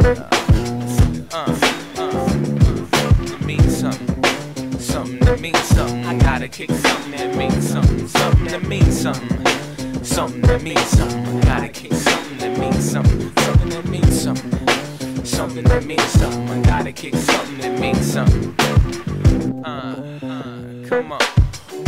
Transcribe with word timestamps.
Uh, 0.00 0.28
uh, 1.32 1.72
something. 5.62 6.04
I 6.06 6.18
gotta 6.18 6.48
kick 6.48 6.70
something 6.70 7.12
that 7.12 7.36
means 7.36 7.68
something. 7.68 8.08
Something 8.08 8.46
that 8.46 8.62
means 8.66 9.00
something. 9.00 10.04
Something 10.04 10.42
that 10.42 10.62
means 10.62 10.86
something. 10.88 11.26
I 11.26 11.40
gotta 11.44 11.68
kick 11.68 11.92
something 11.92 12.38
that 12.38 12.58
means 12.58 12.90
something. 12.90 13.32
Something 13.44 13.68
that 13.70 13.84
means 13.86 14.20
something. 14.20 15.24
Something 15.24 15.64
that 15.64 15.84
means 15.84 16.02
something. 16.02 16.48
I 16.48 16.62
gotta 16.62 16.92
kick 16.92 17.14
something 17.14 17.58
that 17.58 17.78
means 17.78 18.12
something. 18.12 18.54
Uh, 19.64 20.18
uh, 20.22 20.88
come 20.88 21.12
on. 21.12 21.41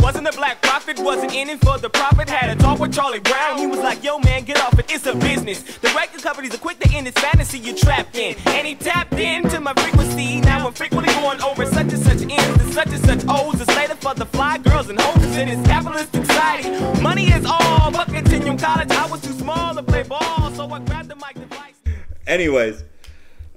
Wasn't 0.05 0.27
a 0.27 0.31
black 0.33 0.61
prophet, 0.61 0.99
wasn't 0.99 1.33
in 1.33 1.49
it 1.49 1.59
for 1.61 1.79
the 1.79 1.89
profit. 1.89 2.29
Had 2.29 2.55
a 2.55 2.61
talk 2.61 2.77
with 2.77 2.93
Charlie 2.93 3.21
Brown. 3.21 3.57
He 3.57 3.65
was 3.65 3.79
like, 3.79 4.03
yo, 4.03 4.19
man, 4.19 4.43
get 4.43 4.61
off 4.61 4.77
it, 4.77 4.85
it's 4.87 5.07
a 5.07 5.15
business. 5.15 5.63
The 5.79 5.87
record 5.95 6.21
companies 6.21 6.53
are 6.53 6.59
quick 6.59 6.79
to 6.81 6.95
end 6.95 7.07
this 7.07 7.15
fantasy 7.15 7.57
you're 7.57 7.75
trapped 7.75 8.15
in. 8.15 8.35
And 8.45 8.67
he 8.67 8.75
tapped 8.75 9.13
into 9.13 9.59
my 9.59 9.73
frequency. 9.73 10.41
Now 10.41 10.67
I'm 10.67 10.73
frequently 10.73 11.11
going 11.15 11.41
over 11.41 11.65
such 11.65 11.91
and 11.91 11.97
such 11.97 12.21
ends 12.21 12.61
and 12.61 12.71
such 12.71 12.89
and 12.89 13.03
such 13.03 13.25
O's. 13.27 13.59
It's 13.59 13.75
later 13.75 13.95
for 13.95 14.13
the 14.13 14.27
fly 14.27 14.59
girls 14.59 14.89
and 14.89 15.01
hoes 15.01 15.37
in 15.37 15.47
this 15.47 15.67
capitalist 15.67 16.13
society. 16.13 16.69
Money 17.01 17.25
is 17.31 17.43
all, 17.43 17.89
but 17.89 18.05
continuum 18.05 18.59
college, 18.59 18.91
I 18.91 19.07
was 19.07 19.21
too 19.21 19.33
small 19.33 19.73
to 19.73 19.81
play 19.81 20.03
ball. 20.03 20.51
So 20.51 20.69
I 20.69 20.81
grabbed 20.81 21.09
the 21.09 21.15
mic 21.15 21.33
device. 21.33 21.81
Anyways, 22.27 22.83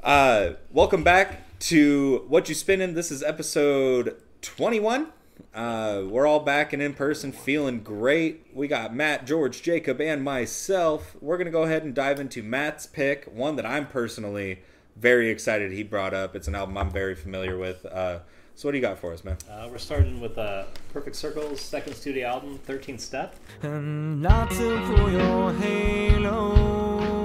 uh, 0.02 0.52
welcome 0.72 1.04
back 1.04 1.58
to 1.58 2.26
Whatchu 2.30 2.54
Spinnin'. 2.54 2.94
This 2.94 3.10
is 3.10 3.22
episode 3.22 4.16
21. 4.40 5.08
Uh, 5.54 6.02
we're 6.06 6.26
all 6.26 6.40
back 6.40 6.72
and 6.72 6.82
in 6.82 6.94
person, 6.94 7.32
feeling 7.32 7.80
great. 7.80 8.46
We 8.52 8.68
got 8.68 8.94
Matt, 8.94 9.26
George, 9.26 9.62
Jacob, 9.62 10.00
and 10.00 10.22
myself. 10.22 11.16
We're 11.20 11.36
going 11.36 11.46
to 11.46 11.52
go 11.52 11.62
ahead 11.62 11.82
and 11.82 11.94
dive 11.94 12.20
into 12.20 12.42
Matt's 12.42 12.86
pick, 12.86 13.24
one 13.24 13.56
that 13.56 13.66
I'm 13.66 13.86
personally 13.86 14.60
very 14.96 15.30
excited 15.30 15.72
he 15.72 15.82
brought 15.82 16.14
up. 16.14 16.36
It's 16.36 16.48
an 16.48 16.54
album 16.54 16.76
I'm 16.76 16.90
very 16.90 17.14
familiar 17.14 17.56
with. 17.56 17.84
Uh, 17.86 18.20
so, 18.54 18.66
what 18.66 18.72
do 18.72 18.78
you 18.78 18.82
got 18.82 18.98
for 18.98 19.12
us, 19.12 19.22
man? 19.22 19.36
Uh, 19.48 19.68
we're 19.70 19.78
starting 19.78 20.20
with 20.20 20.36
uh, 20.36 20.64
Perfect 20.92 21.14
Circle's 21.14 21.60
second 21.60 21.94
studio 21.94 22.26
album, 22.26 22.58
13th 22.66 23.00
Step. 23.00 23.36
And 23.62 24.20
not 24.20 24.50
to 24.50 24.82
pull 24.84 25.10
your 25.10 25.52
halo 25.54 27.17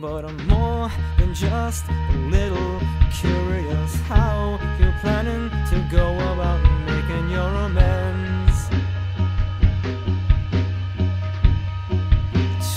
But 0.00 0.24
I'm 0.24 0.46
more 0.46 0.92
than 1.18 1.34
just 1.34 1.88
a 1.88 2.12
little 2.30 2.80
curious 3.10 3.96
how 4.02 4.60
you're 4.78 4.94
planning 5.00 5.50
to 5.70 5.88
go 5.90 6.14
about 6.14 6.62
making 6.86 7.30
your 7.30 7.52
amends 7.66 8.68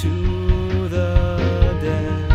to 0.01 0.89
the 0.89 1.77
dead. 1.79 2.27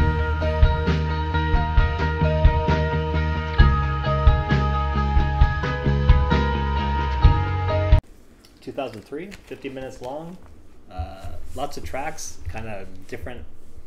2003, 8.61 9.31
50 9.33 9.69
minutes 9.69 10.01
long. 10.01 10.39
Uh, 10.89 11.33
lots 11.57 11.77
of 11.77 11.83
tracks, 11.83 12.39
kind 12.49 12.69
of 12.69 12.87
different 13.09 13.45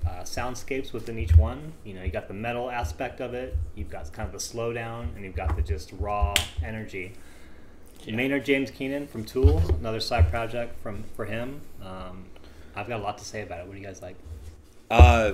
uh, 0.09 0.23
soundscapes 0.23 0.93
within 0.93 1.19
each 1.19 1.35
one. 1.35 1.73
You 1.83 1.93
know, 1.93 2.03
you 2.03 2.11
got 2.11 2.27
the 2.27 2.33
metal 2.33 2.69
aspect 2.69 3.19
of 3.19 3.33
it, 3.33 3.55
you've 3.75 3.89
got 3.89 4.11
kind 4.11 4.25
of 4.25 4.33
the 4.33 4.39
slowdown, 4.39 5.15
and 5.15 5.23
you've 5.23 5.35
got 5.35 5.55
the 5.55 5.61
just 5.61 5.91
raw 5.99 6.33
energy. 6.63 7.13
Maynard 8.07 8.45
James 8.45 8.71
Keenan 8.71 9.07
from 9.07 9.25
Tool, 9.25 9.61
another 9.79 9.99
side 9.99 10.29
project 10.29 10.81
from 10.81 11.03
for 11.15 11.25
him. 11.25 11.61
Um, 11.83 12.25
I've 12.75 12.87
got 12.87 12.99
a 12.99 13.03
lot 13.03 13.17
to 13.17 13.25
say 13.25 13.41
about 13.43 13.59
it. 13.59 13.67
What 13.67 13.73
do 13.73 13.79
you 13.79 13.85
guys 13.85 14.01
like? 14.01 14.15
Uh, 14.89 15.33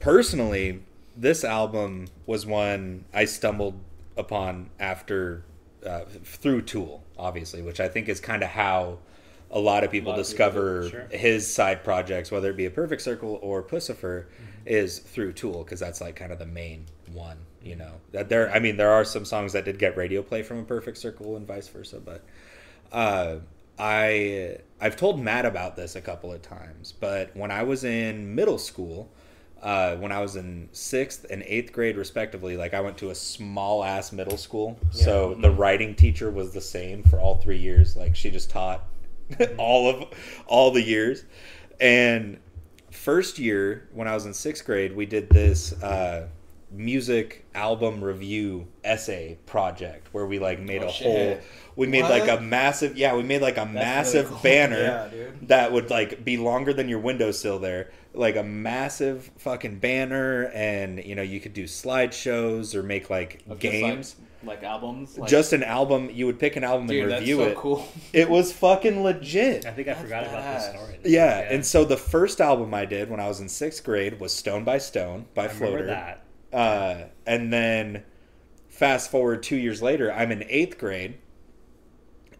personally, 0.00 0.82
this 1.16 1.44
album 1.44 2.08
was 2.26 2.46
one 2.46 3.04
I 3.12 3.26
stumbled 3.26 3.78
upon 4.16 4.70
after 4.80 5.44
uh, 5.86 6.00
through 6.24 6.62
Tool, 6.62 7.04
obviously, 7.18 7.62
which 7.62 7.78
I 7.78 7.88
think 7.88 8.08
is 8.08 8.20
kind 8.20 8.42
of 8.42 8.50
how 8.50 8.98
a 9.50 9.58
lot 9.58 9.84
of 9.84 9.90
people 9.90 10.10
lot 10.10 10.18
of 10.18 10.26
discover 10.26 10.82
people, 10.84 10.98
sure. 10.98 11.18
his 11.18 11.52
side 11.52 11.82
projects, 11.84 12.30
whether 12.30 12.50
it 12.50 12.56
be 12.56 12.66
a 12.66 12.70
Perfect 12.70 13.02
Circle 13.02 13.38
or 13.42 13.62
Puscifer, 13.62 14.26
is 14.66 14.98
through 14.98 15.32
Tool 15.32 15.64
because 15.64 15.80
that's 15.80 16.00
like 16.00 16.16
kind 16.16 16.32
of 16.32 16.38
the 16.38 16.46
main 16.46 16.86
one. 17.12 17.38
You 17.62 17.76
know, 17.76 17.94
that 18.12 18.28
there. 18.28 18.50
I 18.52 18.58
mean, 18.58 18.76
there 18.76 18.90
are 18.90 19.04
some 19.04 19.24
songs 19.24 19.52
that 19.54 19.64
did 19.64 19.78
get 19.78 19.96
radio 19.96 20.22
play 20.22 20.42
from 20.42 20.58
a 20.58 20.64
Perfect 20.64 20.98
Circle 20.98 21.36
and 21.36 21.46
vice 21.46 21.68
versa, 21.68 22.00
but 22.00 22.24
uh, 22.92 23.36
I 23.78 24.58
I've 24.80 24.96
told 24.96 25.20
Matt 25.20 25.46
about 25.46 25.76
this 25.76 25.96
a 25.96 26.00
couple 26.00 26.32
of 26.32 26.42
times, 26.42 26.92
but 26.92 27.34
when 27.34 27.50
I 27.50 27.62
was 27.62 27.84
in 27.84 28.34
middle 28.34 28.58
school, 28.58 29.10
uh, 29.62 29.96
when 29.96 30.12
I 30.12 30.20
was 30.20 30.36
in 30.36 30.68
sixth 30.72 31.26
and 31.30 31.42
eighth 31.42 31.72
grade 31.72 31.96
respectively, 31.96 32.56
like 32.56 32.74
I 32.74 32.80
went 32.80 32.98
to 32.98 33.10
a 33.10 33.14
small 33.14 33.82
ass 33.82 34.12
middle 34.12 34.36
school, 34.36 34.78
so 34.90 35.34
the 35.34 35.50
writing 35.50 35.94
teacher 35.94 36.30
was 36.30 36.52
the 36.52 36.60
same 36.60 37.02
for 37.02 37.18
all 37.18 37.36
three 37.36 37.58
years. 37.58 37.96
Like 37.96 38.14
she 38.14 38.30
just 38.30 38.50
taught 38.50 38.84
all 39.58 39.88
of 39.88 40.04
all 40.46 40.70
the 40.70 40.82
years, 40.82 41.24
and 41.80 42.38
first 42.90 43.38
year 43.38 43.88
when 43.92 44.08
I 44.08 44.14
was 44.14 44.26
in 44.26 44.34
sixth 44.34 44.64
grade, 44.64 44.94
we 44.94 45.06
did 45.06 45.30
this. 45.30 45.72
Uh, 45.82 46.28
music 46.70 47.46
album 47.54 48.04
review 48.04 48.66
essay 48.84 49.38
project 49.46 50.08
where 50.12 50.26
we 50.26 50.38
like 50.38 50.60
made 50.60 50.82
Oh, 50.82 50.88
a 50.88 50.92
shit. 50.92 51.06
whole 51.06 51.38
we 51.76 51.86
made 51.86 52.02
like 52.02 52.28
a 52.28 52.40
massive 52.42 52.96
yeah 52.98 53.14
we 53.16 53.22
made 53.22 53.40
like 53.40 53.56
a 53.56 53.64
massive 53.64 54.24
really 54.26 54.34
cool. 54.34 54.42
banner 54.42 54.80
Yeah, 54.82 55.08
dude. 55.10 55.48
that 55.48 55.72
would 55.72 55.88
like 55.90 56.24
be 56.24 56.36
longer 56.36 56.74
than 56.74 56.88
your 56.88 56.98
windowsill 56.98 57.58
there 57.58 57.90
like 58.12 58.36
a 58.36 58.42
massive 58.42 59.30
fucking 59.38 59.78
banner 59.78 60.50
and 60.54 61.02
you 61.02 61.14
know 61.14 61.22
you 61.22 61.40
could 61.40 61.54
do 61.54 61.64
slideshows 61.64 62.74
or 62.74 62.82
make 62.82 63.08
like 63.08 63.42
Of 63.48 63.58
games 63.60 64.16
like, 64.44 64.60
like 64.62 64.62
albums. 64.62 65.18
Like, 65.18 65.28
just 65.30 65.52
an 65.52 65.62
album 65.64 66.10
you 66.12 66.26
would 66.26 66.38
pick 66.38 66.54
an 66.56 66.64
album 66.64 66.86
dude, 66.86 67.04
and 67.04 67.10
that's 67.12 67.20
review 67.20 67.36
so 67.38 67.42
it 67.44 67.56
cool. 67.56 67.88
it 68.12 68.28
was 68.28 68.52
fucking 68.52 69.02
legit 69.02 69.64
I 69.66 69.70
think 69.72 69.88
I 69.88 69.92
That's 69.94 70.02
forgot 70.02 70.26
about 70.26 70.54
this 70.54 70.68
story. 70.68 70.98
yeah, 71.04 71.38
and 71.50 71.64
so 71.64 71.84
the 71.84 71.96
first 71.96 72.40
album 72.40 72.72
I 72.74 72.84
did 72.84 73.08
when 73.10 73.20
I 73.20 73.26
was 73.26 73.40
in 73.40 73.48
sixth 73.48 73.82
grade 73.84 74.20
was 74.20 74.34
Stone 74.34 74.64
by 74.64 74.78
Stone 74.78 75.26
by 75.34 75.44
I 75.44 75.46
remember 75.46 75.66
Floater. 75.68 75.86
that. 75.86 76.24
Uh, 76.52 77.04
and 77.26 77.52
then 77.52 78.04
fast 78.68 79.10
forward 79.10 79.42
two 79.42 79.56
years 79.56 79.82
later, 79.82 80.12
I'm 80.12 80.32
in 80.32 80.44
eighth 80.48 80.78
grade, 80.78 81.18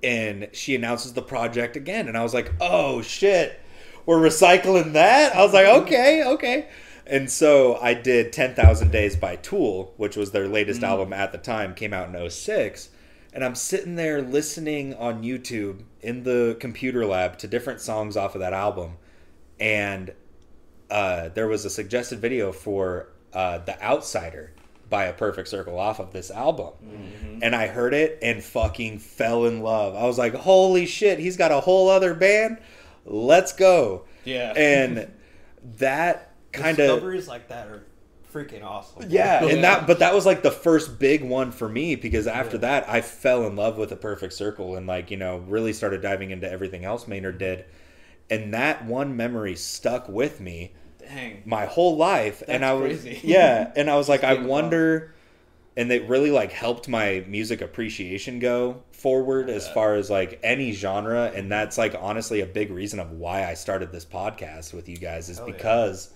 and 0.02 0.48
she 0.52 0.74
announces 0.74 1.12
the 1.12 1.22
project 1.22 1.76
again, 1.76 2.08
and 2.08 2.16
I 2.16 2.22
was 2.22 2.34
like, 2.34 2.52
"Oh 2.60 3.02
shit, 3.02 3.60
we're 4.06 4.18
recycling 4.18 4.92
that." 4.92 5.34
I 5.34 5.42
was 5.42 5.52
like, 5.52 5.66
"Okay, 5.66 6.24
okay." 6.24 6.68
And 7.08 7.30
so 7.30 7.76
I 7.76 7.94
did 7.94 8.34
10,000 8.34 8.92
Days 8.92 9.16
by 9.16 9.36
Tool, 9.36 9.94
which 9.96 10.14
was 10.14 10.30
their 10.30 10.46
latest 10.46 10.82
album 10.82 11.14
at 11.14 11.32
the 11.32 11.38
time, 11.38 11.74
came 11.74 11.94
out 11.94 12.14
in 12.14 12.30
06. 12.30 12.90
And 13.32 13.42
I'm 13.42 13.54
sitting 13.54 13.96
there 13.96 14.20
listening 14.20 14.94
on 14.94 15.22
YouTube 15.22 15.84
in 16.02 16.24
the 16.24 16.56
computer 16.60 17.06
lab 17.06 17.38
to 17.38 17.48
different 17.48 17.80
songs 17.80 18.14
off 18.16 18.34
of 18.34 18.42
that 18.42 18.52
album. 18.52 18.98
And 19.58 20.12
uh, 20.90 21.30
there 21.30 21.48
was 21.48 21.64
a 21.64 21.70
suggested 21.70 22.18
video 22.18 22.52
for 22.52 23.08
uh, 23.32 23.58
The 23.58 23.80
Outsider 23.82 24.52
by 24.90 25.04
A 25.04 25.12
Perfect 25.12 25.48
Circle 25.48 25.78
off 25.78 26.00
of 26.00 26.12
this 26.12 26.30
album. 26.30 26.72
And 27.42 27.54
I 27.54 27.66
heard 27.66 27.92
it 27.94 28.18
and 28.22 28.42
fucking 28.42 28.98
fell 29.00 29.44
in 29.44 29.60
love. 29.60 29.94
I 29.94 30.04
was 30.06 30.16
like, 30.18 30.34
holy 30.34 30.86
shit, 30.86 31.18
he's 31.18 31.36
got 31.36 31.52
a 31.52 31.60
whole 31.60 31.88
other 31.90 32.14
band. 32.14 32.58
Let's 33.04 33.52
go. 33.52 34.04
Yeah. 34.24 34.52
And 34.56 35.10
that 35.78 36.32
kind 36.52 36.78
of. 36.78 36.86
discoveries 36.96 37.28
like 37.28 37.48
that 37.48 37.68
are 37.68 37.84
freaking 38.32 38.62
awesome. 38.64 39.04
Yeah, 39.08 39.42
and 39.42 39.56
Yeah. 39.56 39.62
that 39.62 39.86
but 39.86 39.98
that 40.00 40.14
was 40.14 40.26
like 40.26 40.42
the 40.42 40.50
first 40.50 40.98
big 40.98 41.22
one 41.22 41.50
for 41.50 41.68
me 41.68 41.94
because 41.94 42.26
after 42.26 42.58
that 42.58 42.88
I 42.88 43.00
fell 43.00 43.46
in 43.46 43.56
love 43.56 43.78
with 43.78 43.90
a 43.92 43.96
perfect 43.96 44.32
circle 44.34 44.76
and 44.76 44.86
like, 44.86 45.10
you 45.10 45.16
know, 45.16 45.38
really 45.48 45.72
started 45.72 46.02
diving 46.02 46.30
into 46.30 46.50
everything 46.50 46.84
else 46.84 47.06
Maynard 47.08 47.38
did. 47.38 47.64
And 48.30 48.52
that 48.54 48.84
one 48.84 49.16
memory 49.16 49.54
stuck 49.56 50.08
with 50.08 50.40
me 50.40 50.72
Dang. 51.08 51.42
my 51.44 51.66
whole 51.66 51.96
life 51.96 52.42
and 52.46 52.64
I 52.64 52.74
was 52.74 53.00
crazy. 53.02 53.20
yeah, 53.24 53.72
and 53.76 53.88
I 53.90 53.96
was 53.96 54.08
like 54.08 54.24
I 54.24 54.34
wonder 54.34 55.14
and 55.76 55.90
it 55.92 56.08
really 56.08 56.30
like 56.30 56.52
helped 56.52 56.88
my 56.88 57.24
music 57.28 57.60
appreciation 57.60 58.38
go 58.40 58.82
forward 58.90 59.48
as 59.48 59.68
far 59.68 59.94
as 59.94 60.10
like 60.10 60.40
any 60.42 60.72
genre 60.72 61.30
and 61.34 61.50
that's 61.52 61.78
like 61.78 61.94
honestly 61.98 62.40
a 62.40 62.46
big 62.46 62.70
reason 62.70 62.98
of 62.98 63.12
why 63.12 63.44
I 63.48 63.54
started 63.54 63.92
this 63.92 64.04
podcast 64.04 64.74
with 64.74 64.88
you 64.88 64.96
guys 64.96 65.28
is 65.28 65.38
Hell 65.38 65.48
yeah. 65.48 65.54
because 65.54 66.10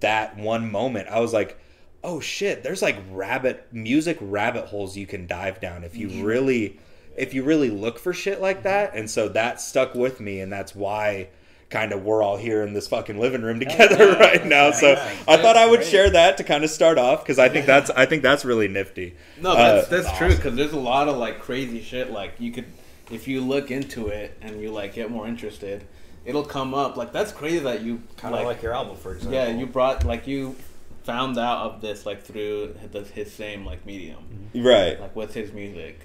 that 0.00 0.36
one 0.36 0.70
moment 0.72 1.08
I 1.08 1.20
was 1.20 1.32
like 1.32 1.58
oh 2.04 2.18
shit 2.20 2.62
there's 2.62 2.80
like 2.82 2.96
rabbit 3.10 3.66
music 3.72 4.16
rabbit 4.20 4.66
holes 4.66 4.96
you 4.96 5.06
can 5.06 5.26
dive 5.26 5.60
down 5.60 5.84
if 5.84 5.92
Mm-hmm. 5.92 6.18
you 6.18 6.24
really 6.24 6.80
if 7.16 7.34
you 7.34 7.42
really 7.42 7.68
look 7.70 7.98
for 7.98 8.12
shit 8.12 8.40
like 8.40 8.62
that 8.62 8.94
and 8.94 9.10
so 9.10 9.28
that 9.30 9.60
stuck 9.60 9.94
with 9.94 10.18
me 10.20 10.40
and 10.40 10.50
that's 10.52 10.74
why 10.74 11.28
kind 11.70 11.92
of 11.92 12.02
we're 12.02 12.22
all 12.22 12.36
here 12.38 12.62
in 12.62 12.72
this 12.72 12.88
fucking 12.88 13.18
living 13.20 13.42
room 13.42 13.58
together 13.60 14.08
yeah. 14.12 14.18
right 14.20 14.46
now. 14.46 14.70
So 14.70 14.92
Yeah. 14.92 15.16
I 15.28 15.36
thought 15.36 15.56
I 15.56 15.66
would 15.66 15.80
Great. 15.80 15.90
share 15.90 16.10
that 16.10 16.38
to 16.38 16.44
kind 16.44 16.64
of 16.64 16.70
start 16.70 16.96
off 16.98 17.22
because 17.22 17.38
I 17.38 17.48
think 17.50 17.66
that's 17.66 17.90
I 17.90 18.06
think 18.06 18.22
that's 18.22 18.44
really 18.44 18.68
nifty. 18.68 19.14
No, 19.40 19.54
that's 19.54 19.86
Uh, 19.86 19.90
that's 19.90 20.06
That's 20.06 20.18
true 20.18 20.26
awesome. 20.28 20.36
because 20.38 20.56
there's 20.56 20.72
a 20.72 20.78
lot 20.80 21.08
of 21.08 21.16
like 21.18 21.40
crazy 21.40 21.82
shit. 21.82 22.10
Like 22.10 22.32
you 22.38 22.52
could, 22.52 22.64
if 23.10 23.28
you 23.28 23.40
look 23.42 23.70
into 23.70 24.08
it 24.08 24.36
and 24.40 24.60
you 24.62 24.70
like 24.70 24.94
get 24.94 25.10
more 25.10 25.26
interested, 25.28 25.84
it'll 26.24 26.44
come 26.44 26.72
up. 26.74 26.96
Like 26.96 27.12
that's 27.12 27.32
crazy 27.32 27.58
that 27.60 27.82
you 27.82 28.02
Kind 28.16 28.34
of 28.34 28.44
like, 28.46 28.62
your 28.62 28.72
album, 28.72 28.96
for 28.96 29.12
example. 29.12 29.34
yeah 29.38 29.48
you 29.48 29.66
brought 29.66 30.04
like 30.04 30.26
you 30.26 30.56
found 31.04 31.38
out 31.38 31.58
of 31.66 31.80
this 31.82 32.04
like 32.06 32.22
through 32.22 32.74
the, 32.92 33.02
his 33.02 33.30
same 33.32 33.66
like 33.66 33.84
medium, 33.84 34.48
Right. 34.54 34.98
like 35.00 35.14
with 35.14 35.34
his 35.34 35.52
music. 35.52 36.00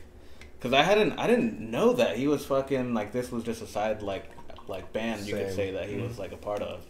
Because 0.59 0.73
I 0.73 0.81
hadn't 0.83 1.13
I 1.19 1.27
didn't 1.27 1.59
know 1.59 1.93
that 1.93 2.17
he 2.17 2.27
was 2.27 2.45
fucking 2.45 2.93
like 2.93 3.13
this 3.13 3.31
was 3.31 3.43
just 3.43 3.61
a 3.61 3.67
side 3.67 4.01
like 4.01 4.25
like 4.67 4.93
band 4.93 5.25
you 5.27 5.35
could 5.35 5.53
say 5.53 5.71
that 5.71 5.89
he 5.89 5.97
was 5.97 6.17
like 6.19 6.31
a 6.31 6.37
part 6.37 6.61
of. 6.61 6.81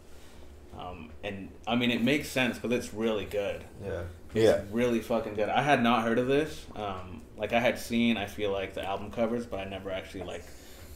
Um, 0.78 1.10
and 1.24 1.50
I 1.68 1.76
mean 1.76 1.92
it 1.92 2.02
makes 2.02 2.30
sense 2.30 2.58
because 2.58 2.76
it's 2.78 2.94
really 2.94 3.26
good. 3.26 3.64
Yeah. 3.84 4.02
It's 4.34 4.44
Yeah. 4.44 4.62
really 4.72 5.00
fucking 5.02 5.36
good. 5.36 5.50
I 5.50 5.62
had 5.62 5.84
not 5.84 6.04
heard 6.04 6.18
of 6.18 6.28
this. 6.28 6.66
Um, 6.76 7.22
like 7.38 7.54
I 7.54 7.60
had 7.60 7.78
seen, 7.80 8.18
I 8.18 8.26
feel 8.26 8.52
like 8.52 8.74
the 8.74 8.84
album 8.84 9.12
covers, 9.12 9.46
but 9.46 9.60
I 9.60 9.66
never 9.66 9.92
actually 9.92 10.24
like 10.24 10.44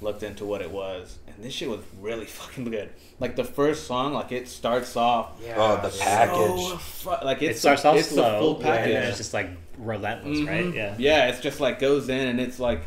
looked 0.01 0.23
into 0.23 0.45
what 0.45 0.61
it 0.61 0.71
was. 0.71 1.17
And 1.27 1.43
this 1.43 1.53
shit 1.53 1.69
was 1.69 1.79
really 2.01 2.25
fucking 2.39 2.65
good. 2.65 2.89
Like 3.19 3.35
the 3.35 3.43
first 3.43 3.85
song, 3.85 4.13
like 4.13 4.31
it 4.31 4.47
starts 4.47 4.95
off. 4.95 5.39
Oh, 5.55 5.75
the 5.81 5.95
package. 5.99 6.37
So 6.67 6.77
fu- 6.77 7.25
like 7.25 7.41
It 7.43 7.57
starts 7.57 7.83
the, 7.83 7.89
off 7.89 7.97
it's 7.97 8.09
slow, 8.09 8.31
the 8.31 8.39
full 8.39 8.57
yeah, 8.61 8.75
package. 8.77 8.95
and 8.95 9.05
it's 9.05 9.17
just 9.17 9.33
like 9.33 9.49
relentless, 9.77 10.39
right? 10.41 10.65
Mhm. 10.65 10.73
Yeah. 10.73 10.95
Yeah, 10.97 11.27
it's 11.27 11.39
just 11.39 11.59
like 11.59 11.79
goes 11.79 12.09
in 12.09 12.27
and 12.27 12.39
it's 12.39 12.59
like 12.59 12.81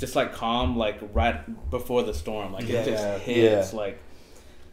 just 0.00 0.16
like 0.16 0.34
calm, 0.34 0.76
like 0.76 0.98
right 1.12 1.70
before 1.70 2.02
the 2.02 2.12
storm. 2.14 2.52
Like 2.52 2.64
it 2.68 2.84
just 2.86 3.22
hits 3.22 3.72
Yeah. 3.72 3.78
like 3.78 4.00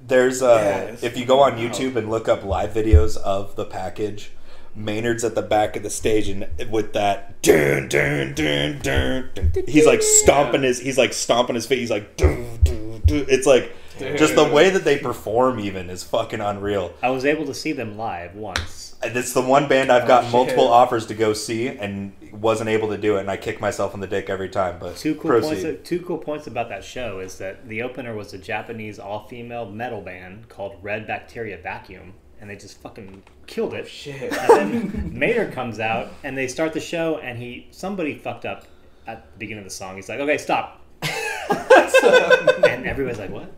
There's 0.06 0.42
uh 0.42 0.96
Yeah, 1.02 1.08
if 1.08 1.18
you 1.18 1.26
go 1.26 1.42
on 1.42 1.52
fucking 1.58 1.70
YouTube 1.70 1.96
and 1.96 2.10
look 2.10 2.28
up 2.28 2.44
live 2.44 2.72
videos 2.72 3.18
of 3.18 3.56
the 3.56 3.66
package, 3.66 4.32
Maynard's 4.76 5.24
at 5.24 5.36
the 5.36 5.42
back 5.42 5.76
of 5.76 5.84
the 5.84 5.90
stage 5.90 6.28
and 6.30 6.48
with 6.72 6.94
that 6.94 7.42
dun, 7.42 7.88
dun, 7.90 8.34
dun, 8.36 8.80
dun, 8.82 9.30
dun, 9.34 9.52
he's 9.68 9.86
like 9.86 10.02
stomping 10.02 10.64
his 10.64 10.80
he's 10.80 10.98
like 10.98 11.14
stomping 11.14 11.56
his 11.56 11.66
feet. 11.66 11.80
He's 11.80 11.92
like 11.92 12.16
dun, 12.18 12.60
dun, 12.64 13.02
dun. 13.06 13.26
it's 13.28 13.48
like 13.48 13.76
just 14.18 14.36
the 14.36 14.44
way 14.46 14.70
that 14.70 14.84
they 14.84 15.00
perform 15.00 15.60
even 15.60 15.90
is 15.90 16.04
fucking 16.04 16.40
unreal. 16.40 16.94
I 17.02 17.10
was 17.10 17.26
able 17.26 17.46
to 17.48 17.54
see 17.56 17.72
them 17.72 17.98
live 17.98 18.36
once. 18.36 18.96
And 19.02 19.16
It's 19.18 19.34
the 19.34 19.42
one 19.42 19.68
band 19.68 19.92
I've 19.92 20.04
Oh, 20.04 20.08
gotten 20.08 20.26
shit. 20.30 20.34
multiple 20.34 20.68
offers 20.68 21.08
to 21.08 21.16
go 21.16 21.34
see 21.34 21.68
and 21.68 22.14
wasn't 22.40 22.70
able 22.70 22.90
to 22.90 22.98
do 22.98 23.18
it, 23.18 23.22
and 23.22 23.32
I 23.32 23.38
kick 23.38 23.60
myself 23.62 23.94
in 23.94 24.00
the 24.00 24.08
dick 24.08 24.30
every 24.30 24.50
time. 24.50 24.78
But 24.80 24.96
Two 24.98 25.16
cool 25.16 25.32
proceed. 25.32 25.64
points. 25.64 25.90
Two 25.90 26.00
cool 26.02 26.18
points 26.18 26.48
about 26.48 26.70
that 26.70 26.84
show 26.84 27.20
is 27.20 27.38
that 27.40 27.68
the 27.68 27.82
opener 27.82 28.16
was 28.16 28.34
a 28.34 28.38
Japanese 28.38 29.00
all-female 29.00 29.70
metal 29.72 30.02
band 30.02 30.50
called 30.50 30.76
Red 30.82 31.08
Bacteria 31.08 31.58
Vacuum, 31.58 32.14
and 32.40 32.50
they 32.50 32.56
just 32.56 32.82
fucking 32.82 33.24
killed 33.48 33.74
it. 33.74 33.88
shit. 33.88 34.32
And 34.34 34.74
then 34.74 35.12
Maynard 35.20 35.54
comes 35.54 35.80
out, 35.80 36.10
and 36.24 36.38
they 36.38 36.48
start 36.48 36.74
the 36.74 36.80
show, 36.80 37.18
and 37.18 37.38
he 37.38 37.68
somebody 37.72 38.16
fucked 38.18 38.46
up 38.46 38.66
at 39.08 39.32
the 39.34 39.38
beginning 39.40 39.64
of 39.64 39.70
the 39.70 39.76
song. 39.76 39.96
He's 39.96 40.10
like, 40.10 40.20
"Okay, 40.20 40.38
stop," 40.38 40.82
and 41.02 42.86
everybody's 42.86 43.20
like, 43.20 43.30
"What?" 43.32 43.52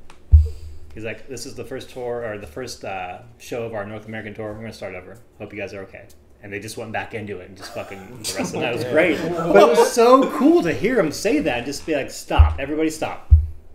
He's 0.94 1.04
like, 1.04 1.28
"This 1.28 1.46
is 1.46 1.56
the 1.56 1.66
first 1.66 1.90
tour 1.92 2.26
or 2.26 2.38
the 2.38 2.48
first 2.48 2.84
uh, 2.86 3.20
show 3.38 3.64
of 3.64 3.74
our 3.74 3.86
North 3.86 4.08
American 4.08 4.34
tour. 4.34 4.54
We're 4.54 4.60
gonna 4.62 4.74
start 4.74 4.96
over. 4.96 5.18
Hope 5.38 5.54
you 5.54 5.60
guys 5.60 5.74
are 5.74 5.82
okay." 5.84 6.06
And 6.42 6.54
they 6.54 6.60
just 6.60 6.78
went 6.78 6.92
back 6.94 7.14
into 7.14 7.40
it 7.40 7.50
and 7.50 7.58
just 7.58 7.74
fucking 7.74 8.00
the 8.10 8.16
rest 8.16 8.40
of 8.40 8.52
the 8.54 8.60
night 8.62 8.74
was 8.76 8.86
great. 8.86 9.18
But 9.30 9.56
it 9.72 9.78
was 9.78 9.92
so 9.92 10.30
cool 10.38 10.62
to 10.64 10.74
hear 10.74 10.98
him 11.00 11.12
say 11.12 11.40
that 11.42 11.58
and 11.58 11.66
just 11.66 11.86
be 11.86 11.96
like, 11.96 12.10
"Stop, 12.12 12.60
everybody, 12.60 12.90
stop. 12.90 13.32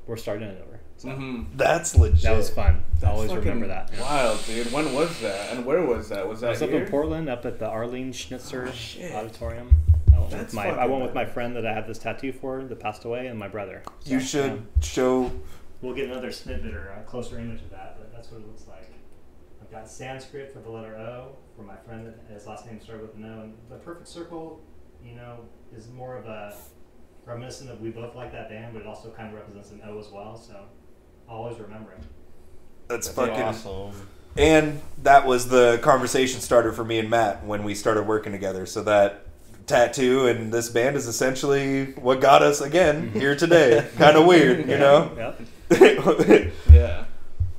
We're 0.06 0.16
starting 0.16 0.48
it 0.48 0.62
over." 0.66 0.80
So 0.96 1.08
Mhm. 1.10 1.46
That's 1.56 1.94
legit. 1.96 2.22
that 2.22 2.36
was 2.36 2.48
fun. 2.48 2.82
I 3.02 3.08
always 3.08 3.34
remember 3.34 3.66
that. 3.66 3.90
Wild, 4.00 4.40
dude. 4.46 4.72
When 4.72 4.94
was 4.94 5.20
that? 5.20 5.52
And 5.52 5.66
where 5.66 5.82
was 5.82 6.08
that? 6.08 6.26
Was 6.26 6.42
I 6.42 6.46
that 6.46 6.50
was 6.52 6.62
up 6.62 6.70
in 6.70 6.86
Portland, 6.86 7.28
up 7.28 7.44
at 7.44 7.58
the 7.58 7.68
Arlene 7.68 8.12
Schnitzer 8.12 8.72
Oh. 8.72 9.14
Auditorium. 9.16 9.74
I 10.14 10.18
went, 10.20 10.30
with 10.30 10.40
That's 10.40 10.54
my, 10.54 10.68
I 10.68 10.86
went 10.86 11.02
with 11.02 11.12
my 11.14 11.24
friend 11.26 11.56
that 11.56 11.66
I 11.66 11.72
have 11.74 11.86
this 11.88 11.98
tattoo 11.98 12.32
for 12.32 12.62
that 12.64 12.80
passed 12.80 13.04
away, 13.04 13.26
and 13.26 13.38
my 13.38 13.48
brother. 13.48 13.82
You 14.06 14.20
should 14.20 14.52
yeah. 14.52 14.80
show. 14.80 15.32
We'll 15.82 15.94
get 15.94 16.08
another 16.08 16.30
snippet 16.32 16.72
or 16.72 16.88
a 16.98 17.02
closer 17.02 17.38
image 17.38 17.60
of 17.60 17.70
that, 17.72 17.96
but 17.98 18.10
that's 18.14 18.30
what 18.30 18.40
it 18.40 18.46
looks 18.46 18.64
like. 18.68 18.88
I've 19.74 19.80
got 19.80 19.90
Sanskrit 19.90 20.52
for 20.52 20.60
the 20.60 20.70
letter 20.70 20.96
O 20.96 21.36
for 21.56 21.62
my 21.62 21.74
friend 21.76 22.06
that 22.06 22.32
his 22.32 22.46
last 22.46 22.64
name 22.66 22.80
started 22.80 23.02
with 23.02 23.16
an 23.16 23.24
O, 23.24 23.40
and 23.42 23.54
the 23.68 23.76
perfect 23.76 24.06
circle, 24.06 24.60
you 25.04 25.14
know, 25.16 25.40
is 25.76 25.88
more 25.88 26.16
of 26.16 26.26
a 26.26 26.54
reminiscent 27.24 27.70
of 27.70 27.80
we 27.80 27.90
both 27.90 28.14
like 28.14 28.30
that 28.32 28.48
band, 28.48 28.72
but 28.72 28.82
it 28.82 28.86
also 28.86 29.10
kind 29.10 29.28
of 29.28 29.34
represents 29.34 29.72
an 29.72 29.80
O 29.84 29.98
as 29.98 30.08
well. 30.10 30.36
So 30.36 30.54
I'll 31.28 31.38
always 31.38 31.58
remember 31.58 31.90
it. 31.92 32.02
That's 32.86 33.08
That's 33.08 33.16
fucking 33.16 33.42
awesome. 33.42 34.08
And 34.36 34.80
that 35.02 35.26
was 35.26 35.48
the 35.48 35.78
conversation 35.82 36.40
starter 36.40 36.72
for 36.72 36.84
me 36.84 37.00
and 37.00 37.10
Matt 37.10 37.44
when 37.44 37.64
we 37.64 37.74
started 37.74 38.04
working 38.04 38.30
together. 38.30 38.66
So 38.66 38.82
that 38.84 39.26
tattoo 39.66 40.28
and 40.28 40.52
this 40.52 40.68
band 40.68 40.94
is 40.94 41.08
essentially 41.08 41.86
what 41.94 42.20
got 42.20 42.42
us 42.42 42.60
again 42.60 43.10
here 43.12 43.34
today. 43.34 43.88
kind 43.96 44.16
of 44.16 44.26
weird, 44.26 44.68
you 44.68 44.78
know? 44.78 45.34
Yep. 45.70 46.52
Yeah, 46.70 47.04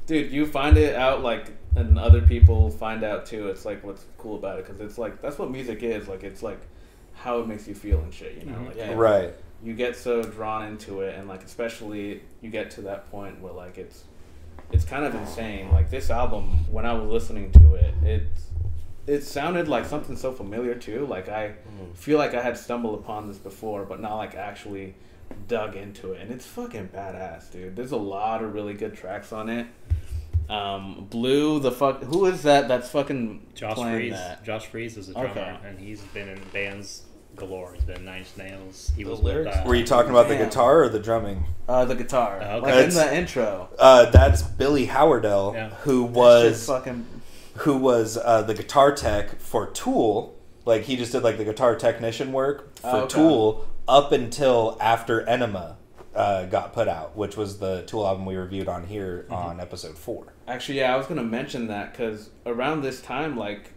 dude, 0.05 0.31
you 0.31 0.45
find 0.45 0.77
it 0.77 0.95
out 0.95 1.23
like, 1.23 1.54
and 1.75 1.99
other 1.99 2.21
people 2.21 2.69
find 2.69 3.03
out 3.03 3.25
too. 3.25 3.49
It's 3.49 3.65
like 3.65 3.83
what's 3.83 4.05
cool 4.17 4.35
about 4.35 4.59
it 4.59 4.65
because 4.65 4.81
it's 4.81 4.97
like 4.97 5.21
that's 5.21 5.37
what 5.37 5.51
music 5.51 5.83
is. 5.83 6.07
Like 6.07 6.23
it's 6.23 6.41
like 6.43 6.59
how 7.13 7.39
it 7.39 7.47
makes 7.47 7.67
you 7.67 7.75
feel 7.75 7.99
and 7.99 8.13
shit. 8.13 8.37
You 8.39 8.45
know, 8.49 8.57
Mhm. 8.57 8.67
like 8.67 8.77
Yeah. 8.77 8.93
right. 8.95 9.33
you 9.63 9.73
get 9.73 9.95
so 9.95 10.21
drawn 10.21 10.67
into 10.67 11.01
it, 11.01 11.15
and 11.17 11.27
like 11.27 11.43
especially 11.43 12.21
you 12.41 12.49
get 12.49 12.69
to 12.71 12.81
that 12.81 13.09
point 13.11 13.41
where 13.41 13.53
like 13.53 13.77
it's 13.77 14.03
it's 14.71 14.85
kind 14.85 15.05
of 15.05 15.13
insane. 15.15 15.71
Like 15.71 15.89
this 15.89 16.09
album, 16.09 16.65
when 16.71 16.85
I 16.85 16.93
was 16.93 17.09
listening 17.09 17.51
to 17.53 17.75
it, 17.75 17.93
it 18.03 18.23
it 19.07 19.23
sounded 19.23 19.67
like 19.67 19.85
something 19.85 20.15
so 20.17 20.31
familiar 20.31 20.75
too. 20.75 21.05
Like 21.05 21.29
I 21.29 21.53
feel 21.93 22.17
like 22.17 22.33
I 22.33 22.41
had 22.41 22.57
stumbled 22.57 22.99
upon 22.99 23.27
this 23.27 23.37
before, 23.37 23.85
but 23.85 23.99
not 24.01 24.15
like 24.15 24.35
actually 24.35 24.95
dug 25.47 25.75
into 25.75 26.13
it. 26.13 26.21
And 26.21 26.31
it's 26.31 26.45
fucking 26.45 26.89
badass, 26.93 27.51
dude. 27.51 27.75
There's 27.75 27.91
a 27.91 27.97
lot 27.97 28.43
of 28.43 28.53
really 28.53 28.73
good 28.73 28.95
tracks 28.95 29.31
on 29.33 29.49
it. 29.49 29.67
Um, 30.49 31.07
Blue, 31.09 31.59
the 31.59 31.71
fuck, 31.71 32.03
who 32.03 32.25
is 32.25 32.43
that? 32.43 32.67
That's 32.67 32.89
fucking 32.89 33.47
Josh 33.55 33.75
playing 33.75 33.95
Freese. 33.95 34.11
that. 34.13 34.43
Josh 34.45 34.65
Freese 34.67 34.97
is 34.97 35.09
a 35.09 35.13
drummer, 35.13 35.29
Okay. 35.31 35.55
and 35.67 35.79
he's 35.79 36.01
been 36.01 36.29
in 36.29 36.39
bands 36.53 37.03
galore. 37.35 37.73
He's 37.73 37.83
been 37.83 38.05
Nine 38.05 38.19
Inch 38.19 38.37
Nails. 38.37 38.91
He 38.95 39.03
The 39.03 39.09
was 39.09 39.19
lyrics- 39.21 39.55
with, 39.57 39.65
uh, 39.65 39.67
Were 39.67 39.75
you 39.75 39.85
talking 39.85 40.11
about 40.11 40.27
the 40.29 40.37
guitar 40.37 40.83
or 40.83 40.89
the 40.89 40.99
drumming? 40.99 41.45
Uh, 41.67 41.83
the 41.85 41.95
guitar, 41.95 42.39
Oh, 42.41 42.57
okay. 42.57 42.75
like 42.75 42.83
in 42.89 42.93
the 42.93 43.15
intro. 43.15 43.69
Uh, 43.79 44.09
that's 44.11 44.41
Billy 44.43 44.85
Howerdel, 44.85 45.53
Yeah. 45.55 45.69
who 45.81 46.03
was 46.03 46.65
fucking 46.67 47.05
who 47.59 47.77
was 47.77 48.17
uh, 48.17 48.41
the 48.41 48.53
guitar 48.53 48.93
tech 48.93 49.39
for 49.39 49.67
Tool. 49.67 50.35
Like 50.65 50.83
he 50.83 50.95
just 50.95 51.11
did 51.13 51.23
like 51.23 51.37
the 51.37 51.45
guitar 51.45 51.75
technician 51.75 52.31
work 52.33 52.75
for 52.79 52.87
Oh, 52.89 52.97
okay. 53.01 53.15
Tool 53.15 53.65
up 53.87 54.11
until 54.11 54.77
after 54.81 55.23
Ænima 55.25 55.75
uh, 56.15 56.45
got 56.45 56.73
put 56.73 56.87
out, 56.87 57.15
which 57.17 57.35
was 57.37 57.59
the 57.59 57.81
Tool 57.83 58.05
album 58.07 58.25
we 58.25 58.35
reviewed 58.35 58.67
on 58.67 58.85
here 58.87 59.25
on 59.29 59.59
episode 59.59 59.97
four. 59.97 60.33
Actually, 60.47 60.79
yeah, 60.79 60.93
I 60.93 60.97
was 60.97 61.07
gonna 61.07 61.23
mention 61.23 61.67
that 61.67 61.91
because 61.91 62.29
around 62.45 62.81
this 62.81 63.01
time, 63.01 63.35
like, 63.37 63.71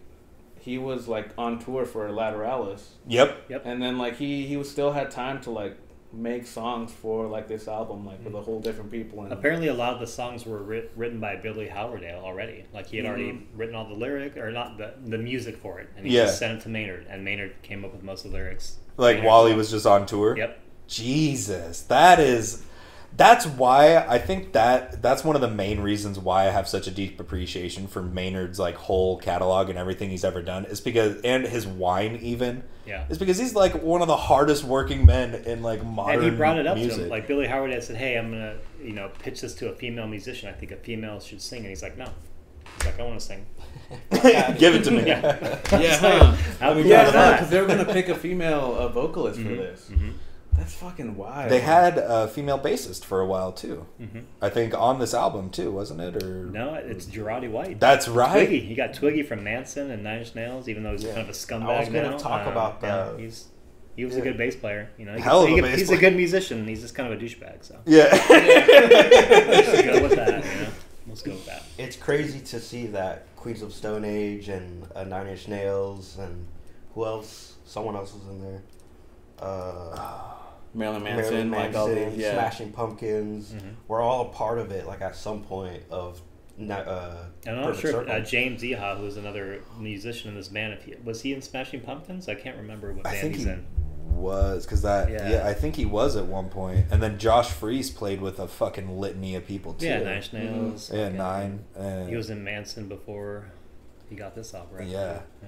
he 0.59 0.77
was 0.77 1.07
like 1.07 1.29
on 1.37 1.59
tour 1.59 1.85
for 1.85 2.07
Lateralus, 2.09 2.81
Yep. 3.07 3.45
Yep. 3.49 3.61
and 3.65 3.81
then 3.81 3.97
like 3.97 4.17
he 4.17 4.45
he 4.45 4.57
was 4.57 4.69
still 4.69 4.91
had 4.91 5.09
time 5.11 5.41
to 5.41 5.51
like 5.51 5.77
make 6.11 6.45
songs 6.47 6.91
for 6.91 7.27
like 7.27 7.47
this 7.47 7.67
album, 7.67 8.05
like 8.05 8.23
with 8.25 8.33
a 8.33 8.41
whole 8.41 8.59
different 8.59 8.89
people. 8.91 9.23
And 9.23 9.31
Apparently, 9.31 9.67
a 9.67 9.73
lot 9.73 9.93
of 9.93 9.99
the 9.99 10.07
songs 10.07 10.45
were 10.45 10.57
writ- 10.57 10.91
written 10.95 11.19
by 11.19 11.35
Billy 11.35 11.67
Howerdel 11.67 12.23
already. 12.23 12.65
Like 12.73 12.87
he 12.87 12.97
had 12.97 13.05
already 13.05 13.31
Mhm. 13.31 13.43
written 13.55 13.75
all 13.75 13.85
the 13.87 13.93
lyric 13.93 14.35
or 14.37 14.51
not 14.51 14.77
the 14.77 14.93
the 15.05 15.17
music 15.17 15.57
for 15.57 15.79
it, 15.79 15.89
and 15.95 16.05
he 16.05 16.15
Yeah. 16.15 16.25
just 16.25 16.39
sent 16.39 16.59
it 16.59 16.63
to 16.63 16.69
Maynard, 16.69 17.05
and 17.09 17.23
Maynard 17.23 17.61
came 17.63 17.85
up 17.85 17.93
with 17.93 18.03
most 18.03 18.25
of 18.25 18.31
the 18.31 18.37
lyrics. 18.37 18.77
Like 18.97 19.17
Maynard- 19.17 19.27
while 19.27 19.45
he 19.45 19.53
was 19.53 19.69
just 19.71 19.85
on 19.85 20.05
tour. 20.05 20.35
Yep. 20.37 20.59
Jesus, 20.89 21.81
that 21.83 22.19
is 22.19 22.63
that's 23.17 23.45
why 23.47 23.97
I 23.97 24.17
think 24.19 24.53
that 24.53 25.01
that's 25.01 25.23
one 25.23 25.35
of 25.35 25.41
the 25.41 25.49
main 25.49 25.79
reasons 25.81 26.19
why 26.19 26.43
I 26.47 26.51
have 26.51 26.67
such 26.67 26.87
a 26.87 26.91
deep 26.91 27.19
appreciation 27.19 27.87
for 27.87 28.01
Maynard's 28.03 28.59
like 28.59 28.75
whole 28.75 29.17
catalog 29.17 29.69
and 29.69 29.77
everything 29.79 30.09
he's 30.09 30.23
ever 30.23 30.41
done 30.41 30.65
is 30.65 30.79
because 30.79 31.19
and 31.23 31.43
his 31.45 31.65
wine 31.65 32.17
even 32.21 32.63
Yeah. 32.85 33.05
is 33.09 33.17
because 33.17 33.37
he's 33.37 33.55
like 33.55 33.81
one 33.81 34.01
of 34.01 34.07
the 34.07 34.15
hardest 34.17 34.63
working 34.63 35.05
men 35.05 35.33
in 35.35 35.61
like 35.63 35.83
modern 35.83 36.15
And 36.15 36.23
he 36.23 36.29
brought 36.37 36.57
it 36.59 36.67
up 36.67 36.75
music. 36.77 36.95
to 36.97 37.03
him. 37.05 37.09
Like 37.09 37.27
Billy 37.27 37.47
Howard 37.47 37.71
had 37.71 37.83
said, 37.83 37.95
"Hey, 37.97 38.15
I'm 38.17 38.29
gonna, 38.31 38.57
you 38.81 38.93
know, 38.93 39.09
pitch 39.19 39.41
this 39.41 39.53
to 39.55 39.69
a 39.69 39.73
female 39.73 40.07
musician. 40.07 40.47
I 40.49 40.53
think 40.53 40.71
a 40.71 40.77
female 40.77 41.19
should 41.19 41.41
sing." 41.41 41.59
And 41.59 41.69
he's 41.69 41.81
like, 41.83 41.97
"No." 41.97 42.07
He's 42.77 42.85
like, 42.85 42.99
"I 42.99 43.03
want 43.03 43.19
to 43.19 43.25
sing." 43.25 43.45
Give 44.59 44.75
it 44.75 44.83
to 44.85 44.91
me. 44.91 45.03
Yeah. 45.07 45.57
yeah, 45.79 45.97
huh? 45.99 46.31
How 46.59 46.73
we 46.75 46.83
yeah, 46.83 47.05
because 47.33 47.49
they're 47.49 47.65
gonna 47.65 47.85
pick 47.85 48.07
a 48.09 48.15
female 48.15 48.75
uh, 48.77 48.87
vocalist 48.87 49.39
for 49.39 49.49
Mhm, 49.49 49.57
this. 49.57 49.89
mhm. 49.91 50.13
That's 50.59 50.73
fucking 50.75 51.15
wild. 51.15 51.49
They 51.51 51.61
had 51.61 51.97
a 51.97 52.27
female 52.27 52.59
bassist 52.59 53.03
for 53.05 53.21
a 53.21 53.25
while 53.25 53.51
too. 53.51 53.85
Mhm. 53.99 54.23
I 54.41 54.49
think 54.49 54.73
on 54.77 54.99
this 54.99 55.13
album 55.13 55.49
too, 55.49 55.71
wasn't 55.71 56.01
it? 56.01 56.21
Or 56.23 56.45
No, 56.45 56.73
it's 56.75 57.05
Jeordie 57.05 57.49
White. 57.49 57.79
That's 57.79 58.07
right. 58.07 58.45
Twiggy. 58.47 58.59
He 58.59 58.75
got 58.75 58.93
Twiggy 58.93 59.23
from 59.23 59.43
Manson 59.43 59.89
and 59.91 60.03
Nine 60.03 60.19
Inch 60.19 60.35
Nails, 60.35 60.67
even 60.69 60.83
though 60.83 60.91
he's 60.91 61.03
Yeah. 61.03 61.13
kind 61.13 61.21
of 61.23 61.29
a 61.29 61.33
scumbag 61.37 61.69
I 61.69 61.79
was 61.79 61.89
gonna 61.89 62.19
talk 62.19 62.47
Uh, 62.47 62.51
about 62.51 62.79
yeah, 62.83 62.95
that. 63.11 63.19
he's 63.19 63.47
he 63.95 64.05
was 64.05 64.15
a 64.15 64.21
good 64.21 64.37
bass 64.37 64.55
player. 64.55 64.89
You 64.97 65.05
know, 65.05 65.15
he 65.15 65.21
Hell 65.21 65.41
could- 65.41 65.49
of 65.49 65.49
he 65.49 65.59
a 65.59 65.61
could- 65.61 65.69
bass 65.71 65.79
He's 65.79 65.87
player. 65.87 65.97
a 65.97 66.01
good 66.01 66.15
musician. 66.15 66.67
He's 66.67 66.81
just 66.81 66.95
kind 66.95 67.11
of 67.11 67.19
a 67.19 67.21
douchebag. 67.23 67.57
So 67.63 67.75
Yeah. 67.85 68.09
just 69.61 69.83
go 69.83 70.01
with 70.03 70.15
that. 70.15 70.43
You 70.45 70.61
know? 70.61 70.67
Let's 71.07 71.21
go 71.21 71.31
with 71.31 71.45
that. 71.47 71.63
It's 71.77 71.95
crazy 71.95 72.39
to 72.39 72.59
see 72.59 72.87
that 72.87 73.25
Queens 73.35 73.61
of 73.61 73.73
Stone 73.73 74.05
Age 74.05 74.47
and 74.49 74.87
uh, 74.95 75.03
Nine 75.03 75.27
Inch 75.27 75.47
Nails 75.47 76.17
and 76.19 76.45
who 76.93 77.05
else? 77.05 77.55
Someone 77.65 77.95
else 77.95 78.13
was 78.13 78.23
in 78.27 78.41
there. 78.41 78.61
Uh, 79.39 79.97
Marilyn 80.73 81.03
Manson, 81.03 81.49
Marilyn 81.49 81.51
like 81.51 81.75
all 81.75 81.87
these, 81.87 82.17
yeah. 82.17 82.33
Smashing 82.33 82.71
Pumpkins. 82.71 83.51
Mhm. 83.53 83.73
We're 83.87 84.01
all 84.01 84.21
a 84.27 84.29
part 84.29 84.59
of 84.59 84.71
it, 84.71 84.85
like 84.87 85.01
at 85.01 85.15
some 85.15 85.43
point 85.43 85.83
of. 85.89 86.21
Uh, 86.61 87.23
And 87.47 87.55
I'm 87.55 87.61
not 87.61 87.77
sure 87.77 87.89
if 87.91 87.95
Circle. 87.95 88.11
uh, 88.11 88.19
James 88.19 88.61
Iha, 88.61 88.97
who's 88.97 89.15
another 89.15 89.61
musician 89.79 90.29
in 90.31 90.35
this 90.35 90.49
band, 90.49 90.73
if 90.73 90.83
he 90.83 90.93
was 91.05 91.21
he 91.21 91.33
in 91.33 91.41
Smashing 91.41 91.79
Pumpkins? 91.81 92.27
I 92.27 92.35
can't 92.35 92.57
remember 92.57 92.91
what 92.91 93.07
I 93.07 93.11
band 93.11 93.21
think 93.21 93.35
he's 93.35 93.45
he 93.45 93.51
in. 93.51 93.65
was 94.13 94.65
because 94.65 94.81
that 94.81 95.09
Yeah. 95.09 95.29
yeah. 95.29 95.47
I 95.47 95.53
think 95.53 95.77
he 95.77 95.85
was 95.85 96.17
at 96.17 96.25
one 96.25 96.49
point, 96.49 96.87
and 96.91 97.01
then 97.01 97.17
Josh 97.17 97.49
Freese 97.49 97.89
played 97.89 98.19
with 98.21 98.39
a 98.39 98.47
fucking 98.49 98.99
litany 98.99 99.35
of 99.35 99.47
people 99.47 99.73
too. 99.73 99.85
Yeah, 99.85 99.99
Nine 100.03 100.17
Inch 100.17 100.33
Nails. 100.33 100.91
Yeah, 100.93 101.03
fucking- 101.05 101.17
nine. 101.17 101.65
And 101.77 102.09
He 102.09 102.15
was 102.17 102.29
in 102.29 102.43
Manson 102.43 102.89
before 102.89 103.45
he 104.09 104.15
got 104.17 104.35
this 104.35 104.53
opera. 104.53 104.83
Yeah. 104.85 105.21
yeah. 105.41 105.47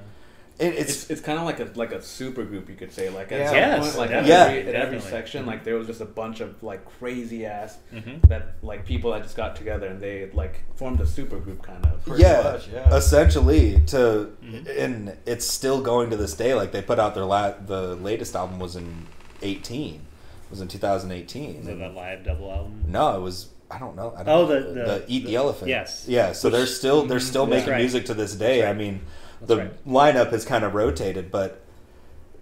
It, 0.62 0.76
It's 0.76 0.92
it's 0.92 1.10
it's 1.10 1.22
kind 1.22 1.40
of 1.40 1.46
like 1.46 1.60
a 1.60 1.68
like 1.76 1.92
a 1.92 2.02
super 2.02 2.44
group 2.44 2.70
you 2.70 2.76
could 2.76 2.92
say 2.94 3.10
like 3.10 3.32
at 3.32 3.40
Yeah. 3.40 3.48
some 3.48 3.56
Yes, 3.58 3.86
point 3.86 3.98
like 3.98 4.10
at 4.12 4.16
every, 4.18 4.30
Yeah, 4.30 4.44
at 4.44 4.52
every 4.52 4.72
definitely. 4.98 5.10
section 5.10 5.46
like 5.48 5.64
there 5.64 5.76
was 5.76 5.88
just 5.88 6.02
a 6.02 6.06
bunch 6.06 6.40
of 6.40 6.62
like 6.62 6.86
crazy 7.00 7.46
ass 7.48 7.78
Mhm. 7.94 8.22
that 8.30 8.44
like 8.62 8.86
people 8.86 9.12
that 9.14 9.24
just 9.24 9.36
got 9.36 9.56
together 9.56 9.88
and 9.88 10.00
they 10.00 10.30
like 10.34 10.62
formed 10.76 11.02
a 11.02 11.08
super 11.08 11.38
group 11.40 11.64
kind 11.64 11.84
of 11.86 12.20
yeah, 12.20 12.42
much, 12.44 12.68
yeah. 12.68 12.96
essentially 12.96 13.82
to 13.88 14.30
Mhm. 14.44 14.80
and 14.84 15.18
it's 15.26 15.48
still 15.48 15.82
going 15.82 16.10
to 16.12 16.18
this 16.18 16.34
day. 16.36 16.54
Like 16.54 16.72
they 16.72 16.82
put 16.82 17.00
out 17.00 17.16
their 17.16 17.26
la- 17.26 17.56
the 17.66 17.96
latest 17.96 18.36
album 18.36 18.60
was 18.60 18.76
in 18.76 19.08
eighteen, 19.42 20.02
was 20.52 20.62
in 20.62 20.68
two 20.68 20.78
thousand 20.78 21.12
eighteen. 21.12 21.58
Was 21.60 21.68
it 21.70 21.80
that 21.80 21.94
live 21.96 22.24
double 22.24 22.52
album? 22.52 22.84
No, 22.88 23.16
it 23.18 23.22
was. 23.22 23.48
I 23.72 23.80
don't 23.80 23.96
know. 23.96 24.14
I 24.18 24.24
don't 24.24 24.28
Oh, 24.38 24.46
know. 24.48 24.74
the- 24.74 24.74
the- 24.74 25.04
Eat 25.08 25.22
the, 25.24 25.28
the- 25.32 25.36
Elephant. 25.38 25.70
yes. 25.70 26.04
Yeah. 26.08 26.34
So 26.34 26.50
Which- 26.50 26.54
they're 26.58 26.66
still 26.68 27.06
they're 27.06 27.22
still 27.22 27.46
making 27.48 27.70
right. 27.72 27.80
music 27.80 28.06
to 28.08 28.14
this 28.14 28.36
day. 28.36 28.60
That's 28.62 28.70
I 28.70 28.78
mean, 28.78 28.96
That's 28.96 29.21
the 29.42 29.58
right. 29.58 29.86
lineup 29.86 30.32
has 30.32 30.46
kind 30.46 30.64
of 30.64 30.74
rotated, 30.74 31.32
but 31.32 31.62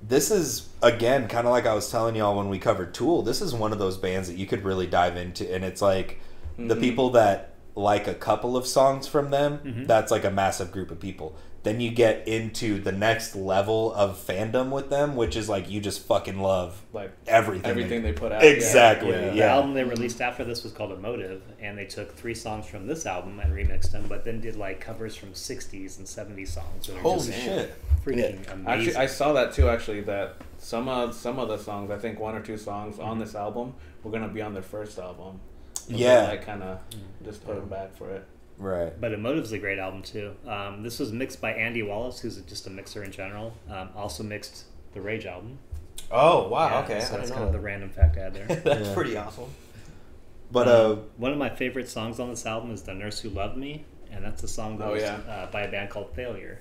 this 0.02 0.32
is 0.32 0.70
again 0.82 1.28
kind 1.28 1.46
of 1.46 1.52
like 1.52 1.66
I 1.66 1.74
was 1.74 1.90
telling 1.92 2.16
y'all 2.16 2.38
when 2.38 2.50
we 2.50 2.60
covered 2.60 2.94
Tool. 2.94 3.22
This 3.22 3.42
is 3.42 3.54
one 3.54 3.72
of 3.74 3.80
those 3.80 3.98
bands 3.98 4.28
that 4.30 4.38
you 4.38 4.46
could 4.46 4.64
really 4.64 4.88
dive 4.88 5.18
into, 5.18 5.52
and 5.54 5.64
it's 5.64 5.82
like 5.82 6.20
the 6.58 6.76
Mhm. 6.76 6.80
people 6.80 7.10
that 7.12 7.54
like 7.76 8.08
a 8.08 8.14
couple 8.14 8.58
of 8.58 8.68
songs 8.68 9.08
from 9.08 9.30
them. 9.32 9.60
Mhm. 9.64 9.88
That's 9.88 10.12
like 10.12 10.26
a 10.26 10.32
massive 10.32 10.72
group 10.72 10.92
of 10.92 11.00
people. 11.00 11.36
Then 11.64 11.82
you 11.82 11.92
get 11.92 12.26
into 12.26 12.80
the 12.80 12.94
next 12.94 13.36
level 13.36 13.94
of 13.94 14.18
fandom 14.18 14.70
with 14.70 14.90
them, 14.90 15.18
which 15.18 15.36
is 15.36 15.50
like 15.50 15.70
you 15.70 15.82
just 15.82 16.06
fucking 16.08 16.40
love 16.40 16.82
like 16.94 17.12
everything. 17.28 17.70
everything 17.70 18.02
they 18.02 18.14
put 18.14 18.32
out 18.32 18.44
Exactly, 18.44 19.10
yeah, 19.12 19.30
The 19.32 19.36
yeah. 19.36 19.56
album 19.56 19.74
they 19.74 19.84
released 19.84 20.22
after 20.22 20.46
this 20.46 20.64
was 20.64 20.72
called 20.72 20.92
Emotive, 20.94 21.42
and 21.60 21.78
they 21.78 21.84
took 21.86 22.16
three 22.16 22.34
songs 22.34 22.66
from 22.66 22.88
this 22.88 23.06
album 23.06 23.42
and 23.42 23.52
remixed 23.54 23.92
them, 23.92 24.06
but 24.08 24.24
then 24.24 24.40
did 24.40 24.56
like 24.56 24.80
covers 24.80 25.18
from 25.18 25.34
'60s 25.34 25.98
and 25.98 26.08
'70s 26.08 26.48
songs. 26.48 26.88
Holy 27.02 27.28
just 27.28 27.34
shit! 27.40 27.76
Freaking 28.06 28.50
amazing! 28.54 28.68
Actually, 28.68 28.96
I 28.96 29.06
saw 29.08 29.34
that 29.34 29.52
too. 29.54 29.68
Actually, 29.68 30.02
that 30.02 30.36
some 30.60 30.88
of 30.88 31.14
some 31.14 31.40
of 31.40 31.50
the 31.50 31.58
songs, 31.58 31.92
I 31.92 31.98
think 31.98 32.20
one 32.22 32.36
or 32.36 32.42
two 32.42 32.58
songs 32.58 33.00
on 33.00 33.20
this 33.20 33.36
album, 33.36 33.74
were 34.04 34.12
gonna 34.12 34.30
be 34.30 34.42
on 34.42 34.54
their 34.54 34.64
first 34.64 34.98
album. 34.98 35.42
And 35.90 35.98
Yeah. 35.98 36.28
like 36.30 36.46
kind 36.46 36.64
of 36.64 36.80
just 37.26 37.46
put 37.46 37.56
them 37.56 37.68
back 37.68 37.98
for 37.98 38.10
it. 38.12 38.24
Right. 38.60 39.00
But 39.00 39.14
Emotive's 39.14 39.54
a 39.54 39.58
great 39.58 39.80
album 39.80 40.04
too. 40.04 40.36
Um, 40.46 40.84
this 40.84 41.00
was 41.00 41.12
mixed 41.12 41.40
by 41.42 41.54
Andy 41.54 41.82
Wallace, 41.82 42.20
who's 42.20 42.38
just 42.42 42.68
a 42.68 42.70
mixer 42.70 43.04
in 43.04 43.12
general. 43.12 43.54
Um, 43.70 43.90
also 43.96 44.22
mixed 44.22 44.66
the 44.94 45.02
Rage 45.02 45.26
album. 45.26 45.58
Oh 46.12 46.48
wow, 46.50 46.70
Yeah, 46.70 46.80
okay. 46.84 47.00
so 47.00 47.18
that's 47.18 47.30
kind 47.30 47.42
know 47.42 47.48
of 47.48 47.54
the 47.54 47.60
random 47.60 47.90
fact 47.90 48.18
I 48.18 48.22
had 48.22 48.34
there. 48.34 48.46
That's 48.64 48.88
Yeah. 48.90 48.94
pretty 48.94 49.16
awesome. 49.18 49.46
But 50.52 50.68
Um, 50.68 50.92
uh, 50.92 50.96
one 51.18 51.32
of 51.32 51.38
my 51.38 51.50
favorite 51.50 51.88
songs 51.88 52.20
on 52.20 52.30
this 52.30 52.46
album 52.46 52.72
is 52.72 52.82
"The 52.84 52.94
Nurse 52.96 53.20
Who 53.22 53.30
Loved 53.30 53.56
Me," 53.58 53.86
and 54.12 54.26
that's 54.26 54.42
a 54.44 54.48
song 54.48 54.78
that 54.80 54.88
Oh, 54.90 54.94
was 54.94 55.04
yeah. 55.04 55.18
uh, 55.30 55.46
by 55.52 55.62
a 55.62 55.72
band 55.72 55.90
called 55.92 56.14
Failure. 56.16 56.60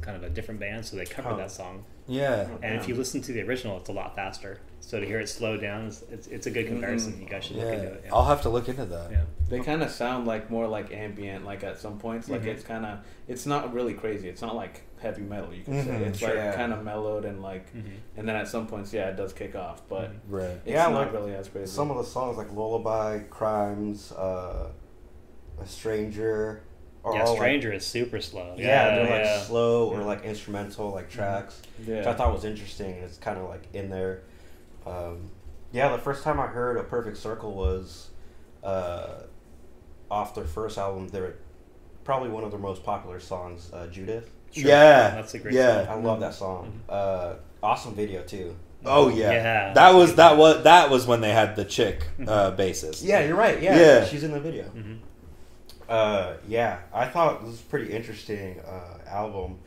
It's 0.00 0.06
kind 0.06 0.16
of 0.16 0.22
a 0.22 0.30
different 0.34 0.60
band, 0.60 0.86
so 0.86 0.96
they 0.96 1.04
covered 1.04 1.30
Huh. 1.32 1.36
that 1.36 1.50
song. 1.50 1.84
yeah. 2.06 2.48
And 2.62 2.74
if 2.76 2.88
you 2.88 2.94
listen 2.94 3.20
to 3.22 3.32
the 3.32 3.42
original, 3.42 3.76
it's 3.76 3.88
a 3.90 3.92
lot 3.92 4.16
faster. 4.16 4.58
So 4.80 4.98
to 4.98 5.04
hear 5.06 5.20
it 5.20 5.28
slow 5.28 5.56
down, 5.58 5.84
is, 5.86 6.02
it's, 6.10 6.26
it's 6.26 6.46
a 6.46 6.50
good 6.50 6.66
comparison. 6.66 7.12
Mhm. 7.12 7.20
You 7.20 7.26
guys 7.28 7.44
should 7.44 7.56
look 7.56 7.66
into 7.66 7.84
Yeah, 7.84 7.90
it. 7.90 8.04
I'll 8.12 8.24
have 8.24 8.40
to 8.42 8.48
look 8.48 8.68
into 8.68 8.86
that. 8.86 9.10
yeah. 9.12 9.24
They 9.50 9.60
kind 9.60 9.82
of 9.82 9.90
sound 9.90 10.26
like 10.26 10.50
more 10.50 10.66
like 10.66 10.90
ambient, 10.92 11.44
like 11.44 11.62
at 11.62 11.78
some 11.78 11.98
points. 11.98 12.28
Like 12.30 12.42
Mhm. 12.42 12.46
it's 12.46 12.64
kind 12.64 12.84
of, 12.86 12.98
it's 13.28 13.44
not 13.46 13.72
really 13.74 13.92
crazy. 13.94 14.28
It's 14.28 14.40
not 14.42 14.56
like 14.56 14.80
heavy 15.00 15.22
metal. 15.22 15.52
You 15.54 15.62
can 15.62 15.74
say 15.84 15.90
Mhm, 15.90 16.00
it's 16.06 16.18
sure. 16.18 16.28
like 16.30 16.36
Yeah. 16.38 16.56
kind 16.56 16.72
of 16.72 16.82
mellowed 16.82 17.24
and 17.26 17.42
like, 17.42 17.72
Mhm. 17.74 17.84
and 18.16 18.26
then 18.26 18.34
at 18.36 18.48
some 18.48 18.66
points, 18.66 18.92
yeah, 18.94 19.10
it 19.10 19.16
does 19.16 19.32
kick 19.34 19.54
off, 19.54 19.82
but 19.88 20.10
Mhm. 20.10 20.16
Right. 20.30 20.44
it's 20.50 20.66
Yeah, 20.66 20.84
not 20.88 20.94
like 20.94 21.12
really 21.12 21.34
as 21.34 21.48
crazy. 21.48 21.66
Some 21.70 21.90
of 21.90 21.98
the 21.98 22.04
songs 22.04 22.38
like 22.38 22.50
Lullaby, 22.52 23.18
Crimes, 23.28 24.12
uh, 24.12 24.70
A 25.60 25.66
Stranger, 25.66 26.32
are 26.32 26.60
Yeah, 27.04 27.22
all 27.24 27.36
Stranger 27.36 27.72
is 27.72 27.86
super 27.86 28.20
slow. 28.20 28.50
Like, 28.50 28.58
yeah, 28.58 28.94
they're 28.96 29.08
yeah. 29.22 29.34
like 29.36 29.44
slow 29.46 29.88
or 29.90 30.02
like 30.02 30.24
instrumental 30.24 30.90
like 30.90 31.10
tracks, 31.10 31.62
yeah, 31.86 31.98
which 31.98 32.06
I 32.06 32.14
thought 32.14 32.32
was 32.32 32.44
interesting. 32.44 32.90
It's 32.90 33.16
kind 33.16 33.38
of 33.38 33.48
like 33.48 33.62
in 33.72 33.88
there. 33.88 34.22
Um, 34.86 35.30
yeah, 35.72 35.88
the 35.90 35.98
first 36.02 36.24
time 36.24 36.38
I 36.40 36.46
heard 36.46 36.76
A 36.76 36.82
Perfect 36.82 37.16
Circle 37.16 37.54
was 37.54 38.10
uh, 38.62 39.22
off 40.10 40.34
their 40.34 40.44
first 40.44 40.76
album. 40.78 41.08
They're 41.08 41.36
probably 42.04 42.28
one 42.28 42.44
of 42.44 42.50
their 42.50 42.60
most 42.60 42.82
popular 42.82 43.20
songs, 43.20 43.70
uh, 43.72 43.86
Judith. 43.86 44.30
Sure. 44.52 44.68
Yeah. 44.68 45.10
That's 45.10 45.34
a 45.34 45.38
great 45.38 45.54
yeah. 45.54 45.86
I 45.88 45.94
love 45.94 46.20
that 46.20 46.34
song. 46.34 46.80
Uh, 46.88 47.34
awesome 47.62 47.94
video 47.94 48.22
too. 48.22 48.56
Oh 48.84 49.08
yeah. 49.08 49.30
Yeah. 49.32 49.72
That 49.74 49.94
was 49.94 50.16
that 50.16 50.36
was 50.36 50.64
that 50.64 50.90
was 50.90 51.06
when 51.06 51.20
they 51.20 51.30
had 51.30 51.54
the 51.54 51.64
chick 51.64 52.06
uh, 52.26 52.52
bassist. 52.52 53.04
Yeah, 53.04 53.24
you're 53.24 53.36
right. 53.36 53.62
Yeah, 53.62 53.78
Yeah. 53.78 54.04
she's 54.06 54.24
in 54.24 54.32
the 54.32 54.40
video. 54.40 54.64
Mhm. 54.64 54.98
Uh, 55.90 56.36
yeah, 56.46 56.78
I 56.94 57.06
thought 57.06 57.40
this 57.40 57.50
was 57.50 57.60
a 57.60 57.64
pretty 57.64 57.92
interesting 57.92 58.60
uh, 58.60 58.98
album. 59.08 59.58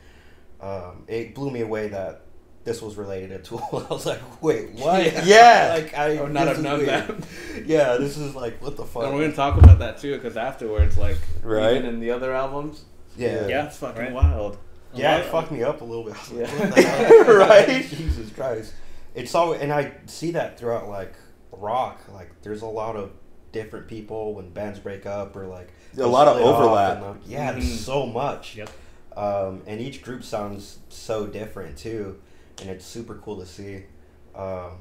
Um, 0.62 1.04
it 1.08 1.36
blew 1.36 1.52
me 1.52 1.62
away 1.62 1.90
that 1.90 2.22
this 2.64 2.82
was 2.82 2.96
related 2.96 3.30
to 3.30 3.40
Tool. 3.40 3.62
I 3.90 3.94
was 3.94 4.06
like, 4.06 4.22
wait, 4.42 4.72
what? 4.76 5.04
Yeah. 5.04 5.24
Yeah. 5.26 5.70
like 5.78 5.94
I 5.98 6.18
I 6.18 6.22
would 6.22 6.32
not 6.34 6.48
have 6.48 6.62
known 6.62 6.80
weird. 6.80 6.90
that. 6.90 7.66
yeah, 7.66 7.98
this 7.98 8.18
is 8.18 8.34
like 8.36 8.62
what 8.62 8.78
the 8.78 8.86
fuck. 8.86 9.04
and 9.04 9.14
we're 9.14 9.22
gonna 9.24 9.36
talk 9.36 9.62
about 9.62 9.80
that 9.80 9.98
too, 9.98 10.16
because 10.16 10.38
afterwards, 10.38 10.98
like, 10.98 11.18
Right. 11.44 11.76
even 11.76 11.86
in 11.88 12.00
the 12.00 12.12
other 12.12 12.34
albums, 12.34 12.86
yeah, 13.18 13.46
Yeah. 13.48 13.66
it's 13.68 13.78
fucking 13.78 14.02
right. 14.02 14.14
wild. 14.14 14.58
yeah, 14.94 15.18
A 15.18 15.20
it 15.20 15.26
fucked 15.26 15.52
me 15.52 15.62
up 15.64 15.82
a 15.82 15.84
little 15.84 16.06
bit. 16.06 16.14
Like, 16.32 16.48
Yeah. 16.50 16.60
what 16.60 16.76
the 16.76 16.82
hell? 16.84 17.36
Right. 17.38 17.86
Jesus 17.90 18.30
Christ. 18.32 18.74
It's 19.14 19.36
all, 19.36 19.52
and 19.54 19.74
I 19.74 19.92
see 20.06 20.32
that 20.32 20.58
throughout 20.58 20.88
like 20.88 21.14
rock. 21.52 22.00
Like, 22.14 22.32
there's 22.44 22.62
a 22.62 22.68
lot 22.68 22.96
of 22.96 23.12
different 23.54 23.88
people 23.88 24.34
when 24.34 24.50
bands 24.50 24.80
break 24.80 25.06
up 25.06 25.34
or 25.38 25.48
like 25.48 25.70
A 25.98 26.06
lot 26.06 26.28
of 26.28 26.38
overlap. 26.38 26.98
and, 26.98 27.06
uh, 27.06 27.14
yeah, 27.26 27.52
Mhm. 27.52 27.54
there's 27.54 27.80
so 27.80 28.06
much. 28.06 28.58
Yep. 28.58 28.70
Um, 29.16 29.62
and 29.68 29.80
each 29.80 30.02
group 30.02 30.24
sounds 30.24 30.80
so 30.90 31.28
different 31.28 31.78
too, 31.78 32.20
and 32.60 32.70
it's 32.70 32.84
super 32.86 33.16
cool 33.24 33.38
to 33.40 33.46
see. 33.46 33.84
Um, 34.36 34.72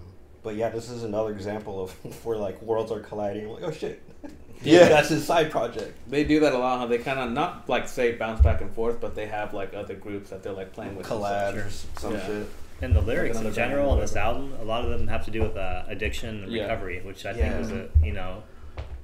but 0.42 0.56
yeah, 0.56 0.70
this 0.70 0.90
is 0.90 1.04
another 1.04 1.30
example 1.30 1.80
of 1.84 1.92
where 2.24 2.38
like 2.38 2.60
worlds 2.62 2.90
are 2.90 3.00
colliding. 3.00 3.48
Like, 3.48 3.62
oh 3.62 3.70
shit, 3.70 4.02
Yeah. 4.62 4.88
that's 4.88 5.10
his 5.10 5.24
side 5.26 5.50
project. 5.50 5.94
They 6.08 6.24
do 6.24 6.40
that 6.40 6.54
a 6.54 6.58
lot. 6.58 6.78
How 6.78 6.86
they 6.86 6.98
kind 6.98 7.20
of 7.20 7.30
not 7.30 7.68
like 7.68 7.86
say 7.88 8.12
bounce 8.12 8.40
back 8.40 8.62
and 8.62 8.72
forth, 8.74 9.00
but 9.00 9.14
they 9.14 9.26
have 9.26 9.52
like 9.52 9.74
other 9.74 9.94
groups 9.94 10.30
that 10.30 10.42
they're 10.42 10.52
like 10.54 10.72
playing 10.72 10.96
with. 10.96 11.10
and 11.10 11.20
Collabs, 11.22 11.66
or 11.66 11.70
some 12.00 12.14
Yeah. 12.14 12.26
shit. 12.26 12.46
And 12.80 12.96
the 12.96 13.00
lyrics 13.02 13.36
another 13.36 13.50
in 13.50 13.54
general 13.54 13.90
on 13.90 14.00
this 14.00 14.16
album, 14.16 14.54
a 14.60 14.64
lot 14.64 14.82
of 14.84 14.90
them 14.90 15.06
have 15.06 15.24
to 15.26 15.30
do 15.30 15.42
with 15.42 15.56
uh, 15.56 15.84
addiction 15.88 16.42
and 16.44 16.50
Yeah. 16.52 16.62
recovery, 16.62 17.00
which 17.04 17.26
I 17.26 17.30
Yeah. 17.32 17.36
think 17.50 17.58
was 17.60 17.70
a 17.70 17.88
you 18.02 18.12
know 18.12 18.42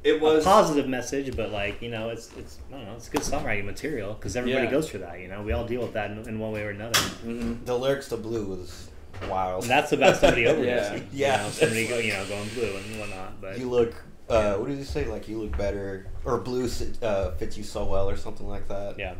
It 0.05 0.21
was 0.21 0.45
a 0.45 0.49
positive 0.49 0.89
message, 0.89 1.37
but 1.37 1.51
like 1.51 1.83
you 1.83 1.91
know 1.91 2.09
it's 2.11 2.31
it's 2.37 2.59
I 2.71 2.77
don't 2.77 2.87
know 2.87 2.95
it's 2.95 3.09
good 3.09 3.23
songwriting 3.23 3.65
material 3.65 4.15
because 4.15 4.37
everybody 4.37 4.65
Yeah. 4.67 4.71
goes 4.71 4.89
through 4.91 5.01
that. 5.01 5.21
You 5.21 5.29
know 5.29 5.43
we 5.43 5.53
all 5.53 5.67
deal 5.67 5.81
with 5.83 5.93
that 5.95 6.11
in, 6.11 6.19
in 6.29 6.39
one 6.39 6.53
way 6.53 6.63
or 6.63 6.71
another. 6.71 6.99
Mhm. 7.25 7.65
The 7.65 7.77
lyrics 7.77 8.09
to 8.11 8.17
Blue 8.17 8.45
was 8.47 8.89
wild. 9.29 9.63
And 9.65 9.71
that's 9.71 9.93
about 9.93 10.17
somebody 10.17 10.45
overdosing. 10.45 10.65
Yeah. 10.65 10.95
You 10.95 11.03
Yeah. 11.13 11.37
know, 11.43 11.49
somebody 11.51 11.89
go, 11.89 11.99
you 11.99 12.13
know 12.13 12.25
going 12.27 12.49
blue 12.51 12.77
and 12.77 13.01
whatnot. 13.01 13.41
But 13.41 13.59
you 13.59 13.69
look. 13.69 13.95
Uh, 14.29 14.55
what 14.57 14.69
did 14.69 14.77
he 14.79 14.85
say? 14.85 15.07
Like 15.07 15.27
you 15.27 15.39
look 15.41 15.57
better, 15.57 16.07
or 16.25 16.39
blue 16.39 16.69
uh, 17.03 17.31
fits 17.33 17.57
you 17.57 17.65
so 17.65 17.85
well, 17.87 18.11
or 18.11 18.17
something 18.17 18.47
like 18.47 18.69
that. 18.69 18.99
yeah, 18.99 19.15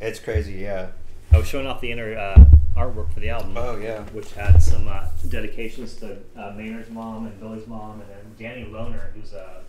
it's 0.00 0.18
crazy. 0.18 0.54
Yeah. 0.54 0.88
I 1.30 1.38
was 1.38 1.46
showing 1.46 1.66
off 1.68 1.80
the 1.80 1.92
inner 1.92 2.18
uh, 2.18 2.44
artwork 2.76 3.12
for 3.12 3.20
the 3.20 3.28
album. 3.30 3.54
Oh 3.56 3.76
yeah. 3.76 4.00
which 4.12 4.32
had 4.32 4.60
some 4.62 4.88
uh, 4.88 5.04
dedications 5.28 5.94
to 5.96 6.16
uh, 6.36 6.52
Maynard's 6.56 6.90
mom 6.90 7.26
and 7.26 7.38
Billy's 7.38 7.66
mom, 7.68 8.00
and 8.00 8.10
then 8.10 8.18
Danny 8.36 8.64
Lohner, 8.68 9.12
who's 9.14 9.32
a, 9.32 9.60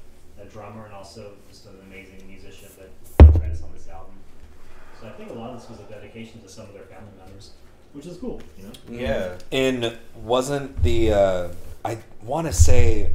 a 0.41 0.46
drummer 0.46 0.86
and 0.86 0.93
also 0.93 1.31
just 1.50 1.65
an 1.65 1.74
amazing 1.88 2.22
musician 2.27 2.67
that 2.77 3.39
credits 3.39 3.62
on 3.62 3.69
this 3.74 3.88
album. 3.89 4.13
So 5.01 5.08
I 5.08 5.12
think 5.12 5.29
a 5.31 5.34
lot 5.34 5.51
of 5.51 5.60
this 5.60 5.69
was 5.69 5.79
a 5.79 5.84
dedication 5.84 6.41
to 6.41 6.50
some 6.50 6.65
of 6.67 6.74
their 6.74 6.84
family 6.84 7.12
members, 7.24 7.51
which 7.93 8.05
is 8.05 8.17
cool, 8.17 8.41
you 8.58 8.63
know. 8.65 8.72
Yeah. 9.01 9.38
And 9.51 9.98
wasn't 10.15 10.81
the 10.84 11.13
uh, 11.13 11.48
I 11.86 12.00
want 12.24 12.48
to 12.48 12.53
say 12.53 13.12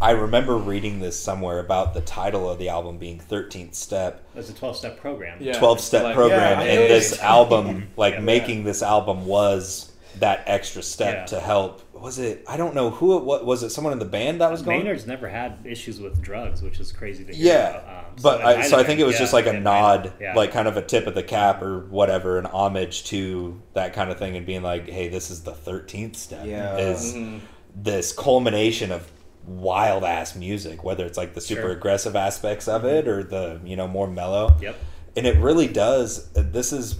I 0.00 0.10
remember 0.10 0.56
reading 0.56 1.00
this 1.00 1.18
somewhere 1.18 1.60
about 1.60 1.94
the 1.94 2.00
title 2.02 2.50
of 2.50 2.58
the 2.58 2.68
album 2.68 2.98
being 2.98 3.18
13th 3.20 3.74
Step, 3.74 4.22
It's 4.34 4.50
a 4.50 4.54
twelve-step 4.54 4.98
program. 5.00 5.38
Yeah. 5.40 5.58
12 5.58 5.80
step 5.80 6.02
Like- 6.02 6.14
program 6.14 6.60
Yeah, 6.60 6.72
and 6.72 6.90
this 6.90 7.18
album 7.20 7.88
like 7.96 8.14
Yeah. 8.14 8.20
making 8.20 8.64
this 8.64 8.82
album 8.82 9.26
was 9.26 9.92
that 10.18 10.42
extra 10.46 10.82
step 10.82 11.14
Yeah. 11.14 11.24
to 11.26 11.40
help 11.40 11.82
was 12.04 12.18
it? 12.18 12.44
I 12.46 12.56
don't 12.56 12.74
know 12.74 12.90
who 12.90 13.16
it 13.16 13.24
was. 13.24 13.42
Was 13.42 13.62
it 13.62 13.70
someone 13.70 13.92
in 13.94 13.98
the 13.98 14.04
band 14.04 14.40
that 14.42 14.50
was 14.50 14.62
going? 14.62 14.78
Maynard's 14.78 15.06
never 15.06 15.26
had 15.28 15.58
issues 15.64 15.98
with 16.00 16.20
drugs, 16.20 16.60
which 16.62 16.78
is 16.78 16.92
crazy 16.92 17.24
to 17.24 17.32
hear. 17.34 17.46
Yeah, 17.54 17.68
about. 17.70 18.04
Um, 18.04 18.14
but 18.22 18.44
I, 18.44 18.62
so 18.62 18.78
I 18.78 18.84
think 18.84 19.00
it 19.00 19.04
was 19.04 19.14
yeah, 19.14 19.20
just 19.20 19.32
like 19.32 19.46
a 19.46 19.54
it 19.56 19.62
might 19.62 19.70
have- 19.76 20.04
nod, 20.04 20.12
yeah. 20.20 20.34
like 20.34 20.52
kind 20.52 20.68
of 20.68 20.76
a 20.76 20.82
tip 20.82 21.06
of 21.06 21.14
the 21.14 21.22
cap 21.22 21.62
or 21.62 21.86
whatever, 21.86 22.38
an 22.38 22.46
homage 22.46 23.04
to 23.06 23.60
that 23.72 23.94
kind 23.94 24.10
of 24.10 24.18
thing, 24.18 24.36
and 24.36 24.44
being 24.44 24.62
like, 24.62 24.88
"Hey, 24.88 25.08
this 25.08 25.30
is 25.30 25.42
the 25.42 25.52
thirteenth 25.54 26.16
step. 26.16 26.46
Yeah. 26.46 26.76
is 26.76 27.14
Mhm. 27.14 27.40
this 27.74 28.12
culmination 28.12 28.92
of 28.92 29.10
wild 29.46 30.04
ass 30.04 30.36
music, 30.36 30.84
whether 30.84 31.04
it's 31.04 31.18
like 31.18 31.34
the 31.34 31.40
super 31.40 31.62
Sure. 31.62 31.70
aggressive 31.72 32.14
aspects 32.16 32.68
of 32.68 32.84
it 32.84 33.08
or 33.08 33.22
the 33.24 33.60
you 33.64 33.76
know 33.76 33.88
more 33.88 34.06
mellow. 34.08 34.56
Yep. 34.60 34.76
And 35.16 35.26
it 35.26 35.36
really 35.38 35.68
does. 35.68 36.28
This 36.32 36.72
is. 36.72 36.96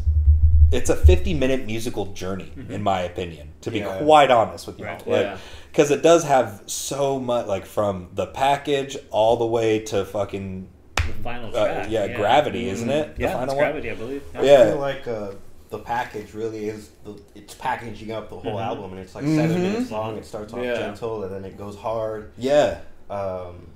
It's 0.73 0.91
a 0.91 0.97
50 0.97 1.35
minute 1.35 1.67
musical 1.67 2.07
journey, 2.07 2.51
in 2.69 2.83
my 2.83 3.01
opinion, 3.03 3.53
to 3.61 3.71
be 3.71 3.79
Yeah. 3.79 3.99
quite 3.99 4.31
honest 4.31 4.67
with 4.67 4.79
you. 4.79 4.87
Right. 4.87 5.07
Like, 5.07 5.23
Yeah. 5.23 5.37
because 5.71 5.91
it 5.91 6.03
does 6.03 6.25
have 6.25 6.63
so 6.67 7.19
much, 7.21 7.47
like 7.47 7.65
from 7.67 8.09
the 8.15 8.27
package 8.27 8.97
all 9.11 9.37
the 9.37 9.47
way 9.47 9.79
to 9.81 10.05
fucking 10.05 10.69
The 10.97 11.03
final 11.23 11.55
uh, 11.57 11.65
track. 11.65 11.87
yeah, 11.91 12.09
gravity, 12.09 12.69
isn't 12.71 12.91
it? 12.91 13.17
The 13.17 13.23
Yeah, 13.23 13.29
final 13.33 13.45
it's 13.45 13.55
one? 13.55 13.59
gravity, 13.65 13.91
I 13.91 13.95
believe. 13.95 14.23
I 14.35 14.43
Yeah. 14.43 14.65
feel 14.71 14.79
like 14.79 15.07
uh, 15.07 15.29
the 15.71 15.79
package 15.79 16.35
really 16.35 16.69
is 16.69 16.91
the, 17.05 17.21
it's 17.35 17.55
packaging 17.55 18.11
up 18.11 18.31
the 18.31 18.37
whole 18.37 18.57
Mhm. 18.57 18.65
album, 18.67 18.93
and 18.93 19.01
it's 19.01 19.15
like 19.15 19.25
seven 19.25 19.57
Mhm. 19.59 19.63
minutes 19.63 19.91
long. 19.91 20.17
It 20.17 20.25
starts 20.25 20.53
off 20.55 20.65
Yeah. 20.65 20.75
gentle, 20.77 21.23
and 21.25 21.33
then 21.35 21.45
it 21.45 21.57
goes 21.59 21.77
hard. 21.77 22.33
Yeah, 22.37 22.79
Um, 23.11 23.67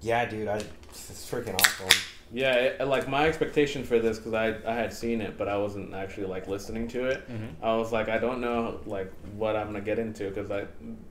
yeah, 0.00 0.24
dude, 0.26 0.48
I 0.48 0.56
it's 0.56 1.30
freaking 1.30 1.54
awesome. 1.54 1.88
Yeah, 2.34 2.54
it, 2.54 2.86
like 2.88 3.08
my 3.08 3.26
expectation 3.26 3.84
for 3.84 3.98
this 3.98 4.16
because 4.18 4.32
I, 4.32 4.54
I 4.66 4.74
had 4.74 4.92
seen 4.92 5.20
it, 5.20 5.36
but 5.36 5.48
I 5.48 5.58
wasn't 5.58 5.92
actually 5.92 6.26
like 6.28 6.48
listening 6.48 6.88
to 6.88 7.06
it. 7.06 7.28
Mm-hmm. 7.30 7.62
I 7.62 7.76
was 7.76 7.92
like, 7.92 8.08
I 8.08 8.16
don't 8.16 8.40
know 8.40 8.80
like 8.86 9.12
what 9.36 9.54
I'm 9.54 9.66
gonna 9.66 9.82
get 9.82 9.98
into 9.98 10.30
because 10.30 10.50
I 10.50 10.64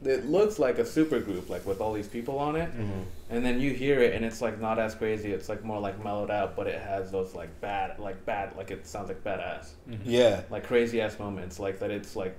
it 0.04 0.26
looks 0.26 0.58
like 0.58 0.80
a 0.80 0.86
super 0.86 1.20
group 1.20 1.48
like 1.50 1.64
with 1.68 1.80
all 1.80 1.94
these 1.94 2.08
people 2.08 2.40
on 2.40 2.56
it, 2.56 2.72
Mm-hmm. 2.72 3.02
and 3.30 3.46
then 3.46 3.62
you 3.62 3.72
hear 3.72 4.00
it 4.02 4.16
and 4.16 4.26
it's 4.26 4.42
like 4.42 4.60
not 4.60 4.80
as 4.80 4.96
crazy. 4.96 5.32
It's 5.32 5.48
like 5.48 5.64
more 5.64 5.80
like 5.80 6.04
mellowed 6.04 6.32
out, 6.32 6.56
but 6.56 6.66
it 6.66 6.82
has 6.82 7.12
those 7.12 7.36
like 7.36 7.62
bad 7.62 8.00
like 8.00 8.26
bad 8.26 8.56
like 8.58 8.72
it 8.72 8.88
sounds 8.88 9.10
like 9.10 9.24
badass 9.24 9.74
yeah, 10.04 10.42
like 10.50 10.64
crazy 10.66 11.02
ass 11.02 11.20
moments 11.20 11.60
like 11.60 11.78
that. 11.80 11.92
It's 11.92 12.16
like 12.16 12.36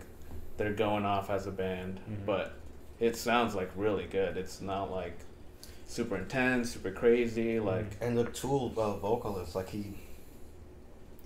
they're 0.57 0.73
going 0.75 1.05
off 1.05 1.31
as 1.31 1.47
a 1.47 1.53
band, 1.53 2.01
Mhm. 2.11 2.27
but 2.27 2.55
it 2.99 3.15
sounds 3.17 3.55
like 3.55 3.71
really 3.77 4.07
good. 4.07 4.37
It's 4.37 4.61
not 4.61 4.91
like 4.91 5.19
super 5.93 6.17
intense, 6.17 6.71
super 6.73 6.91
crazy. 6.91 7.61
Like 7.61 7.87
And 8.01 8.17
the 8.17 8.25
Tool 8.25 8.73
uh, 8.77 8.97
vocalist, 8.97 9.55
like 9.55 9.69
he, 9.69 9.95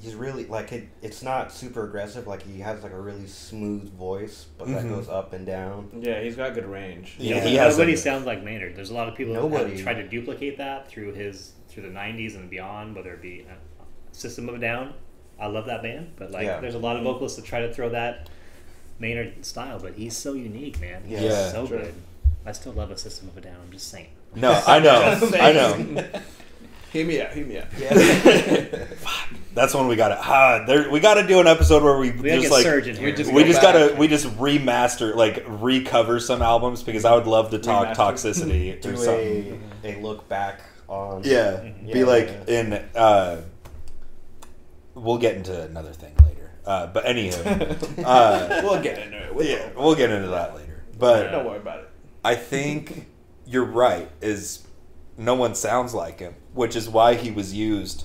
he's 0.00 0.14
really 0.14 0.44
like 0.46 0.72
it. 0.72 0.88
It's 1.02 1.22
not 1.22 1.52
super 1.52 1.84
aggressive. 1.84 2.26
Like 2.26 2.42
he 2.42 2.60
has 2.60 2.82
like 2.82 2.92
a 2.92 3.00
really 3.00 3.26
smooth 3.26 3.92
voice, 3.92 4.46
but 4.58 4.66
that 4.68 4.84
Mhm. 4.84 4.88
goes 4.90 5.08
up 5.08 5.32
and 5.32 5.46
down. 5.46 5.88
yeah, 6.00 6.20
he's 6.20 6.36
got 6.36 6.54
good 6.54 6.66
range. 6.66 7.14
Yeah, 7.18 7.36
Yeah, 7.36 7.44
he 7.44 7.54
has 7.56 7.76
nobody 7.78 7.94
a- 7.94 7.96
sounds 7.96 8.26
like 8.26 8.42
Maynard. 8.42 8.74
There's 8.76 8.90
a 8.90 8.94
lot 8.94 9.08
of 9.08 9.14
people 9.14 9.34
that 9.34 9.42
Nobody. 9.42 9.72
have 9.74 9.82
tried 9.82 9.94
to 9.94 10.08
duplicate 10.08 10.58
that 10.58 10.88
through 10.88 11.12
his 11.14 11.52
through 11.68 11.84
the 11.84 11.90
'90s 11.90 12.34
and 12.36 12.48
beyond, 12.50 12.96
whether 12.96 13.12
it 13.14 13.22
be 13.22 13.46
uh, 13.48 13.54
System 14.12 14.48
of 14.48 14.54
a 14.56 14.58
Down. 14.58 14.94
I 15.38 15.46
love 15.46 15.66
that 15.66 15.82
band, 15.82 16.12
but 16.16 16.30
like, 16.30 16.46
Yeah. 16.46 16.60
there's 16.60 16.74
a 16.74 16.78
lot 16.78 16.96
of 16.96 17.02
vocalists 17.04 17.36
that 17.36 17.44
try 17.44 17.60
to 17.60 17.72
throw 17.72 17.90
that 17.90 18.30
Maynard 18.98 19.44
style, 19.44 19.78
but 19.78 19.92
he's 19.94 20.16
so 20.16 20.32
unique, 20.32 20.80
man. 20.80 21.02
He's 21.04 21.20
Yeah. 21.20 21.52
so 21.52 21.66
Sure. 21.66 21.78
good. 21.80 21.94
I 22.46 22.52
still 22.52 22.72
love 22.72 22.90
a 22.90 22.96
System 22.96 23.28
of 23.28 23.36
a 23.36 23.40
Down. 23.42 23.56
I'm 23.62 23.70
just 23.70 23.88
saying. 23.88 24.08
No, 24.36 24.52
I 24.66 24.78
know, 24.80 25.18
I 25.40 25.52
know. 25.52 26.04
Hear 26.92 27.04
me 27.06 27.20
out, 27.20 27.32
hear 27.32 27.44
me 27.46 27.58
out. 27.58 27.66
Yeah. 27.78 28.86
That's 29.54 29.74
when 29.74 29.86
we 29.88 29.96
got 29.96 30.08
to 30.08 30.18
ah, 30.20 30.64
there. 30.66 30.90
We 30.90 31.00
got 31.00 31.14
to 31.14 31.26
do 31.26 31.40
an 31.40 31.46
episode 31.46 31.82
where 31.82 31.98
we, 31.98 32.10
We 32.10 32.28
just 32.30 32.50
like 32.50 32.62
Surge 32.62 32.86
here. 32.98 33.14
just 33.14 33.32
we 33.32 33.40
go 33.42 33.48
just 33.48 33.62
gotta 33.62 33.94
we 33.98 34.06
just 34.06 34.26
remaster 34.38 35.14
like 35.14 35.42
recover 35.46 36.20
some 36.20 36.42
albums 36.42 36.82
because 36.82 37.04
I 37.06 37.14
would 37.14 37.26
love 37.26 37.50
to 37.52 37.58
talk 37.58 37.88
Remaster. 37.88 37.96
toxicity 37.96 38.80
Do 38.82 38.92
or 38.92 38.96
something. 38.96 39.62
a 39.82 39.98
a 39.98 40.00
look 40.00 40.28
back 40.28 40.60
on. 40.88 41.22
Yeah, 41.24 41.52
Mhm. 41.52 41.92
be 41.92 42.04
like 42.04 42.28
yeah. 42.46 42.60
in. 42.60 42.72
uh 42.94 43.40
We'll 44.94 45.18
get 45.18 45.36
into 45.36 45.62
another 45.62 45.92
thing 45.92 46.14
later, 46.24 46.50
uh, 46.64 46.86
but 46.86 47.04
anywho, 47.04 48.02
uh, 48.04 48.60
we'll 48.62 48.80
get 48.82 48.98
into 48.98 49.18
it. 49.26 49.34
We'll 49.34 49.46
yeah, 49.46 49.68
we'll 49.76 49.94
get 49.94 50.10
into 50.10 50.28
that 50.28 50.54
later. 50.54 50.84
But 50.98 51.30
Don't 51.30 51.44
worry 51.44 51.58
about 51.58 51.80
it. 51.80 51.90
I 52.24 52.34
think 52.34 53.06
you're 53.46 53.64
right. 53.64 54.10
Is 54.20 54.66
no 55.16 55.34
one 55.34 55.54
sounds 55.54 55.94
like 55.94 56.18
him, 56.20 56.34
which 56.54 56.76
is 56.76 56.88
why 56.88 57.14
he 57.14 57.30
was 57.30 57.54
used 57.54 58.04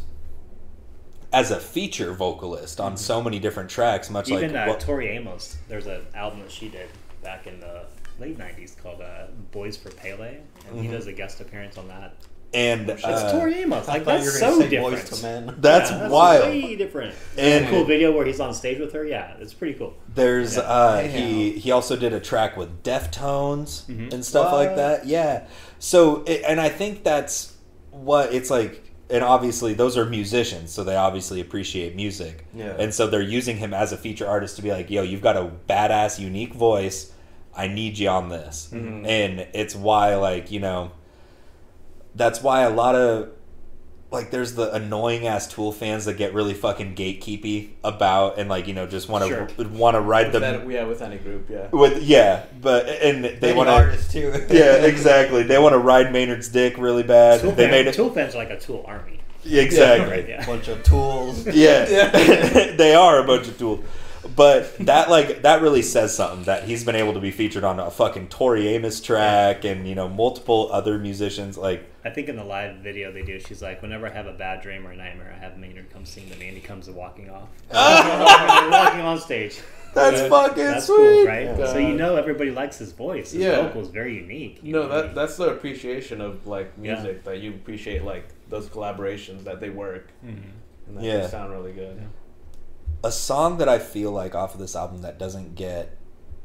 as 1.34 1.49
a 1.51 1.60
feature 1.60 2.13
vocalist 2.13 2.80
on 2.80 2.97
so 2.97 3.21
many 3.21 3.39
different 3.39 3.69
tracks. 3.69 4.10
Much 4.10 4.30
Even 4.30 4.54
like 4.54 4.67
uh, 4.69 4.75
Tori 4.77 5.08
Amos, 5.10 5.58
there's 5.67 5.88
an 5.88 6.06
album 6.13 6.41
that 6.41 6.51
she 6.51 6.67
did 6.69 6.89
back 7.23 7.47
in 7.47 7.60
the 7.60 7.86
late 8.19 8.38
'90s 8.38 8.75
called 8.82 9.01
uh, 9.01 9.27
"Boys 9.51 9.77
for 9.77 9.89
Pele," 9.91 10.38
and 10.67 10.80
he 10.80 10.88
Mhm. 10.88 10.91
does 10.91 11.08
a 11.08 11.13
guest 11.13 11.39
appearance 11.41 11.77
on 11.77 11.88
that. 11.88 12.13
And 12.54 12.90
It's 12.90 13.04
uh, 13.04 13.32
Tori 13.32 13.56
Amos. 13.62 13.88
I 13.88 13.94
Like 13.94 14.04
thought 14.06 14.12
that's 14.20 14.26
you 14.26 14.32
were 14.34 14.40
gonna 14.40 14.54
so 14.54 14.60
say 14.62 14.70
different. 14.70 15.08
To 15.08 15.24
Men. 15.24 15.56
that's 15.60 15.92
Yeah, 15.92 16.10
wild. 16.10 16.46
Way 16.50 16.76
different. 16.76 17.16
And- 17.38 17.66
And 17.66 17.70
cool 17.70 17.86
video 17.86 18.12
where 18.12 18.26
he's 18.26 18.40
on 18.40 18.54
stage 18.54 18.80
with 18.80 18.92
her. 18.94 19.06
Yeah, 19.06 19.34
it's 19.40 19.54
pretty 19.54 19.76
cool. 19.78 19.94
There's 20.14 20.58
Yeah. 20.58 20.64
uh 20.64 21.02
he 21.04 21.52
he 21.52 21.72
also 21.72 21.96
did 21.96 22.14
a 22.14 22.20
track 22.20 22.58
with 22.58 22.84
Deftones 22.84 23.86
Mhm. 23.86 24.14
and 24.14 24.26
stuff 24.26 24.52
like 24.54 24.76
that. 24.76 25.06
Yeah. 25.06 25.44
So 25.80 26.24
it, 26.26 26.44
and 26.48 26.60
I 26.60 26.70
think 26.70 27.04
that's 27.04 27.54
what 27.92 28.34
it's 28.34 28.50
like 28.50 28.84
and 29.10 29.24
obviously 29.24 29.74
those 29.74 29.98
are 29.98 30.06
musicians, 30.06 30.72
so 30.72 30.84
they 30.86 30.96
obviously 30.96 31.42
appreciate 31.42 31.96
music. 31.96 32.46
Yeah. 32.54 32.74
And 32.80 32.94
so 32.94 33.08
they're 33.08 33.22
using 33.22 33.58
him 33.58 33.74
as 33.74 33.92
a 33.92 33.98
feature 33.98 34.26
artist 34.28 34.56
to 34.56 34.62
be 34.62 34.72
like, 34.72 34.90
"Yo, 34.90 35.02
you've 35.04 35.22
got 35.22 35.36
a 35.36 35.50
badass 35.70 36.18
unique 36.18 36.54
voice. 36.54 37.12
I 37.54 37.68
need 37.68 37.98
you 37.98 38.08
on 38.08 38.30
this." 38.30 38.70
Mhm. 38.72 39.06
And 39.06 39.48
it's 39.54 39.76
why 39.76 40.16
like, 40.16 40.50
you 40.50 40.62
know, 40.62 40.92
that's 42.15 42.41
why 42.41 42.62
a 42.63 42.69
lot 42.69 42.95
of 42.95 43.30
like 44.12 44.30
there's 44.30 44.56
the 44.56 44.74
annoying 44.74 45.26
ass 45.26 45.47
Tool 45.47 45.71
fans 45.71 46.04
that 46.04 46.17
get 46.17 46.34
really 46.34 46.54
fucking 46.54 46.95
gatekeepy 46.95 47.69
about 47.84 48.38
and 48.38 48.50
like 48.50 48.67
you 48.67 48.74
know 48.74 48.86
just 48.86 49.08
want 49.08 49.24
to 49.24 49.30
Sure. 49.56 49.67
want 49.69 49.95
to 49.95 50.02
ride 50.02 50.34
With 50.34 50.41
them 50.41 50.65
that, 50.67 50.69
yeah, 50.69 50.84
with 50.84 51.02
any 51.02 51.17
group, 51.17 51.50
yeah. 51.50 51.69
with 51.71 52.04
yeah, 52.04 52.43
but 52.60 52.88
and 52.89 53.24
they 53.24 53.54
want 53.54 53.67
to 53.69 53.74
artists 53.74 54.12
too. 54.12 54.34
yeah 54.50 54.84
exactly 54.86 55.43
they 55.43 55.58
want 55.58 55.71
to 55.74 55.80
ride 55.80 56.12
Maynard's 56.12 56.50
dick 56.50 56.78
really 56.78 57.04
bad. 57.04 57.39
Tool, 57.41 57.52
they 57.52 57.63
fan- 57.63 57.71
made 57.71 57.88
it 57.88 57.93
Tool 57.95 58.10
fans 58.10 58.36
are 58.36 58.39
like 58.39 58.50
a 58.50 58.60
Tool 58.60 58.84
army. 58.86 59.19
exactly. 59.45 60.28
Yeah. 60.30 60.45
bunch 60.45 60.67
of 60.67 60.84
tools. 60.84 61.47
Yeah, 61.47 61.86
they 62.76 62.93
are 62.93 63.19
a 63.19 63.24
bunch 63.26 63.47
of 63.47 63.58
tools. 63.58 63.80
But 64.36 64.77
that 64.86 65.10
like 65.10 65.41
that 65.41 65.62
really 65.62 65.81
says 65.81 66.15
something 66.15 66.43
that 66.43 66.65
he's 66.65 66.84
been 66.84 66.95
able 66.95 67.13
to 67.13 67.19
be 67.19 67.31
featured 67.31 67.63
on 67.63 67.79
a 67.79 67.89
fucking 67.89 68.27
Tori 68.27 68.67
Amos 68.69 69.01
track 69.01 69.65
and 69.65 69.88
you 69.88 69.95
know 69.95 70.07
multiple 70.07 70.69
other 70.71 70.99
musicians 70.99 71.57
like 71.57 71.84
I 72.05 72.10
think 72.12 72.29
in 72.29 72.36
the 72.36 72.43
live 72.43 72.77
video 72.77 73.12
they 73.12 73.21
do, 73.21 73.39
she's 73.39 73.62
like, 73.62 73.81
whenever 73.84 74.07
I 74.07 74.12
have 74.12 74.25
a 74.25 74.34
bad 74.34 74.62
dream 74.62 74.88
or 74.88 74.91
a 74.91 74.95
nightmare, 74.95 75.31
I 75.36 75.39
have 75.39 75.57
Maynard 75.60 75.91
come 75.91 76.03
sing 76.03 76.27
to 76.31 76.38
me, 76.38 76.47
and 76.47 76.57
he 76.57 76.62
comes 76.62 76.89
walking 76.89 77.29
off, 77.29 77.47
walking 77.71 79.01
on 79.01 79.19
stage. 79.19 79.60
that's 79.93 80.21
Yeah. 80.21 80.29
fucking 80.29 80.63
That's 80.63 80.86
sweet. 80.88 80.95
cool, 80.97 81.25
right? 81.25 81.43
Yeah. 81.57 81.65
So 81.71 81.77
you 81.77 81.93
know 81.93 82.15
everybody 82.15 82.49
likes 82.51 82.77
his 82.79 82.91
voice. 82.91 83.31
His 83.34 83.41
Yeah. 83.43 83.62
vocal 83.63 83.81
is 83.81 83.89
very 83.89 84.15
unique. 84.15 84.63
No, 84.63 84.84
know 84.84 84.88
that 84.88 85.13
that's 85.15 85.38
the 85.38 85.49
appreciation 85.49 86.21
of 86.21 86.47
like 86.47 86.71
Yeah. 86.81 86.93
music 86.93 87.23
that 87.25 87.39
you 87.39 87.51
appreciate 87.51 88.03
like 88.03 88.25
those 88.49 88.67
collaborations 88.67 89.43
that 89.43 89.60
they 89.60 89.69
work 89.69 90.07
Mhm. 90.25 90.41
and 90.88 90.97
that 90.97 91.03
Yeah. 91.03 91.17
they 91.17 91.27
sound 91.27 91.51
really 91.51 91.71
good. 91.73 92.01
A 93.04 93.12
song 93.12 93.58
that 93.58 93.68
I 93.70 93.80
feel 93.80 94.12
like 94.12 94.36
off 94.36 94.54
of 94.54 94.60
this 94.60 94.76
album 94.76 95.02
that 95.02 95.18
doesn't 95.18 95.56
get 95.56 95.98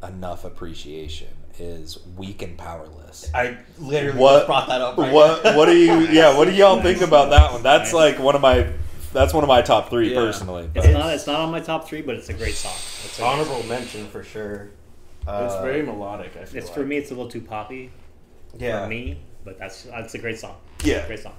enough 0.03 0.45
appreciation 0.45 1.29
is 1.59 1.99
"Weak 2.16 2.42
and 2.42 2.57
Powerless." 2.57 3.31
I 3.35 3.59
literally 3.79 4.19
What- 4.19 4.35
just 4.38 4.47
brought 4.47 4.69
that 4.69 4.81
up. 4.81 4.97
Right 4.97 5.12
what 5.12 5.45
now. 5.45 5.57
what 5.57 5.66
do 5.66 5.77
you 5.77 6.01
yeah 6.09 6.37
what 6.37 6.47
do 6.47 6.53
y'all 6.55 6.81
think 6.83 7.01
about 7.03 7.31
that 7.31 7.53
one 7.53 7.62
that's 7.62 7.92
Nice. 7.92 7.95
like 7.95 8.19
one 8.19 8.35
of 8.35 8.40
my 8.40 8.66
that's 9.12 9.33
one 9.35 9.42
of 9.45 9.49
my 9.49 9.62
top 9.62 9.88
three 9.90 10.11
Yeah. 10.12 10.21
personally 10.21 10.71
It's 10.75 10.87
but- 10.87 10.92
not. 10.92 11.14
It's 11.14 11.27
not 11.27 11.40
on 11.40 11.51
my 11.51 11.61
top 11.61 11.87
three, 11.88 12.03
but 12.03 12.16
it's 12.16 12.29
a 12.29 12.35
great 12.35 12.55
song. 12.55 12.73
It's, 12.73 13.19
a 13.19 13.23
great 13.23 13.29
Honorable 13.29 13.61
song. 13.61 13.69
mention 13.69 14.07
for 14.09 14.23
sure. 14.23 14.69
it's 15.21 15.29
Uh, 15.29 15.62
very 15.62 15.83
melodic. 15.83 16.37
I 16.40 16.45
feel 16.45 16.59
It's 16.59 16.66
like. 16.69 16.75
for 16.75 16.85
me. 16.85 16.97
It's 16.99 17.11
a 17.11 17.14
little 17.14 17.31
too 17.31 17.40
poppy 17.40 17.90
yeah. 18.59 18.83
for 18.85 18.88
me, 18.88 19.19
but 19.45 19.59
that's 19.59 19.83
that's 19.85 20.14
a 20.14 20.19
great 20.19 20.38
song. 20.38 20.57
Yeah. 20.85 21.07
great 21.07 21.21
song, 21.21 21.35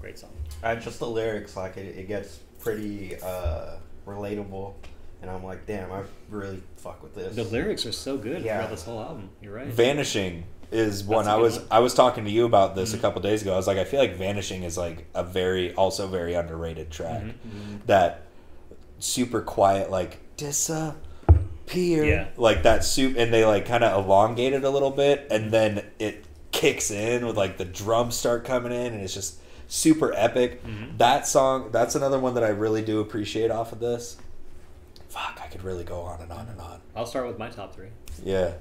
great 0.00 0.18
song. 0.18 0.30
I 0.62 0.74
just 0.76 0.98
the 0.98 1.06
lyrics 1.06 1.56
like 1.56 1.76
it, 1.76 1.96
it 1.98 2.08
gets 2.08 2.38
pretty 2.58 3.16
uh, 3.22 3.76
relatable, 4.10 4.74
and 5.22 5.30
I'm 5.30 5.44
like, 5.44 5.66
damn, 5.66 5.90
I 5.92 6.02
really 6.28 6.62
fuck 6.76 7.02
with 7.02 7.14
this. 7.14 7.34
The 7.36 7.44
lyrics 7.44 7.86
are 7.86 7.92
so 7.92 8.16
good 8.16 8.42
Yeah. 8.42 8.56
throughout 8.58 8.70
this 8.70 8.84
whole 8.84 9.00
album. 9.00 9.30
You're 9.42 9.54
right. 9.54 9.66
vanishing 9.66 10.44
is 10.72 11.02
one 11.02 11.24
That's 11.24 11.32
a 11.32 11.32
i 11.32 11.36
good 11.36 11.42
was 11.42 11.58
one. 11.58 11.66
i 11.72 11.78
was 11.80 11.94
talking 11.94 12.24
to 12.24 12.30
you 12.30 12.44
about 12.44 12.76
this 12.76 12.92
Mhm. 12.92 12.98
a 12.98 12.98
couple 12.98 13.20
days 13.20 13.42
ago 13.42 13.52
i 13.52 13.56
was 13.56 13.66
like 13.66 13.76
i 13.76 13.82
feel 13.82 13.98
like 13.98 14.14
vanishing 14.14 14.62
is 14.62 14.78
like 14.78 15.04
a 15.16 15.24
very 15.24 15.74
also 15.74 16.06
very 16.06 16.34
underrated 16.34 16.92
track 16.92 17.22
Mhm. 17.24 17.80
that 17.86 18.22
super 19.00 19.40
quiet 19.40 19.90
like 19.90 20.18
disappear 20.36 22.04
Yeah. 22.04 22.28
like 22.36 22.62
that 22.62 22.84
soup 22.84 23.16
and 23.16 23.32
they 23.34 23.44
like 23.44 23.66
kind 23.66 23.82
of 23.82 24.04
elongate 24.04 24.52
it 24.52 24.62
a 24.62 24.70
little 24.70 24.92
bit 24.92 25.26
and 25.30 25.50
then 25.50 25.82
it 25.98 26.24
kicks 26.52 26.90
in 26.92 27.26
with 27.26 27.36
like 27.36 27.56
the 27.58 27.64
drums 27.64 28.16
start 28.16 28.44
coming 28.44 28.70
in 28.70 28.92
and 28.92 29.02
it's 29.02 29.14
just 29.14 29.40
super 29.72 30.12
epic 30.14 30.62
Mhm. 30.64 30.98
that 30.98 31.26
song 31.28 31.70
that's 31.70 31.94
another 31.94 32.18
one 32.18 32.34
that 32.34 32.42
i 32.42 32.48
really 32.48 32.82
do 32.82 32.98
appreciate 33.00 33.50
off 33.52 33.70
of 33.72 33.78
this 33.78 34.16
fuck 35.08 35.40
i 35.42 35.46
could 35.46 35.62
really 35.62 35.84
go 35.84 36.00
on 36.00 36.20
and 36.20 36.32
on 36.32 36.48
and 36.48 36.60
on 36.60 36.80
I'll 36.96 37.06
start 37.06 37.26
with 37.28 37.38
my 37.38 37.48
top 37.48 37.72
three. 37.74 37.88
yeah 38.24 38.54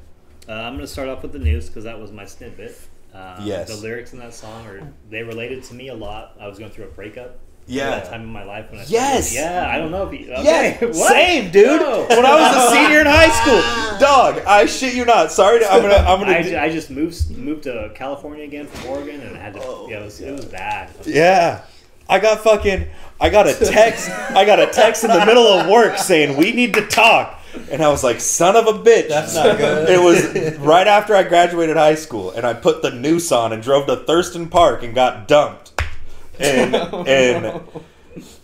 Uh, 0.47 0.53
I'm 0.53 0.73
going 0.75 0.85
to 0.85 0.87
start 0.87 1.09
off 1.09 1.21
with 1.23 1.31
the 1.33 1.39
news 1.39 1.67
because 1.67 1.83
that 1.83 1.99
was 1.99 2.11
my 2.11 2.25
snippet. 2.25 2.75
Uh, 3.13 3.39
Yes. 3.43 3.67
The 3.69 3.75
lyrics 3.75 4.13
in 4.13 4.19
that 4.19 4.33
song 4.33 4.65
are 4.65 4.81
they 5.09 5.21
related 5.23 5.63
to 5.65 5.73
me 5.75 5.89
a 5.89 5.93
lot. 5.95 6.35
I 6.39 6.47
was 6.47 6.57
going 6.57 6.71
through 6.71 6.85
a 6.85 6.89
breakup. 6.89 7.37
Yeah. 7.69 7.83
At 7.91 8.03
that 8.03 8.09
time 8.11 8.21
in 8.21 8.27
my 8.29 8.43
life 8.43 8.71
when 8.71 8.81
I 8.81 8.85
Yes. 8.87 9.33
yeah 9.33 9.69
I 9.71 9.77
don't 9.77 9.91
know 9.91 10.07
if 10.09 10.19
you, 10.19 10.31
okay, 10.33 10.77
Yeah, 10.81 10.87
what? 10.87 11.11
same 11.11 11.51
dude. 11.51 11.79
No. 11.81 12.05
When 12.09 12.25
I 12.25 12.33
was 12.35 12.55
a 12.55 12.69
senior 12.75 13.01
in 13.01 13.05
high 13.05 13.29
school, 13.29 13.99
dog. 13.99 14.41
I 14.47 14.65
shit 14.65 14.95
you 14.95 15.05
not. 15.05 15.31
Sorry, 15.31 15.59
to, 15.59 15.71
I'm 15.71 15.81
gonna. 15.81 15.93
I'm 15.95 16.19
gonna. 16.19 16.31
I, 16.31 16.41
do- 16.41 16.57
I 16.57 16.69
just 16.71 16.89
moved 16.89 17.29
moved 17.37 17.63
to 17.63 17.91
California 17.95 18.43
again 18.43 18.65
from 18.67 18.89
Oregon 18.89 19.21
and 19.21 19.37
I 19.37 19.39
had 19.39 19.53
to 19.53 19.59
oh, 19.63 19.87
yeah, 19.89 19.99
it 20.01 20.05
was 20.05 20.19
it 20.19 20.31
was 20.31 20.45
bad. 20.45 20.89
Yeah. 21.05 21.63
I 22.09 22.17
got 22.19 22.39
fucking 22.39 22.87
I 23.21 23.29
got 23.29 23.47
a 23.47 23.53
text 23.53 24.09
I 24.09 24.43
got 24.45 24.59
a 24.59 24.65
text 24.67 25.03
in 25.03 25.11
the 25.11 25.23
middle 25.27 25.45
of 25.45 25.67
work 25.69 25.99
saying 25.99 26.37
we 26.37 26.51
need 26.53 26.73
to 26.73 26.87
talk. 26.87 27.35
And 27.71 27.83
I 27.83 27.89
was 27.89 28.03
like, 28.03 28.19
son 28.19 28.55
of 28.55 28.65
a 28.67 28.73
bitch. 28.73 29.09
That's 29.09 29.35
not 29.35 29.57
good. 29.57 29.89
It 29.89 29.99
was 29.99 30.57
right 30.59 30.87
after 30.87 31.15
I 31.15 31.23
graduated 31.23 31.77
high 31.77 31.95
school 31.95 32.31
and 32.31 32.45
I 32.45 32.53
put 32.53 32.81
the 32.81 32.91
noose 32.91 33.31
on 33.31 33.53
and 33.53 33.61
drove 33.61 33.85
to 33.87 33.95
Thurston 33.97 34.49
Park 34.49 34.81
and 34.83 34.93
got 34.95 35.27
dumped. 35.27 35.68
And 36.39 36.75
and 37.07 37.43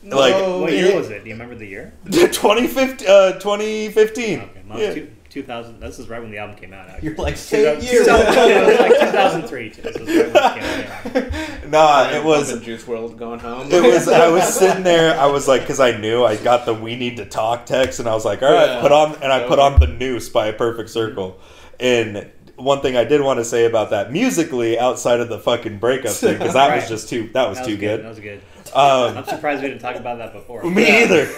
like 0.03 0.35
What 0.35 0.71
year 0.71 0.95
was 0.95 1.09
it? 1.09 1.23
Do 1.23 1.29
you 1.29 1.35
remember 1.35 1.55
the 1.55 1.65
year? 1.67 1.93
2015. 2.11 3.07
Uh, 3.07 3.33
2015. 3.39 4.39
Okay, 4.39 4.51
yeah. 4.77 4.93
two, 4.93 5.11
2000. 5.29 5.79
This 5.79 5.99
is 5.99 6.07
right 6.07 6.21
when 6.21 6.31
the 6.31 6.37
album 6.37 6.55
came 6.55 6.73
out. 6.73 6.87
Actually. 6.89 7.09
You're 7.09 7.17
like 7.17 7.37
same 7.37 7.81
2000 7.81 7.83
year. 7.83 8.03
it 8.03 8.67
was 8.67 8.79
like 8.79 8.99
2003. 9.11 9.69
This 9.69 9.97
was 9.97 10.07
right 10.07 10.33
when 10.33 11.23
it 11.25 11.31
came 11.31 11.33
out. 11.63 11.69
Nah, 11.69 12.09
it 12.15 12.23
was 12.23 12.49
Bumping 12.51 12.65
Juice 12.65 12.83
WRLD 12.83 13.17
going 13.17 13.39
home. 13.39 13.71
it 13.71 13.81
was 13.81 14.07
I 14.07 14.27
was 14.29 14.53
sitting 14.53 14.83
there 14.83 15.19
I 15.19 15.25
was 15.25 15.47
like 15.47 15.61
because 15.61 15.79
I 15.79 15.97
knew 15.97 16.23
I 16.23 16.35
got 16.37 16.65
the 16.65 16.73
we 16.73 16.95
need 16.95 17.17
to 17.17 17.25
talk 17.25 17.65
text 17.65 17.99
and 17.99 18.07
I 18.07 18.13
was 18.13 18.23
like 18.23 18.41
all 18.43 18.51
right 18.53 18.67
Yeah. 18.67 18.81
put 18.81 18.91
on 18.91 19.15
and 19.15 19.31
I 19.31 19.47
put 19.47 19.59
on 19.59 19.79
the 19.79 19.87
noose 19.87 20.29
by 20.29 20.47
a 20.47 20.53
perfect 20.53 20.89
circle 20.89 21.39
and 21.79 22.31
one 22.55 22.81
thing 22.81 22.95
I 22.95 23.03
did 23.03 23.21
want 23.21 23.39
to 23.39 23.45
say 23.45 23.65
about 23.65 23.89
that 23.89 24.11
musically 24.11 24.79
outside 24.79 25.19
of 25.19 25.29
the 25.29 25.39
fucking 25.39 25.77
breakup 25.79 26.11
thing 26.13 26.37
because 26.37 26.53
that 26.53 26.75
was 26.75 26.87
just 26.93 27.09
too 27.09 27.29
that 27.33 27.49
was 27.49 27.57
That 27.57 27.65
too 27.65 27.71
was 27.73 27.79
good, 27.79 28.03
That 28.03 28.09
was 28.09 28.19
good. 28.19 28.41
Um, 28.73 29.17
I'm 29.17 29.25
surprised 29.25 29.61
we 29.61 29.69
didn't 29.69 29.81
talk 29.81 29.95
about 29.95 30.17
that 30.19 30.33
before. 30.33 30.63
me 30.69 31.03
either 31.03 31.29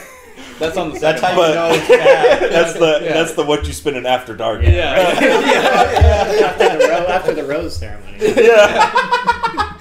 That's 0.60 0.78
on 0.78 0.92
the 0.94 1.00
That's 1.00 1.22
how 1.22 1.32
you 1.32 1.56
know 1.56 1.70
it's 1.74 1.88
bad. 1.88 2.52
that's 2.52 2.74
the 2.74 3.00
Yeah. 3.04 3.14
that's 3.14 3.34
the 3.34 3.44
what 3.46 3.66
you 3.68 3.74
spin 3.74 3.96
in 3.96 4.06
after 4.06 4.36
dark 4.36 4.62
Yeah. 4.62 4.94
after, 5.18 6.78
the 6.78 6.88
ro- 6.88 7.08
after 7.08 7.34
the 7.34 7.44
rose 7.46 7.76
ceremony. 7.76 8.18
yeah. 8.20 9.78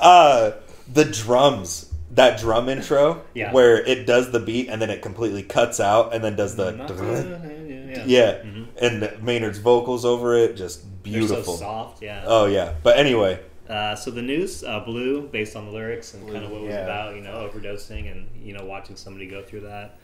uh, 0.00 0.52
the 0.92 1.04
drums, 1.04 1.92
that 2.12 2.38
drum 2.38 2.68
intro, 2.68 3.22
Yeah. 3.34 3.52
where 3.52 3.78
it 3.84 4.06
does 4.06 4.30
the 4.30 4.40
beat 4.40 4.68
and 4.68 4.80
then 4.82 4.90
it 4.90 5.02
completely 5.02 5.42
cuts 5.42 5.80
out 5.80 6.14
and 6.14 6.22
then 6.22 6.36
does 6.36 6.54
the 6.56 6.72
yeah. 6.74 8.04
yeah, 8.06 8.32
Mhm. 8.44 8.53
And 8.80 9.22
Maynard's 9.22 9.58
vocals 9.58 10.04
over 10.04 10.34
it, 10.36 10.56
just 10.56 10.82
They're 10.82 11.12
beautiful. 11.12 11.54
so 11.54 11.60
soft. 11.60 12.02
Yeah. 12.02 12.24
Oh 12.26 12.46
yeah, 12.46 12.74
but 12.82 12.96
anyway, 12.98 13.40
Uh, 13.68 13.94
so 13.94 14.10
the 14.10 14.22
news, 14.22 14.62
uh, 14.64 14.80
Blue, 14.80 15.28
based 15.28 15.56
on 15.56 15.66
the 15.66 15.72
lyrics 15.72 16.14
and 16.14 16.30
kind 16.30 16.44
of 16.44 16.50
what 16.50 16.60
it 16.60 16.64
was 16.64 16.74
yeah. 16.74 16.84
about, 16.84 17.14
you 17.16 17.22
know, 17.22 17.48
overdosing 17.48 18.10
and 18.10 18.28
you 18.36 18.52
know 18.52 18.64
watching 18.64 18.96
somebody 18.96 19.26
go 19.26 19.42
through 19.42 19.60
that, 19.60 19.98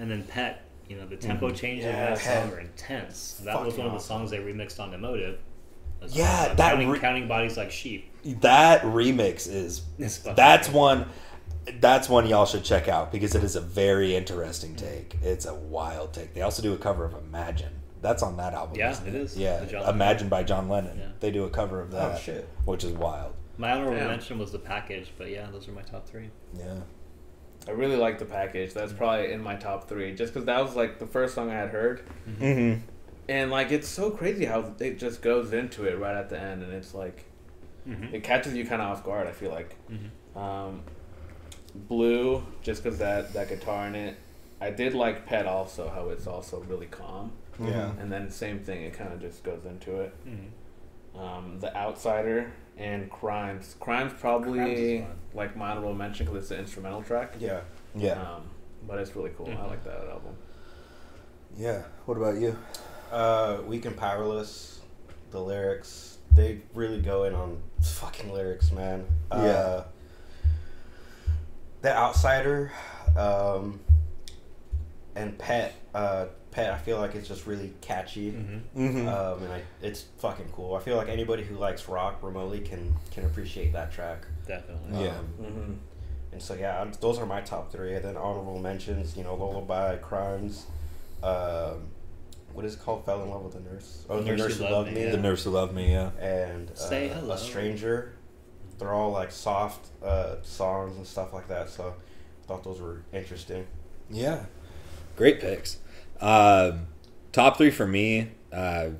and 0.00 0.10
then 0.10 0.22
Pet, 0.24 0.62
you 0.88 0.96
know, 0.96 1.06
the 1.06 1.16
tempo 1.16 1.50
changes 1.50 1.84
in 1.86 1.92
Yeah, 1.92 2.14
that 2.14 2.18
song 2.18 2.52
are 2.52 2.60
intense. 2.60 3.40
That 3.44 3.58
was 3.58 3.74
Fucking 3.74 3.78
one 3.78 3.86
of 3.86 3.92
the 3.92 3.96
awesome. 3.98 4.18
songs 4.28 4.30
they 4.30 4.38
remixed 4.38 4.78
on 4.80 4.92
Emotive. 4.92 5.38
That's 6.00 6.14
Yeah, 6.14 6.52
that 6.54 6.72
counting, 6.72 6.88
re- 6.90 6.98
counting 6.98 7.26
bodies 7.28 7.56
like 7.56 7.70
sheep. 7.70 8.10
that 8.42 8.82
remix 8.82 9.48
is 9.48 9.82
that's 9.98 10.66
good. 10.68 10.74
one 10.74 11.06
that's 11.80 12.08
one 12.08 12.26
y'all 12.28 12.46
should 12.46 12.62
check 12.62 12.86
out 12.86 13.10
because 13.10 13.34
it 13.34 13.42
is 13.42 13.56
a 13.56 13.60
very 13.60 14.14
interesting 14.14 14.76
take. 14.76 15.16
It's 15.22 15.46
a 15.46 15.54
wild 15.54 16.12
take. 16.12 16.32
They 16.34 16.42
also 16.42 16.62
do 16.62 16.72
a 16.74 16.76
cover 16.78 17.04
of 17.04 17.14
Imagine. 17.14 17.75
That's 18.02 18.22
on 18.22 18.36
that 18.36 18.54
album. 18.54 18.76
Yeah, 18.78 18.90
isn't 18.90 19.06
it 19.08 19.14
is. 19.14 19.36
Yeah, 19.36 19.60
The 19.60 19.66
John 19.66 19.88
Imagine 19.94 20.28
by 20.28 20.42
John 20.42 20.68
Lennon. 20.68 20.98
Yeah. 20.98 21.06
They 21.20 21.30
do 21.30 21.44
a 21.44 21.50
cover 21.50 21.80
of 21.80 21.90
that. 21.92 22.14
Oh, 22.14 22.18
shit. 22.18 22.48
Which 22.64 22.84
is 22.84 22.92
wild. 22.92 23.34
My 23.58 23.72
honorable 23.72 23.96
Damn. 23.96 24.08
mention 24.08 24.38
was 24.38 24.52
the 24.52 24.58
package, 24.58 25.12
but 25.16 25.30
yeah, 25.30 25.46
those 25.50 25.66
are 25.68 25.72
my 25.72 25.82
top 25.82 26.06
three. 26.06 26.28
Yeah. 26.56 26.80
I 27.66 27.70
really 27.72 27.96
like 27.96 28.18
the 28.18 28.26
package. 28.26 28.74
That's 28.74 28.92
probably 28.92 29.32
in 29.32 29.40
my 29.42 29.56
top 29.56 29.88
three, 29.88 30.14
just 30.14 30.32
because 30.32 30.44
that 30.46 30.62
was 30.62 30.76
like 30.76 30.98
the 30.98 31.06
first 31.06 31.34
song 31.34 31.50
I 31.50 31.54
had 31.54 31.70
heard, 31.70 32.02
Mm-hmm. 32.28 32.80
and 33.28 33.50
like 33.50 33.72
it's 33.72 33.88
so 33.88 34.10
crazy 34.10 34.44
how 34.44 34.74
it 34.78 34.98
just 34.98 35.22
goes 35.22 35.52
into 35.54 35.84
it 35.84 35.98
right 35.98 36.14
at 36.14 36.28
the 36.28 36.38
end, 36.38 36.62
and 36.62 36.72
it's 36.72 36.94
like 36.94 37.24
Mm-hmm. 37.88 38.14
it 38.14 38.22
catches 38.24 38.54
you 38.54 38.66
kind 38.66 38.82
of 38.82 38.88
off 38.90 39.02
guard. 39.04 39.26
I 39.26 39.32
feel 39.32 39.50
like 39.50 39.74
Mhm. 39.90 40.38
um, 40.40 40.82
Blue, 41.74 42.42
just 42.62 42.82
because 42.82 42.98
that 42.98 43.32
that 43.34 43.48
guitar 43.48 43.86
in 43.86 43.94
it. 43.94 44.16
I 44.60 44.70
did 44.70 44.94
like 44.94 45.26
Pet 45.26 45.46
also, 45.46 45.88
how 45.88 46.08
it's 46.08 46.26
also 46.26 46.60
really 46.68 46.86
calm, 46.86 47.32
Yeah. 47.60 47.90
and 47.98 48.10
then 48.12 48.30
same 48.30 48.60
thing. 48.60 48.82
It 48.82 48.92
kind 48.94 49.12
of 49.12 49.20
just 49.20 49.42
goes 49.44 49.64
into 49.64 50.00
it. 50.00 50.14
Mm-hmm. 50.26 51.18
Um, 51.18 51.58
the 51.60 51.74
Outsider 51.76 52.52
and 52.76 53.10
Crimes. 53.10 53.76
Crimes 53.80 54.12
probably 54.20 54.98
Crimes 54.98 55.18
like 55.34 55.56
my 55.56 55.70
honorable 55.70 55.94
mention 55.94 56.26
because 56.26 56.42
it's 56.42 56.50
an 56.50 56.58
instrumental 56.60 57.02
track. 57.02 57.34
Yeah. 57.38 57.60
Yeah. 57.94 58.20
Um, 58.20 58.42
but 58.86 58.98
it's 58.98 59.16
really 59.16 59.30
cool. 59.36 59.48
I 59.48 59.52
Mhm. 59.52 59.68
like 59.68 59.84
that 59.84 60.00
album. 60.10 60.36
Yeah. 61.56 61.82
What 62.04 62.18
about 62.18 62.36
you? 62.36 62.56
Uh, 63.10 63.58
Weak 63.66 63.86
and 63.86 63.96
Powerless, 63.96 64.80
the 65.30 65.40
lyrics, 65.40 66.18
they 66.32 66.60
really 66.74 67.00
go 67.00 67.24
in 67.24 67.34
on 67.34 67.62
fucking 67.80 68.30
lyrics, 68.32 68.70
man. 68.72 69.06
Yeah. 69.32 69.36
Uh, 69.38 69.84
the 71.82 71.96
Outsider, 71.96 72.72
um, 73.16 73.80
and 75.14 75.38
Pet, 75.38 75.74
uh, 75.94 76.26
Pet, 76.56 76.72
I 76.72 76.78
feel 76.78 76.96
like 76.98 77.14
it's 77.14 77.28
just 77.28 77.46
really 77.46 77.74
catchy. 77.82 78.32
Mm-hmm. 78.32 78.80
Mm-hmm. 78.82 79.08
Um, 79.08 79.42
and 79.42 79.52
I, 79.52 79.62
it's 79.82 80.06
fucking 80.20 80.48
cool. 80.52 80.74
I 80.74 80.80
feel 80.80 80.96
like 80.96 81.10
anybody 81.10 81.42
who 81.44 81.54
likes 81.56 81.86
rock 81.86 82.22
remotely 82.22 82.60
can 82.60 82.94
can 83.10 83.26
appreciate 83.26 83.74
that 83.74 83.92
track. 83.92 84.24
Definitely. 84.48 85.04
Yeah. 85.04 85.18
Um, 85.18 85.26
Mm-hmm. 85.42 85.72
and 86.32 86.40
so 86.42 86.54
yeah, 86.54 86.78
I'm- 86.78 86.92
those 87.02 87.18
are 87.18 87.26
my 87.26 87.42
top 87.42 87.70
three. 87.70 87.94
And 87.94 88.02
then 88.02 88.16
honorable 88.16 88.58
mentions, 88.58 89.18
you 89.18 89.22
know, 89.22 89.34
Lullaby, 89.34 89.96
Crimes, 89.98 90.64
um, 91.22 91.88
what 92.54 92.64
is 92.64 92.72
it 92.76 92.80
called? 92.80 93.04
Fell 93.04 93.22
in 93.22 93.28
love 93.28 93.42
with 93.42 93.56
a 93.56 93.60
nurse. 93.60 94.06
Oh, 94.08 94.22
the 94.22 94.34
nurse, 94.34 94.56
who 94.56 94.64
loved 94.64 94.90
me. 94.94 95.02
yeah. 95.04 95.10
The 95.10 95.18
nurse 95.18 95.44
who 95.44 95.50
loved 95.50 95.74
me. 95.74 95.92
Yeah. 95.92 96.08
And 96.18 96.70
uh, 96.70 96.74
Say 96.74 97.08
hello. 97.08 97.34
a 97.34 97.38
stranger. 97.38 98.12
They're 98.78 98.94
all 98.94 99.10
like 99.12 99.30
soft 99.30 99.88
uh, 100.02 100.36
songs 100.42 100.96
and 100.96 101.06
stuff 101.06 101.34
like 101.34 101.48
that. 101.48 101.68
So 101.68 101.92
I 101.92 102.46
thought 102.46 102.64
those 102.64 102.80
were 102.80 103.02
interesting. 103.12 103.66
Yeah. 104.08 104.46
Great 105.16 105.38
picks. 105.40 105.78
Um, 106.20 106.86
top 107.32 107.56
three 107.58 107.70
for 107.70 107.86
me. 107.86 108.30
Uh, 108.52 108.90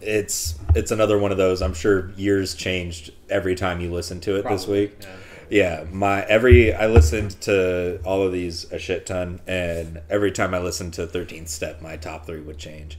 it's 0.00 0.58
it's 0.74 0.90
another 0.90 1.18
one 1.18 1.32
of 1.32 1.38
those. 1.38 1.62
I'm 1.62 1.74
sure 1.74 2.10
years 2.16 2.54
changed 2.54 3.10
every 3.30 3.54
time 3.54 3.80
you 3.80 3.90
listen 3.92 4.20
to 4.20 4.36
it 4.36 4.48
this 4.48 4.66
week. 4.66 4.96
yeah. 5.00 5.08
Yeah, 5.50 5.84
my 5.92 6.22
every 6.22 6.74
I 6.74 6.86
listened 6.86 7.40
to 7.42 8.00
all 8.02 8.22
of 8.22 8.32
these 8.32 8.70
a 8.72 8.78
shit 8.78 9.06
ton, 9.06 9.40
and 9.46 10.00
every 10.08 10.32
time 10.32 10.54
I 10.54 10.58
listened 10.58 10.94
to 10.94 11.06
Thirteenth 11.06 11.48
Step, 11.48 11.82
my 11.82 11.96
top 11.96 12.26
three 12.26 12.40
would 12.40 12.58
change. 12.58 12.98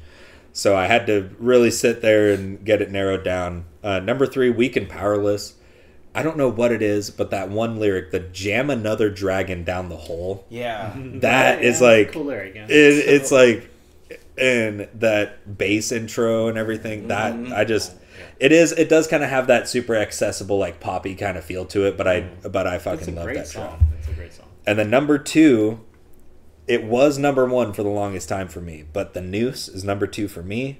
So 0.53 0.75
I 0.75 0.85
had 0.85 1.05
to 1.07 1.31
really 1.39 1.71
sit 1.71 2.01
there 2.01 2.31
and 2.31 2.63
get 2.63 2.81
it 2.81 2.91
narrowed 2.91 3.23
down. 3.23 3.65
Uh, 3.83 3.99
number 3.99 4.25
three, 4.25 4.49
Weak 4.49 4.75
and 4.75 4.87
Powerless. 4.87 5.55
I 6.15 6.23
don't 6.23 6.38
know 6.38 6.49
what 6.49 6.71
it 6.71 6.82
is, 6.82 7.10
but 7.10 7.30
that 7.32 7.49
one 7.49 7.78
lyric, 7.80 8.12
the 8.12 8.19
jam 8.21 8.69
another 8.69 9.10
dragon 9.10 9.63
down 9.63 9.89
the 9.89 9.97
hole. 9.97 10.45
Yeah. 10.49 10.93
That 11.19 11.62
is 11.63 11.82
Yeah, 11.82 11.88
like 11.88 12.12
cool 12.13 12.23
lyric. 12.25 12.56
Yeah. 12.56 12.65
it, 12.65 12.69
it's 12.71 13.32
like 13.32 13.69
and 14.38 14.88
that 14.95 15.58
bass 15.58 15.91
intro 15.91 16.47
and 16.49 16.58
everything 16.58 17.08
that 17.08 17.34
Mhm. 17.34 17.54
i 17.54 17.63
just 17.63 17.93
it 18.38 18.51
is 18.51 18.73
it 18.73 18.89
does 18.89 19.08
kind 19.08 19.23
of 19.23 19.30
have 19.30 19.47
that 19.47 19.69
super 19.69 19.95
accessible 19.95 20.58
like 20.58 20.82
poppy 20.82 21.15
kind 21.15 21.38
of 21.38 21.43
feel 21.45 21.63
to 21.65 21.86
it 21.88 21.95
but 21.95 22.06
i 22.06 22.19
but 22.49 22.67
i 22.67 22.78
fucking 22.78 23.15
love 23.15 23.23
great 23.25 23.36
that 23.38 23.47
track 23.49 23.69
song. 23.69 23.88
It's 23.97 24.10
a 24.10 24.12
great 24.12 24.34
song. 24.34 24.47
and 24.67 24.78
then 24.78 24.89
number 24.89 25.17
two 25.17 25.80
it 26.67 26.84
was 26.84 27.17
number 27.17 27.45
one 27.45 27.71
for 27.71 27.82
the 27.84 27.89
longest 27.89 28.28
time 28.28 28.49
for 28.49 28.60
me 28.60 28.84
but 28.91 29.13
the 29.13 29.21
noose 29.21 29.69
is 29.69 29.86
number 29.86 30.06
two 30.06 30.28
for 30.28 30.43
me 30.43 30.80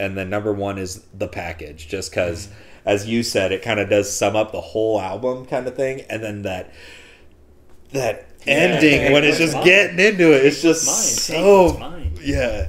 and 0.00 0.18
then 0.18 0.28
number 0.28 0.52
one 0.52 0.76
is 0.76 1.04
the 1.14 1.28
package 1.28 1.86
just 1.86 2.10
because 2.10 2.48
as 2.86 3.06
you 3.06 3.22
said 3.22 3.52
it 3.52 3.60
kind 3.62 3.78
of 3.80 3.90
does 3.90 4.10
sum 4.14 4.34
up 4.36 4.52
the 4.52 4.60
whole 4.60 5.00
album 5.00 5.44
kind 5.44 5.66
of 5.66 5.74
thing 5.76 6.00
and 6.08 6.22
then 6.22 6.42
that 6.42 6.72
that 7.92 8.26
ending 8.46 9.12
when 9.12 9.24
it's 9.24 9.38
just 9.38 9.54
mine? 9.54 9.64
getting 9.64 9.98
into 9.98 10.32
it 10.32 10.44
it's 10.46 10.62
just 10.62 10.86
Mine. 10.86 10.94
So 10.94 11.78
mine. 11.78 12.12
yeah 12.22 12.68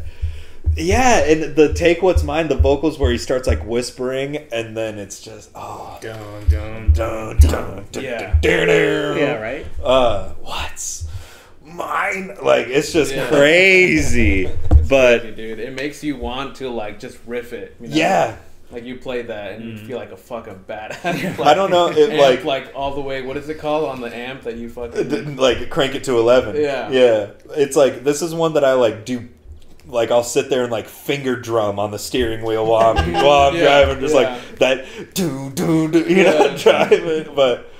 yeah 0.75 1.23
and 1.23 1.55
the 1.55 1.73
take 1.73 2.01
what's 2.01 2.23
mine 2.23 2.47
the 2.47 2.55
vocals 2.55 2.97
where 2.99 3.11
he 3.11 3.17
starts 3.17 3.47
like 3.47 3.63
whispering 3.65 4.37
and 4.51 4.75
then 4.75 4.97
it's 4.97 5.21
just 5.21 5.49
oh 5.55 5.97
Dun, 6.01 6.19
dun, 6.49 6.93
dun, 6.93 7.37
dun, 7.37 7.85
dun, 7.91 8.03
Yeah. 8.03 8.17
dun, 8.19 8.41
dun, 8.41 8.67
dun. 8.67 9.17
Yeah, 9.17 9.33
right? 9.41 9.65
uh 9.83 10.29
what's 10.41 11.07
mine 11.63 12.37
like 12.41 12.67
it's 12.67 12.91
just 12.93 13.13
Yeah. 13.13 13.27
crazy 13.29 14.45
It's 14.71 14.87
but 14.89 15.19
crazy, 15.21 15.35
dude, 15.35 15.59
it 15.59 15.73
makes 15.73 16.03
you 16.03 16.15
want 16.15 16.55
to 16.57 16.69
like 16.69 16.97
just 16.99 17.17
riff 17.27 17.51
it. 17.53 17.75
You 17.81 17.87
know? 17.89 17.95
yeah 17.95 18.37
Like 18.69 18.83
you 18.83 18.97
play 18.97 19.21
that 19.21 19.53
and 19.53 19.63
you 19.63 19.73
Mhm. 19.75 19.87
feel 19.87 19.97
like 19.97 20.11
a 20.11 20.17
fucking 20.17 20.65
badass. 20.67 21.39
I 21.45 21.53
don't 21.53 21.71
know, 21.71 21.87
it, 21.89 22.09
Amp, 22.09 22.19
like- 22.19 22.43
like 22.43 22.71
all 22.75 22.93
the 22.95 22.99
way. 23.01 23.21
What 23.21 23.37
is 23.37 23.47
it 23.47 23.59
called 23.59 23.85
on 23.87 24.01
the 24.01 24.13
amp 24.13 24.41
that 24.43 24.55
you 24.57 24.69
fucking? 24.69 25.35
like 25.37 25.69
crank 25.69 25.95
it 25.95 26.03
to 26.05 26.17
11 26.17 26.57
Yeah. 26.57 26.89
yeah 26.89 27.27
it's 27.55 27.77
like 27.77 28.03
this 28.03 28.21
is 28.21 28.33
one 28.35 28.53
that 28.55 28.65
i 28.65 28.73
like 28.73 29.05
do 29.05 29.29
like 29.87 30.11
I'll 30.11 30.21
sit 30.21 30.49
there 30.49 30.63
and 30.63 30.71
like 30.71 30.85
finger 30.89 31.37
drum 31.39 31.79
on 31.79 31.91
the 31.91 31.97
steering 31.99 32.43
wheel 32.43 32.65
while 32.65 32.97
I'm 32.97 33.13
while 33.13 33.47
I'm 33.47 33.55
Yeah, 33.55 33.85
driving, 33.85 34.01
just 34.01 34.13
yeah. 34.13 34.21
like 34.33 34.59
that 34.59 34.85
do 35.13 35.49
do 35.51 35.89
do, 35.89 35.99
you 35.99 36.23
know, 36.25 36.47
Yeah. 36.47 36.57
driving. 36.57 37.33
But 37.33 37.71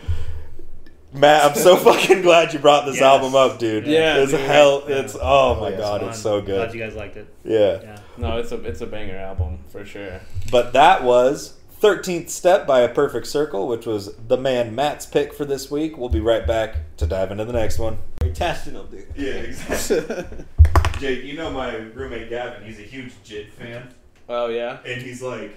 Matt, 1.13 1.43
I'm 1.51 1.55
so 1.57 1.75
fucking 1.75 2.21
glad 2.21 2.53
you 2.53 2.59
brought 2.59 2.85
this 2.85 2.95
Yes. 2.95 3.03
album 3.03 3.35
up, 3.35 3.59
dude. 3.59 3.87
Yeah, 3.87 4.17
it's 4.19 4.31
dude. 4.31 4.39
hell. 4.39 4.83
Yeah. 4.87 4.95
It's 4.99 5.17
oh 5.21 5.55
my 5.55 5.67
yeah, 5.67 5.73
it's 5.73 5.81
god, 5.83 5.99
Fun. 6.01 6.09
it's 6.11 6.19
so 6.19 6.41
Glad 6.41 6.45
good. 6.71 6.73
you 6.75 6.85
guys 6.85 6.95
liked 6.95 7.17
it. 7.17 7.27
Yeah. 7.43 7.79
Yeah. 7.81 7.97
No, 8.17 8.37
it's 8.37 8.51
a 8.51 8.61
it's 8.63 8.81
a 8.81 8.87
banger 8.87 9.17
album 9.17 9.59
for 9.69 9.85
sure. 9.85 10.21
But 10.51 10.73
that 10.73 11.03
was 11.03 11.57
13th 11.81 12.29
Step 12.29 12.65
by 12.65 12.81
A 12.81 12.89
Perfect 12.89 13.27
Circle, 13.27 13.67
which 13.67 13.85
was 13.85 14.15
the 14.15 14.37
man 14.37 14.73
Matt's 14.73 15.05
pick 15.05 15.33
for 15.33 15.45
this 15.45 15.69
week. 15.69 15.97
We'll 15.97 16.09
be 16.09 16.19
right 16.19 16.45
back 16.47 16.97
to 16.97 17.05
dive 17.05 17.31
into 17.31 17.45
the 17.45 17.53
next 17.53 17.77
one. 17.77 17.97
You're 18.23 18.33
testing 18.33 18.73
them, 18.73 18.87
dude. 18.89 19.07
Yeah, 19.15 19.31
exactly. 19.33 20.25
Jake, 20.99 21.23
you 21.23 21.35
know 21.35 21.51
my 21.51 21.75
roommate 21.75 22.29
Gavin, 22.29 22.63
he's 22.65 22.79
a 22.79 22.83
huge 22.83 23.13
JID 23.23 23.51
fan. 23.51 23.93
Oh 24.27 24.47
yeah. 24.47 24.79
And 24.83 24.99
he's 25.01 25.21
like, 25.21 25.53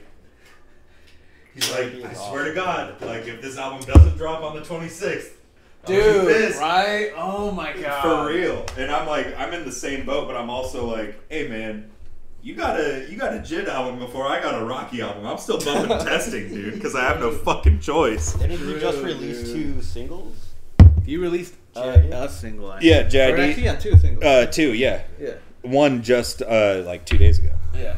he's 1.55 1.71
like, 1.73 1.95
I 2.05 2.13
swear 2.13 2.45
to 2.45 2.55
God, 2.55 3.01
like 3.01 3.27
if 3.27 3.41
this 3.41 3.57
album 3.57 3.81
doesn't 3.91 4.17
drop 4.19 4.43
on 4.43 4.55
the 4.55 4.61
26th, 4.61 5.31
I'm 5.87 5.95
gonna 5.95 6.13
be 6.13 6.19
Dude, 6.19 6.29
pissed. 6.29 6.61
right? 6.61 7.13
Oh 7.17 7.51
my 7.53 7.73
god. 7.73 8.03
For 8.03 8.31
real. 8.33 8.67
And 8.77 8.91
I'm 8.91 9.07
like, 9.09 9.35
I'm 9.39 9.55
in 9.55 9.65
the 9.65 9.73
same 9.73 10.05
boat, 10.05 10.27
but 10.27 10.37
I'm 10.37 10.51
also 10.51 10.85
like, 10.87 11.19
hey 11.31 11.49
man, 11.49 11.91
you 12.43 12.55
got 12.55 12.79
a 12.81 13.07
you 13.11 13.17
got 13.17 13.35
a 13.35 13.39
JID 13.39 13.69
album 13.69 13.99
before 13.99 14.27
I 14.27 14.41
got 14.43 14.61
a 14.61 14.65
Rocky 14.65 15.03
album. 15.03 15.27
I'm 15.27 15.39
still 15.39 15.59
bumping 15.59 15.99
testing, 15.99 16.49
dude, 16.49 16.75
because 16.75 16.95
I 16.95 17.03
have 17.03 17.21
no 17.21 17.31
fucking 17.33 17.81
choice. 17.81 18.35
Didn't 18.35 18.61
you 18.67 18.79
just 18.81 18.99
True, 18.99 19.07
release 19.07 19.43
dude. 19.45 19.75
two 19.77 19.83
singles? 19.83 20.37
You 21.05 21.21
released 21.21 21.55
a, 21.75 21.81
JID? 21.81 22.13
a 22.13 22.29
single. 22.29 22.73
I 22.73 22.81
Yeah. 22.81 23.03
JID. 23.05 23.39
Or 23.39 23.41
actually, 23.41 23.65
yeah, 23.65 23.77
two 23.77 23.97
singles. 23.99 24.25
Uh, 24.25 24.47
two, 24.47 24.73
yeah. 24.75 25.03
yeah. 25.19 25.35
One 25.63 26.03
just 26.03 26.43
uh 26.43 26.83
like 26.87 27.05
two 27.05 27.19
days 27.19 27.39
ago. 27.39 27.53
Yeah. 27.75 27.97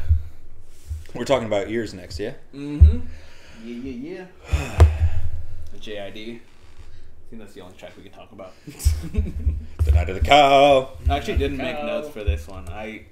We're 1.13 1.25
talking 1.25 1.47
about 1.47 1.69
years 1.69 1.93
next, 1.93 2.19
yeah. 2.19 2.33
Mm-hmm. 2.53 2.99
Yeah, 3.63 3.75
yeah, 3.75 4.25
yeah. 4.51 4.87
JID. 5.79 6.35
I 6.35 6.39
think 7.29 7.41
that's 7.41 7.53
the 7.53 7.61
only 7.61 7.75
track 7.77 7.91
we 7.97 8.03
can 8.03 8.11
talk 8.11 8.31
about. 8.31 8.53
The 9.83 9.91
night 9.91 10.07
of 10.09 10.15
the 10.15 10.21
cow. 10.21 10.91
I 11.09 11.17
actually 11.17 11.37
didn't 11.37 11.57
make 11.57 11.75
notes 11.83 12.07
for 12.07 12.23
this 12.23 12.47
one. 12.47 12.69
I 12.69 13.03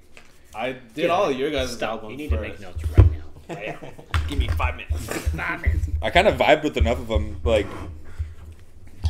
I 0.54 0.72
did 0.94 1.10
all 1.10 1.30
of 1.30 1.36
your 1.38 1.50
guys' 1.50 1.72
Stop. 1.72 2.02
albums 2.02 2.10
You 2.12 2.16
need 2.18 2.30
first. 2.30 2.42
to 2.42 2.48
make 2.48 2.60
notes 2.60 2.84
right 2.96 3.10
now. 3.10 3.18
Right 3.48 3.82
now. 3.82 3.88
Give 4.28 4.38
me 4.38 4.48
five 4.48 4.76
minutes. 4.76 5.06
Five 5.36 5.60
minutes. 5.62 5.86
I 6.00 6.10
kind 6.10 6.28
of 6.28 6.36
vibed 6.38 6.62
with 6.62 6.76
enough 6.76 6.98
of 6.98 7.08
them. 7.08 7.40
Like, 7.44 7.66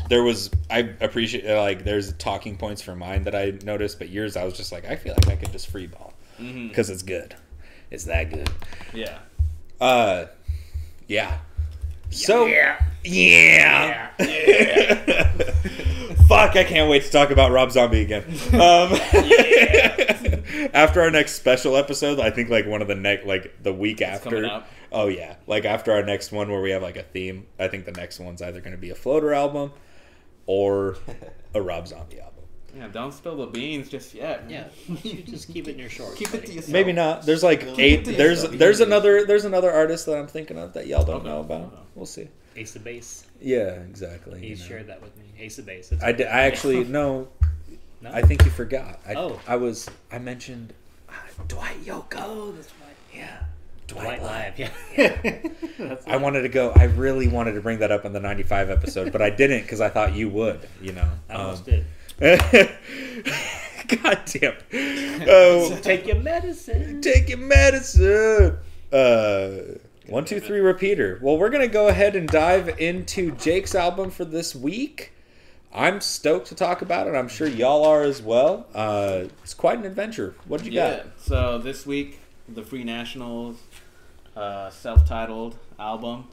there 0.09 0.23
was 0.23 0.51
I 0.71 0.91
appreciate 1.01 1.47
like 1.55 1.85
there's 1.85 2.13
talking 2.15 2.57
points 2.57 2.81
for 2.83 2.97
mine 2.97 3.25
that 3.25 3.35
I 3.35 3.53
noticed, 3.63 3.99
but 3.99 4.09
yours 4.09 4.37
I 4.37 4.45
was 4.45 4.55
just 4.55 4.73
like 4.73 4.85
I 4.89 4.97
feel 4.97 5.13
like 5.15 5.29
I 5.29 5.37
could 5.37 5.53
just 5.53 5.69
free 5.69 5.87
ball 5.87 6.13
hmm 6.39 6.69
because 6.69 6.91
it's 6.91 7.03
good. 7.03 7.35
It's 7.91 8.05
that 8.05 8.31
good. 8.31 8.51
Yeah. 8.95 9.19
Uh, 9.81 10.27
yeah. 11.09 11.39
So 12.11 12.47
Yeah. 12.47 12.79
yeah. 13.05 14.11
Fuck! 16.29 16.57
I 16.57 16.65
can't 16.65 16.89
wait 16.91 17.05
to 17.05 17.11
talk 17.11 17.31
about 17.31 17.51
Rob 17.53 17.71
Zombie 17.71 18.01
again. 18.01 18.25
Um, 18.55 18.93
after 20.73 21.01
our 21.01 21.11
next 21.11 21.35
special 21.35 21.77
episode, 21.77 22.21
I 22.21 22.31
think 22.31 22.49
like 22.51 22.67
one 22.67 22.83
of 22.83 22.89
the 22.89 22.95
next, 22.95 23.27
like 23.27 23.63
the 23.63 23.73
week 23.73 24.01
after. 24.03 24.45
up. 24.47 24.69
Oh 24.91 25.09
yeah, 25.09 25.37
like 25.47 25.65
after 25.65 25.93
our 25.93 26.03
next 26.03 26.33
one 26.33 26.51
where 26.51 26.61
we 26.61 26.71
have 26.71 26.83
like 26.83 26.97
a 26.97 27.03
theme. 27.03 27.47
I 27.59 27.69
think 27.69 27.85
the 27.87 27.93
next 27.93 28.21
one's 28.21 28.43
either 28.43 28.61
going 28.61 28.73
to 28.73 28.79
be 28.79 28.91
a 28.91 28.95
floater 28.95 29.33
album 29.33 29.73
or 30.47 30.97
a 31.55 31.63
Rob 31.63 31.89
Zombie 31.89 32.21
album. 32.21 32.45
Yeah, 32.77 32.89
don't 32.89 33.13
spill 33.13 33.37
the 33.37 33.47
beans 33.47 33.89
just 33.91 34.15
yet. 34.15 34.45
Yeah. 34.49 34.65
You 35.03 35.23
just 35.23 35.53
keep 35.53 35.69
it 35.69 35.73
in 35.73 35.79
your 35.79 35.91
shorts. 35.91 36.17
Keep 36.19 36.33
it 36.35 36.47
to 36.47 36.53
yourself. 36.53 36.73
Maybe 36.73 36.93
not. 36.93 37.25
There's 37.27 37.43
like 37.43 37.61
Keep 37.61 37.79
eight. 37.79 38.05
There's 38.05 38.43
yourself. 38.43 38.59
there's 38.59 38.81
another 38.81 39.27
there's 39.27 39.45
another 39.45 39.71
artist 39.71 40.07
that 40.07 40.17
I'm 40.19 40.27
thinking 40.27 40.59
of 40.59 40.73
that 40.75 40.87
y'all 40.87 41.05
don't 41.05 41.17
Okay. 41.17 41.29
know 41.29 41.41
about. 41.41 41.61
Okay. 41.67 41.77
We'll 41.95 42.07
see. 42.07 42.29
Ace 42.57 42.77
of 42.77 42.85
Base. 42.85 43.27
Yeah, 43.41 43.73
exactly. 43.81 44.41
He 44.41 44.49
you 44.49 44.57
know. 44.57 44.63
shared 44.63 44.87
that 44.89 45.03
with 45.03 45.17
me. 45.19 45.25
Ace 45.39 45.59
of 45.59 45.67
Base. 45.67 45.91
It's 45.93 46.03
I, 46.03 46.13
did, 46.13 46.27
I 46.27 46.43
actually 46.43 46.85
no. 46.99 47.29
No? 48.03 48.11
I 48.13 48.23
think 48.23 48.45
you 48.45 48.51
forgot. 48.51 48.99
I, 49.07 49.15
Oh. 49.15 49.41
I 49.47 49.57
was. 49.57 49.89
I 50.11 50.19
mentioned 50.19 50.73
uh, 51.09 51.13
Dwight 51.49 51.85
Yoakam. 51.85 52.21
Oh, 52.25 52.53
that's 52.53 52.69
right. 52.81 52.97
Yeah, 53.15 53.43
Dwight, 53.87 54.21
White 54.21 54.23
Live. 54.23 54.59
Live. 54.59 54.73
Yeah. 54.97 55.39
That's 55.79 56.07
I 56.07 56.17
wanted 56.17 56.43
to 56.43 56.49
go. 56.49 56.73
I 56.75 56.85
really 56.85 57.29
wanted 57.29 57.53
to 57.53 57.61
bring 57.61 57.79
that 57.81 57.91
up 57.93 58.05
in 58.05 58.13
the 58.13 58.21
'95 58.21 58.71
episode, 58.71 59.13
but 59.13 59.21
I 59.23 59.31
didn't 59.31 59.63
because 59.63 59.81
I 59.81 59.89
thought 59.89 60.15
you 60.15 60.29
would. 60.31 60.61
You 60.81 60.93
know. 60.93 61.09
I 61.31 61.35
almost 61.35 61.69
Um, 61.69 61.75
did. 61.75 61.85
God 64.03 64.23
damn. 64.27 64.55
Oh, 65.29 65.79
Take 65.83 66.07
your 66.07 66.17
medicine. 66.21 67.01
take 67.03 67.29
your 67.29 67.39
medicine. 67.39 68.57
Uh, 68.93 69.79
one, 70.07 70.25
two, 70.25 70.41
three, 70.41 70.61
repeater. 70.61 71.19
Well, 71.23 71.37
we're 71.39 71.51
gonna 71.51 71.69
go 71.69 71.89
ahead 71.89 72.17
and 72.17 72.29
dive 72.29 72.81
into 72.81 73.33
Jake's 73.37 73.75
album 73.75 74.11
for 74.11 74.25
this 74.25 74.55
week. 74.55 75.12
I'm 75.75 76.01
stoked 76.01 76.49
to 76.49 76.55
talk 76.55 76.83
about 76.83 77.07
it. 77.07 77.15
I'm 77.15 77.29
sure 77.29 77.47
y'all 77.49 77.85
are 77.87 78.03
as 78.03 78.21
well. 78.21 78.67
Uh, 78.75 79.25
it's 79.43 79.55
quite 79.55 79.79
an 79.79 79.87
adventure. 79.87 80.35
What 80.47 80.63
did 80.63 80.73
you 80.73 80.79
Yeah. 80.81 80.97
got? 80.99 81.07
So 81.19 81.59
this 81.59 81.87
week, 81.87 82.21
the 82.49 82.63
Free 82.63 82.85
Nationals 82.85 83.57
uh, 84.37 84.71
self-titled 84.71 85.57
album. 85.79 86.29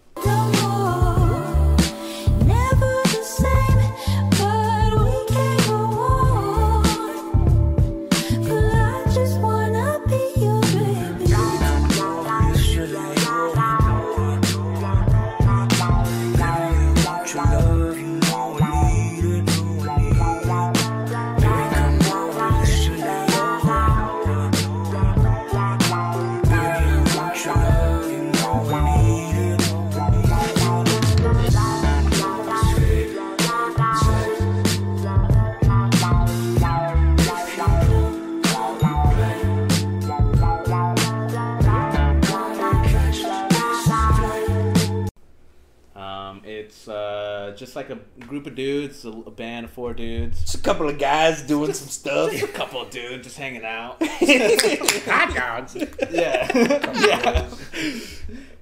Just 47.60 47.76
like 47.76 47.90
a 47.90 47.96
group 48.22 48.48
of 48.48 48.56
dudes, 48.56 49.04
a, 49.06 49.10
a 49.10 49.32
band 49.32 49.66
of 49.66 49.72
four 49.72 49.94
dudes. 49.94 50.42
Just 50.42 50.56
a 50.56 50.60
couple 50.62 50.88
of 50.90 50.98
guys 50.98 51.42
doing 51.42 51.74
some 51.74 51.90
stuff. 51.90 52.32
Just 52.32 52.44
a 52.46 52.48
couple 52.48 52.82
of 52.82 52.90
dudes 52.90 53.24
just 53.26 53.38
hanging 53.38 53.66
out. 53.66 54.02
Hot 54.04 55.34
dogs. 55.36 55.76
yeah, 56.10 56.48
yeah. 57.00 57.50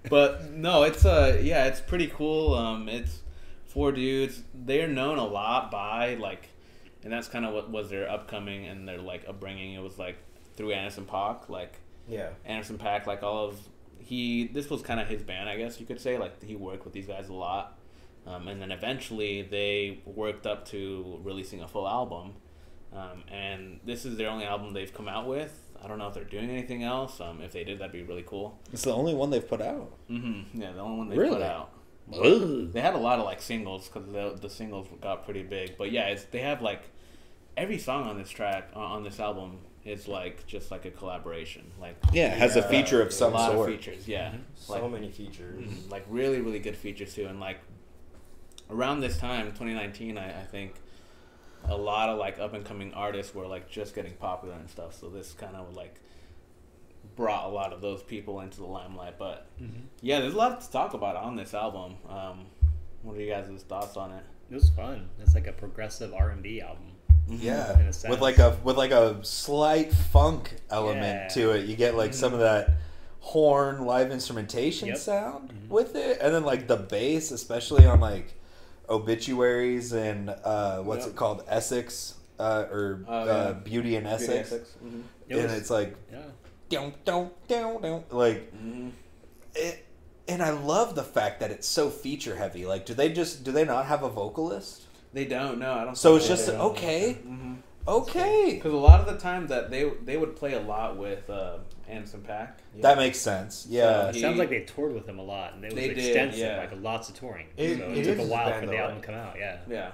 But 0.10 0.52
no, 0.52 0.84
it's 0.84 1.06
uh, 1.06 1.40
yeah, 1.42 1.66
it's 1.66 1.80
pretty 1.82 2.08
cool. 2.08 2.54
Um, 2.54 2.88
it's 2.90 3.22
four 3.66 3.92
dudes. 3.92 4.42
They're 4.54 4.88
known 4.88 5.18
a 5.18 5.26
lot 5.26 5.70
by 5.70 6.16
like, 6.16 6.50
and 7.04 7.12
that's 7.12 7.28
kind 7.28 7.46
of 7.46 7.54
what 7.54 7.70
was 7.70 7.90
their 7.90 8.10
upcoming 8.10 8.66
and 8.66 8.88
their 8.88 9.00
like 9.00 9.26
upbringing. 9.28 9.74
It 9.74 9.82
was 9.84 9.98
like 10.00 10.18
through 10.56 10.72
Anderson 10.72 11.06
Paak, 11.06 11.50
like 11.50 11.74
Yeah. 12.08 12.30
Anderson 12.46 12.78
Paak, 12.78 13.06
like 13.06 13.22
all 13.22 13.48
of 13.50 13.60
he. 14.00 14.48
This 14.48 14.70
was 14.70 14.82
kind 14.82 15.00
of 15.00 15.08
his 15.08 15.22
band, 15.24 15.50
I 15.50 15.58
guess 15.58 15.80
you 15.80 15.86
could 15.86 16.00
say. 16.00 16.18
Like 16.18 16.42
he 16.42 16.56
worked 16.56 16.86
with 16.86 16.94
these 16.94 17.08
guys 17.08 17.28
a 17.30 17.34
lot, 17.34 17.77
um, 18.28 18.48
and 18.48 18.62
then 18.62 18.72
eventually 18.72 19.42
they 19.42 20.02
worked 20.06 20.46
up 20.46 20.68
to 20.70 21.20
releasing 21.24 21.62
a 21.62 21.68
full 21.68 21.88
album. 21.88 22.34
Um, 22.94 23.24
and 23.32 23.80
this 23.86 24.06
is 24.06 24.18
their 24.18 24.30
only 24.30 24.46
album 24.46 24.74
they've 24.74 24.94
come 24.94 25.08
out 25.08 25.28
with. 25.28 25.54
I 25.84 25.88
don't 25.88 25.98
know 26.00 26.08
if 26.08 26.13
they're 26.13 26.24
doing 26.24 26.50
anything 26.50 26.84
else. 26.84 27.20
Um, 27.22 27.42
if 27.42 27.52
they 27.52 27.63
did, 27.63 27.80
that'd 27.80 27.92
be 27.92 28.04
really 28.04 28.24
cool. 28.26 28.60
It's 28.74 28.84
the 28.84 28.94
only 28.94 29.13
one 29.13 29.30
they've 29.30 29.48
put 29.48 29.62
out. 29.62 29.92
Mm-hmm. 30.10 30.60
Yeah, 30.62 30.72
the 30.72 30.80
only 30.80 30.98
one 30.98 31.10
they 31.10 31.18
Really? 31.18 31.36
put 31.36 31.42
out. 31.44 31.72
Ugh. 32.13 32.72
They 32.72 32.80
had 32.82 32.96
a 32.96 32.98
lot 32.98 33.20
of 33.20 33.26
like 33.26 33.42
singles 33.42 33.88
because 33.90 34.10
the 34.12 34.38
the 34.42 34.50
singles 34.50 34.88
got 35.02 35.26
pretty 35.26 35.44
big. 35.44 35.78
But 35.78 35.92
yeah, 35.92 36.08
it's, 36.08 36.24
they 36.24 36.40
have 36.40 36.62
like 36.62 36.82
every 37.58 37.78
song 37.78 38.08
on 38.08 38.18
this 38.18 38.30
track 38.30 38.70
uh, 38.76 38.80
on 38.80 39.04
this 39.04 39.20
album 39.20 39.60
is 39.84 40.08
like 40.08 40.48
just 40.48 40.72
like 40.72 40.86
a 40.86 40.92
collaboration. 40.92 41.70
Like 41.80 41.98
Yeah, 42.13 42.32
it 42.32 42.38
has 42.38 42.56
a 42.56 42.60
Yeah. 42.62 42.68
feature 42.70 43.02
of 43.02 43.10
a 43.10 43.12
some 43.12 43.34
lot 43.34 43.52
sort. 43.52 43.70
of 43.70 43.76
features. 43.76 44.08
Yeah, 44.08 44.34
So 44.56 44.74
like 44.82 44.90
many 44.92 45.12
features. 45.12 45.62
mhm, 45.70 45.92
like 45.92 46.06
really 46.10 46.40
really 46.40 46.60
good 46.60 46.78
features 46.78 47.13
too. 47.13 47.26
And 47.28 47.40
like 47.42 47.60
around 48.70 49.02
this 49.02 49.18
time, 49.18 49.48
2019, 49.48 50.18
I, 50.18 50.42
I 50.42 50.44
think 50.46 50.76
a 51.66 51.76
lot 51.76 52.10
of 52.10 52.18
like 52.18 52.40
up 52.40 52.54
and 52.54 52.64
coming 52.66 52.94
artists 52.94 53.34
were 53.34 53.48
like 53.48 53.70
just 53.70 53.96
getting 53.96 54.14
popular 54.14 54.56
and 54.56 54.70
stuff. 54.70 55.00
So 55.00 55.10
this 55.10 55.34
kind 55.34 55.56
of 55.56 55.76
like 55.76 56.00
brought 57.16 57.46
a 57.46 57.50
lot 57.50 57.74
of 57.74 57.82
those 57.82 58.04
people 58.04 58.42
into 58.42 58.58
the 58.58 58.66
limelight. 58.66 59.18
But 59.18 59.48
mm-hmm. 59.62 59.82
yeah, 60.02 60.20
there's 60.20 60.34
a 60.34 60.38
lot 60.38 60.62
to 60.62 60.72
talk 60.72 60.94
about 60.94 61.16
on 61.16 61.36
this 61.36 61.54
album. 61.54 61.96
Um, 62.10 62.46
what 63.04 63.18
are 63.18 63.22
you 63.22 63.30
guys' 63.30 63.50
thoughts 63.68 63.98
on 63.98 64.12
it? 64.12 64.24
It 64.50 64.56
was 64.56 64.70
fun. 64.70 65.10
It's 65.20 65.36
like 65.36 65.48
a 65.48 65.52
progressive 65.52 66.14
R 66.14 66.30
and 66.30 66.42
B 66.42 66.62
album. 66.62 66.92
Mm-hmm. 67.30 67.46
Yeah, 67.46 67.78
In 67.80 67.88
a 67.88 68.10
with 68.10 68.22
like 68.22 68.38
a 68.38 68.58
with 68.64 68.78
like 68.78 68.92
a 68.92 69.20
slight 69.24 69.92
funk 69.92 70.56
element 70.70 71.24
Yeah. 71.24 71.28
to 71.30 71.52
it. 71.52 71.66
You 71.66 71.76
get 71.76 71.96
like 71.96 72.14
some 72.14 72.34
of 72.34 72.40
mm-hmm. 72.40 72.70
that 72.70 72.78
horn 73.20 73.86
live 73.86 74.12
instrumentation 74.12 74.88
Yep. 74.88 74.98
sound 74.98 75.54
with 75.68 75.96
it, 75.98 76.20
and 76.22 76.34
then 76.34 76.44
like 76.44 76.68
the 76.68 76.78
bass, 76.78 77.32
especially 77.32 77.86
on 77.86 78.00
like 78.00 78.34
obituaries 78.89 79.93
and 79.93 80.30
uh, 80.30 80.80
what's 80.80 81.06
Yep. 81.06 81.13
it 81.13 81.15
called, 81.15 81.43
Essex 81.47 82.15
uh, 82.39 82.65
or 82.71 83.04
Oh, 83.08 83.13
uh, 83.21 83.26
yeah. 83.26 83.54
Beauty 83.54 83.95
and 83.95 84.06
Good 84.06 84.13
Essex, 84.13 84.52
Essex. 84.52 84.76
Mhm. 84.84 85.04
It 85.30 85.36
and 85.38 85.43
was- 85.43 85.54
it's 85.54 85.69
like 85.69 85.95
Yeah. 86.12 86.19
don't 86.69 87.06
don't 87.06 87.47
don't 87.47 87.82
don't 87.82 88.13
like 88.13 88.54
Mhm. 88.56 88.91
it. 89.56 89.84
And 90.30 90.43
I 90.43 90.50
love 90.52 90.93
the 90.95 91.04
fact 91.04 91.39
that 91.39 91.52
it's 91.52 91.67
so 91.67 91.89
feature 91.89 92.36
heavy. 92.36 92.65
Like, 92.65 92.86
do 92.86 92.93
they 92.93 93.10
just 93.10 93.43
do 93.45 93.52
they 93.54 93.63
not 93.65 93.86
have 93.86 94.04
a 94.04 94.10
vocalist? 94.10 94.84
They 95.13 95.23
don't. 95.26 95.58
No, 95.58 95.71
I 95.73 95.86
don't. 95.86 95.97
So 95.97 96.15
it's 96.17 96.28
just 96.28 96.47
do. 96.47 96.52
okay, 96.54 97.17
Mhm. 97.26 97.58
okay. 97.88 98.56
Because 98.56 98.73
a 98.73 98.78
lot 98.78 99.00
of 99.00 99.06
the 99.08 99.17
time 99.19 99.47
that 99.47 99.71
they 99.71 99.89
they 100.04 100.17
would 100.17 100.36
play 100.36 100.54
a 100.54 100.60
lot 100.60 100.97
with 100.97 101.30
uh, 101.91 102.06
some 102.06 102.21
Paak. 102.21 102.50
That 102.82 102.97
makes 102.97 103.17
sense. 103.19 103.65
Yeah. 103.69 104.10
It 104.10 104.15
He- 104.15 104.21
sounds 104.21 104.38
like 104.38 104.50
they 104.50 104.62
toured 104.62 104.93
with 104.93 105.08
him 105.08 105.19
a 105.19 105.23
lot, 105.23 105.54
and 105.54 105.63
it 105.63 105.73
was 105.73 105.76
They 105.76 105.88
did, 105.89 105.97
extensive, 105.97 106.39
yeah. 106.39 106.58
like 106.58 106.71
lots 106.82 107.10
of 107.10 107.15
touring. 107.15 107.47
It- 107.58 107.78
so 107.80 107.84
it 107.91 107.97
it, 108.00 108.04
took 108.04 108.19
a 108.26 108.30
while 108.30 108.60
for 108.60 108.65
the 108.65 108.78
album 108.78 109.02
to 109.02 109.06
come 109.06 109.15
out. 109.15 109.36
Yeah. 109.39 109.58
Yeah. 109.69 109.91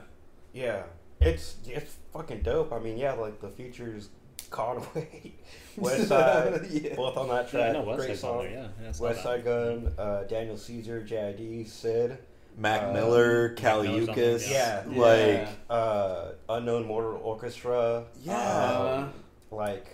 Yeah, 0.53 0.83
it's 1.19 1.55
it's 1.65 1.95
fucking 2.13 2.41
dope. 2.43 2.71
I 2.71 2.77
mean, 2.79 2.97
yeah, 2.97 3.13
like 3.13 3.41
the 3.41 3.49
features, 3.49 4.09
Conway, 4.51 5.31
West 5.77 6.07
Side, 6.09 6.61
Yeah. 6.69 6.95
both 6.95 7.17
on 7.17 7.27
that 7.29 7.51
Yeah, 7.51 7.59
I 7.59 7.63
track. 7.63 7.73
know 7.73 7.81
West 7.81 8.05
Great 8.05 8.17
song. 8.19 8.37
on 8.39 8.43
there. 8.45 8.51
Yeah, 8.53 8.67
yeah 8.83 8.91
West. 8.99 9.23
Side 9.23 9.43
Gun, 9.43 9.91
uh, 9.97 10.23
Daniel 10.25 10.57
Caesar, 10.57 11.01
JID, 11.01 11.67
Syd, 11.67 12.19
Mac 12.55 12.83
Uh, 12.83 12.93
Miller, 12.93 13.47
Mac 13.49 13.57
Kali 13.57 13.87
Miller's 13.87 14.09
on 14.09 14.15
Uchis, 14.15 14.47
there, 14.49 14.85
yeah. 14.91 15.01
like 15.01 15.47
Yeah. 15.69 15.75
uh, 15.75 16.31
Unknown 16.49 16.85
Mortal 16.85 17.19
Orchestra. 17.23 18.03
Yeah. 18.21 18.37
Uh, 18.37 19.07
like 19.49 19.87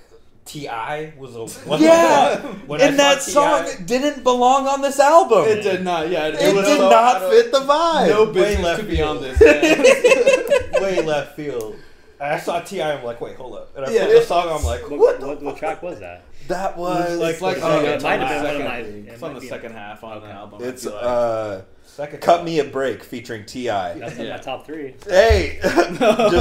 T.I. 0.50 1.14
was 1.16 1.36
a 1.36 1.78
Yeah, 1.78 2.40
When 2.66 2.82
and 2.82 2.96
saw 2.98 3.04
that 3.04 3.22
T.I. 3.22 3.76
song 3.76 3.86
didn't 3.86 4.24
belong 4.24 4.68
on 4.68 4.82
this 4.82 5.00
album. 5.00 5.46
it 5.48 5.62
did 5.62 5.84
not. 5.84 6.10
Yeah, 6.10 6.28
it, 6.30 6.36
It 6.42 6.56
was 6.56 6.66
did 6.66 6.78
so 6.78 6.90
not 6.90 7.22
fit 7.30 7.52
the 7.52 7.60
vibe. 7.60 8.08
No 8.10 8.26
Way 8.26 8.34
business 8.34 8.64
left 8.66 8.80
to 8.82 8.88
be 8.88 9.02
on 9.02 9.22
this. 9.22 9.40
Way 10.82 11.02
left 11.04 11.36
field. 11.36 11.76
I 12.22 12.38
saw 12.40 12.60
Ti. 12.62 12.82
I'm 12.82 13.04
like, 13.04 13.22
wait, 13.22 13.36
hold 13.38 13.56
up. 13.58 13.78
And 13.78 13.86
I 13.86 13.92
Yeah. 13.92 14.06
put 14.08 14.14
the 14.14 14.22
song. 14.26 14.50
I'm 14.50 14.64
like, 14.66 14.82
What, 14.90 15.00
what? 15.00 15.20
what, 15.22 15.40
the 15.40 15.46
what, 15.46 15.58
track 15.58 15.82
was 15.84 16.00
that? 16.00 16.24
That 16.48 16.76
was 16.78 17.20
it's 17.22 17.42
like 17.42 17.58
the 17.58 17.64
on 17.66 17.72
second- 17.72 17.84
the, 17.86 17.92
it 17.92 17.96
it's 17.96 18.04
might 18.04 18.20
on 18.20 18.28
have 18.28 18.42
the 18.42 18.50
been 18.50 18.58
one 18.66 18.72
of 18.72 18.84
second, 18.86 19.06
my- 19.06 19.12
it's 19.14 19.24
on 19.24 19.34
the 19.36 19.42
second 19.42 19.72
half 19.74 20.04
on 20.04 20.22
the 20.22 20.28
album. 20.32 20.60
It's 20.64 20.88
uh, 20.88 21.62
Second. 21.90 22.22
"Cut 22.22 22.44
Me 22.46 22.60
a 22.60 22.64
Break" 22.64 23.04
featuring 23.04 23.46
Ti. 23.46 23.68
That's 23.68 24.18
in 24.18 24.30
my 24.30 24.38
top 24.38 24.66
three. 24.66 24.96
Hey, 25.08 25.60
just 25.64 26.00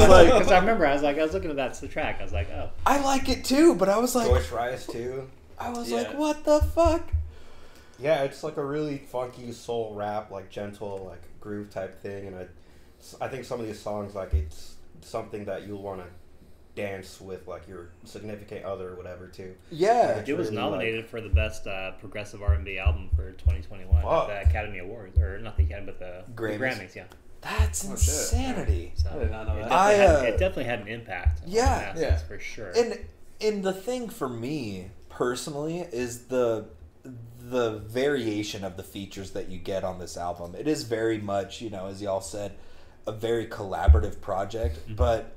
like 0.09 0.27
Because 0.33 0.53
I 0.53 0.59
remember, 0.61 0.87
I 0.87 0.93
was 0.93 1.03
like, 1.03 1.19
I 1.19 1.23
was 1.23 1.33
looking 1.33 1.51
at 1.51 1.57
that's 1.57 1.81
the 1.81 1.89
track. 1.89 2.19
I 2.21 2.23
was 2.23 2.33
like, 2.33 2.51
oh, 2.51 2.71
I 2.87 3.01
like 3.03 3.29
it 3.29 3.45
too, 3.45 3.75
but 3.75 3.89
I 3.89 3.99
was 3.99 4.15
like, 4.15 4.29
Joyce 4.29 4.53
Wrice 4.53 4.87
too. 4.87 5.29
I 5.59 5.71
was 5.71 5.91
Yeah. 5.91 5.99
like, 5.99 6.17
what 6.19 6.45
the 6.45 6.61
fuck? 6.61 7.09
Yeah, 7.99 8.23
it's 8.23 8.45
like 8.45 8.57
a 8.59 8.65
really 8.65 8.99
funky 8.99 9.51
soul 9.53 9.95
rap, 9.97 10.31
like 10.31 10.51
gentle, 10.51 11.05
like 11.09 11.23
groove 11.41 11.71
type 11.71 12.01
thing, 12.01 12.29
and 12.29 12.37
I, 12.37 13.25
I 13.25 13.29
think 13.29 13.45
some 13.45 13.59
of 13.59 13.67
these 13.67 13.81
songs, 13.81 14.15
like 14.15 14.35
it's 14.35 14.77
something 15.01 15.45
that 15.47 15.67
you'll 15.67 15.83
want 15.83 16.01
to 16.01 16.07
dance 16.79 17.21
with, 17.21 17.47
like 17.49 17.67
your 17.69 17.89
significant 18.05 18.65
other 18.65 18.91
or 18.91 18.95
whatever 18.97 19.27
too. 19.27 19.55
Yeah, 19.71 20.23
it 20.27 20.37
was 20.37 20.49
really, 20.49 20.57
nominated 20.57 21.07
for 21.07 21.21
the 21.21 21.29
best 21.29 21.67
uh, 21.67 21.93
progressive 21.93 22.43
R&B 22.43 22.79
album 22.79 23.11
for 23.15 23.33
2021 23.33 24.03
Fuck. 24.03 24.29
at 24.31 24.45
the 24.45 24.49
Academy 24.51 24.79
Awards, 24.79 25.19
or 25.19 25.39
not 25.39 25.57
the 25.57 25.65
Academy, 25.65 25.87
but 25.87 25.99
the 25.99 26.25
the 26.27 26.43
Grammys. 26.43 26.59
Grammys. 26.59 26.95
Yeah. 26.95 27.05
that's 27.41 27.87
Oh, 27.87 27.91
insanity. 27.93 28.93
So 28.97 29.11
I 29.11 29.19
did 29.19 29.31
not 29.31 29.47
know 29.47 29.55
it. 29.57 29.63
Definitely 29.63 29.77
I, 29.77 29.93
had, 29.93 30.11
uh, 30.17 30.23
it 30.23 30.31
definitely 30.39 30.65
had 30.65 30.81
an 30.81 30.89
impact. 30.89 31.41
Yeah. 31.47 31.93
the 31.93 32.01
Yeah. 32.01 32.17
for 32.19 32.39
sure. 32.39 32.73
And 32.77 32.99
and 33.41 33.63
the 33.63 33.73
thing 33.73 34.09
for 34.09 34.29
me 34.29 34.91
personally 35.09 35.81
is 35.93 36.25
the 36.27 36.67
the 37.41 37.79
variation 37.79 38.65
of 38.65 38.77
the 38.77 38.83
features 38.83 39.31
that 39.31 39.49
you 39.49 39.59
get 39.59 39.83
on 39.85 39.99
this 39.99 40.17
album. 40.17 40.55
It 40.59 40.69
is 40.69 40.83
very 40.83 41.19
much, 41.19 41.61
you 41.63 41.71
know, 41.71 41.87
as 41.87 42.03
y'all 42.03 42.21
said, 42.21 42.53
a 43.07 43.13
very 43.13 43.47
collaborative 43.47 44.21
project, 44.21 44.81
but 44.95 45.33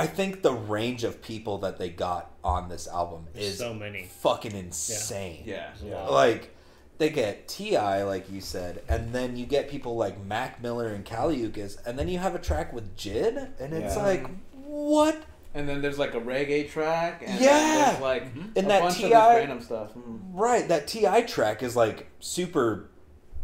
I 0.00 0.06
think 0.06 0.42
the 0.42 0.52
range 0.52 1.04
of 1.04 1.20
people 1.22 1.58
that 1.58 1.78
they 1.78 1.88
got 1.90 2.30
on 2.42 2.68
this 2.68 2.88
album 2.88 3.26
There's 3.32 3.46
is 3.46 3.58
so 3.58 3.74
many. 3.74 4.04
fucking 4.20 4.52
insane. 4.52 5.42
yeah. 5.46 5.70
Yeah. 5.84 6.06
Like 6.08 6.54
they 6.98 7.08
get 7.10 7.48
T.I., 7.48 8.02
like 8.04 8.30
you 8.30 8.40
said, 8.40 8.82
and 8.88 9.12
then 9.12 9.36
you 9.36 9.46
get 9.46 9.68
people 9.70 9.96
like 9.96 10.22
Mac 10.24 10.62
Miller 10.62 10.88
and 10.88 11.04
Kali 11.04 11.38
Uchis, 11.38 11.78
and 11.86 11.98
then 11.98 12.08
you 12.08 12.18
have 12.18 12.34
a 12.34 12.38
track 12.38 12.72
with 12.72 12.94
Jid, 12.96 13.36
and 13.60 13.72
it's 13.72 13.96
Yeah. 13.96 14.02
like, 14.02 14.26
what? 14.66 15.22
And 15.54 15.68
then 15.68 15.82
there's 15.82 15.98
like 15.98 16.14
a 16.14 16.20
reggae 16.20 16.70
track. 16.70 17.22
And 17.26 17.40
Yeah. 17.40 17.90
there's 17.90 18.00
like 18.02 18.24
And 18.34 18.66
a 18.66 18.68
that 18.68 18.82
bunch 18.82 18.98
T.I. 18.98 19.30
of 19.32 19.36
random 19.38 19.60
stuff. 19.62 19.94
Mm. 19.94 20.20
Right, 20.32 20.68
that 20.68 20.86
T.I. 20.86 21.22
track 21.22 21.62
is 21.62 21.74
like 21.74 22.06
super, 22.20 22.88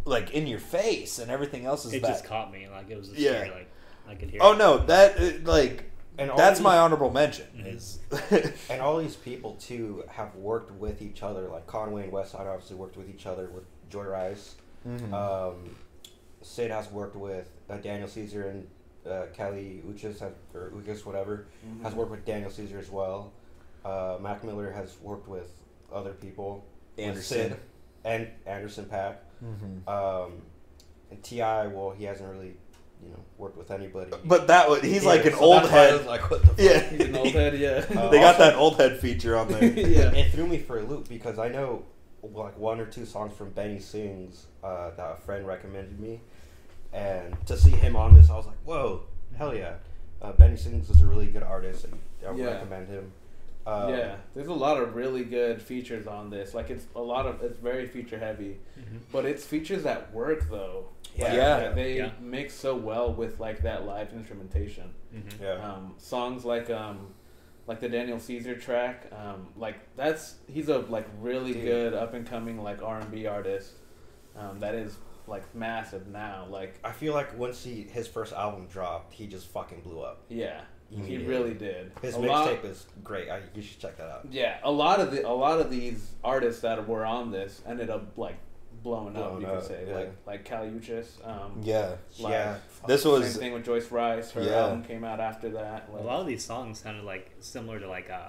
like 0.05 0.31
in 0.33 0.47
your 0.47 0.61
face, 0.61 1.19
and 1.19 1.31
everything 1.31 1.65
else 1.67 1.85
is 1.85 1.93
it 1.95 2.03
that. 2.03 2.09
just 2.09 2.25
caught 2.25 2.53
me. 2.53 2.69
Like 2.71 2.91
it 2.91 2.97
was 2.97 3.09
just 3.09 3.19
Yeah. 3.21 3.31
scary. 3.41 3.51
Like 3.51 3.71
I 4.09 4.15
could 4.15 4.31
hear. 4.31 4.41
oh 4.43 4.53
it. 4.53 4.59
no, 4.59 4.79
that 4.87 5.19
uh, 5.19 5.31
like 5.51 5.91
And 6.19 6.31
all 6.31 6.37
that's 6.37 6.59
these- 6.59 6.65
my 6.65 6.79
honorable 6.79 7.11
mention. 7.11 7.47
Mhm. 7.57 7.75
Is 7.77 7.99
And 8.71 8.81
all 8.81 8.99
these 8.99 9.17
people 9.17 9.55
too 9.57 10.05
have 10.11 10.35
worked 10.37 10.73
with 10.73 11.03
each 11.03 11.23
other. 11.23 11.49
Like 11.49 11.67
Conway 11.67 12.05
and 12.05 12.13
Westside 12.13 12.47
obviously 12.47 12.77
worked 12.77 12.97
with 12.97 13.09
each 13.11 13.27
other 13.27 13.49
with 13.51 13.65
Joy 13.91 14.05
Rice. 14.05 14.55
Mhm. 14.87 15.13
Um, 15.13 15.77
Syd 16.43 16.71
has 16.71 16.91
worked 16.91 17.17
with 17.17 17.49
uh, 17.69 17.77
Daniel 17.79 18.09
Caesar 18.09 18.49
and 18.49 18.67
uh, 19.11 19.27
Kelly 19.35 19.83
Uchis 19.87 20.23
or 20.55 20.71
Uchis 20.71 21.05
whatever 21.05 21.47
has 21.83 21.95
worked 21.95 22.11
with 22.11 22.25
Daniel 22.25 22.51
Caesar 22.51 22.79
as 22.79 22.91
well. 22.91 23.33
Uh, 23.85 24.17
Mac 24.21 24.43
Miller 24.45 24.71
has 24.73 24.97
worked 25.01 25.29
with 25.29 25.51
other 25.93 26.13
people. 26.13 26.65
Anderson. 26.99 27.51
Syd 27.51 27.57
and 28.05 28.29
Anderson 28.47 28.87
Paak. 28.87 29.17
Mhm. 29.45 29.87
Um, 29.89 30.43
and 31.11 31.23
T.I., 31.23 31.67
well, 31.69 31.91
he 31.91 32.05
hasn't 32.05 32.29
really, 32.29 32.57
you 33.03 33.11
know, 33.11 33.19
worked 33.39 33.57
with 33.57 33.71
anybody. 33.71 34.11
But 34.25 34.47
that 34.49 34.69
was 34.69 34.83
he's 34.83 35.05
like 35.05 35.25
an 35.25 35.33
so 35.33 35.39
old 35.41 35.63
that's 35.65 35.73
why 35.73 35.79
I 35.79 35.93
was 35.93 36.01
head. 36.01 36.07
Like 36.07 36.31
what 36.31 36.41
the 36.43 36.47
fuck? 36.49 36.59
Yeah, 36.59 36.81
He's 36.91 37.01
an 37.01 37.17
old 37.17 37.29
head, 37.29 37.59
yeah. 37.59 37.85
Uh, 38.01 38.09
they 38.11 38.19
got 38.21 38.35
also- 38.35 38.39
that 38.51 38.55
old 38.57 38.77
head 38.77 38.99
feature 39.01 39.37
on 39.37 39.49
there. 39.49 39.65
yeah. 39.65 40.11
It 40.15 40.33
threw 40.33 40.47
me 40.47 40.59
for 40.59 40.79
a 40.79 40.83
loop 40.83 41.09
because 41.09 41.39
I 41.39 41.49
know 41.49 41.85
like 42.23 42.59
one 42.59 42.81
or 42.81 42.87
two 42.87 43.05
songs 43.07 43.37
from 43.37 43.51
Benny 43.51 43.79
Sings 43.79 44.47
uh, 44.65 44.91
that 44.97 45.13
a 45.13 45.17
friend 45.17 45.47
recommended 45.47 46.01
me, 46.01 46.21
and 46.93 47.35
to 47.47 47.57
see 47.57 47.71
him 47.71 47.95
on 47.97 48.15
this, 48.15 48.31
I 48.31 48.37
was 48.37 48.47
like, 48.47 48.59
"Whoa, 48.65 49.03
hell 49.37 49.55
yeah!" 49.55 49.75
Uh, 50.23 50.33
Benny 50.33 50.57
Sings 50.57 50.91
is 50.91 51.03
a 51.03 51.07
really 51.07 51.27
good 51.27 51.43
artist, 51.43 51.85
and 51.85 51.95
I 52.27 52.31
would 52.31 52.39
Yeah. 52.41 52.47
recommend 52.55 52.89
him. 52.89 53.13
Um, 53.67 53.91
yeah, 53.91 54.17
there's 54.35 54.47
a 54.47 54.53
lot 54.55 54.81
of 54.81 54.95
really 54.95 55.25
good 55.25 55.61
features 55.61 56.07
on 56.07 56.31
this. 56.31 56.55
Like 56.55 56.71
it's 56.71 56.87
a 56.95 57.01
lot 57.01 57.27
of 57.27 57.43
it's 57.43 57.59
very 57.59 57.87
feature 57.87 58.19
heavy, 58.19 58.59
Mhm. 58.79 59.01
but 59.13 59.25
it's 59.25 59.45
features 59.45 59.83
that 59.83 60.13
work 60.15 60.49
though. 60.49 60.87
Yeah. 61.17 61.25
Like, 61.27 61.35
Yeah. 61.37 61.69
they 61.71 61.97
Yeah. 61.99 62.11
mix 62.21 62.55
so 62.55 62.77
well 62.77 63.13
with 63.13 63.41
like 63.41 63.63
that 63.63 63.87
live 63.87 64.13
instrumentation. 64.13 64.95
Mhm. 65.15 65.41
yeah, 65.41 65.53
Um, 65.73 65.95
songs 65.99 66.45
like 66.45 66.69
um, 66.71 67.15
like 67.67 67.81
the 67.81 67.89
Daniel 67.89 68.21
Caesar 68.21 68.55
track, 68.57 69.07
um, 69.13 69.49
like 69.57 69.77
that's 69.97 70.37
he's 70.47 70.69
a 70.69 70.79
like 70.79 71.07
really 71.21 71.53
Dude. 71.53 71.65
good 71.65 71.95
up 71.95 72.15
and 72.15 72.27
coming 72.27 72.63
like 72.63 72.83
R 72.83 72.99
and 73.01 73.11
B 73.11 73.27
artist. 73.27 73.73
Um, 74.37 74.61
that 74.61 74.75
is 74.75 74.97
like 75.27 75.55
massive 75.55 76.07
now. 76.09 76.47
Like 76.51 76.79
I 76.85 76.93
feel 76.93 77.15
like 77.15 77.37
once 77.39 77.65
he 77.65 77.83
his 77.83 78.07
first 78.07 78.33
album 78.33 78.67
dropped, 78.67 79.13
he 79.15 79.27
just 79.27 79.47
fucking 79.49 79.81
blew 79.81 80.01
up. 80.01 80.21
yeah, 80.29 80.61
he 80.91 80.97
Immediately. 80.99 81.27
really 81.27 81.55
did. 81.55 81.91
His 82.03 82.15
mixtape 82.15 82.65
is 82.65 82.87
great. 83.03 83.29
I, 83.31 83.41
you 83.55 83.63
should 83.63 83.81
check 83.81 83.97
that 83.97 84.09
out. 84.09 84.27
Yeah, 84.31 84.59
a 84.63 84.71
lot 84.71 85.01
of 85.01 85.11
the 85.11 85.27
a 85.27 85.33
lot 85.33 85.59
of 85.61 85.71
these 85.71 86.13
artists 86.23 86.61
that 86.63 86.87
were 86.87 87.05
on 87.07 87.31
this 87.33 87.63
ended 87.67 87.91
up 87.91 88.17
like 88.19 88.37
blowing 88.83 89.17
up. 89.17 89.31
Blowing 89.31 89.43
You 89.43 89.49
up, 89.49 89.59
could 89.61 89.69
say 89.69 89.85
yeah. 89.89 89.95
like 89.95 90.13
like 90.27 90.45
Kali 90.49 90.69
Uchis. 90.69 91.07
Um, 91.27 91.61
Yeah, 91.63 91.97
like, 92.19 92.33
Yeah. 92.33 92.57
this 92.87 93.05
was 93.05 93.33
Same 93.33 93.41
thing 93.41 93.53
with 93.55 93.65
Joyce 93.65 93.91
Wrice. 93.91 94.31
Her 94.33 94.43
Yeah. 94.43 94.63
album 94.65 94.85
came 94.85 95.05
out 95.05 95.21
after 95.21 95.49
that. 95.51 95.89
A 95.93 96.03
lot 96.03 96.21
of 96.21 96.27
these 96.27 96.45
songs 96.45 96.81
sounded 96.81 97.05
like 97.05 97.31
similar 97.41 97.79
to 97.81 97.89
like 97.89 98.11
uh, 98.11 98.29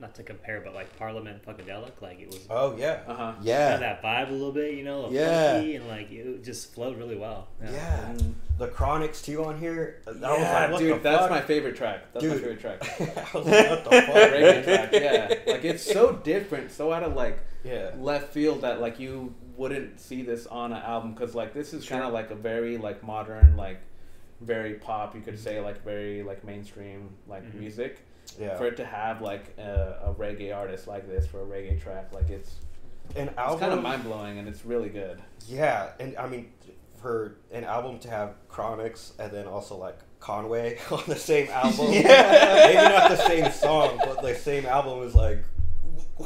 not 0.00 0.12
to 0.16 0.22
compare, 0.24 0.60
but 0.60 0.74
like 0.74 0.96
Parliament 0.98 1.44
Funkadelic. 1.46 1.92
Like 2.00 2.20
it 2.20 2.26
was 2.26 2.46
Oh 2.50 2.76
yeah, 2.76 3.00
uh 3.06 3.14
huh. 3.14 3.32
yeah, 3.42 3.70
had 3.70 3.80
that 3.80 4.02
vibe 4.02 4.28
a 4.28 4.32
little 4.32 4.52
bit, 4.52 4.74
you 4.74 4.82
know, 4.84 5.08
Yeah. 5.10 5.52
funky 5.54 5.76
and 5.76 5.86
like 5.88 6.10
it 6.10 6.42
just 6.44 6.74
flowed 6.74 6.98
really 6.98 7.16
well. 7.16 7.48
yeah. 7.62 8.12
the 8.58 8.68
Chronixx 8.68 9.24
too 9.24 9.44
on 9.44 9.58
here. 9.58 10.00
That 10.04 10.14
was 10.20 10.22
yeah, 10.40 10.60
like, 10.62 10.70
what 10.72 10.78
dude, 10.78 10.94
the 10.94 10.98
that's 11.00 11.22
fuck? 11.22 11.30
my 11.30 11.40
favorite 11.40 11.76
track. 11.76 12.12
That's 12.12 12.24
my 12.24 12.34
favorite 12.34 12.60
track. 12.60 12.82
I 13.34 13.36
was 13.38 13.46
like, 13.46 13.68
what 13.70 13.84
the 13.84 13.90
fuck? 13.90 14.14
Reggae 14.32 14.64
track, 14.64 14.88
yeah. 14.92 15.52
Like 15.52 15.64
it's 15.64 15.82
so 15.82 16.12
different, 16.12 16.70
so 16.72 16.92
out 16.92 17.02
of 17.02 17.14
like 17.14 17.38
Yeah. 17.64 17.90
left 17.98 18.32
field 18.32 18.62
that 18.62 18.80
like 18.80 18.98
you 19.00 19.34
wouldn't 19.56 20.00
see 20.00 20.22
this 20.22 20.46
on 20.46 20.72
an 20.72 20.82
album 20.82 21.12
because 21.14 21.34
like 21.34 21.52
this 21.54 21.72
is 21.72 21.86
kind 21.88 22.02
of 22.02 22.12
like 22.12 22.30
a 22.30 22.34
very 22.34 22.76
like 22.76 23.02
modern 23.02 23.56
like 23.56 23.80
very 24.40 24.74
pop 24.74 25.14
you 25.14 25.20
could 25.20 25.38
say 25.38 25.60
like 25.60 25.82
very 25.84 26.22
like 26.22 26.44
mainstream 26.44 27.10
like 27.28 27.44
Mhm. 27.44 27.60
music 27.60 28.00
Yeah. 28.38 28.56
for 28.56 28.66
it 28.66 28.76
to 28.78 28.84
have 28.84 29.20
like 29.22 29.54
a, 29.58 29.98
a 30.06 30.14
reggae 30.14 30.54
artist 30.54 30.86
like 30.88 31.06
this 31.08 31.26
for 31.26 31.40
a 31.42 31.46
reggae 31.46 31.80
track 31.80 32.12
like 32.12 32.30
it's 32.30 32.56
An 33.16 33.28
it's 33.28 33.38
album. 33.38 33.60
kind 33.60 33.72
of 33.74 33.82
mind 33.82 34.02
blowing 34.04 34.38
and 34.38 34.48
it's 34.48 34.64
really 34.64 34.88
good 34.88 35.20
Yeah, 35.46 35.90
and 36.00 36.16
I 36.16 36.26
mean, 36.26 36.50
for 37.00 37.36
an 37.52 37.64
album 37.64 37.98
to 38.00 38.08
have 38.08 38.30
Chronixx 38.48 39.12
and 39.18 39.30
then 39.30 39.46
also 39.46 39.76
like 39.76 39.98
Conway 40.20 40.78
on 40.90 41.02
the 41.06 41.16
same 41.16 41.48
album. 41.52 41.92
Yeah. 41.92 42.64
Maybe 42.66 42.82
not 42.96 43.10
the 43.10 43.28
same 43.28 43.52
song, 43.52 43.98
but 44.04 44.22
the 44.22 44.34
same 44.34 44.64
album 44.66 45.02
is 45.06 45.14
like. 45.14 45.44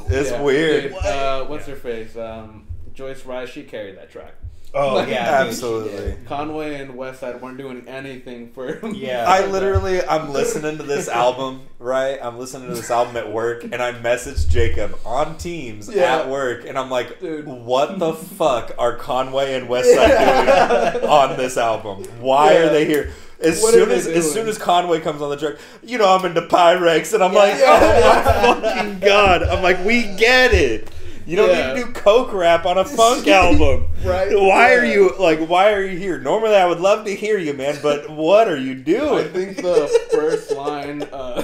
It's 0.07 0.31
Yeah, 0.31 0.41
weird. 0.41 0.83
dude, 0.83 0.93
uh, 0.93 1.45
what's 1.47 1.65
her 1.65 1.75
face? 1.75 2.15
Um, 2.15 2.65
Joyce 2.99 3.25
Wrice. 3.25 3.47
She 3.49 3.63
carried 3.63 3.97
that 3.97 4.11
track. 4.11 4.33
Oh 4.73 5.03
yeah, 5.03 5.41
Absolutely. 5.47 6.15
Conway 6.27 6.75
and 6.81 6.93
Westside 6.95 7.39
weren't 7.39 7.57
doing 7.57 7.87
anything 7.87 8.51
for. 8.51 8.77
Yeah. 8.93 9.23
I 9.25 9.45
literally, 9.47 10.03
I'm 10.03 10.31
listening 10.33 10.77
to 10.77 10.83
this 10.83 11.07
album, 11.07 11.61
right? 11.79 12.19
I'm 12.21 12.37
listening 12.37 12.67
to 12.67 12.75
this 12.75 12.91
album 12.91 13.15
at 13.17 13.31
work, 13.31 13.63
and 13.63 13.75
I 13.75 13.97
message 14.01 14.47
Jacob 14.49 14.99
on 15.05 15.37
Teams 15.37 15.89
Yeah. 15.89 16.17
at 16.17 16.29
work, 16.29 16.65
and 16.67 16.77
I'm 16.77 16.89
like, 16.91 17.19
Dude. 17.21 17.47
what 17.47 17.97
the 17.99 18.13
fuck 18.13 18.73
are 18.77 18.95
Conway 18.95 19.53
and 19.55 19.69
Westside 19.69 20.93
doing 20.95 21.09
on 21.09 21.37
this 21.37 21.55
album? 21.57 22.03
Why 22.19 22.51
Yeah. 22.53 22.59
are 22.59 22.69
they 22.69 22.83
here? 22.85 23.11
As 23.39 23.61
What 23.63 23.73
soon 23.73 23.87
they 23.89 23.95
as 23.95 24.05
as 24.05 24.29
soon 24.31 24.49
as 24.49 24.57
Conway 24.57 24.99
comes 24.99 25.21
on 25.21 25.29
the 25.29 25.37
track, 25.37 25.55
you 25.81 25.97
know 25.97 26.13
I'm 26.13 26.25
into 26.25 26.41
Pyrex, 26.41 27.13
and 27.13 27.23
I'm 27.23 27.33
like, 27.33 27.53
oh 27.55 28.53
my 28.59 28.61
fucking 28.61 28.99
god! 28.99 29.43
I'm 29.43 29.63
like, 29.63 29.83
we 29.85 30.03
get 30.17 30.53
it. 30.53 30.91
You 31.29 31.35
don't 31.35 31.49
Yeah. 31.49 31.73
need 31.75 31.79
to 31.81 31.85
do 31.87 31.91
coke 31.93 32.33
rap 32.33 32.65
on 32.65 32.77
a 32.79 32.83
funk 32.85 33.27
album, 33.41 33.87
Right. 34.03 34.31
Why 34.33 34.73
are 34.75 34.83
you 34.85 35.13
like? 35.19 35.39
Why 35.47 35.73
are 35.73 35.83
you 35.85 35.97
here? 35.97 36.17
Normally, 36.19 36.55
I 36.55 36.65
would 36.65 36.79
love 36.79 37.05
to 37.05 37.15
hear 37.15 37.37
you, 37.37 37.53
man, 37.53 37.77
but 37.83 38.09
what 38.23 38.47
are 38.47 38.57
you 38.57 38.73
doing? 38.75 39.25
I 39.25 39.27
think 39.27 39.57
the 39.57 39.87
first 40.11 40.51
line, 40.51 41.03
uh, 41.03 41.41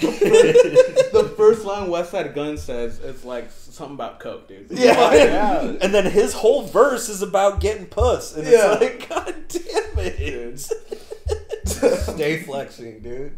the 0.00 1.32
first 1.36 1.64
line 1.64 1.88
Westside 1.88 2.34
Gun 2.34 2.58
says 2.58 2.98
is 3.00 3.24
like 3.24 3.50
something 3.52 3.94
about 3.94 4.18
coke, 4.20 4.48
dude. 4.48 4.66
Yeah. 4.70 5.12
yeah. 5.14 5.72
And 5.80 5.94
then 5.94 6.10
his 6.10 6.32
whole 6.32 6.62
verse 6.62 7.08
is 7.08 7.22
about 7.22 7.60
getting 7.60 7.86
puss. 7.86 8.34
And 8.36 8.46
Yeah. 8.46 8.78
it's 8.80 8.80
like, 8.80 9.08
God 9.08 9.34
damn 9.48 9.98
it. 10.06 10.72
Stay 11.66 12.42
flexing, 12.42 13.00
dude. 13.00 13.32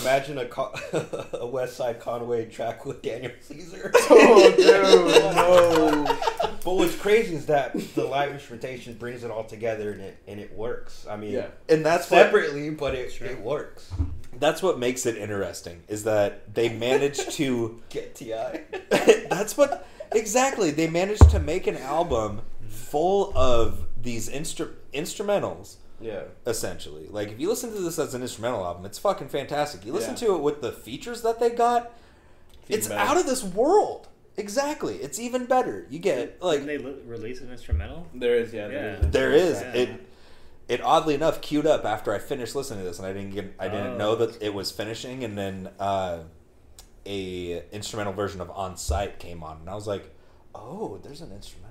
Imagine 0.00 0.38
a, 0.38 0.46
Con- 0.46 0.72
a 1.32 1.46
West 1.46 1.76
Side 1.76 2.00
Conway 2.00 2.46
track 2.46 2.84
with 2.84 3.02
Daniel 3.02 3.32
Caesar. 3.40 3.92
Oh, 4.10 4.50
dude, 4.56 5.34
no. 5.36 6.04
But 6.64 6.74
what's 6.74 6.96
crazy 6.96 7.36
is 7.36 7.46
that 7.46 7.72
the 7.94 8.04
live 8.04 8.32
instrumentation 8.32 8.94
brings 8.94 9.22
it 9.22 9.30
all 9.30 9.44
together 9.44 9.92
and 9.92 10.00
it 10.00 10.16
and 10.26 10.40
it 10.40 10.52
works. 10.54 11.06
I 11.08 11.16
mean, 11.16 11.32
Yeah. 11.32 11.46
And 11.68 11.84
that's 11.86 12.10
what, 12.10 12.18
separately, 12.24 12.70
but 12.70 12.94
it 12.96 13.20
it 13.22 13.40
works. 13.40 13.90
that's 14.38 14.62
what 14.62 14.78
makes 14.78 15.06
it 15.06 15.16
interesting 15.16 15.82
is 15.88 16.04
that 16.04 16.52
they 16.54 16.68
managed 16.68 17.32
to 17.32 17.80
Get 17.90 18.14
Ti. 18.16 18.32
that's 19.30 19.56
what 19.56 19.86
exactly 20.12 20.70
they 20.72 20.88
managed 20.88 21.30
to 21.30 21.38
make 21.38 21.66
an 21.68 21.76
album 21.76 22.42
full 22.68 23.32
of 23.36 23.86
these 24.00 24.28
instru- 24.28 24.74
instrumentals 24.92 25.76
Yeah. 26.00 26.22
essentially. 26.46 27.06
Like 27.08 27.28
if 27.30 27.40
you 27.40 27.48
listen 27.48 27.72
to 27.72 27.80
this 27.80 27.98
as 27.98 28.14
an 28.14 28.22
instrumental 28.22 28.64
album, 28.64 28.84
it's 28.86 28.98
fucking 28.98 29.28
fantastic. 29.28 29.84
You 29.86 29.92
listen 29.92 30.10
Yeah. 30.12 30.26
to 30.28 30.34
it 30.36 30.42
with 30.42 30.60
the 30.60 30.72
features 30.72 31.22
that 31.22 31.40
they 31.40 31.50
got, 31.50 31.90
it's 32.68 32.88
better. 32.88 33.00
out 33.00 33.16
of 33.16 33.26
this 33.26 33.42
world. 33.42 34.08
Exactly. 34.36 34.96
It's 34.96 35.18
even 35.18 35.46
better. 35.46 35.86
You 35.88 35.98
get 35.98 36.42
like 36.42 36.60
Didn't 36.64 36.66
they 36.66 36.78
li- 36.90 37.02
release 37.06 37.40
an 37.40 37.50
instrumental? 37.50 38.06
There 38.14 38.34
is, 38.36 38.52
yeah. 38.52 38.68
There 38.68 38.86
Yeah. 39.00 39.06
is. 39.06 39.10
there 39.12 39.32
is 39.32 39.60
Yeah. 39.62 39.72
it 39.72 39.88
it 40.68 40.80
oddly 40.82 41.14
enough 41.14 41.40
queued 41.40 41.64
up 41.66 41.84
after 41.84 42.12
I 42.12 42.18
finished 42.18 42.54
listening 42.56 42.80
to 42.80 42.84
this 42.84 42.98
and 42.98 43.06
I 43.06 43.12
didn't 43.12 43.30
get 43.32 43.54
I 43.58 43.68
didn't 43.68 43.94
Oh. 43.94 43.96
know 43.98 44.14
that 44.16 44.42
it 44.42 44.52
was 44.52 44.70
finishing 44.70 45.24
and 45.24 45.38
then 45.38 45.70
uh 45.80 46.18
a 47.06 47.62
instrumental 47.72 48.12
version 48.12 48.40
of 48.40 48.50
On 48.50 48.76
Sight 48.76 49.18
came 49.18 49.42
on 49.44 49.58
and 49.60 49.70
I 49.70 49.74
was 49.74 49.86
like, 49.86 50.12
"Oh, 50.54 50.98
there's 51.02 51.20
an 51.20 51.32
instrumental." 51.32 51.65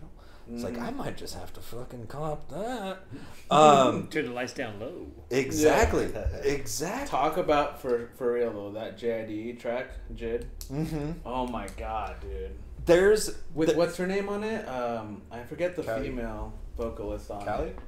It's 0.53 0.63
like 0.63 0.77
I 0.79 0.91
might 0.91 1.17
just 1.17 1.33
have 1.35 1.51
to 1.53 1.59
fucking 1.59 2.07
cop 2.07 2.49
that. 2.49 2.97
Um 3.51 4.07
Turn 4.07 4.25
the 4.25 4.31
lights 4.31 4.53
down 4.53 4.79
low. 4.79 5.05
exactly. 5.29 6.11
Exactly. 6.43 7.07
Talk 7.09 7.37
about 7.37 7.79
for 7.81 8.09
for 8.17 8.33
real 8.33 8.51
though 8.51 8.71
that 8.71 8.97
JIDE 8.97 9.59
track, 9.59 9.87
Jid. 10.15 10.45
Mhm. 10.71 11.15
Oh 11.25 11.45
my 11.47 11.67
god, 11.77 12.15
dude. 12.21 12.51
There's 12.85 13.35
With 13.53 13.69
the- 13.69 13.75
what's 13.75 13.97
her 13.97 14.07
name 14.07 14.29
on 14.29 14.43
it? 14.43 14.67
Um, 14.67 15.21
I 15.31 15.43
forget 15.43 15.75
the 15.75 15.83
Callie. 15.83 16.07
female 16.09 16.53
vocalist 16.77 17.29
on 17.31 17.43
Callie? 17.45 17.69
it. 17.69 17.79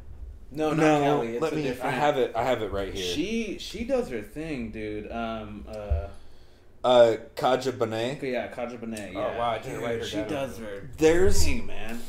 No, 0.52 0.70
not 0.70 0.78
no, 0.78 1.02
Kelly. 1.02 1.34
It's 1.34 1.42
let 1.42 1.54
a 1.54 1.56
me. 1.56 1.64
different. 1.64 1.94
I 1.96 1.98
have 2.00 2.18
it. 2.18 2.32
I 2.36 2.44
have 2.44 2.62
it 2.62 2.72
right 2.72 2.94
here. 2.94 3.04
She 3.16 3.58
she 3.60 3.84
does 3.84 4.10
her 4.10 4.22
thing, 4.22 4.72
dude. 4.72 5.12
Um, 5.12 5.66
uh, 5.68 6.08
uh, 6.84 7.18
Kadhja 7.36 7.72
Bonet. 7.74 8.22
yeah, 8.22 8.48
Kadhja 8.50 8.78
Bonet. 8.80 9.10
Oh, 9.10 9.20
Yeah. 9.20 9.38
wow, 9.38 9.50
I 9.52 9.58
didn't 9.58 9.80
Dude, 9.80 9.84
write 9.84 10.00
her 10.00 10.06
She 10.06 10.18
down. 10.18 10.28
does 10.30 10.58
her 10.60 10.90
There's 10.98 11.44
thing, 11.44 11.66
man. 11.66 12.00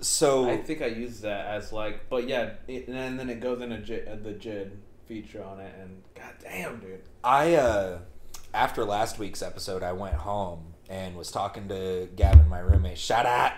So 0.00 0.48
I 0.48 0.56
think 0.58 0.82
I 0.82 0.86
use 0.86 1.20
that 1.20 1.46
as 1.46 1.72
like, 1.72 2.08
but 2.08 2.28
yeah, 2.28 2.50
it, 2.68 2.88
and 2.88 3.18
then 3.18 3.30
it 3.30 3.40
goes 3.40 3.60
into 3.60 3.78
J, 3.78 4.06
uh, 4.06 4.16
the 4.22 4.32
Jid 4.32 4.70
feature 5.06 5.42
on 5.42 5.60
it, 5.60 5.74
and 5.80 6.02
god 6.14 6.34
damn, 6.42 6.80
dude. 6.80 7.02
I 7.24 7.54
uh 7.54 7.98
after 8.54 8.84
last 8.84 9.18
week's 9.18 9.42
episode, 9.42 9.82
I 9.82 9.92
went 9.92 10.14
home 10.14 10.74
and 10.88 11.16
was 11.16 11.30
talking 11.30 11.68
to 11.68 12.08
Gavin, 12.16 12.48
my 12.48 12.60
roommate. 12.60 12.98
Shout 12.98 13.26
out. 13.26 13.52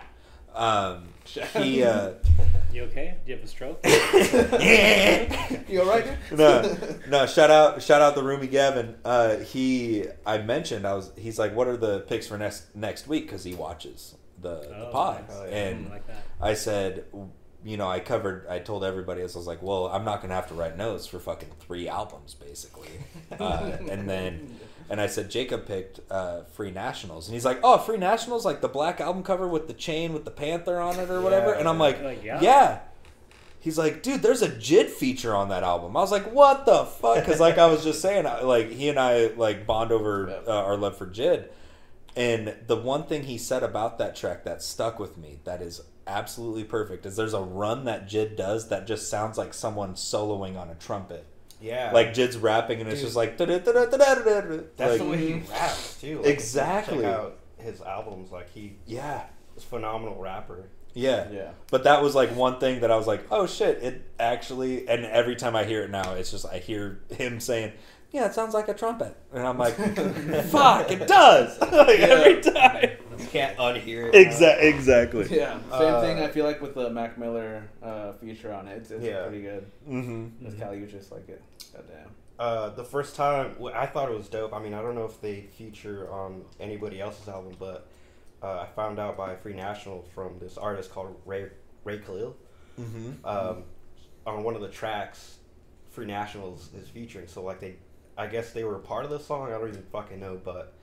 Um, 0.55 1.09
he 1.25 1.85
uh, 1.85 2.15
You 2.73 2.83
okay? 2.85 3.17
Do 3.25 3.31
you 3.31 3.37
have 3.37 3.45
a 3.45 3.49
stroke? 3.49 3.81
You 5.69 5.83
alright, 5.83 6.05
dude? 6.31 6.39
no, 6.39 6.77
no. 7.09 7.27
Shout 7.27 7.51
out, 7.51 7.83
shout 7.83 8.01
out 8.01 8.15
the 8.15 8.23
roomie 8.23 8.51
Gavin. 8.51 8.97
Uh, 9.05 9.37
he, 9.37 10.05
I 10.27 10.39
mentioned, 10.39 10.87
I 10.87 10.95
was. 10.95 11.13
He's 11.17 11.39
like, 11.39 11.55
"What 11.55 11.69
are 11.69 11.77
the 11.77 12.01
picks 12.01 12.27
for 12.27 12.39
next 12.39 12.75
next 12.75 13.07
week?" 13.07 13.27
Because 13.27 13.45
he 13.45 13.55
watches 13.55 14.15
the, 14.41 14.61
the 14.61 14.89
Oh, 14.89 14.91
pod, 14.93 15.29
nice. 15.29 15.51
and 15.51 15.91
like. 15.91 16.03
I 16.41 16.55
said, 16.55 17.05
you 17.65 17.77
know, 17.77 17.89
I 17.89 18.01
covered. 18.01 18.47
I 18.49 18.59
told 18.61 18.85
everybody 18.85 19.23
else. 19.23 19.35
I 19.35 19.39
was 19.39 19.47
like, 19.47 19.63
well, 19.63 19.87
I'm 19.89 20.05
not 20.05 20.23
gonna 20.23 20.35
have 20.35 20.49
to 20.49 20.55
write 20.55 20.77
notes 20.77 21.07
for 21.07 21.19
fucking 21.19 21.49
three 21.61 21.89
albums, 21.89 22.35
basically. 22.35 22.89
Uh, 23.39 23.77
and 23.91 24.09
then, 24.09 24.57
and 24.91 25.01
I 25.01 25.07
said 25.07 25.31
Jacob 25.31 25.67
picked 25.67 26.01
uh, 26.11 26.43
Free 26.55 26.71
Nationals, 26.71 27.29
and 27.29 27.35
he's 27.35 27.45
like, 27.45 27.61
oh, 27.63 27.77
Free 27.79 27.99
Nationals, 27.99 28.45
like 28.45 28.61
the 28.63 28.69
black 28.69 29.01
album 29.01 29.23
cover 29.23 29.47
with 29.47 29.69
the 29.69 29.75
chain 29.75 30.13
with 30.15 30.25
the 30.25 30.31
panther 30.31 30.81
on 30.81 30.99
it 30.99 31.09
or 31.11 31.21
whatever. 31.27 31.51
Yeah. 31.53 31.59
And 31.61 31.69
I'm 31.69 31.79
like, 31.79 32.03
Like, 32.03 32.25
yeah. 32.25 32.41
yeah. 32.41 32.79
He's 33.61 33.77
like, 33.77 34.03
dude, 34.03 34.23
there's 34.23 34.41
a 34.43 34.49
JID 34.49 34.89
feature 34.89 35.35
on 35.37 35.49
that 35.51 35.63
album. 35.63 35.97
I 35.97 36.01
was 36.01 36.11
like, 36.13 36.33
what 36.33 36.65
the 36.65 36.85
fuck? 36.87 37.17
Because 37.17 37.39
like 37.41 37.59
I 37.59 37.67
was 37.67 37.85
just 37.85 38.01
saying, 38.01 38.25
like 38.45 38.71
he 38.71 38.89
and 38.89 38.99
I 38.99 39.27
like 39.37 39.67
bond 39.67 39.93
over 39.93 40.31
uh, 40.49 40.51
our 40.65 40.77
love 40.77 40.97
for 40.97 41.07
JID. 41.07 41.49
And 42.19 42.57
the 42.67 42.77
one 42.77 43.05
thing 43.05 43.23
he 43.23 43.39
said 43.39 43.63
about 43.63 43.99
that 43.99 44.17
track 44.17 44.45
that 44.45 44.63
stuck 44.63 44.99
with 44.99 45.17
me, 45.17 45.39
that 45.45 45.63
is 45.63 45.81
absolutely 46.07 46.65
perfect, 46.65 47.07
is 47.07 47.15
there's 47.17 47.33
a 47.35 47.41
run 47.41 47.85
that 47.85 48.09
Jid 48.09 48.37
does 48.37 48.69
that 48.71 48.87
just 48.87 49.09
sounds 49.09 49.39
like 49.39 49.55
someone 49.55 49.95
soloing 49.95 50.59
on 50.59 50.69
a 50.69 50.75
trumpet. 50.75 51.25
Yeah. 51.61 51.93
Like 51.93 52.15
Jid's 52.15 52.37
rapping 52.37 52.81
and 52.81 52.89
it's 52.89 53.01
just 53.01 53.17
like 53.17 53.37
that's 53.37 53.51
like, 53.51 54.99
the 54.99 55.05
way 55.09 55.17
he 55.17 55.35
raps 55.51 56.01
too. 56.01 56.19
Like, 56.19 56.27
Exactly. 56.27 56.99
Check 57.03 57.07
out 57.07 57.39
his 57.59 57.81
albums. 57.83 58.31
Like 58.33 58.51
he 58.53 58.77
Yeah. 58.87 59.23
is 59.57 59.63
a 59.63 59.67
phenomenal 59.67 60.21
rapper. 60.21 60.69
Yeah. 60.95 61.29
Yeah. 61.31 61.51
But 61.71 61.85
that 61.85 62.03
was 62.03 62.15
like 62.15 62.31
one 62.31 62.59
thing 62.59 62.81
that 62.81 62.91
I 62.91 62.97
was 62.97 63.07
like, 63.07 63.27
oh 63.31 63.47
shit, 63.47 63.83
it 63.83 64.11
actually 64.19 64.89
and 64.89 65.05
every 65.05 65.37
time 65.37 65.55
I 65.57 65.65
hear 65.65 65.83
it 65.83 65.91
now, 65.91 66.15
it's 66.15 66.31
just 66.31 66.47
I 66.47 66.59
hear 66.59 67.01
him 67.11 67.41
saying, 67.41 67.73
Yeah, 68.11 68.25
it 68.27 68.35
sounds 68.35 68.55
like 68.55 68.69
a 68.69 68.75
trumpet. 68.75 69.15
And 69.33 69.47
I'm 69.47 69.59
like, 69.59 69.75
Fuck, 70.47 70.91
it 70.91 71.07
does. 71.07 71.61
like 71.61 72.01
every 72.01 72.41
time. 72.41 72.91
You 73.19 73.27
can't 73.27 73.57
unhear 73.59 74.13
it. 74.13 74.15
Exa- 74.15 74.63
exactly. 74.63 75.27
Yeah. 75.31 75.59
Same 75.71 75.95
Uh, 75.95 76.01
thing. 76.01 76.19
I 76.21 76.29
feel 76.29 76.45
like 76.47 76.63
with 76.63 76.75
the 76.75 76.89
Mac 76.89 77.19
Miller 77.19 77.69
uh, 77.83 78.13
feature 78.13 78.53
on 78.53 78.67
it, 78.69 78.77
it's, 78.79 78.91
it's 78.91 79.05
Yeah. 79.05 79.25
pretty 79.27 79.43
good. 79.43 79.71
Mm-hmm. 79.89 80.45
With 80.45 80.59
Kali, 80.59 80.79
you 80.79 80.87
just 80.87 81.13
like 81.13 81.29
it. 81.29 81.43
Goddamn. 81.75 82.09
Uh, 82.39 82.71
the 82.71 82.85
first 82.85 83.15
time 83.17 83.57
I 83.75 83.85
thought 83.87 84.11
it 84.11 84.17
was 84.17 84.29
dope. 84.29 84.55
I 84.55 84.63
mean, 84.63 84.73
I 84.73 84.81
don't 84.81 84.95
know 84.95 85.05
if 85.05 85.21
they 85.21 85.43
feature 85.59 86.11
on 86.11 86.45
anybody 86.61 87.01
else's 87.01 87.29
album, 87.29 87.57
but 87.59 87.89
uh, 88.43 88.61
I 88.61 88.67
found 88.77 88.99
out 89.01 89.17
by 89.19 89.35
Free 89.35 89.55
National 89.55 90.03
from 90.15 90.39
this 90.39 90.57
artist 90.57 90.91
called 90.93 91.21
Ray 91.27 91.49
Ray 91.85 91.99
Khalil. 91.99 92.37
Mm-hmm. 92.81 93.27
Um, 93.27 93.65
on 94.25 94.45
one 94.45 94.55
of 94.55 94.61
the 94.63 94.69
tracks, 94.69 95.39
Free 95.91 96.07
Nationals 96.07 96.71
is 96.81 96.89
featuring. 96.89 97.27
So 97.27 97.43
like 97.43 97.59
they, 97.59 97.75
I 98.19 98.27
guess 98.27 98.53
they 98.53 98.65
were 98.65 98.75
a 98.77 98.81
part 98.81 99.05
of 99.05 99.11
the 99.11 99.21
song. 99.21 99.49
I 99.49 99.59
don't 99.59 99.69
even 99.69 99.83
fucking 99.93 100.19
know. 100.21 100.39
But 100.45 100.75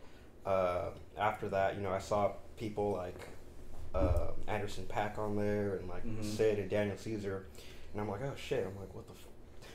uh, 0.45 0.89
after 1.17 1.49
that, 1.49 1.75
you 1.75 1.81
know, 1.81 1.91
I 1.91 1.99
saw 1.99 2.31
people 2.57 2.93
like 2.93 3.19
uh, 3.93 4.27
Anderson 4.47 4.85
Paak 4.85 5.17
on 5.19 5.35
there 5.35 5.75
and 5.75 5.89
like 5.89 6.05
Mhm. 6.05 6.23
Syd 6.23 6.59
and 6.59 6.69
Daniel 6.69 6.97
Caesar, 6.97 7.45
and 7.93 8.01
I'm 8.01 8.09
like, 8.09 8.21
oh 8.23 8.33
shit! 8.35 8.65
I'm 8.65 8.77
like, 8.79 8.93
what 8.95 9.05
the. 9.07 9.13
F- 9.13 9.19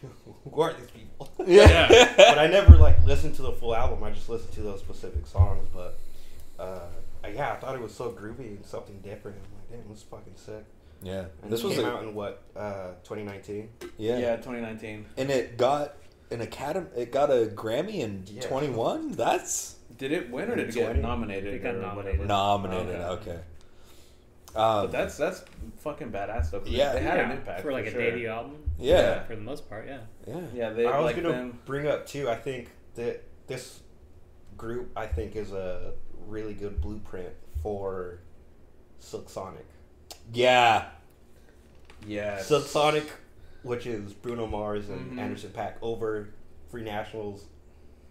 Who 0.54 0.60
are 0.62 0.72
these 0.72 0.90
people? 0.90 1.30
Yeah. 1.46 1.86
but 2.16 2.38
I 2.38 2.46
never 2.46 2.76
like 2.78 3.04
listened 3.04 3.34
to 3.36 3.42
the 3.42 3.52
full 3.52 3.74
album. 3.76 4.02
I 4.02 4.10
just 4.10 4.28
listened 4.30 4.52
to 4.54 4.62
those 4.62 4.80
specific 4.80 5.26
songs. 5.26 5.68
But 5.74 5.98
uh, 6.58 6.80
yeah, 7.30 7.52
I 7.52 7.56
thought 7.56 7.74
it 7.74 7.80
was 7.82 7.94
so 7.94 8.10
groovy 8.10 8.56
and 8.56 8.64
something 8.64 8.98
different. 9.00 9.36
I'm 9.38 9.52
like, 9.58 9.70
damn, 9.82 9.90
this 9.90 9.98
is 9.98 10.04
fucking 10.04 10.32
sick. 10.36 10.64
Yeah. 11.02 11.24
And 11.42 11.50
This 11.52 11.60
it 11.60 11.66
was 11.66 11.76
came 11.76 11.84
a, 11.86 11.88
out 11.90 12.02
in 12.02 12.14
what 12.14 12.42
uh, 12.56 12.92
2019. 13.04 13.68
yeah. 13.98 14.18
Yeah. 14.18 14.36
2019. 14.36 15.06
And 15.18 15.30
it 15.30 15.56
got 15.58 15.96
an 16.30 16.40
academy 16.40 16.86
it 16.96 17.12
got 17.12 17.30
a 17.30 17.46
Grammy 17.54 17.96
in 18.00 18.24
Yeah. 18.26 18.42
21. 18.42 19.12
That's 19.12 19.76
Did 19.98 20.12
it 20.12 20.30
win 20.30 20.50
or 20.50 20.56
did 20.56 20.68
it 20.68 20.74
get 20.74 20.84
20? 20.86 21.00
nominated? 21.00 21.54
It 21.54 21.62
got 21.62 21.74
or 21.74 21.80
nominated. 21.82 22.20
whatever? 22.20 22.28
nominated. 22.28 22.96
Okay. 23.00 23.30
Okay. 23.30 23.40
Um, 24.56 24.86
But 24.86 24.92
that's 24.92 25.16
that's 25.16 25.44
fucking 25.78 26.10
badass 26.10 26.50
though. 26.50 26.60
'cause 26.60 26.68
Yeah. 26.70 26.92
they 26.92 27.00
had 27.02 27.18
yeah, 27.18 27.24
an 27.30 27.38
impact 27.38 27.62
for 27.62 27.72
like 27.72 27.86
a 27.86 27.90
sure. 27.92 28.00
debut 28.00 28.28
album. 28.28 28.56
Yeah. 28.78 29.22
for 29.24 29.36
the 29.36 29.42
most 29.42 29.68
part, 29.68 29.86
yeah. 29.86 29.98
yeah. 30.26 30.40
Yeah, 30.54 30.70
they 30.70 30.86
I 30.86 30.98
was 30.98 31.06
like 31.06 31.16
gonna 31.22 31.34
them. 31.34 31.58
bring 31.66 31.86
up 31.86 32.06
too. 32.06 32.28
I 32.30 32.34
think 32.36 32.68
that 32.94 33.22
this 33.46 33.80
group, 34.56 34.90
I 34.96 35.06
think, 35.06 35.36
is 35.36 35.52
a 35.52 35.92
really 36.26 36.54
good 36.54 36.80
blueprint 36.80 37.30
for 37.62 38.20
Silk 38.98 39.28
Sonic. 39.28 39.66
Yeah. 40.32 40.86
Yeah, 42.06 42.40
Silk 42.40 42.64
Sonic, 42.66 43.04
which 43.62 43.86
is 43.86 44.12
Bruno 44.12 44.46
Mars 44.46 44.88
and 44.88 45.12
Mhm. 45.12 45.18
Anderson 45.20 45.50
Paak 45.50 45.74
over 45.82 46.28
Free 46.70 46.82
Nationals 46.82 47.44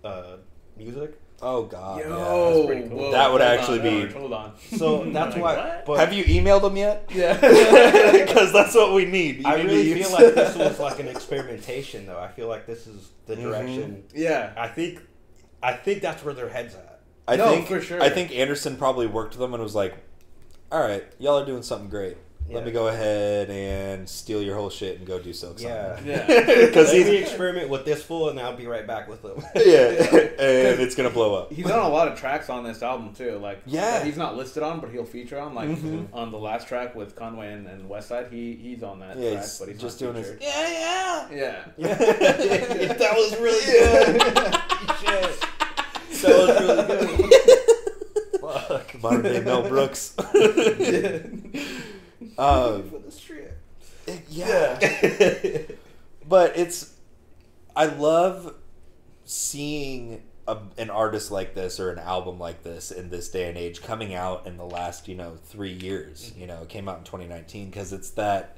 uh, 0.04 0.38
music. 0.78 1.20
Oh 1.41 1.64
god. 1.64 2.00
Yo, 2.02 2.10
that's 2.56 2.66
pretty 2.68 2.89
cool. 2.89 2.97
whoa, 2.97 3.12
That 3.12 3.32
would 3.32 3.41
actually 3.41 3.80
on, 3.80 3.84
be- 3.86 4.02
George, 4.02 4.14
Hold 4.14 4.34
on. 4.34 4.54
So 4.76 5.06
that's 5.12 5.36
Like, 5.38 5.41
why. 5.58 5.82
But. 5.86 6.00
Have 6.00 6.12
you 6.14 6.24
emailed 6.26 6.62
them 6.64 6.76
yet? 6.78 7.10
Yeah. 7.14 7.34
Because 8.30 8.52
that's 8.54 8.76
what 8.76 8.93
we 8.93 9.06
need. 9.06 9.39
You 9.39 9.45
I 9.47 9.58
need 9.58 9.64
to 9.64 9.68
really 9.70 9.93
feel 10.04 10.12
like 10.12 10.36
this 10.36 10.56
was 10.56 10.80
like 10.80 11.00
an 11.00 11.08
experimentation, 11.08 12.06
though. 12.06 12.20
I 12.20 12.28
feel 12.30 12.47
like 12.47 12.66
this 12.68 12.88
is 12.88 13.10
the 13.26 13.36
Mhm. 13.36 13.41
direction. 13.41 14.04
yeah. 14.14 14.52
I 14.58 14.68
think, 14.68 15.02
I 15.64 15.74
think 15.74 16.02
that's 16.02 16.24
where 16.24 16.34
their 16.34 16.50
heads 16.50 16.76
at. 16.76 17.00
I 17.28 17.36
No, 17.36 17.50
think 17.50 17.68
for 17.68 17.80
sure. 17.82 18.02
I 18.02 18.10
think 18.10 18.32
Anderson 18.36 18.76
probably 18.78 19.08
worked 19.08 19.32
with 19.32 19.39
them 19.39 19.54
and 19.54 19.62
was 19.64 19.76
like, 19.76 19.95
"All 20.72 20.80
right, 20.82 21.04
y'all 21.20 21.39
are 21.39 21.45
doing 21.45 21.64
something 21.64 21.89
great. 21.89 22.18
Let 22.52 22.66
me 22.66 22.72
go 22.72 22.88
ahead 22.88 23.50
and 23.50 24.08
steal 24.10 24.41
your 24.41 24.56
whole 24.56 24.70
shit 24.70 24.97
and 24.97 25.06
go 25.08 25.20
do 25.20 25.32
Silk 25.34 25.62
Yeah. 25.62 25.95
Sonic." 25.97 26.06
Yeah. 26.06 26.66
Because 26.66 26.88
Let 26.93 27.06
me 27.06 27.12
he's 27.12 27.22
experiment 27.22 27.70
with 27.70 27.86
this 27.86 28.02
fool, 28.04 28.30
and 28.30 28.39
I'll 28.39 28.56
be 28.56 28.66
right 28.68 28.86
back 28.88 29.08
with 29.08 29.22
them. 29.22 29.38
yeah, 29.56 29.88
and 30.20 30.80
it's 30.82 30.95
gonna 30.95 31.10
blow 31.10 31.36
up. 31.36 31.52
He's 31.54 31.70
on 31.70 31.80
a 31.86 31.89
lot 31.89 32.08
of 32.08 32.18
tracks 32.20 32.50
on 32.50 32.64
this 32.64 32.82
album 32.82 33.14
too. 33.14 33.38
Like 33.38 33.60
Yeah. 33.66 34.04
he's 34.04 34.18
not 34.18 34.36
listed 34.36 34.64
on, 34.64 34.80
but 34.80 34.89
he'll 34.91 35.06
feature 35.06 35.39
on. 35.39 35.54
Like 35.54 35.70
Mhm. 35.70 36.08
on 36.14 36.32
the 36.32 36.39
last 36.39 36.68
track 36.68 36.95
with 36.95 37.16
Conway 37.16 37.54
and, 37.54 37.68
and 37.68 37.89
Westside, 37.89 38.32
he 38.32 38.54
he's 38.56 38.82
on 38.84 39.00
that 39.02 39.18
Yeah, 39.18 39.32
track, 39.34 39.43
he's 39.43 39.60
but 39.60 39.70
he's 39.70 39.80
just 39.80 40.02
not 40.02 40.14
doing 40.14 40.24
his 40.24 40.34
featured. 40.34 40.43
yeah, 40.43 41.28
yeah. 41.32 41.66
Yeah. 41.78 41.93
that 42.93 43.14
was 43.16 43.39
really 43.39 43.66
good. 43.66 44.22
Shit. 45.00 45.45
That 46.22 46.38
was 46.38 47.08
really 47.08 47.30
good. 47.30 48.41
Fuck. 48.41 49.02
Modern 49.04 49.22
day 49.24 49.39
Mel 49.41 49.68
Brooks. 49.68 50.16
Um, 52.38 52.90
for 52.90 53.00
the 53.00 53.12
strip. 53.12 53.62
yeah. 54.30 54.80
but 56.28 56.58
it's 56.58 56.94
I 57.76 57.86
love 57.86 58.56
seeing 59.26 60.24
a, 60.48 60.58
an 60.78 60.90
artist 60.90 61.32
like 61.32 61.54
this 61.54 61.80
or 61.80 61.92
an 61.92 62.00
album 62.00 62.40
like 62.40 62.64
this 62.64 62.92
in 62.92 63.10
this 63.10 63.30
day 63.30 63.48
and 63.48 63.58
age 63.58 63.82
coming 63.82 64.14
out 64.14 64.48
in 64.48 64.58
the 64.58 64.66
last 64.66 65.08
you 65.08 65.16
know 65.16 65.38
three 65.46 65.74
years. 65.74 66.34
You 66.36 66.48
know 66.48 66.64
it 66.64 66.70
came 66.70 66.90
out 66.90 67.00
in 67.00 67.04
2019 67.04 67.70
because 67.70 67.94
it's 67.94 68.12
that 68.12 68.58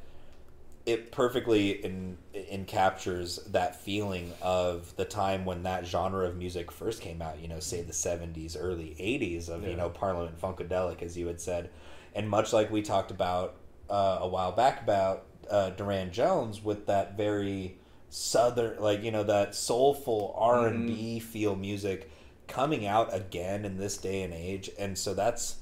it 0.86 1.12
perfectly 1.12 1.72
in, 1.84 2.18
in 2.34 2.66
captures 2.66 3.38
that 3.50 3.82
feeling 3.82 4.34
of 4.42 4.96
the 4.96 5.06
time 5.06 5.46
when 5.46 5.64
that 5.64 5.86
genre 5.86 6.28
of 6.28 6.36
music 6.36 6.72
first 6.72 7.02
came 7.02 7.22
out 7.22 7.40
you 7.40 7.48
know 7.48 7.60
say 7.60 7.82
the 7.82 7.94
70s 7.94 8.58
early 8.60 8.96
80s 9.00 9.48
of 9.50 9.68
you 9.68 9.76
know 9.76 9.90
parliament 9.90 10.42
funkadelic 10.42 11.04
as 11.04 11.16
you 11.16 11.28
had 11.28 11.40
said 11.40 11.70
and 12.14 12.30
much 12.30 12.54
like 12.54 12.72
we 12.72 12.82
talked 12.82 13.12
about 13.12 13.56
uh, 13.90 14.20
a 14.22 14.28
while 14.28 14.52
back 14.52 14.82
about 14.84 15.26
uh, 15.50 15.70
Durand 15.72 16.12
Jones 16.12 16.64
with 16.64 16.86
that 16.88 17.18
very 17.18 17.78
southern, 18.10 18.80
like 18.82 19.04
you 19.04 19.12
know, 19.12 19.24
that 19.24 19.56
soulful 19.56 20.36
R 20.38 20.68
and 20.68 20.88
B 20.88 21.20
feel 21.20 21.56
music 21.56 22.10
coming 22.48 22.86
out 22.86 23.14
again 23.14 23.64
in 23.66 23.78
this 23.78 23.98
day 23.98 24.22
and 24.24 24.34
age, 24.34 24.70
and 24.78 24.98
so 24.98 25.14
that's 25.14 25.56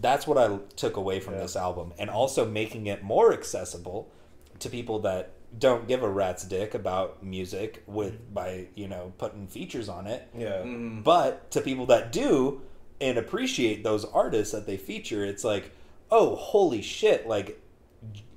that's 0.00 0.26
what 0.26 0.36
I 0.36 0.58
took 0.76 0.96
away 0.96 1.20
from 1.20 1.34
Yeah. 1.34 1.40
this 1.40 1.56
album, 1.56 1.92
and 1.98 2.10
also 2.10 2.44
making 2.46 2.86
it 2.86 3.02
more 3.02 3.32
accessible 3.32 4.10
to 4.58 4.68
people 4.68 4.98
that 5.00 5.32
don't 5.58 5.86
give 5.88 6.02
a 6.02 6.08
rat's 6.08 6.44
dick 6.44 6.74
about 6.74 7.22
music 7.22 7.82
with 7.86 8.32
by 8.34 8.66
you 8.74 8.88
know 8.88 9.12
putting 9.16 9.46
features 9.46 9.88
on 9.88 10.06
it 10.06 10.28
Yeah. 10.36 10.62
Mm. 10.64 11.02
but 11.04 11.50
to 11.52 11.60
people 11.60 11.86
that 11.86 12.10
do 12.12 12.60
and 13.00 13.18
appreciate 13.18 13.84
those 13.84 14.04
artists 14.04 14.52
that 14.52 14.66
they 14.66 14.76
feature, 14.76 15.24
it's 15.24 15.44
like, 15.44 15.72
oh, 16.10 16.34
holy 16.36 16.82
shit! 16.82 17.26
Like, 17.26 17.60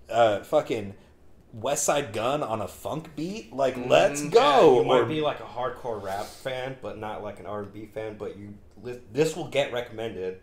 uh, 0.09 0.41
fucking 0.41 0.95
Westside 1.57 2.13
Gun 2.13 2.43
on 2.43 2.61
a 2.61 2.67
funk 2.67 3.15
beat. 3.15 3.53
Like, 3.53 3.75
let's 3.87 4.21
Mhm. 4.21 4.31
go. 4.31 4.79
you 4.81 4.85
might 4.85 4.99
Or- 5.01 5.05
be 5.05 5.21
like 5.21 5.39
a 5.39 5.43
hardcore 5.43 6.01
rap 6.01 6.25
fan, 6.25 6.77
but 6.81 6.97
not 6.99 7.23
like 7.23 7.39
an 7.39 7.45
R 7.45 7.61
and 7.61 7.73
B 7.73 7.85
fan. 7.93 8.17
But 8.17 8.37
you, 8.37 8.53
this 9.11 9.35
will 9.35 9.47
get 9.47 9.71
recommended, 9.73 10.39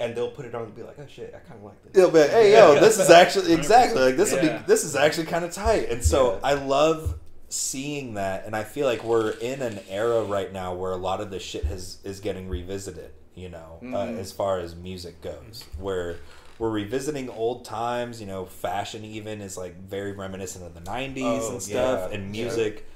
and 0.00 0.14
they'll 0.16 0.30
put 0.30 0.46
it 0.46 0.54
on 0.54 0.62
and 0.62 0.74
be 0.74 0.82
like, 0.82 0.98
"Oh 0.98 1.06
shit, 1.06 1.32
I 1.34 1.38
kind 1.46 1.60
of 1.60 1.64
like 1.64 1.82
this." 1.84 1.96
It'll 1.96 2.10
be, 2.10 2.20
hey 2.20 2.52
yo, 2.52 2.80
this 2.80 2.98
is 2.98 3.10
actually 3.10 3.52
exactly 3.52 4.00
like 4.00 4.16
this 4.16 4.32
will 4.32 4.40
be 4.40 4.48
this 4.66 4.82
is 4.84 4.96
actually 4.96 5.26
kind 5.26 5.44
of 5.44 5.52
tight, 5.52 5.88
and 5.90 6.02
so 6.04 6.32
Yeah. 6.34 6.38
I 6.42 6.54
love 6.54 7.14
seeing 7.48 8.14
that, 8.14 8.46
and 8.46 8.54
I 8.56 8.62
feel 8.64 8.86
like 8.86 9.02
we're 9.04 9.30
in 9.30 9.60
an 9.62 9.80
era 9.88 10.22
right 10.24 10.52
now 10.52 10.72
where 10.74 10.92
a 10.92 10.96
lot 10.96 11.20
of 11.20 11.30
this 11.30 11.42
shit 11.42 11.64
has 11.64 11.98
is 12.04 12.20
getting 12.20 12.48
revisited. 12.48 13.10
You 13.40 13.48
know, 13.48 13.78
uh, 13.82 13.84
Mhm. 14.06 14.18
as 14.18 14.32
far 14.32 14.58
as 14.58 14.74
music 14.76 15.20
goes, 15.22 15.64
where 15.78 16.16
we're 16.58 16.70
revisiting 16.70 17.28
old 17.30 17.64
times. 17.64 18.20
You 18.20 18.26
know, 18.26 18.44
fashion 18.44 19.04
even 19.04 19.40
is 19.40 19.56
like 19.56 19.76
very 19.76 20.12
reminiscent 20.12 20.64
of 20.64 20.74
the 20.74 20.80
'90s 20.80 21.44
Oh, 21.44 21.52
and 21.52 21.62
stuff, 21.62 22.08
yeah, 22.10 22.14
and 22.16 22.34
yeah. 22.36 22.42
music, 22.44 22.86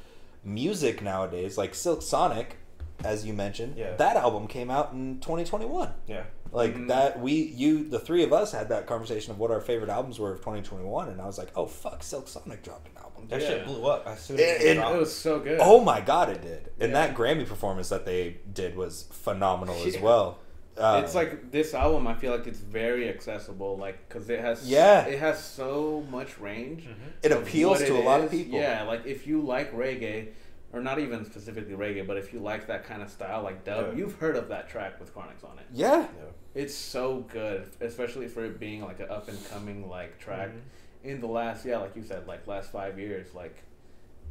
music 0.45 1.03
nowadays 1.03 1.57
like 1.57 1.75
Silk 1.75 2.03
Sonic, 2.03 2.57
as 3.05 3.25
you 3.27 3.33
mentioned, 3.33 3.77
Yeah. 3.77 3.97
that 3.97 4.17
album 4.17 4.47
came 4.47 4.71
out 4.71 4.93
in 4.93 5.19
2021 5.21 5.93
Yeah. 6.07 6.25
like 6.53 6.75
Mhm. 6.77 6.89
that 6.89 7.19
we 7.21 7.33
you 7.33 7.89
the 7.89 7.99
three 7.99 8.23
of 8.23 8.33
us 8.33 8.53
had 8.53 8.69
that 8.69 8.87
conversation 8.87 9.33
of 9.33 9.39
what 9.39 9.51
our 9.51 9.61
favorite 9.61 9.89
albums 9.91 10.19
were 10.21 10.31
of 10.33 10.41
2021 10.41 11.09
and 11.09 11.21
i 11.21 11.27
was 11.27 11.37
like 11.37 11.49
oh 11.57 11.67
fuck 11.67 12.03
silk 12.05 12.29
sonic 12.29 12.63
dropped 12.63 12.87
an 12.89 12.95
That 13.29 13.41
Yeah. 13.41 13.49
shit 13.49 13.67
blew 13.67 13.87
up 13.87 14.07
as 14.07 14.21
soon 14.21 14.37
as 14.37 14.43
It- 14.43 14.61
it, 14.63 14.77
it- 14.77 14.81
It 14.95 14.99
was 14.99 15.15
so 15.15 15.39
good. 15.41 15.59
oh 15.61 15.81
my 15.83 16.01
god 16.01 16.31
it 16.31 16.43
did 16.43 16.71
and 16.81 16.93
Yeah. 16.93 17.07
that 17.07 17.17
grammy 17.17 17.47
performance 17.47 17.89
that 17.91 18.05
they 18.07 18.39
did 18.53 18.77
was 18.77 19.05
phenomenal 19.13 19.77
as 19.87 19.99
well 19.99 20.39
uh, 20.77 21.01
it's 21.05 21.15
like 21.15 21.53
this 21.53 21.73
album. 21.73 22.09
I 22.09 22.15
feel 22.15 22.33
like 22.33 22.49
it's 22.49 22.59
very 22.59 23.09
accessible, 23.09 23.77
like 23.77 24.09
because 24.09 24.29
it 24.29 24.41
has 24.41 24.69
Yeah. 24.69 25.05
it 25.07 25.21
has 25.21 25.41
so 25.41 26.05
much 26.11 26.41
range. 26.41 26.89
it 27.23 27.31
appeals 27.31 27.79
to 27.79 27.85
it 27.95 28.01
a 28.01 28.03
lot 28.03 28.21
of 28.23 28.31
people 28.33 28.59
Yeah, 28.59 28.83
like 28.83 29.07
if 29.07 29.25
you 29.25 29.41
like 29.41 29.73
reggae, 29.73 30.31
or 30.73 30.81
not 30.81 30.99
even 30.99 31.25
specifically 31.25 31.75
reggae, 31.77 32.05
but 32.05 32.17
if 32.17 32.33
you 32.33 32.41
like 32.41 32.67
that 32.67 32.83
kind 32.85 33.03
of 33.03 33.09
style, 33.09 33.43
like 33.45 33.63
dub, 33.63 33.91
Yeah. 33.93 33.99
you've 33.99 34.17
heard 34.17 34.35
of 34.37 34.49
that 34.49 34.69
track 34.69 34.99
with 34.99 35.15
Chronixx 35.15 35.45
on 35.49 35.59
it. 35.61 35.67
yeah 35.73 36.09
It's 36.57 36.75
so 36.75 37.25
good, 37.33 37.69
especially 37.81 38.27
for 38.27 38.45
it 38.45 38.59
being 38.59 38.83
like 38.83 38.99
an 38.99 39.11
up 39.11 39.29
and 39.29 39.39
coming 39.51 39.89
like 39.89 40.19
track 40.19 40.49
Mm-hmm. 40.49 40.59
In 41.05 41.21
the 41.21 41.27
last 41.27 41.65
yeah, 41.65 41.79
like 41.79 41.95
you 41.97 42.03
said, 42.03 42.27
like 42.27 42.47
last 42.47 42.73
five 42.73 42.99
years, 42.99 43.35
like 43.35 43.63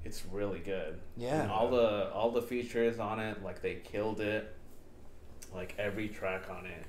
it's 0.03 0.23
really 0.31 0.59
good. 0.59 0.99
Yeah. 1.15 1.43
And 1.43 1.51
all 1.51 1.69
the 1.69 2.11
all 2.11 2.31
the 2.31 2.41
features 2.41 2.99
on 2.99 3.19
it, 3.19 3.43
like 3.43 3.61
they 3.61 3.75
killed 3.75 4.19
it. 4.19 4.53
Like 5.53 5.75
every 5.77 6.09
track 6.09 6.49
on 6.49 6.65
it 6.65 6.83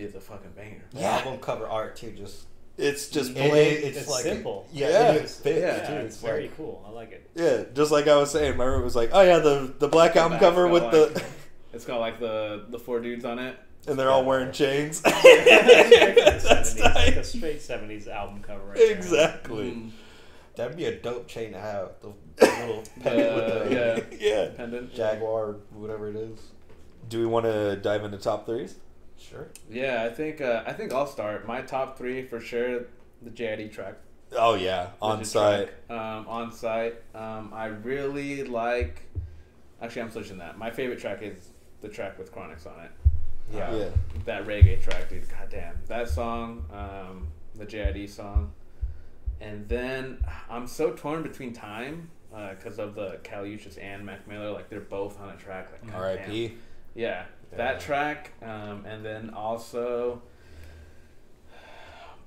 is 0.00 0.14
a 0.14 0.20
fucking 0.20 0.52
banger. 0.56 0.82
The 0.92 1.00
Yeah. 1.00 1.18
album 1.18 1.38
cover 1.40 1.68
art 1.68 1.96
too. 1.96 2.10
Just 2.12 2.46
it's 2.78 3.08
just 3.08 3.30
it- 3.30 3.36
plain 3.36 3.78
it's, 3.82 3.98
It's 3.98 4.08
like 4.08 4.22
simple. 4.24 4.66
Yeah, 4.72 4.88
Yeah. 4.88 5.12
it 5.12 5.22
just 5.22 5.42
fits 5.42 5.60
Yeah, 5.60 5.86
too. 5.88 5.94
It's 6.04 6.14
it's 6.16 6.22
very 6.24 6.42
like 6.42 6.56
cool. 6.56 6.84
I 6.86 6.90
like 6.90 7.12
it. 7.12 7.30
yeah 7.34 7.64
just 7.74 7.90
like 7.90 8.06
i 8.06 8.16
was 8.16 8.30
saying 8.30 8.52
remember 8.52 8.76
it 8.80 8.84
was 8.84 8.96
like 8.96 9.10
oh 9.12 9.22
yeah 9.22 9.38
the 9.38 9.72
the 9.78 9.88
black 9.88 10.14
album 10.16 10.32
back's 10.32 10.42
cover 10.44 10.66
with 10.68 10.82
like- 10.82 10.92
the 10.92 11.24
It's 11.72 11.84
got 11.84 12.00
like 12.00 12.18
the 12.20 12.64
the 12.70 12.78
four 12.78 13.00
dudes 13.00 13.24
on 13.26 13.38
it. 13.38 13.58
And 13.86 13.98
they're 13.98 14.10
all 14.10 14.24
wearing 14.24 14.52
chains 14.52 15.00
That's 15.02 16.44
That's 16.44 16.74
70s, 16.74 16.94
like 16.94 17.08
a 17.08 17.14
tight. 17.16 17.26
straight 17.26 17.60
70s 17.60 18.08
album 18.08 18.42
cover 18.42 18.64
right 18.64 18.76
there. 18.76 18.96
exactly 18.96 19.70
Mm. 19.72 19.90
that'd 20.56 20.76
be 20.76 20.86
a 20.86 20.96
dope 21.00 21.28
chain 21.28 21.52
to 21.52 21.60
have. 21.60 21.90
The, 22.00 22.12
the 22.36 22.46
little 22.66 22.82
pendant 23.02 23.34
with 23.34 23.68
the 23.68 23.74
yeah. 23.74 24.18
yeah 24.44 24.48
Pendant. 24.56 24.94
Jaguar, 24.94 25.56
whatever 25.70 26.08
it 26.08 26.16
is. 26.16 26.38
do 27.08 27.20
we 27.20 27.26
want 27.26 27.44
to 27.46 27.76
dive 27.76 28.04
into 28.04 28.18
top 28.18 28.46
threes 28.46 28.76
Sure. 29.18 29.48
Yeah, 29.70 30.02
I 30.04 30.10
think 30.12 30.42
uh, 30.42 30.62
I 30.66 30.74
think 30.74 30.92
I'll 30.92 31.06
start. 31.06 31.46
My 31.46 31.62
top 31.62 31.96
three 31.96 32.22
for 32.26 32.38
sure. 32.38 32.80
The 33.22 33.30
JID 33.30 33.72
track. 33.72 33.94
oh 34.36 34.56
yeah 34.56 34.88
on 35.00 35.24
sight. 35.24 35.70
Um, 35.88 36.28
on 36.28 36.52
sight. 36.52 36.96
Um, 37.14 37.50
I 37.54 37.66
really 37.66 38.44
like. 38.44 39.04
Actually, 39.80 40.02
I'm 40.02 40.10
switching 40.10 40.36
that. 40.38 40.58
My 40.58 40.70
favorite 40.70 40.98
track 40.98 41.22
is 41.22 41.48
the 41.80 41.88
track 41.88 42.18
with 42.18 42.30
Chronixx 42.30 42.66
on 42.66 42.84
it. 42.84 42.90
Yeah. 43.52 43.74
yeah 43.74 43.88
That 44.24 44.46
reggae 44.46 44.82
track, 44.82 45.08
dude. 45.08 45.28
God 45.28 45.48
damn. 45.50 45.74
That 45.86 46.08
song, 46.08 46.64
um, 46.72 47.28
the 47.54 47.64
JID 47.66 48.08
song. 48.08 48.52
And 49.40 49.68
then 49.68 50.24
I'm 50.50 50.66
so 50.66 50.92
torn 50.92 51.22
between 51.22 51.52
time 51.52 52.10
because 52.50 52.78
of 52.78 52.94
the 52.94 53.18
Kali 53.24 53.56
Uchis 53.56 53.82
and 53.82 54.04
Mac 54.04 54.26
Miller. 54.28 54.50
Like, 54.50 54.68
they're 54.68 54.80
both 54.80 55.20
on 55.20 55.30
a 55.30 55.36
track. 55.36 55.68
Like, 55.72 56.02
rip 56.02 56.28
Yeah, 56.28 56.48
Yeah. 56.94 57.24
that 57.56 57.80
track, 57.80 58.32
um, 58.42 58.84
and 58.86 59.04
then 59.04 59.30
also, 59.30 60.22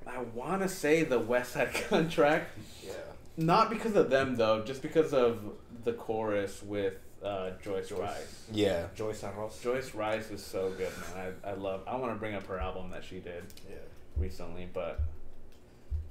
I 0.07 0.19
want 0.33 0.61
to 0.61 0.69
say 0.69 1.03
the 1.03 1.19
West 1.19 1.53
Side 1.53 1.69
Gun 1.89 2.09
track. 2.09 2.47
Yeah. 2.83 2.93
Not 3.37 3.69
because 3.69 3.95
of 3.95 4.09
them 4.09 4.35
though, 4.35 4.63
just 4.63 4.81
because 4.81 5.13
of 5.13 5.39
the 5.83 5.93
chorus 5.93 6.61
with 6.63 6.95
uh, 7.23 7.51
Joyce, 7.61 7.91
Wrice. 7.91 8.43
yeah 8.51 8.87
Joyce 8.95 9.21
Arroz. 9.23 9.61
Joyce 9.61 9.93
Wrice 9.93 10.29
is 10.31 10.43
so 10.43 10.71
good, 10.77 10.91
man. 11.15 11.33
I, 11.43 11.49
I 11.49 11.53
love. 11.53 11.81
I 11.87 11.95
want 11.95 12.13
to 12.13 12.19
bring 12.19 12.35
up 12.35 12.45
her 12.47 12.59
album 12.59 12.91
that 12.91 13.03
she 13.03 13.19
did. 13.19 13.43
Yeah. 13.69 13.75
recently, 14.17 14.67
but 14.73 15.01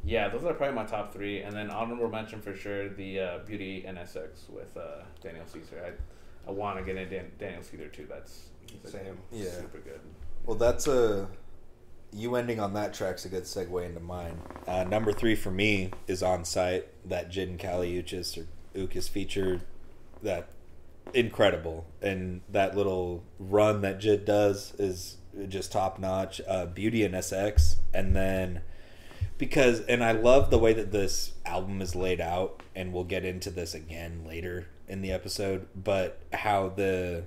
yeah, 0.05 0.29
those 0.29 0.45
are 0.45 0.55
probably 0.55 0.75
my 0.77 0.85
top 0.85 1.13
three. 1.13 1.43
And 1.43 1.55
then 1.55 1.71
honorable 1.71 2.09
mention 2.09 2.41
for 2.41 2.55
sure 2.55 2.89
the 2.89 3.21
uh, 3.21 3.39
Beauty 3.47 3.85
and 3.87 3.99
Essex 3.99 4.47
with 4.49 4.77
uh, 4.77 5.03
Daniel 5.23 5.45
Caesar. 5.47 5.83
I 6.47 6.49
I 6.49 6.53
want 6.53 6.79
to 6.79 6.85
get 6.85 6.97
into 6.97 7.17
Dan- 7.17 7.33
Daniel 7.39 7.63
Caesar 7.63 7.89
too. 7.89 8.07
That's 8.09 8.43
he's 8.71 8.85
a- 8.85 8.91
Same. 8.99 9.19
Yeah. 9.33 9.51
super 9.51 9.79
good. 9.79 10.01
Well, 10.47 10.57
that's 10.57 10.87
a 10.87 11.29
you 12.11 12.37
ending 12.37 12.59
on 12.59 12.73
that 12.73 12.95
track's 12.95 13.27
a 13.27 13.29
good 13.29 13.43
segue 13.43 13.85
into 13.85 14.01
mine. 14.01 14.41
Uh, 14.67 14.85
number 14.85 15.13
three 15.13 15.35
for 15.35 15.51
me 15.51 15.91
is 16.07 16.23
on 16.23 16.43
sight 16.45 16.87
that 17.07 17.31
Jid 17.31 17.49
and 17.51 17.59
Kali 17.59 18.03
Uchis 18.03 18.39
or 18.39 18.47
Ukis 18.79 19.09
feature. 19.11 19.61
That 20.23 20.49
incredible, 21.15 21.87
and 22.01 22.41
that 22.49 22.77
little 22.77 23.25
run 23.39 23.83
that 23.83 24.01
Jid 24.01 24.25
does 24.25 24.75
is 24.79 25.17
just 25.49 25.73
top 25.73 25.99
notch. 25.99 26.41
Uh, 26.47 26.67
Beauty 26.67 27.05
and 27.05 27.15
Essex, 27.15 27.77
and 27.95 28.15
then 28.15 28.63
because 29.37 29.81
and 29.81 30.03
I 30.03 30.13
love 30.13 30.51
the 30.51 30.59
way 30.59 30.73
that 30.73 30.93
this 30.93 31.33
album 31.47 31.81
is 31.81 31.95
laid 31.95 32.21
out, 32.21 32.63
and 32.75 32.93
we'll 32.93 33.05
get 33.05 33.25
into 33.25 33.51
this 33.51 33.75
again 33.75 34.25
later 34.27 34.69
in 34.89 35.03
the 35.03 35.13
episode. 35.13 35.67
But 35.75 36.21
how 36.33 36.71
the 36.71 37.25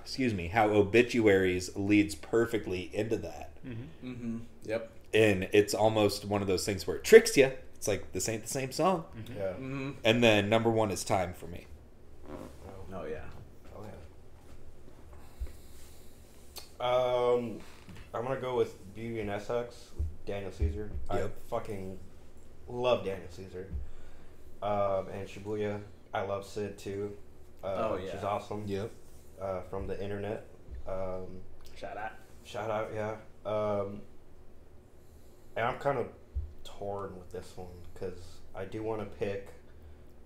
excuse 0.00 0.32
me, 0.32 0.48
how 0.48 0.68
obituaries 0.68 1.74
leads 1.74 2.14
perfectly 2.14 2.90
into 2.94 3.16
that. 3.16 3.50
Mm-hmm. 3.66 4.38
Yep. 4.64 4.92
And 5.12 5.48
it's 5.52 5.74
almost 5.74 6.24
one 6.24 6.42
of 6.42 6.48
those 6.48 6.64
things 6.64 6.86
where 6.86 6.96
it 6.96 7.04
tricks 7.04 7.36
you. 7.36 7.50
It's 7.74 7.88
like 7.88 8.12
this 8.12 8.28
ain't 8.28 8.44
the 8.44 8.48
same 8.48 8.70
song. 8.70 9.04
Yeah. 9.28 9.52
Mm-hmm. 9.52 9.90
And 10.04 10.22
then 10.22 10.48
number 10.48 10.70
one 10.70 10.90
is 10.90 11.02
time 11.02 11.34
for 11.34 11.46
me. 11.46 11.66
Oh 12.98 13.04
yeah. 13.04 13.24
Oh 13.76 13.84
yeah. 16.80 17.36
Um, 17.38 17.58
I'm 18.14 18.22
gonna 18.24 18.40
go 18.40 18.56
with 18.56 18.74
Beauty 18.94 19.20
and 19.20 19.30
Essex, 19.30 19.90
Daniel 20.24 20.52
Caesar. 20.52 20.90
I 21.10 21.24
fucking 21.50 21.98
love 22.68 23.04
Daniel 23.04 23.28
Caesar. 23.30 23.68
Um, 24.62 25.08
and 25.12 25.28
Shibuya, 25.28 25.80
I 26.14 26.22
love 26.22 26.46
Syd 26.46 26.78
too. 26.78 27.12
Uh, 27.62 27.66
Oh, 27.92 27.98
yeah. 28.02 28.12
she's 28.12 28.24
awesome. 28.24 28.64
Yep. 28.66 28.90
Uh, 29.40 29.60
from 29.62 29.86
the 29.86 30.02
internet. 30.02 30.46
Um, 30.88 31.26
Shout 31.74 31.96
out. 31.98 32.12
shout 32.44 32.70
out, 32.70 32.90
yeah. 32.94 33.16
Um, 33.44 34.00
and 35.56 35.66
I'm 35.66 35.78
kind 35.78 35.98
of 35.98 36.06
torn 36.64 37.16
with 37.18 37.30
this 37.32 37.52
one 37.56 37.68
because 37.92 38.18
I 38.54 38.64
do 38.64 38.82
want 38.82 39.00
to 39.00 39.18
pick. 39.18 39.48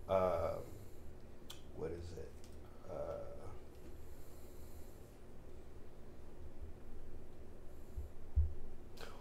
Uh, 0.09 0.53
what 1.77 1.91
is 1.91 2.05
it? 2.17 2.20
Uh, 2.91 2.97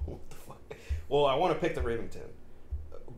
what 0.06 0.30
the 0.30 0.36
fuck? 0.36 0.62
Well, 1.08 1.26
I 1.26 1.36
want 1.36 1.54
to 1.54 1.60
pick 1.60 1.76
the 1.76 1.82
Rivington 1.82 2.28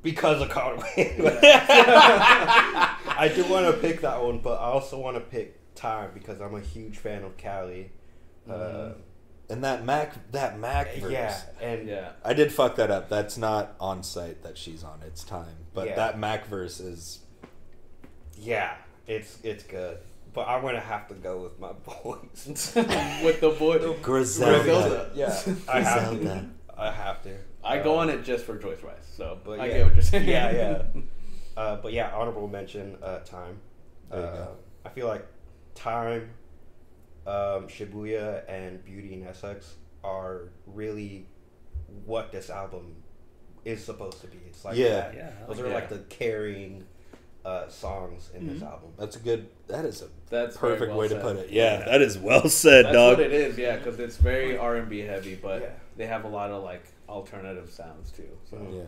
because 0.01 0.41
of 0.41 0.49
Conway. 0.49 1.15
I 1.19 3.31
do 3.33 3.45
want 3.45 3.65
to 3.67 3.73
pick 3.81 4.01
that 4.01 4.21
one, 4.23 4.39
but 4.39 4.59
I 4.59 4.65
also 4.65 4.97
want 4.99 5.15
to 5.17 5.21
pick 5.21 5.57
Time 5.73 6.11
because 6.13 6.41
I'm 6.41 6.53
a 6.53 6.59
huge 6.59 6.97
fan 6.97 7.23
of 7.23 7.37
Kali. 7.37 7.91
Uh, 8.47 8.89
And 9.49 9.63
that 9.63 9.85
Mac 9.85 10.31
that 10.31 10.59
Mac 10.59 10.93
verse. 10.95 11.11
yeah, 11.11 11.41
and 11.61 11.87
Yeah. 11.87 12.11
I 12.23 12.33
did 12.33 12.51
fuck 12.51 12.75
that 12.75 12.91
up. 12.91 13.07
That's 13.09 13.37
not 13.37 13.75
on 13.79 14.03
sight 14.03 14.43
that 14.43 14.57
she's 14.57 14.83
on. 14.83 14.99
It's 15.07 15.23
time. 15.23 15.55
But 15.73 15.87
Yeah. 15.87 15.95
that 15.95 16.19
Mac 16.19 16.45
verse 16.45 16.79
is 16.81 17.19
Yeah, 18.37 18.75
it's 19.07 19.39
it's 19.43 19.63
good, 19.63 19.97
but 20.33 20.47
I'm 20.47 20.61
gonna 20.61 20.79
have 20.79 21.07
to 21.09 21.13
go 21.15 21.37
with 21.41 21.59
my 21.59 21.71
boys. 22.03 22.71
With 23.23 23.41
the 23.41 23.55
boy. 23.57 23.79
Griselda. 24.01 24.59
Griselda. 24.63 25.11
yeah, 25.15 25.41
I 25.71 25.81
have 25.81 26.11
to. 26.21 26.49
I 26.77 26.91
have 26.91 27.21
to. 27.23 27.37
I 27.63 27.77
go 27.79 27.95
Uh, 27.95 28.01
on 28.01 28.09
it 28.09 28.23
just 28.23 28.45
for 28.45 28.57
Joyce 28.57 28.81
Wrice, 28.83 28.95
so 29.15 29.37
but 29.43 29.59
I 29.59 29.67
yeah. 29.67 29.73
get 29.77 29.85
what 29.85 29.93
you're 29.95 30.01
saying. 30.03 30.27
Yeah, 30.27 30.51
yeah. 30.51 31.01
Uh, 31.57 31.75
but 31.75 31.91
yeah, 31.91 32.09
honorable 32.15 32.47
mention. 32.47 32.97
Uh, 33.03 33.19
time. 33.19 33.59
Uh. 34.09 34.47
I 34.85 34.89
feel 34.89 35.05
like 35.05 35.27
time, 35.75 36.29
um, 37.27 37.67
Shibuya, 37.67 38.43
and 38.49 38.83
Beauty 38.85 39.13
and 39.15 39.27
Essex 39.27 39.75
are 40.01 40.49
really 40.65 41.27
what 42.05 42.31
this 42.31 42.49
album 42.49 42.95
is 43.65 43.83
supposed 43.83 44.21
to 44.21 44.27
be. 44.27 44.37
It's 44.47 44.63
like 44.63 44.77
Yeah. 44.77 44.89
that. 44.89 45.13
Yeah, 45.13 45.29
Those 45.45 45.57
like 45.57 45.65
are 45.65 45.69
that. 45.69 45.75
like 45.75 45.89
the 45.89 45.99
carrying 46.09 46.85
uh, 47.45 47.67
songs 47.69 48.29
in 48.35 48.41
Mm-hmm. 48.43 48.53
this 48.53 48.63
album. 48.63 48.89
That's 48.97 49.15
a 49.15 49.19
good 49.19 49.47
that 49.67 49.85
is 49.85 50.01
a 50.01 50.07
That's 50.29 50.57
perfect 50.57 50.89
well 50.89 50.99
way 50.99 51.07
to 51.07 51.19
put 51.19 51.37
it. 51.37 51.49
Yeah, 51.49 51.83
that 51.85 52.01
is 52.01 52.17
well 52.17 52.47
said, 52.49 52.85
That's 52.85 52.95
dog. 52.95 53.17
what 53.17 53.25
it 53.25 53.31
is, 53.33 53.57
yeah, 53.57 53.77
because 53.77 53.99
it's 53.99 54.17
very 54.17 54.57
R 54.57 54.75
and 54.77 54.89
B 54.89 54.99
heavy, 54.99 55.35
but 55.35 55.61
Yeah. 55.61 55.69
they 55.97 56.07
have 56.07 56.23
a 56.25 56.27
lot 56.29 56.51
of 56.51 56.63
like 56.63 56.83
alternative 57.09 57.69
sounds 57.69 58.11
too. 58.11 58.27
So 58.49 58.57
Yeah. 58.71 58.81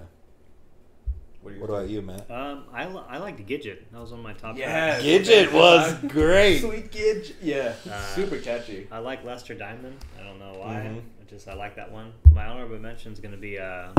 What, 1.41 1.53
are 1.55 1.59
What 1.59 1.69
about 1.71 1.89
you, 1.89 2.01
Matt? 2.01 2.31
Um, 2.31 2.63
I, 2.71 2.87
li- 2.87 3.03
I 3.09 3.17
liked 3.17 3.45
Gidget. 3.45 3.79
That 3.91 3.99
was 3.99 4.11
one 4.11 4.21
of 4.21 4.23
my 4.23 4.31
top. 4.31 4.57
Yeah, 4.57 4.67
tracks. 4.99 5.03
Gidget 5.03 5.51
was 5.51 5.93
great. 6.07 6.59
Sweet 6.61 6.89
Gidget, 6.89 7.33
yeah, 7.41 7.73
Uh, 7.89 7.99
super 8.15 8.37
catchy. 8.37 8.87
I 8.89 8.99
like 8.99 9.25
Lester 9.25 9.53
Diamond. 9.53 9.97
I 10.17 10.23
don't 10.23 10.39
know 10.39 10.53
why. 10.57 10.75
Mhm. 10.75 10.99
I 10.99 11.29
just 11.29 11.47
I 11.49 11.53
like 11.55 11.75
that 11.75 11.91
one. 11.91 12.13
My 12.31 12.45
honorable 12.45 12.79
mention 12.79 13.11
is 13.11 13.19
going 13.19 13.33
to 13.33 13.37
be 13.37 13.59
uh, 13.59 13.89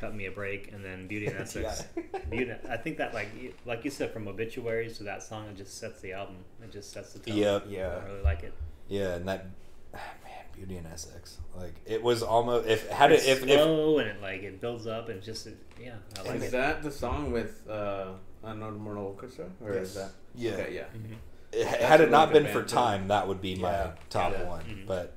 "Cut 0.00 0.14
Me 0.14 0.26
a 0.26 0.30
Break" 0.30 0.72
and 0.72 0.84
then 0.84 1.06
"Beauty 1.06 1.26
and 1.26 1.36
Essex." 1.40 1.84
Beauty, 2.30 2.52
I 2.68 2.76
think 2.76 2.96
that 2.98 3.12
like 3.14 3.28
you- 3.40 3.54
like 3.66 3.84
you 3.84 3.90
said, 3.90 4.12
from 4.12 4.26
obituaries 4.28 4.96
to 4.98 5.04
that 5.04 5.22
song, 5.22 5.46
it 5.48 5.56
just 5.56 5.78
sets 5.78 6.00
the 6.00 6.12
album. 6.12 6.36
It 6.62 6.72
just 6.72 6.92
sets 6.92 7.12
the 7.12 7.18
tone. 7.20 7.36
Yep. 7.36 7.64
Yeah. 7.68 7.98
I 8.02 8.06
really 8.08 8.22
like 8.22 8.42
it. 8.42 8.54
Yeah, 8.88 9.14
and 9.16 9.28
that 9.28 9.46
ah, 9.94 9.98
man, 10.24 10.44
Beauty 10.54 10.76
and 10.76 10.86
Essex. 10.86 11.38
Like 11.56 11.74
it 11.86 12.02
was 12.02 12.22
almost 12.22 12.66
if 12.68 12.88
had 12.88 13.12
it 13.12 13.16
It's 13.16 13.26
if, 13.28 13.42
if 13.42 13.60
slow 13.60 13.98
and 13.98 14.08
it 14.08 14.20
like 14.22 14.42
it 14.42 14.60
builds 14.60 14.86
up 14.86 15.08
and 15.08 15.22
just 15.22 15.46
it, 15.46 15.56
yeah, 15.80 15.94
I 16.18 16.22
like 16.28 16.36
is 16.36 16.42
it. 16.44 16.52
that 16.52 16.82
the 16.82 16.90
song 16.90 17.30
with 17.32 17.68
uh, 17.68 18.12
Unknown 18.44 18.84
Orchestra, 18.96 19.46
or 19.62 19.72
is 19.72 19.94
that? 19.94 20.10
yeah, 20.34 20.52
Okay, 20.52 20.74
yeah. 20.74 20.84
Mhm. 20.96 21.16
it- 21.52 21.66
had 21.66 22.00
a 22.00 22.04
it 22.04 22.10
not 22.10 22.32
been 22.32 22.46
for 22.46 22.62
time, 22.62 23.08
that 23.08 23.26
would 23.28 23.40
be 23.40 23.56
my 23.56 23.90
top 24.08 24.32
Yeah. 24.32 24.48
one. 24.48 24.64
Mhm. 24.64 24.86
But 24.86 25.14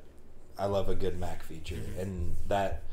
I 0.57 0.65
love 0.65 0.87
a 0.89 0.95
good 0.95 1.19
Mac 1.19 1.41
feature, 1.43 1.75
Mm-hmm. 1.75 1.99
and 1.99 2.35
that 2.47 2.83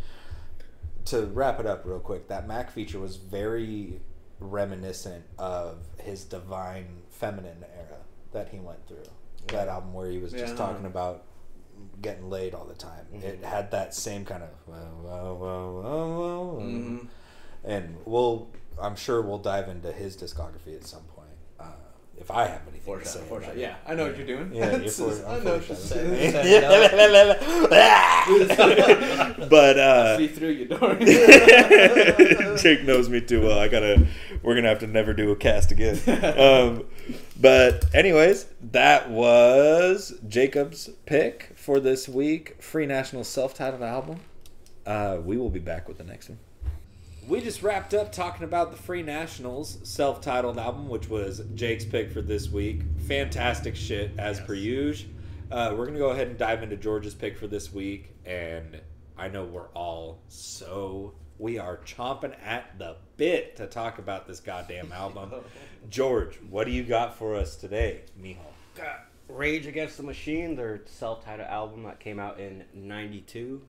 to 1.07 1.27
wrap 1.27 1.61
it 1.61 1.67
up 1.67 1.85
real 1.85 1.99
quick, 2.01 2.29
that 2.29 2.47
Mac 2.47 2.71
feature 2.71 2.99
was 3.01 3.17
very 3.17 4.01
reminiscent 4.39 5.25
of 5.39 5.79
his 5.99 6.25
divine 6.25 7.03
feminine 7.11 7.65
era 7.77 7.99
that 8.33 8.49
he 8.49 8.59
went 8.59 8.87
through. 8.87 9.05
That 9.49 9.69
album 9.69 9.93
where 9.95 10.11
he 10.11 10.19
was 10.19 10.33
just 10.33 10.53
Yeah. 10.53 10.59
talking 10.67 10.87
about 10.87 11.25
getting 12.03 12.29
laid 12.29 12.55
all 12.55 12.65
the 12.67 12.75
time. 12.75 13.07
It 13.13 13.41
Mhm. 13.41 13.45
had 13.45 13.71
that 13.71 13.95
same 13.95 14.25
kind 14.25 14.43
of 14.43 14.51
whoa, 14.67 14.75
whoa, 14.77 15.35
whoa, 15.35 15.83
whoa, 15.83 16.55
whoa. 16.55 16.61
Mhm. 16.63 17.09
and 17.65 17.97
we'll 18.07 18.49
I'm 18.81 18.97
sure 18.97 19.21
we'll 19.21 19.37
dive 19.39 19.69
into 19.69 19.93
his 19.93 20.17
discography 20.17 20.75
at 20.75 20.85
some 20.87 21.03
point. 21.03 21.20
If 22.21 22.31
I 22.31 22.47
have 22.47 22.61
anything 22.69 22.99
to 23.01 23.05
say, 23.07 23.19
Foreshadow, 23.19 23.19
about 23.19 23.29
foreshadow. 23.29 23.53
it. 23.55 23.59
Yeah, 23.59 23.77
I 23.87 23.95
know 23.95 24.07
what 24.07 24.17
you're 24.19 24.27
doing. 24.27 24.53
Yeah, 24.53 24.77
you're 24.77 24.91
for, 24.91 25.27
I'm 25.27 25.43
know 25.43 25.55
what 25.57 25.69
you're 25.69 25.77
saying. 25.77 26.33
but 29.49 29.79
uh, 29.79 30.17
See 30.19 30.29
through 30.29 30.51
you, 30.51 30.67
Dorian. 30.67 30.99
Jake 32.59 32.85
knows 32.85 33.09
me 33.09 33.21
too 33.23 33.41
well. 33.43 33.59
I 33.59 33.69
gotta. 33.69 34.07
We're 34.43 34.55
gonna 34.55 34.69
have 34.69 34.81
to 34.81 34.87
never 34.87 35.15
do 35.15 35.31
a 35.31 35.37
cast 35.37 35.73
again. 35.73 35.99
Um, 36.39 36.85
but 37.41 37.87
anyways, 37.95 38.47
that 38.73 39.11
was 39.11 40.15
Jacob's 40.29 40.91
pick 41.07 41.53
for 41.57 41.81
this 41.81 42.09
week. 42.09 42.63
Free 42.63 42.87
National 42.87 43.25
self-titled 43.25 43.83
album. 43.83 44.21
Uh, 44.87 45.19
we 45.25 45.37
will 45.37 45.51
be 45.51 45.61
back 45.61 45.89
with 45.89 45.99
the 45.99 46.05
next 46.05 46.29
one. 46.29 46.39
We 47.31 47.41
just 47.41 47.63
wrapped 47.63 47.95
up 47.95 48.11
talking 48.11 48.43
about 48.43 48.73
the 48.73 48.77
Free 48.77 49.05
Nationals 49.05 49.79
self-titled 49.85 50.59
album, 50.59 50.89
which 50.89 51.09
was 51.09 51.41
Jake's 51.55 51.85
pick 51.85 52.11
for 52.11 52.21
this 52.21 52.51
week. 52.51 52.83
Fantastic 53.07 53.77
shit 53.77 54.11
as 54.19 54.41
per 54.41 54.55
usual. 54.55 55.13
Uh, 55.49 55.73
we're 55.79 55.87
gonna 55.87 56.01
go 56.01 56.11
ahead 56.11 56.27
and 56.27 56.37
dive 56.37 56.65
into 56.65 56.77
George's 56.77 57.15
pick 57.15 57.39
for 57.39 57.47
this 57.47 57.73
week, 57.73 58.17
and 58.27 58.81
I 59.17 59.29
know 59.29 59.45
we're 59.45 59.69
all 59.75 60.19
so 60.27 61.15
we 61.39 61.57
are 61.57 61.77
chomping 61.87 62.35
at 62.45 62.77
the 62.81 62.97
bit 63.17 63.55
to 63.59 63.69
talk 63.69 64.01
about 64.01 64.27
this 64.27 64.41
goddamn 64.41 64.91
album. 64.97 65.33
George, 65.89 66.35
what 66.51 66.67
do 66.67 66.73
you 66.73 66.83
got 66.83 67.17
for 67.17 67.37
us 67.37 67.55
today, 67.55 68.01
Mijo? 68.21 68.39
got 68.75 69.07
Rage 69.29 69.69
Against 69.69 69.99
the 69.99 70.03
Machine, 70.03 70.57
their 70.57 70.81
self-titled 70.85 71.47
album 71.47 71.85
that 71.85 72.01
came 72.01 72.19
out 72.19 72.41
in 72.41 72.65
'92. 72.75 73.63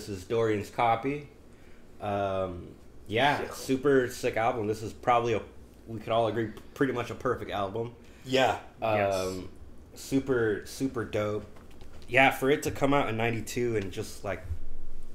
This 0.00 0.08
is 0.08 0.24
Dorian's 0.24 0.70
copy. 0.70 1.28
Um, 2.00 2.68
yeah, 3.06 3.50
super 3.52 4.08
sick 4.08 4.36
album. 4.36 4.66
This 4.66 4.82
is 4.82 4.92
probably 4.92 5.34
a 5.34 5.42
we 5.86 5.98
could 6.00 6.12
all 6.12 6.28
agree 6.28 6.50
pretty 6.74 6.92
much 6.92 7.10
a 7.10 7.14
perfect 7.14 7.50
album. 7.50 7.94
Yeah. 8.24 8.58
Um, 8.80 8.96
Yes. 8.96 9.38
super 9.94 10.62
super 10.64 11.04
dope. 11.04 11.44
Yeah, 12.08 12.30
for 12.30 12.50
it 12.50 12.62
to 12.64 12.70
come 12.70 12.94
out 12.94 13.08
in 13.08 13.16
'92 13.16 13.76
and 13.76 13.92
just 13.92 14.24
like 14.24 14.42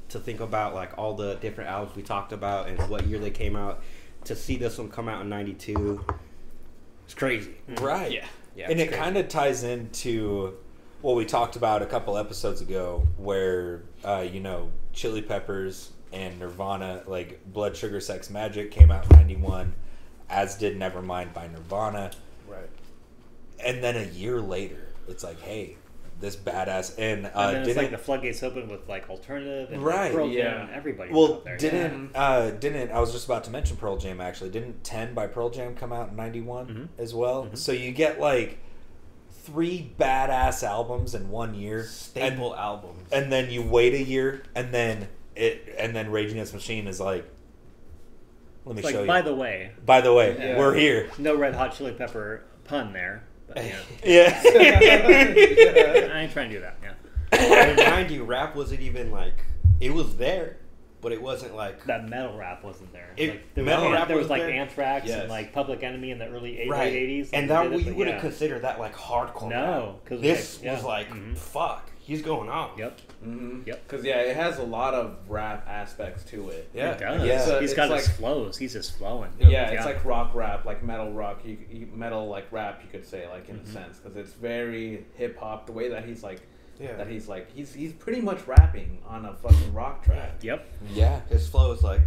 to 0.10 0.20
think 0.20 0.40
about 0.40 0.76
like 0.76 0.98
all 0.98 1.16
the 1.16 1.36
different 1.36 1.70
albums 1.70 1.96
we 1.96 2.04
talked 2.04 2.32
about 2.32 2.68
and 2.68 2.78
what 2.90 3.08
year 3.08 3.20
they 3.20 3.32
came 3.32 3.56
out, 3.56 3.82
to 4.26 4.36
see 4.36 4.56
this 4.58 4.78
one 4.78 4.90
come 4.90 5.10
out 5.10 5.22
in 5.22 5.30
'92, 5.30 6.06
it's 7.06 7.14
crazy. 7.16 7.56
Right. 7.82 8.12
Yeah. 8.12 8.26
Yeah, 8.56 8.70
and 8.70 8.80
it 8.80 8.94
kind 8.94 9.18
of 9.18 9.28
ties 9.28 9.64
into 9.64 10.54
what 11.02 11.16
we 11.18 11.26
talked 11.26 11.56
about 11.58 11.82
a 11.82 11.86
couple 11.86 12.18
episodes 12.18 12.62
ago, 12.62 13.06
where 13.18 13.84
uh, 14.06 14.22
you 14.22 14.39
know 14.39 14.72
Chili 14.93 15.22
Peppers 15.22 15.91
and 16.14 16.39
Nirvana, 16.39 17.03
like 17.08 17.41
Blood 17.51 17.76
Sugar 17.76 17.99
Sex 17.99 18.30
Magik, 18.30 18.72
came 18.72 18.91
out 18.91 19.03
in 19.12 19.18
'91, 19.18 19.74
as 20.30 20.56
did 20.56 20.78
Nevermind 20.78 21.34
by 21.34 21.47
Nirvana, 21.47 22.12
Right. 22.47 22.70
and 23.64 23.84
then 23.84 23.95
a 23.97 24.06
year 24.12 24.39
later, 24.39 24.88
it's 25.08 25.24
like, 25.24 25.39
hey, 25.41 25.76
this 26.22 26.38
badass 26.38 26.95
and, 26.97 27.26
uh, 27.26 27.30
and 27.36 27.56
then 27.58 27.68
it's 27.68 27.76
like 27.78 27.91
the 27.91 27.97
floodgates 27.97 28.41
open 28.41 28.70
with 28.70 28.88
like 28.88 29.10
alternative 29.10 29.74
and 29.74 29.84
Right. 29.84 30.14
Pearl 30.14 30.28
Jam 30.30 30.38
Yeah. 30.38 30.62
and 30.62 30.72
everybody. 30.72 31.12
well 31.12 31.34
out 31.34 31.43
there. 31.43 31.58
didn't 31.58 32.12
uh, 32.16 32.51
didn't 32.51 32.91
I 32.91 33.01
was 33.01 33.12
just 33.12 33.26
about 33.26 33.43
to 33.45 33.51
mention 33.51 33.76
Pearl 33.76 33.97
Jam 33.97 34.22
actually 34.22 34.49
didn't 34.51 34.82
Ten 34.86 35.14
by 35.14 35.28
Pearl 35.28 35.49
Jam 35.49 35.76
come 35.76 35.91
out 35.91 36.10
in 36.12 36.16
'91 36.16 36.68
Mhm. 36.68 36.88
as 37.03 37.14
well? 37.14 37.49
So 37.56 37.74
you 37.74 37.91
get 37.91 38.22
like 38.22 38.60
three 39.46 39.91
badass 40.00 40.64
albums 40.64 41.14
in 41.16 41.30
one 41.30 41.54
year, 41.56 41.84
staple 41.84 42.54
and, 42.54 42.62
albums. 42.62 43.08
and 43.12 43.32
then 43.32 43.50
you 43.52 43.62
wait 43.62 43.93
a 43.93 44.02
year, 44.04 44.43
and 44.56 44.74
then 44.74 45.08
it 45.36 45.76
and 45.78 45.96
then 45.96 46.10
Rage 46.12 46.32
Against 46.32 46.54
Machine 46.54 46.88
is 46.88 47.00
like, 47.00 47.26
let 48.66 48.76
me 48.76 48.80
It's 48.80 48.86
like, 48.86 48.96
show 48.96 49.02
you. 49.02 49.08
by 49.08 49.22
the 49.22 49.36
way, 49.36 49.72
By 49.86 50.02
the 50.02 50.14
way, 50.14 50.36
Yeah. 50.38 50.58
we're 50.58 50.74
here. 50.74 51.10
no 51.18 51.36
Red 51.36 51.54
Hot 51.56 51.76
Chili 51.76 51.91
Pepper 51.93 52.43
pun 52.64 52.93
there. 52.93 53.24
But, 53.48 53.64
yeah. 53.64 53.80
Yeah. 54.04 54.41
I 56.14 56.20
ain't 56.22 56.32
trying 56.32 56.50
to 56.50 56.56
do 56.56 56.62
that. 56.62 56.78
Yeah. 56.82 56.93
and 57.68 57.78
mind 57.78 58.12
you, 58.12 58.24
rap 58.24 58.56
wasn't 58.56 58.82
even 58.82 59.12
like 59.12 59.43
it 59.80 59.93
was 59.93 60.16
there, 60.18 60.58
but 61.06 61.12
it 61.12 61.22
wasn't 61.22 61.56
like 61.56 61.86
That 61.86 62.10
metal 62.10 62.36
rap 62.36 62.64
wasn't 62.64 62.91
there. 62.91 63.12
It- 63.16 63.30
like, 63.30 63.53
there 63.53 63.64
metal 63.64 63.86
was, 63.91 63.93
rap 63.93 64.08
there 64.08 64.18
was 64.18 64.24
was 64.24 64.30
like 64.32 64.41
there. 64.41 64.49
Anthrax 64.49 65.06
Yes. 65.08 65.20
and 65.22 65.30
like 65.30 65.53
Public 65.53 65.84
Enemy 65.84 66.10
in 66.10 66.18
the 66.18 66.28
early 66.28 66.58
eight- 66.62 66.68
right. 66.72 66.91
late 66.91 67.08
80s. 67.10 67.30
and 67.32 67.47
that 67.51 67.62
did 67.70 67.74
it, 67.74 67.80
you 67.82 67.86
but 67.91 67.95
wouldn't 67.95 68.16
yeah. 68.16 68.22
consider 68.22 68.58
that 68.58 68.80
like 68.80 68.95
hardcore. 68.95 69.51
No, 69.51 69.99
rap. 69.99 70.06
'cause, 70.10 70.22
this 70.22 70.56
like, 70.58 70.66
yeah. 70.66 70.74
was 70.74 70.84
like 70.84 71.10
Mhm. 71.12 71.38
fuck. 71.38 71.91
He's 71.99 72.24
going 72.24 72.49
on. 72.49 72.72
Yep. 72.78 72.99
Mm-hmm. 73.24 73.62
Yep. 73.68 73.84
Because 73.88 74.03
yeah, 74.03 74.18
it 74.22 74.36
has 74.36 74.58
a 74.58 74.64
lot 74.64 74.95
of 74.95 75.16
rap 75.30 75.68
aspects 75.70 76.24
to 76.26 76.49
it. 76.49 76.70
Yeah. 76.74 76.93
He 76.95 76.99
does. 76.99 77.28
Yeah. 77.28 77.39
So 77.45 77.60
He's 77.60 77.70
it's 77.70 77.78
got 77.78 77.89
like- 77.89 77.99
his 77.99 78.10
flows. 78.10 78.58
He's 78.58 78.74
just 78.74 78.97
flowing. 78.97 79.30
Yeah, 79.39 79.70
it's 79.70 79.86
like 79.86 80.03
rock 80.06 80.34
rap, 80.34 80.66
like 80.66 80.82
metal 80.84 81.12
rock, 81.12 81.41
you, 81.45 81.58
you 81.72 81.88
metal 81.93 82.28
like 82.28 82.51
rap, 82.51 82.82
you 82.84 82.89
could 82.89 83.08
say, 83.08 83.28
like 83.28 83.47
in 83.49 83.58
Mm-hmm. 83.60 83.70
a 83.70 83.72
sense, 83.72 83.97
because 83.99 84.16
it's 84.18 84.34
very 84.34 85.06
hip 85.16 85.38
hop. 85.38 85.68
The 85.68 85.72
way 85.72 85.89
that 85.89 86.06
he's 86.06 86.24
like, 86.24 86.41
Yeah. 86.80 86.95
that 86.95 87.07
he's 87.07 87.28
like, 87.28 87.51
he's 87.53 87.73
he's 87.73 87.93
pretty 87.93 88.21
much 88.21 88.45
rapping 88.47 88.99
on 89.07 89.26
a 89.26 89.34
fucking 89.34 89.73
rock 89.73 90.03
track. 90.03 90.34
Yep. 90.41 90.67
yeah. 90.93 91.21
His 91.30 91.47
flow 91.47 91.71
is 91.71 91.84
like 91.84 92.01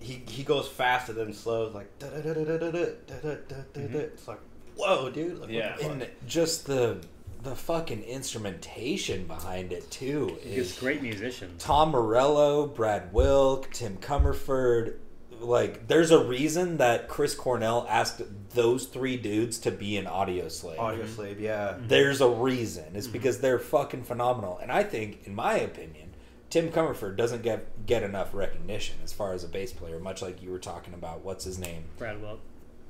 he 0.00 0.22
he 0.28 0.42
goes 0.42 0.68
fast 0.68 1.08
and 1.08 1.18
then 1.18 1.32
slows 1.32 1.74
like 1.74 1.98
da 1.98 2.08
da 2.08 2.20
da 2.20 2.32
da 2.34 2.44
da 2.44 2.56
da 2.58 2.70
da 2.70 2.84
da 3.22 3.34
da 3.48 3.56
da 3.72 3.86
da. 3.86 3.98
It's 3.98 4.28
like 4.28 4.40
whoa, 4.76 5.10
dude. 5.10 5.38
Like, 5.40 5.50
Yeah. 5.50 5.70
What 5.72 5.80
the? 5.80 5.90
And 5.90 6.06
just 6.26 6.66
the 6.66 6.98
the 7.42 7.54
fucking 7.54 8.02
instrumentation 8.04 9.26
behind 9.26 9.70
it 9.70 9.90
too 9.90 10.38
He's 10.42 10.72
is 10.72 10.78
great 10.78 11.02
musician. 11.02 11.54
Tom 11.58 11.90
Morello, 11.90 12.66
Brad 12.66 13.12
Wilk, 13.12 13.70
Tim 13.72 13.98
Commerford. 13.98 14.94
Like, 15.40 15.86
there's 15.88 16.10
a 16.10 16.22
reason 16.24 16.78
that 16.78 17.08
Chris 17.08 17.34
Cornell 17.34 17.86
asked 17.88 18.22
those 18.54 18.86
three 18.86 19.16
dudes 19.16 19.58
to 19.60 19.70
be 19.70 19.96
an 19.96 20.06
Audioslave. 20.06 20.78
Audio 20.78 21.06
slave, 21.06 21.40
yeah. 21.40 21.76
There's 21.80 22.20
a 22.20 22.28
reason. 22.28 22.94
It's 22.94 23.06
because 23.06 23.40
they're 23.40 23.58
fucking 23.58 24.04
phenomenal. 24.04 24.58
And 24.62 24.70
I 24.72 24.82
think, 24.82 25.26
in 25.26 25.34
my 25.34 25.54
opinion, 25.54 26.14
Tim 26.50 26.70
Commerford 26.70 27.16
doesn't 27.16 27.42
get 27.42 27.86
get 27.86 28.02
enough 28.04 28.32
recognition 28.32 28.96
as 29.02 29.12
far 29.12 29.32
as 29.32 29.42
a 29.44 29.48
bass 29.48 29.72
player. 29.72 29.98
Much 29.98 30.22
like 30.22 30.42
you 30.42 30.50
were 30.50 30.58
talking 30.60 30.94
about. 30.94 31.24
What's 31.24 31.44
his 31.44 31.58
name? 31.58 31.84
Brad 31.98 32.20
Wilk. 32.22 32.40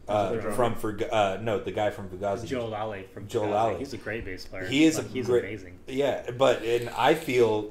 Uh, 0.07 0.38
from 0.53 0.74
Fug- 0.74 1.03
uh, 1.11 1.38
no, 1.40 1.59
the 1.59 1.72
guy 1.72 1.88
from 1.88 2.11
Fugazi. 2.11 2.45
Joe 2.47 2.66
Lally 2.66 3.07
from 3.14 3.26
Joel 3.26 3.47
Fugazi. 3.47 3.51
Lally. 3.53 3.78
He's 3.78 3.95
a 3.95 3.97
great 3.97 4.24
bass 4.26 4.45
player. 4.45 4.66
He 4.66 4.84
is 4.84 4.99
Like, 4.99 5.07
a 5.07 5.09
he's 5.09 5.26
great- 5.26 5.45
amazing. 5.45 5.78
Yeah, 5.86 6.30
but 6.32 6.62
and 6.62 6.90
I 6.90 7.14
feel 7.14 7.70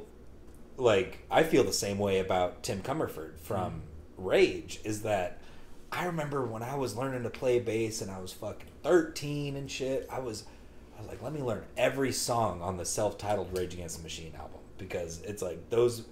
like 0.77 1.19
I 1.29 1.43
feel 1.43 1.63
the 1.63 1.71
same 1.73 1.99
way 1.99 2.17
about 2.17 2.63
Tim 2.63 2.81
Commerford 2.81 3.37
from 3.39 3.83
Rage. 4.25 4.79
Is 4.83 5.01
that 5.03 5.39
I 5.91 6.05
remember 6.05 6.45
when 6.45 6.63
I 6.63 6.75
was 6.75 6.95
learning 6.95 7.23
to 7.23 7.29
play 7.29 7.59
bass 7.59 8.01
and 8.01 8.09
I 8.11 8.19
was 8.19 8.33
fucking 8.33 8.67
thirteen 8.83 9.55
and 9.55 9.69
shit. 9.69 10.07
I 10.11 10.19
was 10.19 10.45
I 10.97 11.01
was 11.01 11.09
like, 11.09 11.21
let 11.21 11.33
me 11.33 11.41
learn 11.41 11.63
every 11.77 12.11
song 12.11 12.61
on 12.61 12.77
the 12.77 12.85
self-titled 12.85 13.55
Rage 13.57 13.73
Against 13.73 13.97
the 13.97 14.03
Machine 14.03 14.33
album 14.37 14.59
because 14.77 15.21
it's 15.23 15.41
like 15.41 15.69
those 15.69 16.03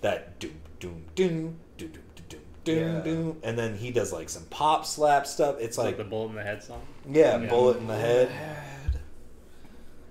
that 0.00 0.38
doom 0.38 0.60
doom 0.78 1.04
doom 1.14 1.58
doom 1.76 1.92
doom 1.92 2.02
doom 2.28 2.40
doom 2.64 2.78
Yeah. 2.96 3.00
doom, 3.02 3.36
and 3.42 3.58
then 3.58 3.76
he 3.76 3.90
does 3.90 4.12
like 4.12 4.28
some 4.28 4.44
pop 4.44 4.84
slap 4.86 5.26
stuff. 5.26 5.56
It's 5.60 5.76
like 5.78 5.86
like 5.88 5.96
the 5.98 6.04
bullet 6.04 6.28
in 6.30 6.34
the 6.36 6.42
head 6.42 6.62
song. 6.62 6.82
yeah, 7.08 7.38
Yeah. 7.38 7.48
bullet 7.48 7.76
in 7.78 7.86
the 7.86 7.96
head. 7.96 8.30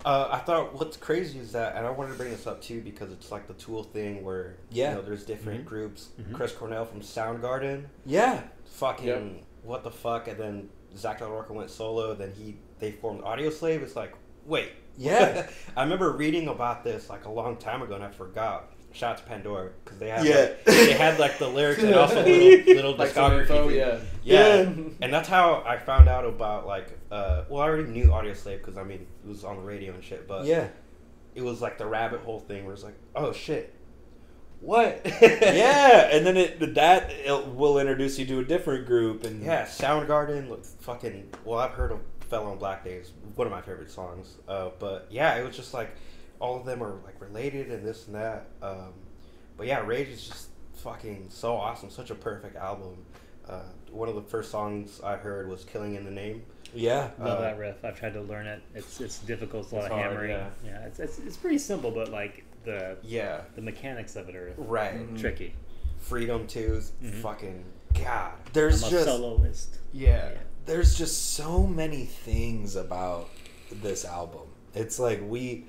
Uh, 0.10 0.28
I 0.32 0.40
thought 0.40 0.74
what's 0.74 0.98
crazy 0.98 1.38
is 1.38 1.52
that, 1.52 1.76
and 1.76 1.86
I 1.86 1.92
wanted 1.92 2.14
to 2.14 2.18
bring 2.18 2.32
this 2.32 2.48
up 2.48 2.64
too 2.64 2.82
because 2.82 3.12
it's 3.12 3.32
like 3.32 3.48
the 3.48 3.54
Tool 3.54 3.84
thing 3.84 4.24
where 4.24 4.56
Yeah. 4.72 4.90
you 4.90 4.96
know 4.96 5.02
there's 5.04 5.24
different 5.24 5.62
Mhm. 5.62 5.66
groups. 5.66 6.10
Mhm. 6.20 6.34
Chris 6.34 6.52
Cornell 6.52 6.86
from 6.86 7.02
Soundgarden, 7.02 7.86
Yeah, 8.08 8.42
fucking 8.66 9.06
Yep. 9.36 9.44
what 9.62 9.84
the 9.84 9.92
fuck, 9.92 10.28
and 10.28 10.40
then 10.40 10.70
Zack 10.98 11.20
de 11.20 11.28
la 11.28 11.32
Rocha 11.36 11.54
went 11.54 11.70
solo. 11.70 12.16
Then 12.16 12.32
he 12.32 12.58
they 12.80 12.92
formed 12.92 13.22
Audioslave. 13.22 13.84
It's 13.84 13.96
like 13.96 14.14
wait, 14.48 14.72
Yeah. 14.98 15.48
I 15.78 15.84
remember 15.84 16.10
reading 16.14 16.48
about 16.48 16.84
this 16.84 17.08
like 17.08 17.26
a 17.26 17.30
long 17.32 17.58
time 17.58 17.84
ago, 17.84 17.94
and 17.94 18.04
I 18.04 18.10
forgot. 18.10 18.74
Shout 18.92 19.12
out 19.12 19.18
to 19.20 19.24
Pandora 19.24 19.70
because 19.84 20.00
they 20.00 20.10
had 20.10 20.26
Yeah. 20.26 20.36
like, 20.36 20.66
they 20.66 20.94
had 20.94 21.20
like 21.20 21.38
the 21.38 21.48
lyrics 21.48 21.82
and 21.84 21.94
also 21.96 22.16
little 22.26 22.74
little 22.76 22.96
Like 22.96 23.12
discography. 23.12 23.42
info, 23.42 23.70
yeah. 23.70 24.00
Yeah, 24.24 24.56
Yeah. 24.62 24.74
and 25.02 25.14
that's 25.14 25.30
how 25.30 25.64
I 25.66 25.78
found 25.78 26.10
out 26.10 26.26
about 26.26 26.66
like, 26.66 26.88
uh, 27.12 27.44
well, 27.50 27.62
I 27.62 27.68
already 27.68 27.84
knew 27.90 28.06
Audioslave 28.06 28.58
because 28.60 28.78
I 28.78 28.84
mean 28.84 29.06
it 29.24 29.28
was 29.28 29.44
on 29.44 29.58
the 29.58 29.62
radio 29.64 29.94
and 29.94 30.04
shit, 30.04 30.28
but 30.28 30.46
yeah. 30.46 30.68
it 31.36 31.42
was 31.44 31.62
like 31.62 31.78
the 31.78 31.86
rabbit 31.86 32.22
hole 32.22 32.40
thing 32.40 32.66
where 32.66 32.74
it's 32.74 32.84
like, 32.84 32.98
oh 33.16 33.32
shit, 33.32 33.74
what? 34.62 35.02
yeah, 35.22 36.10
and 36.12 36.26
then 36.26 36.36
it 36.36 36.74
that 36.76 37.12
it 37.12 37.48
will 37.48 37.80
introduce 37.80 38.20
you 38.20 38.26
to 38.26 38.40
a 38.40 38.44
different 38.44 38.86
group, 38.88 39.24
and 39.24 39.42
yeah. 39.44 39.66
Soundgarden, 39.66 40.50
look, 40.50 40.66
fucking. 40.66 41.30
Well, 41.46 41.60
I've 41.60 41.72
heard 41.72 41.92
of 41.94 42.00
"Fell 42.30 42.46
on 42.48 42.58
Black 42.58 42.84
Days," 42.84 43.12
one 43.36 43.48
of 43.48 43.52
my 43.52 43.62
favorite 43.62 43.90
songs. 43.90 44.36
Uh, 44.50 44.70
but 44.78 45.08
yeah, 45.10 45.36
it 45.36 45.46
was 45.46 45.56
just 45.56 45.74
like 45.74 45.92
all 46.40 46.58
of 46.58 46.66
them 46.66 46.82
are 46.84 46.96
like 47.06 47.20
related 47.20 47.70
and 47.72 47.86
this 47.86 48.08
and 48.08 48.16
that. 48.16 48.48
Um, 48.62 48.94
but 49.58 49.68
yeah, 49.68 49.86
Rage 49.86 50.08
is 50.10 50.28
just 50.28 50.50
fucking 50.76 51.28
so 51.30 51.54
awesome, 51.56 51.90
such 51.90 52.10
a 52.10 52.16
perfect 52.16 52.56
album. 52.56 52.98
Uh, 53.48 53.62
one 53.92 54.08
of 54.08 54.16
the 54.16 54.22
first 54.22 54.52
songs 54.52 55.02
I 55.04 55.16
heard 55.18 55.50
was 55.50 55.64
"Killing 55.66 55.96
in 55.96 56.06
the 56.06 56.12
Name." 56.12 56.44
yeah, 56.74 57.10
Love 57.20 57.40
Uh, 57.40 57.42
that 57.42 57.58
riff. 57.58 57.84
I've 57.84 57.98
tried 57.98 58.14
to 58.14 58.22
learn 58.22 58.46
it. 58.46 58.62
It's 58.76 59.02
it's 59.02 59.20
difficult. 59.20 59.64
It's 59.64 59.72
a 59.72 59.76
lot 59.76 59.86
It's 59.86 59.92
of 59.92 59.98
hard, 59.98 60.12
hammering. 60.30 60.52
yeah. 60.64 60.86
it's, 60.86 61.00
it's 61.00 61.20
it's 61.20 61.38
pretty 61.38 61.58
simple, 61.58 61.90
but 61.92 62.10
like 62.10 62.44
the 62.64 62.98
Yeah, 63.04 63.42
the 63.56 63.62
mechanics 63.62 64.16
of 64.16 64.30
it 64.30 64.36
are 64.36 64.54
right. 64.58 64.94
Mhm. 64.96 65.20
tricky. 65.20 65.54
Freedom 65.98 66.46
too. 66.48 66.82
Mhm. 67.04 67.22
Fucking 67.22 67.66
God. 67.96 68.34
there's 68.54 68.84
I'm 68.84 68.88
a 68.88 68.92
just 68.92 69.06
soloist. 69.06 69.80
Yeah. 69.92 70.30
there's 70.68 70.96
just 70.96 71.34
so 71.34 71.66
many 71.66 72.06
things 72.06 72.76
about 72.76 73.30
this 73.72 74.06
album. 74.06 74.48
It's 74.76 75.00
like 75.00 75.20
we 75.28 75.66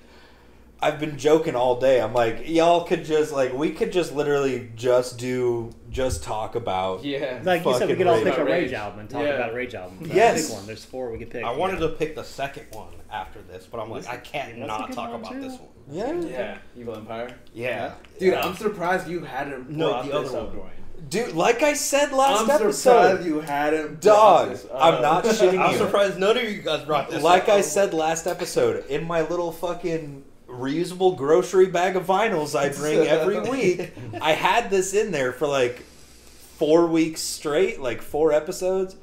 I've 0.83 0.99
been 0.99 1.18
joking 1.18 1.55
all 1.57 1.78
day. 1.78 2.01
I'm 2.01 2.14
like, 2.14 2.49
y'all 2.49 2.85
could 2.85 3.05
just 3.05 3.33
like 3.33 3.53
we 3.53 3.70
could 3.70 3.93
just 3.93 4.14
literally 4.14 4.70
just 4.76 5.18
do 5.18 5.70
just 5.91 6.22
talk 6.22 6.55
about 6.55 7.05
Yeah. 7.05 7.41
Like 7.43 7.64
you 7.66 7.72
said, 7.74 7.89
we 7.89 7.95
Fucking 7.95 7.97
could 7.99 8.07
all 8.07 8.14
Rage. 8.16 8.24
pick 8.24 8.33
a 8.33 8.37
About 8.43 8.51
Rage, 8.51 8.62
Rage. 8.64 8.72
album 8.72 9.01
and 9.01 9.11
talk 9.11 9.22
Yeah. 9.22 9.28
about 9.31 9.51
a 9.51 9.55
Rage 9.55 9.74
album. 9.74 9.99
So 10.09 10.14
Yes. 10.14 10.47
pick 10.49 10.57
one. 10.57 10.66
There's 10.66 10.85
four 10.85 11.11
we 11.11 11.18
could 11.18 11.31
pick. 11.31 11.45
I 11.45 11.53
wanted 11.53 11.81
yeah. 11.81 11.89
to 11.89 11.93
pick 11.95 12.14
the 12.14 12.24
second 12.24 12.66
one 12.72 12.93
after 13.12 13.41
this, 13.43 13.66
but 13.70 13.78
I'm 13.81 13.91
like, 13.91 14.07
I 14.09 14.16
can't 14.16 14.57
That's 14.57 14.66
not 14.68 14.93
talk 14.93 15.12
about 15.14 15.33
too. 15.33 15.41
this 15.41 15.53
one. 15.59 15.68
Yeah. 15.91 16.12
Yeah. 16.20 16.59
Evil 16.78 16.95
Empire. 16.97 17.35
Yeah. 17.53 17.93
Dude, 18.18 18.33
Yeah. 18.33 18.41
I'm 18.47 18.55
surprised 18.57 19.07
you 19.09 19.20
hadn't 19.24 19.68
No, 19.68 19.89
brought 19.91 20.07
the 20.07 20.12
other 20.12 20.33
one. 20.33 20.47
Dorian. 20.55 20.70
Dude, 21.09 21.33
like 21.35 21.62
I 21.62 21.72
said 21.72 22.12
last 22.12 22.43
I'm 22.43 22.51
episode, 22.51 22.72
surprised 22.72 23.26
you 23.26 23.41
hadn't. 23.41 24.01
Dog, 24.01 24.47
brought 24.49 24.51
this 24.57 24.66
I'm 24.74 25.03
not 25.03 25.24
shitting 25.26 25.59
I'm 25.59 25.72
you. 25.72 25.78
surprised 25.78 26.18
none 26.18 26.37
of 26.39 26.45
you 26.45 26.62
guys 26.62 26.85
brought 26.85 27.11
this 27.11 27.22
like 27.22 27.45
up. 27.45 27.49
I 27.57 27.61
said 27.62 27.93
last 27.95 28.26
episode, 28.26 28.85
in 28.87 29.05
my 29.07 29.22
little 29.22 29.51
fucking 29.51 30.24
reusable 30.51 31.16
grocery 31.16 31.66
bag 31.66 31.96
of 31.96 32.07
vinyls 32.07 32.59
I 32.59 32.68
bring 32.70 32.98
every 33.07 33.40
week, 33.40 33.92
I 34.20 34.32
had 34.32 34.70
this 34.70 34.94
in 34.94 35.12
there 35.12 35.32
for 35.32 35.46
like 35.46 35.80
four 35.80 36.86
weeks 36.86 37.20
straight, 37.20 37.80
like 37.80 38.03
four 38.03 38.32
episodes, 38.32 38.96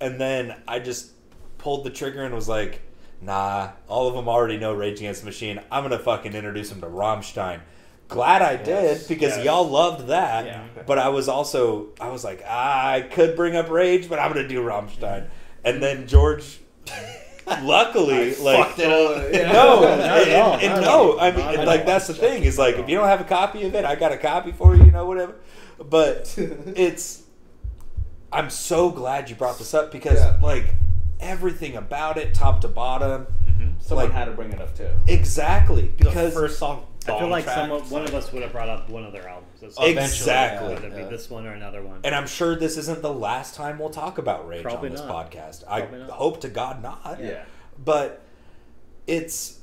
and 0.00 0.20
then 0.20 0.54
I 0.68 0.78
just 0.78 1.10
pulled 1.58 1.84
the 1.84 1.90
trigger 1.90 2.22
and 2.22 2.34
was 2.34 2.48
like, 2.48 2.82
"Nah, 3.20 3.70
all 3.88 4.08
of 4.08 4.14
them 4.14 4.28
already 4.28 4.58
know 4.58 4.72
Rage 4.72 4.98
Against 4.98 5.22
the 5.22 5.26
Machine. 5.26 5.60
I'm 5.70 5.82
gonna 5.82 5.98
fucking 5.98 6.34
introduce 6.34 6.70
them 6.70 6.80
to 6.80 6.88
Rammstein." 6.88 7.60
glad 8.12 8.42
I 8.42 8.56
did 8.56 9.08
because 9.08 9.36
yes. 9.36 9.44
y'all 9.44 9.68
loved 9.68 10.08
that. 10.08 10.44
Yeah. 10.44 10.66
But 10.86 10.98
I 10.98 11.08
was 11.08 11.28
also 11.28 11.88
I 12.00 12.10
was 12.10 12.24
like 12.24 12.42
ah, 12.46 12.90
I 12.90 13.00
could 13.00 13.36
bring 13.36 13.56
up 13.56 13.70
Rage, 13.70 14.08
but 14.08 14.18
I'm 14.18 14.32
gonna 14.32 14.46
do 14.46 14.62
Rammstein. 14.62 15.28
And 15.64 15.82
then 15.82 16.06
George, 16.06 16.60
luckily, 17.62 18.34
like 18.36 18.66
fucked 18.68 18.78
it 18.78 18.86
up. 18.90 19.52
No, 19.52 19.80
Not 19.82 20.00
at 20.00 20.28
and- 20.28 20.62
and 20.62 20.80
no. 20.82 21.18
I 21.18 21.30
mean, 21.30 21.40
Not 21.44 21.54
at 21.56 21.66
like 21.66 21.86
that's 21.86 22.06
the 22.06 22.14
thing 22.14 22.42
is 22.44 22.58
like 22.58 22.76
if 22.76 22.88
you 22.88 22.96
don't 22.96 23.08
have 23.08 23.20
a 23.20 23.24
copy 23.24 23.64
of 23.64 23.74
it, 23.74 23.84
I 23.84 23.94
got 23.96 24.12
a 24.12 24.16
copy 24.16 24.52
for 24.52 24.74
you, 24.76 24.84
you 24.84 24.90
know, 24.90 25.06
whatever. 25.06 25.34
But 25.84 26.34
it's, 26.38 27.22
I'm 28.32 28.50
so 28.50 28.90
glad 28.90 29.28
you 29.30 29.36
brought 29.36 29.58
this 29.58 29.74
up 29.74 29.90
because 29.92 30.18
Yeah. 30.18 30.38
like 30.42 30.74
everything 31.20 31.76
about 31.76 32.16
it, 32.18 32.34
top 32.34 32.60
to 32.62 32.68
bottom, 32.68 33.26
mm-hmm. 33.48 33.68
Someone 33.80 34.06
like- 34.06 34.14
had 34.14 34.26
to 34.26 34.32
bring 34.32 34.52
it 34.52 34.60
up 34.60 34.76
too. 34.76 34.88
exactly 35.08 35.88
The 35.98 36.04
because 36.04 36.34
first 36.34 36.58
song. 36.58 36.86
I 37.08 37.18
feel 37.18 37.28
like 37.28 37.44
track, 37.44 37.56
someone, 37.56 37.80
one 37.90 38.02
of 38.04 38.14
us 38.14 38.32
would 38.32 38.42
have 38.42 38.52
brought 38.52 38.68
up 38.68 38.88
one 38.90 39.04
of 39.04 39.12
their 39.12 39.28
albums. 39.28 39.62
It's- 39.62 39.74
Eventually, 39.78 40.02
Exactly. 40.04 40.74
Whether 40.74 40.86
it 40.88 40.92
yeah. 40.96 41.04
be 41.04 41.10
this 41.10 41.28
one 41.30 41.46
or 41.46 41.52
another 41.52 41.82
one. 41.82 42.00
And 42.04 42.14
I'm 42.14 42.26
sure 42.26 42.54
this 42.56 42.76
isn't 42.76 43.02
the 43.02 43.12
last 43.12 43.54
time 43.54 43.78
we'll 43.78 43.90
talk 43.90 44.18
about 44.18 44.46
Rage 44.46 44.62
Probably 44.62 44.88
on 44.90 44.94
this 44.96 45.04
not. 45.04 45.30
podcast. 45.30 45.64
I 45.68 45.80
not. 45.86 46.10
hope 46.10 46.40
to 46.42 46.48
God 46.48 46.82
not. 46.82 47.18
Yeah. 47.20 47.44
But 47.82 48.22
it's 49.06 49.58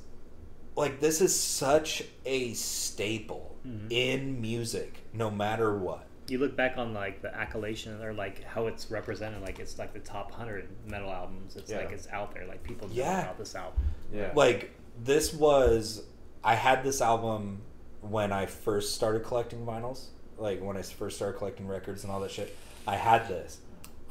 like 0.75 0.99
this 0.99 1.21
is 1.21 1.37
such 1.39 2.03
a 2.25 2.53
staple 2.53 3.45
Mm-hmm. 3.67 3.87
in 3.91 4.39
music, 4.41 4.99
no 5.11 5.29
matter 5.29 5.77
what. 5.77 6.05
you 6.29 6.37
look 6.37 6.55
back 6.55 6.77
on 6.77 6.93
like 6.93 7.21
the 7.21 7.35
accolation 7.35 8.01
or 8.01 8.13
like 8.13 8.41
how 8.45 8.67
it's 8.67 8.89
represented, 8.89 9.41
like 9.41 9.59
it's 9.59 9.77
like 9.77 9.91
the 9.93 9.99
top 9.99 10.31
hundred 10.31 10.69
metal 10.87 11.09
albums. 11.11 11.57
It's 11.57 11.69
Yeah. 11.69 11.79
like 11.79 11.91
it's 11.91 12.07
out 12.07 12.33
there. 12.33 12.45
Like 12.47 12.63
people 12.63 12.87
know 12.87 12.93
Yeah. 12.93 13.23
about 13.23 13.37
this 13.37 13.55
album. 13.55 13.81
Yeah. 14.13 14.31
Like 14.33 14.71
this 15.03 15.33
was 15.33 16.03
I 16.43 16.55
had 16.55 16.83
this 16.83 17.01
album 17.01 17.61
when 18.01 18.31
I 18.31 18.45
first 18.45 18.95
started 18.95 19.23
collecting 19.23 19.65
vinyls, 19.65 20.05
like 20.37 20.61
when 20.61 20.77
I 20.77 20.81
first 20.81 21.17
started 21.17 21.37
collecting 21.37 21.67
records 21.67 22.03
and 22.03 22.11
all 22.11 22.19
that 22.21 22.31
shit. 22.31 22.55
I 22.87 22.95
had 22.95 23.27
this. 23.27 23.59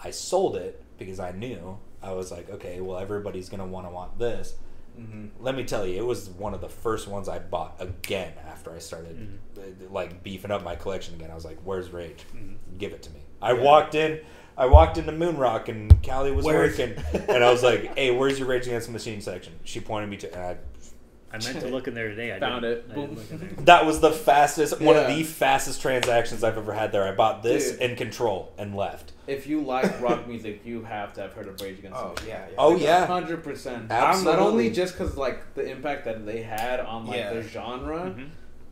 I 0.03 0.11
sold 0.11 0.57
it 0.57 0.83
because 0.99 1.19
I 1.21 1.33
knew 1.33 1.79
I 2.03 2.13
was 2.13 2.31
like, 2.31 2.49
okay, 2.51 2.81
well 2.81 2.99
everybody's 2.99 3.49
gonna 3.49 3.67
want 3.67 3.87
to 3.87 3.91
want 3.91 4.19
this. 4.19 4.55
hmm 4.97 5.27
Let 5.41 5.55
me 5.57 5.65
tell 5.65 5.87
you, 5.87 5.97
it 5.99 6.05
was 6.07 6.29
one 6.29 6.55
of 6.55 6.61
the 6.61 6.69
first 6.69 7.09
ones 7.09 7.29
I 7.29 7.39
bought 7.39 7.77
again 7.81 8.33
after 8.47 8.73
I 8.73 8.79
started 8.79 9.39
uh, 9.57 9.61
like 9.91 10.23
beefing 10.23 10.51
up 10.51 10.63
my 10.63 10.77
collection 10.77 11.15
again. 11.15 11.31
I 11.31 11.35
was 11.35 11.45
like, 11.45 11.59
"Where's 11.65 11.91
Rage? 11.91 12.25
Give 12.79 12.93
it 12.93 13.03
to 13.05 13.11
me." 13.11 13.21
I 13.41 13.53
walked 13.55 13.95
in, 13.95 14.21
I 14.57 14.67
walked 14.67 14.99
into 14.99 15.13
Moonrock 15.13 15.69
and 15.69 16.03
Callie 16.05 16.33
was 16.33 16.45
Where's- 16.45 16.79
working, 16.79 17.03
and 17.29 17.43
I 17.43 17.51
was 17.51 17.63
like, 17.63 17.97
"Hey, 17.97 18.11
where's 18.11 18.39
your 18.39 18.49
Rage 18.49 18.67
Against 18.67 18.87
the 18.89 18.93
Machine 18.93 19.21
section?" 19.21 19.55
She 19.65 19.81
pointed 19.81 20.11
me 20.11 20.17
to, 20.19 20.33
and 20.35 20.43
I, 20.43 20.57
I 21.33 21.39
meant 21.45 21.61
to 21.61 21.69
look 21.69 21.87
in 21.89 21.95
there 21.95 22.09
today. 22.09 22.35
I 22.35 22.41
Found 22.41 22.63
didn't. 22.63 22.79
it. 22.79 22.85
I 22.91 22.95
didn't 22.95 23.07
Boom. 23.09 23.17
look 23.17 23.31
in 23.31 23.39
there. 23.57 23.65
that 23.67 23.85
was 23.87 24.01
the 24.01 24.11
fastest, 24.13 24.81
one 24.81 24.97
of 24.97 25.09
Yeah. 25.09 25.15
the 25.17 25.25
fastest 25.25 25.83
transactions 25.83 26.43
I've 26.43 26.57
ever 26.57 26.73
had 26.73 26.91
there. 26.91 27.05
I 27.07 27.13
bought 27.15 27.43
this 27.43 27.73
Dude. 27.73 27.81
and 27.83 27.97
Control 27.99 28.53
and 28.57 28.75
left. 28.75 29.13
If 29.27 29.47
you 29.47 29.61
like 29.61 30.01
rock 30.01 30.27
music, 30.27 30.63
you 30.65 30.85
have 30.85 31.13
to 31.15 31.21
have 31.23 31.35
heard 31.35 31.49
of 31.49 31.61
Rage 31.61 31.81
Against 31.81 31.99
Oh 31.99 32.09
the 32.09 32.15
Machine. 32.15 32.29
yeah. 32.31 32.47
yeah. 32.49 32.55
Oh 32.57 32.77
yeah, 32.77 33.07
hundred 33.07 33.45
percent. 33.45 33.91
Absolutely. 33.91 34.33
Not 34.41 34.47
only 34.49 34.71
just 34.71 34.97
because 34.97 35.17
like 35.19 35.55
the 35.55 35.71
impact 35.71 36.07
that 36.07 36.25
they 36.25 36.41
had 36.43 36.81
on 36.81 37.07
like 37.07 37.17
Yeah. 37.19 37.35
the 37.35 37.43
genre, 37.43 38.15
Mhm. 38.17 38.29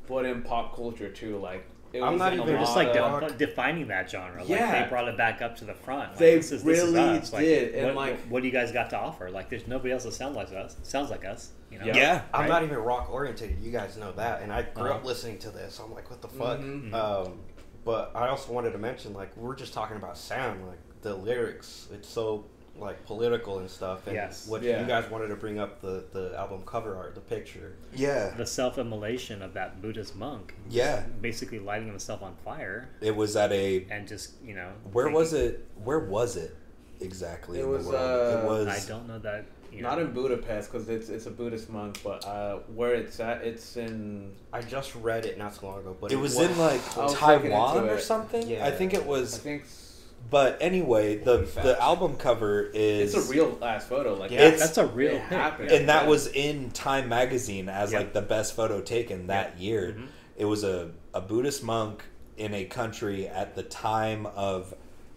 but 0.07 0.25
in 0.25 0.41
pop 0.43 0.75
culture 0.75 1.11
too. 1.11 1.37
Like 1.37 1.59
it 1.61 1.76
I'm 2.03 2.19
not 2.19 2.33
in 2.33 2.41
even- 2.41 2.57
just 2.59 2.77
like 2.77 2.95
of- 2.97 3.21
defi- 3.23 3.37
defining 3.37 3.89
that 3.89 4.11
genre. 4.11 4.41
Like 4.41 4.49
Yeah. 4.49 4.83
they 4.83 4.89
brought 4.89 5.09
it 5.09 5.17
back 5.17 5.43
up 5.43 5.57
to 5.57 5.65
the 5.65 5.75
front. 5.75 6.11
Like, 6.11 6.19
They 6.19 6.37
this 6.37 6.53
is, 6.53 6.63
this 6.65 6.79
is 6.83 6.93
really 6.95 7.19
us. 7.19 7.33
Like, 7.33 7.43
did, 7.43 7.75
and, 7.75 7.87
what, 7.87 7.97
like- 7.97 8.21
what 8.29 8.41
do 8.43 8.47
you 8.49 8.53
guys 8.53 8.73
got 8.73 8.91
to 8.91 8.99
offer? 8.99 9.31
Like 9.31 9.49
there's 9.51 9.67
nobody 9.67 9.93
else 9.93 10.05
that 10.05 10.13
sounds 10.13 10.37
like 10.37 10.53
us. 10.53 10.77
Sounds 10.83 11.11
like 11.11 11.25
us. 11.25 11.53
You 11.71 11.79
know? 11.81 11.87
Yeah. 11.87 11.97
yeah. 11.97 12.23
I'm 12.33 12.43
Right? 12.43 12.49
not 12.49 12.63
even 12.63 12.79
rock 12.79 13.13
oriented. 13.13 13.57
You 13.61 13.73
guys 13.73 13.97
know 13.97 14.13
that, 14.13 14.43
and 14.43 14.53
I 14.53 14.63
grew 14.63 14.85
up 14.91 14.97
Uh-huh. 14.97 15.07
listening 15.09 15.39
to 15.39 15.51
this. 15.51 15.81
I'm 15.83 15.93
like, 15.93 16.09
what 16.11 16.23
the 16.23 16.29
fuck? 16.29 16.59
Mhm. 16.61 16.95
Um, 16.95 17.41
but 17.85 18.13
I 18.15 18.29
also 18.29 18.53
wanted 18.53 18.71
to 18.73 18.79
mention, 18.79 19.13
like, 19.15 19.37
we're 19.37 19.55
just 19.57 19.73
talking 19.75 19.97
about 19.97 20.17
sound, 20.17 20.67
like 20.67 20.79
the 21.03 21.15
lyrics. 21.15 21.89
It's 21.93 22.09
so 22.09 22.45
like 22.79 23.05
political 23.07 23.59
and 23.59 23.71
stuff. 23.71 24.07
And 24.07 24.15
Yes. 24.17 24.47
What 24.47 24.63
Yeah. 24.63 24.81
you 24.81 24.87
guys 24.87 25.09
wanted 25.11 25.29
to 25.29 25.37
bring 25.37 25.59
up 25.59 25.81
the 25.81 26.05
the 26.13 26.35
album 26.37 26.63
cover 26.67 26.97
art, 26.97 27.15
the 27.15 27.21
picture. 27.21 27.75
yeah, 27.95 28.35
The 28.37 28.47
self-immolation 28.47 29.43
of 29.43 29.55
that 29.55 29.81
Buddhist 29.83 30.15
monk. 30.17 30.55
Yeah. 30.69 31.03
Basically 31.21 31.59
lighting 31.59 31.89
himself 31.89 32.23
on 32.23 32.35
fire 32.45 32.89
It 33.01 33.15
was 33.17 33.37
at 33.37 33.53
a 33.53 33.87
and 33.91 34.07
just 34.07 34.33
you 34.45 34.55
know. 34.55 34.71
where 34.93 35.07
thinking- 35.07 35.19
was 35.19 35.33
it? 35.33 35.67
Where 35.83 36.01
was 36.01 36.37
it 36.37 36.55
exactly? 37.01 37.59
It 37.59 37.65
in 37.65 37.71
the 37.71 37.77
was, 37.79 37.87
world? 37.87 37.97
uh, 37.97 38.39
it 38.39 38.45
was. 38.45 38.69
I 38.69 38.89
don't 38.89 39.07
know 39.09 39.19
that. 39.21 39.45
You 39.73 39.83
know, 39.83 39.91
Not 39.91 39.99
in 39.99 40.13
Budapest 40.13 40.73
because 40.73 40.89
it's 40.89 41.11
it's 41.11 41.27
a 41.27 41.31
Buddhist 41.31 41.69
monk, 41.69 42.01
but 42.03 42.25
uh, 42.25 42.61
where 42.75 42.95
it's 42.95 43.21
at, 43.21 43.43
it's 43.43 43.77
in. 43.77 44.33
I 44.53 44.63
just 44.63 44.95
read 44.95 45.27
it 45.27 45.37
not 45.37 45.55
so 45.55 45.67
long 45.67 45.81
ago, 45.81 45.95
but 46.01 46.13
it 46.13 46.17
was 46.17 46.39
in 46.39 46.57
like 46.57 46.81
I 46.97 47.03
was 47.05 47.13
looking 47.21 47.51
Taiwan 47.51 47.89
or 47.91 47.99
something. 47.99 48.49
Yeah. 48.49 48.65
I 48.67 48.71
think 48.71 48.95
it 48.95 49.03
I 49.03 49.07
was. 49.07 49.37
think 49.37 49.63
s- 49.65 49.86
But 50.31 50.59
anyway, 50.61 51.17
the 51.19 51.39
the 51.63 51.81
album 51.81 52.17
cover 52.17 52.71
is 52.75 53.15
it's 53.15 53.29
a 53.29 53.31
real 53.33 53.59
ass 53.63 53.87
photo. 53.87 54.15
Like 54.15 54.31
Yeah, 54.31 54.43
It's- 54.47 54.61
that's 54.61 54.79
a 54.79 54.87
real 54.87 55.13
it 55.17 55.21
pic. 55.29 55.39
happened. 55.39 55.71
and 55.71 55.89
that 55.89 56.05
Yeah. 56.05 56.09
was 56.09 56.27
in 56.29 56.71
Time 56.71 57.09
magazine 57.09 57.69
as 57.69 57.93
Yeah. 57.93 57.99
like 57.99 58.13
the 58.13 58.23
best 58.23 58.55
photo 58.57 58.81
taken 58.81 59.27
that 59.29 59.59
year. 59.59 59.95
Mhm. 59.99 60.07
It 60.37 60.45
was 60.47 60.65
a, 60.65 60.91
a 61.15 61.21
Buddhist 61.21 61.63
monk 61.63 62.05
in 62.37 62.55
a 62.55 62.65
country 62.65 63.27
at 63.29 63.55
the 63.55 63.63
time 63.63 64.27
of 64.35 64.75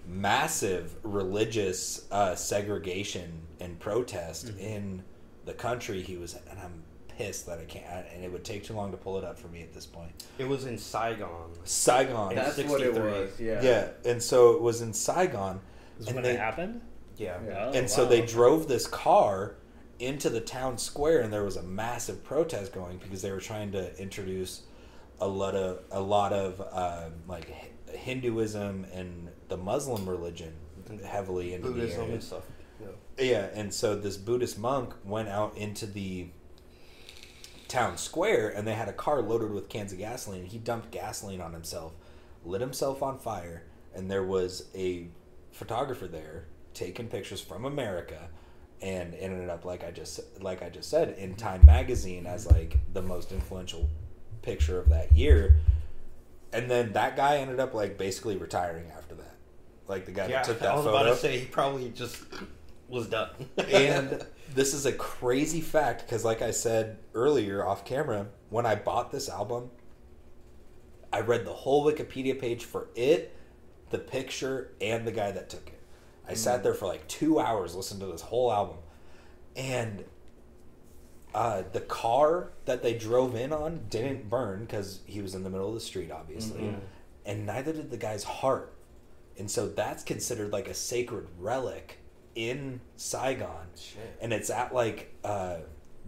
massive 0.07 0.95
religious 1.03 2.05
uh, 2.11 2.35
segregation 2.35 3.41
and 3.59 3.79
protest 3.79 4.47
Mhm. 4.47 4.59
in 4.59 5.03
the 5.45 5.53
country 5.53 6.01
he 6.01 6.17
was 6.17 6.35
and 6.49 6.59
I'm 6.59 6.83
pissed 7.19 7.45
that 7.47 7.59
I 7.59 7.65
can't 7.65 8.05
and 8.15 8.23
it 8.23 8.31
would 8.31 8.45
take 8.45 8.63
too 8.63 8.73
long 8.73 8.91
to 8.91 8.97
pull 8.97 9.17
it 9.17 9.25
up 9.25 9.37
for 9.37 9.49
me 9.49 9.61
at 9.61 9.73
this 9.73 9.85
point. 9.85 10.11
It 10.37 10.47
was 10.47 10.65
in 10.65 10.77
Saigon. 10.77 11.51
Saigon. 11.65 12.33
That's 12.33 12.57
what 12.63 12.81
it 12.81 12.93
was. 12.93 13.37
Yeah. 13.37 13.61
yeah. 13.61 13.87
and 14.05 14.23
so 14.23 14.51
it 14.51 14.61
was 14.61 14.81
in 14.81 14.93
Saigon 14.93 15.59
Is 15.99 16.11
when 16.13 16.23
they- 16.23 16.31
it 16.31 16.39
happened. 16.39 16.79
Yeah. 17.17 17.37
Yeah. 17.45 17.65
Oh, 17.67 17.77
and 17.77 17.89
so 17.89 18.05
they 18.05 18.21
drove 18.21 18.69
this 18.69 18.87
car 18.87 19.55
into 19.99 20.29
the 20.29 20.39
town 20.39 20.77
square 20.77 21.19
and 21.19 21.33
there 21.33 21.43
was 21.43 21.57
a 21.57 21.63
massive 21.63 22.23
protest 22.23 22.71
going 22.71 22.97
because 22.99 23.21
they 23.21 23.31
were 23.31 23.41
trying 23.41 23.73
to 23.73 23.93
introduce 24.01 24.61
a 25.19 25.27
lot 25.27 25.55
of 25.55 25.81
a 25.91 25.99
lot 25.99 26.31
of 26.31 26.61
um, 26.71 27.11
like 27.27 27.53
hinduism 27.93 28.85
and 28.93 29.27
the 29.49 29.57
muslim 29.57 30.07
religion 30.07 30.53
heavily 31.05 31.53
into 31.53 31.67
Buddhism 31.67 31.97
the 31.97 32.03
area. 32.03 32.13
and 32.13 32.23
stuff. 32.23 32.43
Yeah. 32.81 32.87
yeah 33.25 33.47
and 33.53 33.73
so 33.73 33.95
this 33.95 34.15
buddhist 34.15 34.57
monk 34.57 34.93
went 35.03 35.27
out 35.27 35.57
into 35.57 35.85
the 35.85 36.29
town 37.69 37.97
square 37.97 38.49
and 38.49 38.67
they 38.67 38.73
had 38.73 38.89
a 38.89 38.93
car 38.93 39.21
loaded 39.21 39.51
with 39.51 39.69
cans 39.69 39.93
of 39.93 39.97
gasoline 39.99 40.43
he 40.45 40.57
dumped 40.57 40.91
gasoline 40.91 41.39
on 41.39 41.53
himself 41.53 41.93
lit 42.43 42.59
himself 42.59 43.01
on 43.01 43.17
fire 43.17 43.63
and 43.95 44.09
there 44.11 44.23
was 44.23 44.67
a 44.75 45.07
photographer 45.51 46.07
there 46.07 46.45
taking 46.73 47.07
pictures 47.07 47.39
from 47.39 47.63
america 47.65 48.27
and 48.81 49.13
ended 49.15 49.49
up 49.49 49.65
like 49.65 49.83
i 49.83 49.91
just 49.91 50.19
like 50.41 50.61
i 50.63 50.69
just 50.69 50.89
said 50.89 51.09
in 51.17 51.35
time 51.35 51.65
magazine 51.65 52.25
as 52.25 52.45
like 52.47 52.77
the 52.93 53.01
most 53.01 53.31
influential 53.31 53.87
picture 54.41 54.79
of 54.79 54.89
that 54.89 55.11
year 55.15 55.57
and 56.51 56.69
then 56.71 56.91
that 56.93 57.15
guy 57.15 57.37
ended 57.37 57.59
up 57.59 57.73
like 57.73 57.97
basically 57.97 58.35
retiring 58.35 58.85
after 58.97 59.13
that 59.15 59.35
like 59.87 60.05
the 60.05 60.11
guy 60.11 60.27
Yeah, 60.27 60.37
that 60.37 60.45
took 60.45 60.59
that 60.59 60.69
photo. 60.69 60.73
I 60.73 60.75
was 60.75 60.85
photo 60.85 60.97
about 61.01 61.13
to 61.13 61.19
say 61.19 61.39
he 61.39 61.45
probably 61.45 61.89
just 61.89 62.17
was 62.87 63.07
done. 63.07 63.29
and 63.57 64.23
this 64.55 64.73
is 64.73 64.85
a 64.85 64.91
crazy 64.91 65.61
fact 65.61 66.01
because 66.05 66.25
like 66.25 66.41
i 66.41 66.51
said 66.51 66.97
earlier 67.13 67.65
off 67.65 67.85
camera 67.85 68.27
when 68.49 68.65
i 68.65 68.75
bought 68.75 69.11
this 69.11 69.29
album 69.29 69.69
i 71.13 71.19
read 71.19 71.45
the 71.45 71.53
whole 71.53 71.85
wikipedia 71.85 72.39
page 72.39 72.65
for 72.65 72.89
it 72.95 73.35
the 73.89 73.97
picture 73.97 74.71
and 74.81 75.05
the 75.07 75.11
guy 75.11 75.31
that 75.31 75.49
took 75.49 75.67
it. 75.67 75.79
I 76.27 76.35
sat 76.35 76.61
there 76.63 76.75
for 76.75 76.85
like 76.85 77.07
two 77.07 77.39
hours 77.39 77.73
listening 77.73 78.01
to 78.01 78.11
this 78.11 78.21
whole 78.21 78.51
album. 78.51 78.77
And 79.55 80.03
uh, 81.33 81.63
the 81.73 81.81
car 81.81 82.51
that 82.65 82.83
they 82.83 82.93
drove 82.93 83.35
in 83.35 83.51
on 83.51 83.85
didn't 83.89 84.29
burn 84.29 84.61
because 84.61 84.99
he 85.05 85.21
was 85.21 85.33
in 85.33 85.43
the 85.43 85.49
middle 85.49 85.67
of 85.67 85.73
the 85.73 85.79
street 85.79 86.11
obviously. 86.11 86.61
Mhm. 86.61 86.79
and 87.25 87.45
neither 87.45 87.73
did 87.73 87.91
the 87.91 87.97
guy's 87.97 88.23
heart. 88.23 88.73
And 89.37 89.49
so 89.49 89.67
that's 89.67 90.03
considered 90.03 90.51
like 90.51 90.67
a 90.67 90.73
sacred 90.73 91.27
relic 91.39 91.98
in 92.47 92.79
saigon 92.95 93.67
Shit. 93.75 94.17
and 94.21 94.31
it's 94.31 94.49
at 94.49 94.73
like 94.73 95.13
uh, 95.23 95.57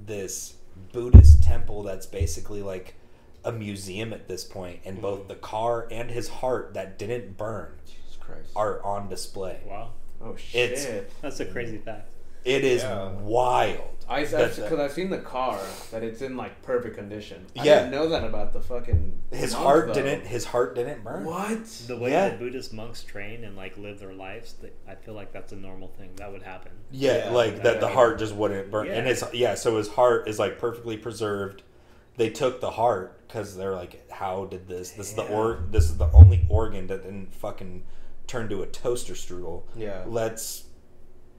this 0.05 0.55
Buddhist 0.93 1.43
temple 1.43 1.83
that's 1.83 2.05
basically 2.05 2.61
like 2.61 2.95
a 3.43 3.51
museum 3.51 4.13
at 4.13 4.27
this 4.27 4.43
point, 4.43 4.79
and 4.85 5.01
both 5.01 5.27
the 5.27 5.35
car 5.35 5.87
and 5.91 6.09
his 6.11 6.29
heart 6.29 6.73
that 6.75 6.97
didn't 6.99 7.37
burn 7.37 7.73
Jesus 7.85 8.17
Christ. 8.19 8.51
are 8.55 8.83
on 8.83 9.09
display. 9.09 9.59
Wow, 9.65 9.91
Oh 10.23 10.35
shit. 10.35 10.71
It's- 10.73 11.05
that's 11.21 11.39
a 11.39 11.45
crazy 11.45 11.77
fact. 11.77 12.09
It 12.45 12.63
is 12.63 12.81
Yeah. 12.83 13.11
wild. 13.11 13.87
I 14.09 14.25
that- 14.25 14.55
because 14.57 14.77
I've 14.79 14.91
seen 14.91 15.09
the 15.09 15.19
car 15.19 15.57
that 15.91 16.03
it's 16.03 16.21
in 16.21 16.35
like 16.35 16.61
perfect 16.63 16.97
condition. 16.97 17.45
I 17.57 17.63
Yeah. 17.63 17.75
didn't 17.79 17.91
know 17.91 18.09
that 18.09 18.25
about 18.25 18.51
the 18.51 18.59
fucking. 18.59 19.21
his 19.31 19.53
monk, 19.53 19.63
heart 19.63 19.87
though. 19.87 19.93
didn't. 19.93 20.25
His 20.27 20.43
heart 20.45 20.75
didn't 20.75 21.01
burn. 21.03 21.23
What? 21.23 21.65
The 21.87 21.97
way 21.97 22.11
Yeah. 22.11 22.29
that 22.29 22.39
Buddhist 22.39 22.73
monks 22.73 23.03
train 23.03 23.45
and 23.45 23.55
like 23.55 23.77
live 23.77 23.99
their 23.99 24.11
lives, 24.13 24.55
they, 24.61 24.71
I 24.85 24.95
feel 24.95 25.13
like 25.13 25.31
that's 25.31 25.53
a 25.53 25.55
normal 25.55 25.87
thing 25.97 26.09
that 26.17 26.29
would 26.31 26.41
happen. 26.43 26.71
Yeah, 26.91 27.25
Yeah, 27.27 27.31
like 27.31 27.63
that. 27.63 27.79
The 27.79 27.87
that- 27.87 27.93
heart 27.93 28.19
just 28.19 28.35
wouldn't 28.35 28.69
burn, 28.69 28.87
and 28.87 29.05
Yeah. 29.07 29.13
his 29.13 29.23
yeah. 29.33 29.55
So 29.55 29.77
his 29.77 29.87
heart 29.87 30.27
is 30.27 30.37
like 30.39 30.59
perfectly 30.59 30.97
preserved, 30.97 31.63
they 32.17 32.29
took 32.29 32.59
the 32.59 32.71
heart 32.71 33.17
because 33.27 33.55
they're 33.55 33.75
like, 33.75 34.11
how 34.11 34.43
did 34.45 34.67
this? 34.67 34.91
This 34.91 35.09
is 35.11 35.15
the 35.15 35.23
Yeah. 35.23 35.29
or 35.37 35.59
this 35.71 35.85
is 35.85 35.95
the 35.97 36.09
only 36.11 36.45
organ 36.49 36.87
that 36.87 37.03
didn't 37.03 37.33
fucking 37.33 37.83
turn 38.27 38.49
to 38.49 38.61
a 38.61 38.65
toaster 38.67 39.13
strudel. 39.13 39.63
Yeah. 39.73 40.03
Let's 40.05 40.65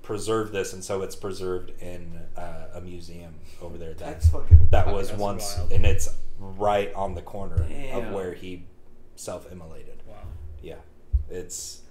preserve 0.02 0.52
this, 0.52 0.72
and 0.72 0.82
so 0.82 1.02
it's 1.02 1.14
preserved 1.16 1.70
in 1.80 2.18
uh, 2.36 2.66
a 2.74 2.80
museum 2.80 3.34
over 3.60 3.78
there. 3.78 3.90
That 3.94 3.98
That's 3.98 4.28
fucking. 4.28 4.68
that 4.70 4.86
was 4.88 5.08
That's 5.08 5.20
once, 5.20 5.56
wild. 5.58 5.72
and 5.72 5.86
it's 5.86 6.08
right 6.38 6.92
on 6.94 7.14
the 7.14 7.22
corner 7.22 7.64
of 7.92 8.10
where 8.10 8.34
he 8.34 8.64
self-immolated. 9.16 10.00
Wow. 10.06 10.16
Yeah, 10.62 10.76
it's 11.30 11.82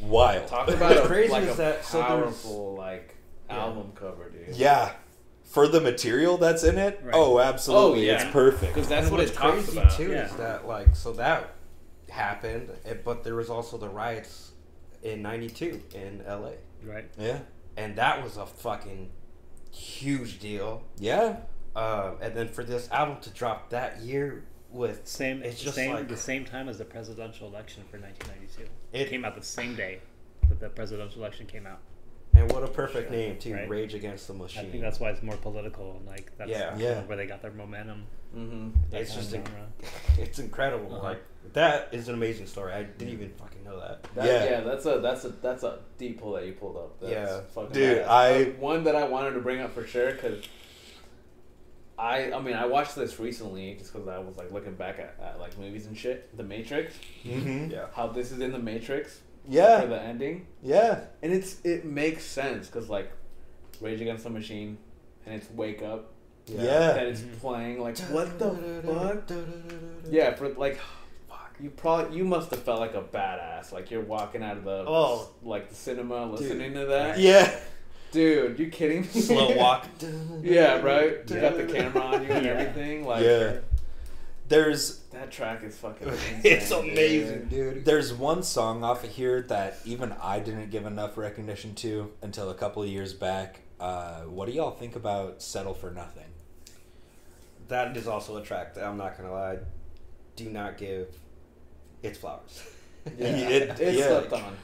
wild. 0.00 0.48
Talk 0.48 0.68
about 0.70 0.96
a, 0.96 1.02
crazy 1.06 1.32
like 1.32 1.44
is 1.44 1.56
that- 1.56 1.84
so 1.84 1.98
there's- 1.98 2.08
powerful 2.20 2.74
like 2.76 3.14
album 3.50 3.92
cover, 3.94 4.30
dude. 4.30 4.56
Yeah. 4.56 4.92
For 5.44 5.68
the 5.68 5.80
material 5.80 6.36
that's 6.36 6.64
in 6.64 6.78
it, 6.78 6.98
Right. 7.04 7.14
oh, 7.14 7.38
absolutely, 7.38 8.08
Oh, 8.10 8.12
yeah. 8.14 8.22
it's 8.22 8.32
perfect. 8.32 8.74
Because 8.74 8.88
that's 8.88 9.06
And 9.06 9.12
what 9.16 9.20
it's 9.22 9.36
crazy 9.36 9.78
about. 9.78 9.92
too 9.92 10.10
Yeah. 10.10 10.24
is 10.26 10.32
that 10.36 10.66
like 10.66 10.96
so 10.96 11.12
that 11.12 11.54
happened, 12.10 12.70
but 13.04 13.22
there 13.22 13.34
was 13.36 13.50
also 13.50 13.76
the 13.76 13.88
riots 13.88 14.52
in 15.02 15.22
'92 15.22 15.82
in 15.94 16.24
LA, 16.26 16.52
Right. 16.84 17.06
Yeah, 17.18 17.38
and 17.76 17.96
that 17.96 18.22
was 18.22 18.36
a 18.36 18.46
fucking 18.46 19.10
huge 19.70 20.38
deal. 20.38 20.82
yeah, 20.98 21.36
Um, 21.76 22.18
and 22.20 22.34
then 22.36 22.48
for 22.48 22.62
this 22.62 22.88
album 22.92 23.20
to 23.22 23.30
drop 23.30 23.70
that 23.70 24.00
year 24.00 24.44
with 24.70 25.06
Same. 25.06 25.42
it's 25.42 25.60
just 25.60 25.74
same. 25.74 25.92
like 25.94 26.08
the 26.08 26.16
same 26.16 26.44
time 26.44 26.68
as 26.68 26.78
the 26.78 26.84
presidential 26.84 27.48
election 27.48 27.82
for 27.90 27.98
1992. 27.98 28.62
It- 28.92 29.00
It 29.02 29.08
came 29.10 29.24
out 29.24 29.34
the 29.34 29.42
same 29.42 29.74
day 29.74 30.00
that 30.48 30.60
the 30.60 30.68
presidential 30.68 31.20
election 31.20 31.46
came 31.46 31.66
out. 31.66 31.80
and 32.36 32.50
what 32.50 32.64
a 32.64 32.68
perfect 32.68 33.10
name 33.12 33.38
too, 33.38 33.54
Right. 33.54 33.68
Rage 33.68 33.94
Against 33.94 34.26
the 34.26 34.34
Machine. 34.34 34.66
I 34.66 34.68
think 34.70 34.82
that's 34.82 34.98
why 34.98 35.10
it's 35.10 35.22
more 35.22 35.36
political 35.36 35.96
and 35.96 36.04
like 36.06 36.32
that's 36.36 36.50
Yeah. 36.50 36.76
Yeah. 36.76 37.02
where 37.04 37.16
they 37.16 37.26
got 37.26 37.40
their 37.42 37.52
momentum. 37.52 38.06
Mm-hmm. 38.36 38.70
It's 38.94 39.14
just 39.14 39.32
inc- 39.32 39.46
it's 40.18 40.40
incredible. 40.40 40.92
Uh-huh. 40.96 41.04
Like 41.04 41.22
that 41.52 41.88
is 41.94 42.08
an 42.08 42.14
amazing 42.14 42.46
story. 42.46 42.72
I 42.72 42.82
didn't 42.82 43.14
even 43.14 43.30
fucking 43.30 43.53
know 43.64 43.80
that. 43.80 44.02
That, 44.14 44.26
Yeah. 44.26 44.44
yeah. 44.44 44.60
that's 44.60 44.86
a 44.86 44.98
that's 45.00 45.24
a 45.24 45.28
that's 45.30 45.62
a 45.62 45.78
deep 45.98 46.20
pull 46.20 46.32
that 46.32 46.46
you 46.46 46.52
pulled 46.52 46.76
up. 46.76 47.00
That's 47.00 47.12
Yeah. 47.12 47.40
fucking 47.54 47.72
Dude, 47.72 47.98
badass. 47.98 48.08
I- 48.08 48.42
Uh, 48.42 48.44
one 48.60 48.84
that 48.84 48.94
I 48.96 49.04
wanted 49.08 49.32
to 49.32 49.40
bring 49.40 49.60
up 49.60 49.72
for 49.72 49.84
sure 49.86 50.12
because 50.12 50.42
I 51.98 52.32
I 52.32 52.40
mean 52.40 52.54
I 52.54 52.66
watched 52.66 52.96
this 52.96 53.18
recently 53.20 53.74
just 53.74 53.92
because 53.92 54.08
I 54.08 54.18
was 54.18 54.36
like 54.36 54.50
looking 54.52 54.74
back 54.74 54.98
at, 54.98 55.16
at 55.22 55.38
like 55.38 55.56
movies 55.58 55.86
and 55.86 55.96
shit. 55.96 56.36
The 56.36 56.42
Matrix, 56.42 56.94
mm-hmm. 57.24 57.70
Yeah. 57.70 57.86
how 57.94 58.08
this 58.08 58.32
is 58.32 58.40
in 58.40 58.52
the 58.52 58.58
Matrix 58.58 59.20
Yeah. 59.48 59.80
for 59.80 59.82
yeah, 59.88 59.88
the 59.98 60.00
ending, 60.02 60.46
yeah, 60.62 61.00
and 61.22 61.32
it's 61.32 61.60
it 61.64 61.84
makes 61.84 62.24
sense 62.24 62.66
because 62.66 62.88
like 62.88 63.10
Rage 63.80 64.00
Against 64.00 64.24
the 64.24 64.30
Machine, 64.30 64.78
and 65.26 65.34
it's 65.36 65.50
Wake 65.50 65.82
Up 65.82 66.10
yeah, 66.46 66.62
that 66.92 67.06
it's 67.06 67.22
playing 67.40 67.80
like 67.80 67.98
what 68.10 68.38
the 68.38 68.50
fuck. 68.84 69.30
Yeah, 70.10 70.34
for 70.34 70.48
like, 70.50 70.78
fuck, 71.54 71.62
you 71.62 71.70
probably 71.70 72.16
you 72.18 72.24
must 72.24 72.50
have 72.50 72.62
felt 72.62 72.80
like 72.80 72.94
a 72.94 73.02
badass. 73.02 73.72
Like 73.72 73.90
you're 73.90 74.02
walking 74.02 74.42
out 74.42 74.56
of 74.56 74.64
the 74.64 74.84
Oh. 74.86 75.28
like 75.42 75.68
the 75.68 75.74
cinema 75.74 76.26
listening 76.26 76.74
to 76.74 76.86
that. 76.86 77.18
yeah. 77.18 77.54
Dude, 78.12 78.58
you 78.60 78.68
kidding 78.68 79.00
me? 79.02 79.08
Slow 79.08 79.56
walk. 79.56 79.86
yeah, 80.42 80.80
right. 80.80 81.18
You 81.28 81.40
got 81.40 81.56
the 81.56 81.64
camera 81.64 82.00
on 82.00 82.22
you 82.22 82.30
and 82.30 82.46
everything. 82.46 83.04
Like, 83.04 83.24
Yeah. 83.24 83.56
There's 84.46 84.98
that 85.12 85.30
track 85.32 85.62
is 85.64 85.76
fucking. 85.78 86.06
Insane, 86.08 86.40
it's 86.44 86.70
amazing, 86.70 87.46
dude. 87.46 87.74
dude. 87.74 87.84
there's 87.86 88.12
one 88.12 88.42
song 88.42 88.84
off 88.84 89.02
of 89.02 89.10
here 89.10 89.40
that 89.48 89.78
even 89.86 90.12
I 90.22 90.38
didn't 90.38 90.70
give 90.70 90.84
enough 90.86 91.16
recognition 91.16 91.74
to 91.76 92.12
until 92.22 92.50
a 92.50 92.54
couple 92.54 92.82
of 92.82 92.88
years 92.88 93.14
back. 93.14 93.60
Uh, 93.80 94.20
what 94.22 94.46
do 94.46 94.52
y'all 94.52 94.70
think 94.70 94.96
about 94.96 95.40
"Settle 95.42 95.72
for 95.74 95.90
Nothing"? 95.90 96.26
That 97.68 97.96
is 97.96 98.06
also 98.06 98.36
a 98.36 98.42
track 98.42 98.74
that 98.74 98.84
I'm 98.84 98.98
not 98.98 99.16
gonna 99.16 99.32
lie, 99.32 99.58
do 100.36 100.50
not 100.50 100.76
give 100.76 101.08
its 102.04 102.18
flowers. 102.18 102.62
Yeah, 103.18 103.26
It- 103.26 103.80
it, 103.80 103.94
yeah. 103.96 104.06
slept 104.08 104.32
on. 104.32 104.56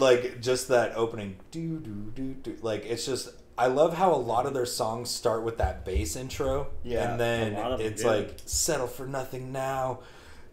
like 0.00 0.40
just 0.40 0.66
that 0.68 0.96
opening 0.96 1.36
do 1.52 1.78
do 1.78 2.10
do 2.14 2.34
do 2.34 2.56
like 2.60 2.84
it's 2.86 3.06
just 3.06 3.28
I 3.56 3.66
love 3.68 3.94
how 3.96 4.12
a 4.12 4.16
lot 4.16 4.46
of 4.46 4.54
their 4.54 4.66
songs 4.66 5.10
start 5.10 5.42
with 5.44 5.58
that 5.58 5.84
bass 5.84 6.16
intro 6.16 6.68
Yeah, 6.82 7.10
and 7.12 7.20
then 7.20 7.54
a 7.54 7.70
them 7.70 7.80
it's 7.80 8.02
like 8.04 8.38
settle 8.46 8.86
for 8.88 9.06
nothing 9.06 9.52
now 9.52 10.00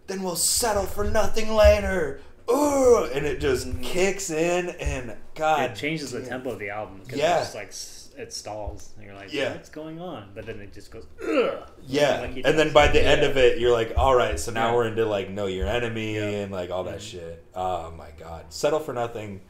then 0.08 0.22
we'll 0.22 0.36
settle 0.36 0.86
for 0.86 1.04
nothing 1.04 1.52
later 1.54 2.22
Ooh, 2.50 3.06
and 3.12 3.26
it 3.26 3.40
just 3.40 3.68
Mm-hmm. 3.68 3.82
kicks 3.82 4.30
in 4.30 4.70
and 4.80 5.16
god 5.34 5.72
it 5.72 5.76
changes 5.76 6.12
the 6.12 6.22
tempo 6.22 6.52
of 6.52 6.60
the 6.60 6.70
album 6.70 7.02
because 7.04 7.18
Yeah. 7.20 7.38
it's 7.40 7.46
just 7.48 7.56
like 7.56 7.68
s- 7.70 8.05
it 8.18 8.32
stalls 8.34 8.94
and 8.98 9.06
you're 9.06 9.16
like 9.16 9.32
Yeah. 9.34 9.54
what's 9.54 9.70
going 9.70 10.00
on 10.00 10.30
but 10.34 10.46
then 10.46 10.60
it 10.60 10.74
just 10.74 10.90
goes 10.92 11.06
Ugh. 11.22 11.70
yeah 11.86 12.22
Like 12.22 12.38
and 12.46 12.58
then 12.58 12.72
by 12.74 12.88
the 12.88 13.02
end 13.04 13.22
Yeah. 13.24 13.28
of 13.30 13.38
it 13.38 13.60
you're 13.60 13.72
like 13.74 13.94
all 13.98 14.16
right 14.16 14.40
so 14.40 14.52
now 14.52 14.70
Yeah. 14.70 14.76
we're 14.76 14.88
into 14.88 15.06
like 15.06 15.30
know 15.30 15.48
your 15.48 15.68
enemy 15.68 16.16
Yeah. 16.16 16.24
and 16.44 16.52
like 16.52 16.70
all 16.72 16.86
that 16.86 17.02
shit 17.02 17.44
oh 17.54 17.92
my 17.92 18.10
god 18.18 18.46
settle 18.54 18.80
for 18.80 18.94
nothing 18.94 19.42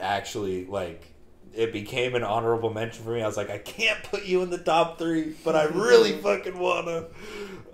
actually 0.00 0.64
like 0.66 1.12
it 1.54 1.72
became 1.72 2.14
an 2.14 2.22
honorable 2.22 2.72
mention 2.72 3.02
for 3.04 3.10
me 3.10 3.22
i 3.22 3.26
was 3.26 3.36
like 3.36 3.50
i 3.50 3.58
can't 3.58 4.02
put 4.04 4.24
you 4.24 4.42
in 4.42 4.50
the 4.50 4.58
top 4.58 4.98
three 4.98 5.34
but 5.44 5.54
i 5.56 5.64
really 5.64 6.12
fucking 6.22 6.58
wanna 6.58 7.06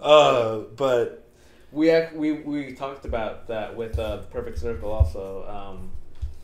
uh 0.00 0.59
but 0.76 1.18
We 1.72 1.90
ac- 1.90 2.14
we 2.16 2.32
we 2.32 2.72
talked 2.74 3.05
about 3.07 3.48
that 3.48 3.76
with 3.76 3.98
uh, 3.98 4.16
the 4.16 4.26
Perfect 4.26 4.59
Circle 4.59 4.92
also. 4.92 5.46
Um, 5.48 5.90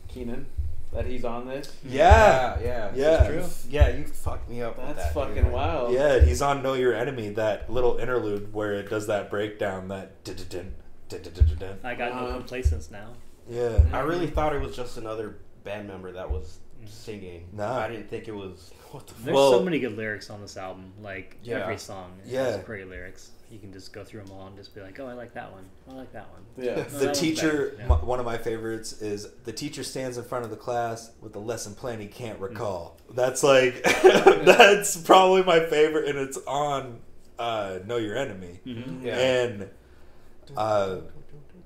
Keenan, 0.07 0.47
that 0.93 1.05
he's 1.05 1.23
on 1.25 1.47
this. 1.47 1.75
yeah 1.85 2.59
yeah, 2.61 2.91
Yeah. 2.95 3.27
True. 3.27 3.45
Yeah, 3.69 3.89
you 3.89 4.05
fucked 4.05 4.49
me 4.49 4.61
up. 4.61 4.77
with 4.77 4.87
That's 4.95 5.13
that, 5.13 5.27
dude. 5.27 5.35
fucking 5.35 5.51
wild. 5.51 5.93
yeah 5.93 6.19
he's 6.19 6.41
on 6.41 6.63
know 6.63 6.73
your 6.73 6.93
enemy 6.95 7.29
that 7.29 7.69
little 7.71 7.97
interlude 7.97 8.53
where 8.53 8.73
it 8.73 8.89
does 8.89 9.07
that 9.07 9.29
breakdown 9.29 9.87
that 9.89 10.23
dun-dun-dun, 10.23 10.73
dun-dun-dun-dun. 11.09 11.79
I 11.83 11.95
got 11.95 12.15
no 12.15 12.27
Uh, 12.29 12.33
complacence 12.37 12.89
now 12.91 13.13
yeah 13.49 13.79
I 13.93 13.99
really 13.99 14.27
thought 14.27 14.55
it 14.55 14.61
was 14.61 14.75
just 14.75 14.97
another 14.97 15.37
band 15.63 15.87
member 15.87 16.11
that 16.13 16.29
was 16.29 16.59
singing. 16.85 17.47
Nah. 17.51 17.77
I 17.79 17.89
didn't 17.89 18.09
think 18.09 18.27
it 18.29 18.31
was. 18.35 18.71
What 18.91 19.05
the 19.07 19.13
there's 19.25 19.35
Well- 19.35 19.51
so 19.51 19.61
many 19.63 19.79
good 19.79 19.95
lyrics 19.97 20.29
on 20.29 20.41
this 20.41 20.55
album 20.57 20.93
like 21.01 21.37
Yeah. 21.43 21.59
every 21.63 21.77
song 21.77 22.13
Yeah. 22.25 22.45
has 22.45 22.63
great 22.63 22.87
lyrics 22.87 23.31
you 23.51 23.57
can 23.59 23.73
just 23.73 23.91
go 23.93 24.03
through 24.03 24.21
them 24.23 24.31
all 24.31 24.47
and 24.47 24.55
just 24.55 24.75
be 24.75 24.81
like 24.81 24.99
oh 24.99 25.07
I 25.07 25.13
like 25.13 25.33
that 25.33 25.51
one 25.51 25.65
I 25.89 25.93
like 25.93 26.11
that 26.13 26.27
one 26.31 26.41
Yeah. 26.63 26.75
No, 26.75 26.83
the 26.99 27.11
teacher. 27.11 27.75
Yeah. 27.79 27.85
m- 27.85 28.05
one 28.05 28.19
of 28.19 28.25
my 28.25 28.37
favorites 28.37 29.01
is 29.01 29.27
the 29.45 29.51
teacher 29.51 29.83
stands 29.83 30.17
in 30.17 30.23
front 30.23 30.43
of 30.45 30.51
the 30.51 30.57
class 30.57 31.11
with 31.21 31.35
a 31.35 31.39
lesson 31.39 31.73
plan 31.75 31.99
he 31.99 32.07
can't 32.07 32.39
recall 32.39 32.97
that's 33.13 33.41
like 33.43 33.81
that's 34.03 34.97
probably 34.97 35.43
my 35.43 35.59
favorite 35.65 36.07
and 36.09 36.19
it's 36.19 36.37
on 36.47 36.99
uh 37.39 37.79
know 37.85 37.97
your 37.97 38.17
enemy 38.17 38.59
Mhm. 38.65 39.03
Yeah. 39.03 39.17
and 39.17 39.69
uh 40.57 40.97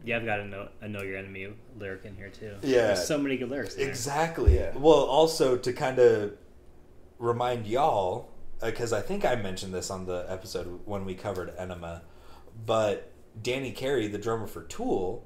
yeah 0.05 0.17
I've 0.17 0.25
got 0.25 0.39
a 0.41 0.45
know, 0.45 0.67
a 0.81 0.87
know 0.87 1.01
your 1.01 1.17
enemy 1.17 1.47
lyric 1.79 2.05
in 2.05 2.15
here 2.15 2.29
too 2.29 2.55
Yeah. 2.61 2.87
there's 2.87 3.07
so 3.07 3.17
many 3.17 3.37
good 3.37 3.49
lyrics 3.49 3.75
there. 3.75 3.87
exactly 3.89 4.55
Yeah. 4.55 4.71
well 4.77 5.03
also 5.03 5.57
to 5.57 5.73
kind 5.73 5.99
of 5.99 6.33
remind 7.19 7.67
y'all 7.67 8.29
Uh, 8.63 8.69
because 8.69 8.93
i 8.93 9.01
think 9.01 9.25
i 9.25 9.35
mentioned 9.35 9.73
this 9.73 9.89
on 9.91 10.05
the 10.05 10.25
episode 10.29 10.79
when 10.85 11.03
we 11.05 11.13
covered 11.13 11.55
Ænima 11.57 12.01
but 12.65 13.11
danny 13.41 13.71
carey 13.71 14.07
the 14.07 14.17
drummer 14.17 14.47
for 14.47 14.63
tool 14.63 15.25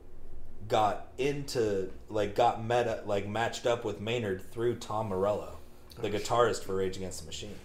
got 0.67 1.07
into 1.17 1.89
like 2.09 2.35
got 2.35 2.63
meta 2.63 3.03
like 3.05 3.27
matched 3.27 3.67
up 3.67 3.85
with 3.85 4.01
maynard 4.01 4.41
through 4.51 4.75
tom 4.75 5.07
morello 5.09 5.57
the 6.01 6.09
guitarist 6.09 6.63
for 6.63 6.75
rage 6.75 6.97
against 6.97 7.21
the 7.21 7.25
machine 7.25 7.55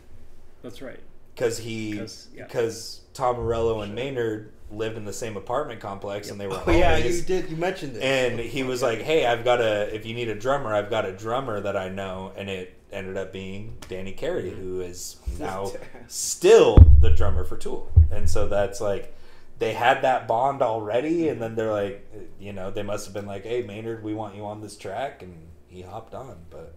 that's 0.62 0.82
right 0.82 1.00
because 1.34 1.58
he 1.58 1.96
'Cause, 1.98 2.28
yeah. 2.34 2.44
because 2.44 3.00
tom 3.14 3.36
morello 3.36 3.80
and 3.80 3.94
maynard 3.94 4.52
lived 4.70 4.96
in 4.96 5.04
the 5.04 5.12
same 5.12 5.36
apartment 5.36 5.80
complex 5.80 6.30
and 6.30 6.40
they 6.40 6.46
were 6.46 6.60
Oh 6.66 6.70
yeah, 6.70 6.96
you 6.96 7.22
did. 7.22 7.50
You 7.50 7.56
mentioned 7.56 7.96
it. 7.96 8.02
and 8.02 8.40
he 8.40 8.62
was 8.62 8.80
like, 8.82 9.00
"Hey, 9.02 9.26
I've 9.26 9.44
got 9.44 9.60
a. 9.60 9.94
If 9.94 10.06
you 10.06 10.14
need 10.14 10.28
a 10.28 10.34
drummer, 10.34 10.74
I've 10.74 10.88
got 10.88 11.04
a 11.04 11.12
drummer 11.12 11.60
that 11.60 11.76
I 11.76 11.90
know." 11.90 12.32
And 12.36 12.48
it 12.48 12.74
ended 12.93 13.16
up 13.16 13.32
being 13.32 13.78
Danny 13.88 14.12
Carey, 14.12 14.51
mm-hmm. 14.51 14.61
who 14.61 14.80
is 14.80 15.16
now 15.38 15.72
still 16.09 16.76
the 17.01 17.11
drummer 17.11 17.45
for 17.45 17.57
Tool. 17.57 17.90
And 18.11 18.28
so 18.28 18.49
that's 18.49 18.80
like 18.80 19.14
they 19.59 19.72
had 19.72 20.03
that 20.03 20.26
bond 20.26 20.62
already, 20.62 21.28
and 21.28 21.40
then 21.40 21.55
they're 21.55 21.72
like, 21.72 22.11
you 22.40 22.53
know, 22.53 22.70
they 22.70 22.82
must 22.82 23.07
have 23.07 23.14
been 23.14 23.26
like, 23.26 23.45
"Hey, 23.45 23.62
Maynard, 23.62 24.03
we 24.03 24.14
want 24.14 24.34
you 24.34 24.45
on 24.45 24.61
this 24.61 24.76
track," 24.76 25.22
and 25.22 25.49
he 25.68 25.82
hopped 25.82 26.14
on. 26.14 26.47
But 26.51 26.74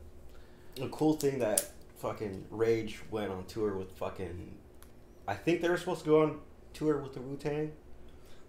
a 0.81 0.87
cool 0.89 1.13
thing 1.13 1.39
that 1.39 1.71
fucking 1.97 2.45
Rage 2.49 2.99
went 3.09 3.31
on 3.31 3.45
tour 3.45 3.75
with 3.75 3.91
fucking. 3.97 4.57
I 5.27 5.33
think 5.33 5.61
they 5.61 5.69
were 5.69 5.77
supposed 5.77 6.03
to 6.03 6.09
go 6.09 6.21
on 6.21 6.39
tour 6.73 6.99
with 6.99 7.13
the 7.13 7.21
Wu 7.21 7.37
Tang. 7.37 7.71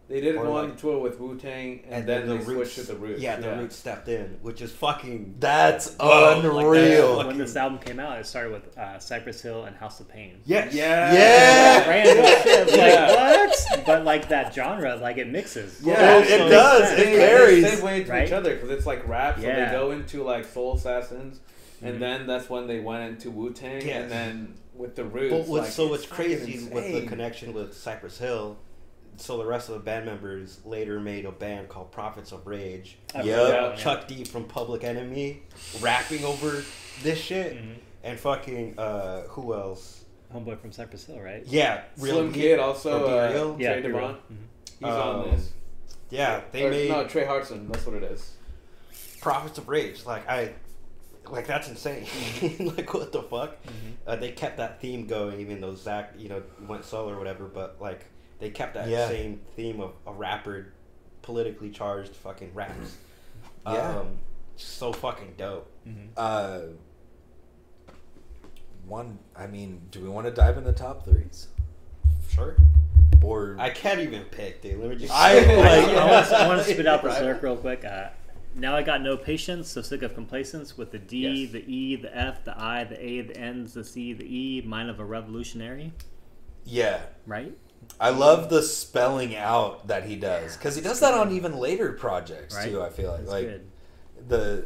They 0.08 0.20
did 0.20 0.36
Or 0.36 0.44
go 0.44 0.56
on 0.58 0.68
like- 0.68 0.78
tour 0.78 1.00
with 1.00 1.18
Wu 1.18 1.36
Tang, 1.36 1.82
and, 1.90 2.06
then, 2.06 2.28
they 2.28 2.40
switched 2.44 2.76
to 2.76 2.82
the 2.84 2.94
Roots. 2.94 3.20
Yeah, 3.20 3.36
the 3.40 3.56
Roots 3.56 3.74
stepped 3.74 4.06
in, 4.08 4.38
which 4.40 4.62
is 4.62 4.70
fucking. 4.70 5.34
That's 5.40 5.94
Whoa, 5.96 6.36
like 6.38 6.44
unreal. 6.44 7.18
that. 7.18 7.26
When 7.26 7.38
this 7.38 7.56
album 7.56 7.80
came 7.80 7.98
out, 7.98 8.16
it 8.20 8.24
started 8.26 8.52
with 8.52 8.78
uh, 8.78 9.00
Cypress 9.00 9.40
Hill 9.42 9.64
and 9.64 9.74
House 9.74 9.98
of 9.98 10.08
Pain. 10.08 10.38
Yes. 10.44 10.72
Yeah. 10.72 11.12
Yeah. 11.12 11.88
Random 11.88 12.24
shit. 12.44 12.70
Yeah. 12.76 13.06
Like 13.10 13.48
what? 13.50 13.82
But 13.86 14.04
like 14.04 14.28
that 14.28 14.54
genre, 14.54 14.94
like 14.94 15.18
it 15.18 15.26
mixes. 15.28 15.80
Yeah, 15.82 16.18
it 16.18 16.28
So 16.28 16.48
does. 16.50 16.80
makes 16.82 16.92
It 16.92 16.96
sense. 16.96 17.10
They, 17.10 17.16
carries, 17.16 17.64
they 17.64 17.70
segue 17.88 17.98
into 17.98 18.10
right? 18.12 18.26
each 18.28 18.32
other 18.32 18.54
because 18.54 18.70
it's 18.70 18.86
like 18.86 19.08
rap, 19.08 19.36
so 19.40 19.42
Yeah. 19.42 19.66
they 19.66 19.72
go 19.76 19.90
into 19.90 20.22
like 20.22 20.44
Soul 20.44 20.74
Assassins, 20.76 21.40
and 21.82 21.96
Mhm. 21.96 21.98
then 22.00 22.26
that's 22.28 22.48
when 22.48 22.68
they 22.68 22.78
went 22.78 23.02
into 23.10 23.30
Wu 23.32 23.52
Tang, 23.52 23.84
Yes. 23.84 24.02
and 24.02 24.10
then 24.12 24.54
with 24.72 24.94
the 24.94 25.04
Roots. 25.04 25.32
But 25.32 25.48
what's 25.48 25.62
like, 25.64 25.70
so 25.72 25.88
what's 25.88 26.04
it's 26.04 26.12
fucking 26.12 26.26
crazy 26.38 26.68
with 26.68 26.92
the 26.92 27.06
connection 27.08 27.52
with 27.54 27.74
Cypress 27.76 28.18
Hill? 28.18 28.56
So 29.18 29.38
the 29.38 29.46
rest 29.46 29.68
of 29.68 29.74
the 29.74 29.80
band 29.80 30.06
members 30.06 30.60
later 30.64 31.00
made 31.00 31.24
a 31.24 31.32
band 31.32 31.68
called 31.68 31.90
Prophets 31.92 32.32
of 32.32 32.46
Rage. 32.46 32.98
Yep. 33.14 33.24
Yeah. 33.24 33.74
Chuck 33.76 34.06
D 34.08 34.24
from 34.24 34.44
Public 34.44 34.84
Enemy 34.84 35.42
rapping 35.80 36.24
over 36.24 36.62
this 37.02 37.18
shit, 37.18 37.54
Mhm. 37.56 37.76
and 38.04 38.20
fucking 38.20 38.78
uh, 38.78 39.22
who 39.28 39.54
else? 39.54 40.04
Homeboy 40.34 40.58
from 40.60 40.72
Cypress 40.72 41.06
Hill, 41.06 41.20
right? 41.20 41.42
Yeah, 41.46 41.82
Slim 41.96 42.32
Be- 42.32 42.40
Kid 42.40 42.58
also. 42.58 43.04
or 43.04 43.06
Be 43.06 43.12
Uh, 43.18 43.32
Real? 43.32 43.56
Yeah, 43.60 43.72
Trey 43.74 43.82
Be 43.82 43.88
Real. 43.88 43.98
Devon. 44.00 44.16
Mhm. 44.32 44.36
He's 44.80 44.88
on 44.88 45.20
Um, 45.24 45.30
this. 45.30 45.52
Yeah, 46.10 46.40
they 46.52 46.64
Or, 46.66 46.70
made 46.70 46.90
no 46.90 47.06
Trey 47.06 47.24
Hartson. 47.24 47.68
That's 47.70 47.86
what 47.86 47.96
it 47.96 48.02
is. 48.04 48.32
Prophets 49.20 49.58
of 49.58 49.68
Rage. 49.68 50.04
Like 50.04 50.28
I, 50.28 50.52
like 51.30 51.46
that's 51.46 51.68
insane. 51.68 52.06
like 52.76 52.92
what 52.92 53.12
the 53.12 53.22
fuck? 53.22 53.62
Mm-hmm. 53.62 53.90
Uh, 54.06 54.16
they 54.16 54.30
kept 54.32 54.58
that 54.58 54.80
theme 54.80 55.06
going, 55.06 55.40
even 55.40 55.60
though 55.60 55.74
Zack, 55.74 56.12
you 56.18 56.28
know, 56.28 56.42
went 56.68 56.84
solo 56.84 57.12
or 57.14 57.18
whatever. 57.18 57.44
But 57.46 57.76
like 57.80 58.04
they 58.38 58.50
kept 58.50 58.74
that 58.74 58.88
Yeah. 58.88 59.08
same 59.08 59.40
theme 59.56 59.80
of 59.80 59.92
a 60.06 60.12
rapper, 60.12 60.72
politically 61.22 61.70
charged 61.70 62.14
fucking 62.14 62.52
raps. 62.54 62.96
Yeah. 63.66 63.98
Um, 64.00 64.18
so 64.56 64.92
fucking 64.92 65.34
dope. 65.36 65.68
Mhm. 65.86 66.08
Uh, 66.16 66.60
one. 68.86 69.18
I 69.34 69.46
mean, 69.46 69.82
do 69.90 70.00
we 70.00 70.08
want 70.08 70.26
to 70.26 70.32
dive 70.32 70.56
in 70.58 70.64
the 70.64 70.72
top 70.72 71.04
threes? 71.04 71.48
Sure. 72.28 72.56
Or 73.22 73.56
I 73.58 73.70
can't 73.70 74.00
even 74.00 74.22
pick, 74.24 74.62
dude. 74.62 74.78
Let 74.78 74.90
me 74.90 74.96
just. 74.96 75.12
I, 75.12 75.34
like- 75.56 75.96
I 75.96 76.10
want 76.10 76.26
to, 76.28 76.36
I 76.36 76.46
want 76.48 76.64
to 76.64 76.64
spit 76.72 76.86
out 76.86 77.02
the 77.02 77.08
Right. 77.08 77.22
lyric 77.22 77.42
real 77.42 77.56
quick. 77.56 77.84
Uh, 77.84 78.08
now 78.54 78.76
I 78.76 78.82
got 78.82 79.02
no 79.02 79.16
patience, 79.16 79.68
so 79.68 79.82
sick 79.82 80.02
of 80.02 80.14
complacence 80.14 80.76
with 80.78 80.90
the 80.92 80.98
D, 80.98 81.42
Yes. 81.44 81.52
the 81.52 81.64
E, 81.70 81.96
the 81.96 82.16
F, 82.16 82.44
the 82.44 82.54
I, 82.60 82.84
the 82.84 83.02
A, 83.04 83.20
the 83.22 83.36
N's, 83.36 83.74
the 83.74 83.84
C, 83.84 84.12
the 84.12 84.24
E, 84.24 84.62
mind 84.62 84.88
of 84.90 84.98
a 85.00 85.04
revolutionary, 85.04 85.92
yeah, 86.64 87.00
right? 87.26 87.56
I 88.00 88.10
love 88.10 88.50
the 88.50 88.62
spelling 88.62 89.34
out 89.36 89.86
that 89.88 90.04
he 90.04 90.16
does 90.16 90.56
because 90.56 90.76
he 90.76 90.82
does 90.82 91.00
that 91.00 91.14
on 91.14 91.32
even 91.32 91.56
later 91.58 91.92
projects 91.92 92.54
Right. 92.54 92.70
too. 92.70 92.82
I 92.82 92.90
feel 92.90 93.10
like 93.10 93.20
That's 93.20 93.30
like 93.32 93.44
good. 93.46 93.66
the 94.28 94.64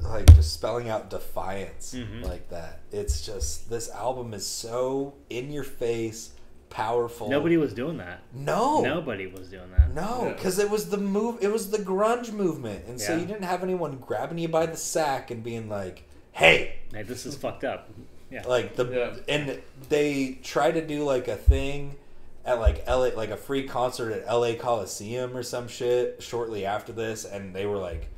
like 0.00 0.32
just 0.36 0.52
spelling 0.52 0.88
out 0.88 1.10
defiance 1.10 1.92
Mhm. 1.92 2.24
like 2.24 2.48
that. 2.50 2.80
It's 2.92 3.26
just 3.26 3.68
this 3.68 3.90
album 3.90 4.32
is 4.32 4.46
so 4.46 5.14
in 5.28 5.50
your 5.50 5.64
face, 5.64 6.30
powerful. 6.70 7.28
Nobody 7.28 7.56
was 7.56 7.72
doing 7.74 7.96
that. 7.96 8.20
no, 8.32 8.80
Nobody 8.82 9.26
was 9.26 9.48
doing 9.48 9.70
that. 9.76 9.92
No, 9.94 10.26
Yeah. 10.26 10.32
because 10.34 10.60
it 10.60 10.70
was 10.70 10.90
the 10.90 10.98
move. 10.98 11.38
It 11.40 11.50
was 11.50 11.70
the 11.70 11.78
grunge 11.78 12.30
movement, 12.32 12.84
and 12.86 13.00
so 13.00 13.14
Yeah. 13.14 13.20
you 13.20 13.26
didn't 13.26 13.42
have 13.44 13.64
anyone 13.64 13.96
grabbing 13.96 14.38
you 14.38 14.48
by 14.48 14.66
the 14.66 14.76
sack 14.76 15.32
and 15.32 15.42
being 15.42 15.68
like, 15.68 16.04
"Hey, 16.32 16.76
Hey, 16.92 17.02
this 17.02 17.26
is 17.26 17.34
fucked 17.34 17.64
up. 17.64 17.88
Yeah. 18.30 18.46
like 18.46 18.76
the." 18.76 18.84
Yeah. 18.86 19.16
And 19.34 19.60
they 19.88 20.38
try 20.44 20.70
to 20.70 20.86
do 20.86 21.02
like 21.04 21.26
a 21.26 21.36
thing 21.36 21.96
at 22.44 22.60
like 22.60 22.86
LA, 22.86 23.08
like 23.16 23.30
a 23.30 23.36
free 23.36 23.66
concert 23.66 24.12
at 24.12 24.26
LA 24.32 24.54
Coliseum 24.54 25.36
or 25.36 25.42
some 25.42 25.68
shit 25.68 26.22
shortly 26.22 26.64
after 26.64 26.92
this, 26.92 27.24
and 27.24 27.54
they 27.54 27.66
were 27.66 27.78
like, 27.78 28.08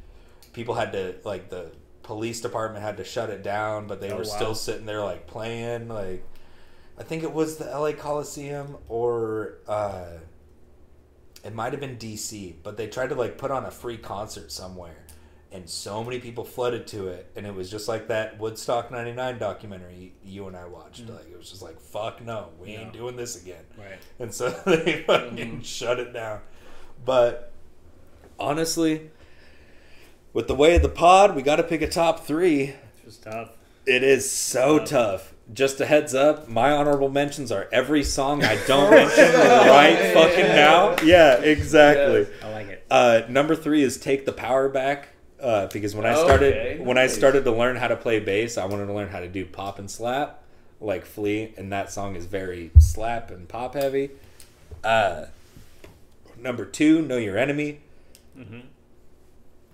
people 0.52 0.74
had 0.74 0.92
to 0.92 1.16
like 1.24 1.50
the 1.50 1.72
police 2.02 2.40
department 2.40 2.82
had 2.84 2.96
to 2.98 3.04
shut 3.04 3.30
it 3.30 3.42
down, 3.42 3.86
but 3.86 4.00
they 4.00 4.10
Oh, 4.10 4.16
were 4.16 4.22
wow. 4.24 4.28
still 4.36 4.54
sitting 4.54 4.86
there 4.86 5.02
like 5.04 5.26
playing 5.26 5.88
like. 5.88 6.24
I 6.98 7.02
think 7.02 7.22
it 7.22 7.32
was 7.32 7.56
the 7.56 7.64
LA 7.64 7.92
Coliseum 7.92 8.76
or 8.86 9.54
uh, 9.66 10.18
it 11.42 11.54
might 11.54 11.72
have 11.72 11.80
been 11.80 11.96
DC, 11.96 12.56
but 12.62 12.76
they 12.76 12.88
tried 12.88 13.08
to 13.08 13.14
like 13.14 13.38
put 13.38 13.50
on 13.50 13.64
a 13.64 13.70
free 13.70 13.96
concert 13.96 14.52
somewhere, 14.52 14.99
and 15.52 15.68
so 15.68 16.04
many 16.04 16.20
people 16.20 16.44
flooded 16.44 16.86
to 16.88 17.08
it, 17.08 17.30
and 17.34 17.44
it 17.46 17.54
was 17.54 17.70
just 17.70 17.88
like 17.88 18.08
that 18.08 18.38
Woodstock 18.38 18.90
'99 18.90 19.38
documentary 19.38 20.12
you 20.24 20.46
and 20.46 20.56
I 20.56 20.66
watched. 20.66 21.08
Like 21.08 21.30
it 21.30 21.36
was 21.36 21.50
just 21.50 21.62
like, 21.62 21.80
fuck 21.80 22.22
no, 22.24 22.50
we 22.58 22.70
ain't 22.70 22.92
doing 22.92 23.16
this 23.16 23.40
again. 23.40 23.64
right. 23.78 23.98
And 24.18 24.32
so 24.32 24.50
they 24.66 25.02
fucking 25.06 25.62
shut 25.62 25.98
it 25.98 26.12
down. 26.12 26.40
But 27.04 27.52
honestly, 28.38 29.10
with 30.32 30.46
the 30.48 30.54
way 30.54 30.76
of 30.76 30.82
the 30.82 30.88
pod, 30.88 31.34
we 31.34 31.42
got 31.42 31.56
to 31.56 31.62
pick 31.62 31.82
a 31.82 31.88
top 31.88 32.24
three. 32.26 32.74
It's 32.94 33.02
just 33.04 33.22
tough. 33.24 33.50
It 33.86 34.02
is 34.02 34.30
so 34.30 34.78
Tough. 34.78 34.88
tough. 34.88 35.34
Just 35.52 35.80
a 35.80 35.86
heads 35.86 36.14
up, 36.14 36.48
my 36.48 36.70
honorable 36.70 37.08
mentions 37.08 37.50
are 37.50 37.68
every 37.72 38.04
song 38.04 38.44
I 38.44 38.54
don't 38.68 38.88
mention 38.90 39.24
right 39.34 40.12
fucking 40.14 40.46
now. 40.46 40.94
Yeah, 41.02 41.40
exactly. 41.40 42.20
Yes. 42.20 42.28
I 42.44 42.52
like 42.52 42.66
it. 42.68 42.86
Uh, 42.88 43.22
number 43.28 43.56
three 43.56 43.82
is 43.82 43.96
"Take 43.98 44.26
the 44.26 44.32
Power 44.32 44.68
Back" 44.68 45.08
uh, 45.42 45.66
because 45.72 45.94
when 45.94 46.06
I 46.06 46.14
Okay, 46.14 46.22
started 46.24 46.86
when 46.86 46.98
I 46.98 47.06
started 47.06 47.44
to 47.44 47.52
learn 47.52 47.76
how 47.76 47.88
to 47.88 47.96
play 47.96 48.20
bass, 48.20 48.58
I 48.58 48.66
wanted 48.66 48.86
to 48.86 48.92
learn 48.92 49.08
how 49.08 49.20
to 49.20 49.28
do 49.28 49.44
pop 49.46 49.78
and 49.78 49.90
slap 49.90 50.42
like 50.80 51.04
Flea, 51.04 51.52
and 51.56 51.72
that 51.72 51.92
song 51.92 52.16
is 52.16 52.26
very 52.26 52.70
slap 52.78 53.30
and 53.30 53.48
pop 53.48 53.74
heavy. 53.74 54.10
Uh, 54.82 55.26
number 56.38 56.64
two, 56.64 57.02
"Know 57.02 57.16
Your 57.18 57.36
Enemy" 57.38 57.80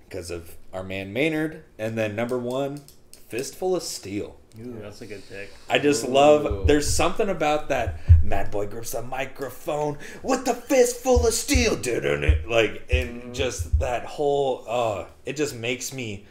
because 0.09 0.31
of 0.31 0.57
our 0.73 0.83
man 0.83 1.13
Maynard, 1.13 1.63
and 1.79 1.97
then 1.97 2.17
number 2.17 2.39
one, 2.39 2.83
"Fistful 3.29 3.77
of 3.77 3.83
Steel." 3.83 4.37
Ooh, 4.61 4.79
that's 4.81 5.01
a 5.03 5.07
good 5.07 5.23
pick. 5.29 5.53
I 5.69 5.79
just 5.79 6.05
Ooh. 6.07 6.13
love. 6.13 6.67
There's 6.67 6.89
something 6.89 7.29
about 7.29 7.69
that. 7.69 8.01
Mad 8.23 8.51
boy 8.51 8.67
grips 8.67 8.95
a 8.95 9.03
microphone 9.03 9.99
with 10.23 10.49
a 10.49 10.55
fist 10.55 10.97
full 11.03 11.27
of 11.27 11.35
steel, 11.35 11.77
didn't 11.77 12.25
it? 12.31 12.49
Like, 12.49 12.87
and 12.91 13.35
just 13.35 13.79
that 13.81 14.05
whole. 14.05 14.65
Uh, 14.67 15.05
it 15.25 15.37
just 15.37 15.55
makes 15.55 15.93
me. 15.93 16.27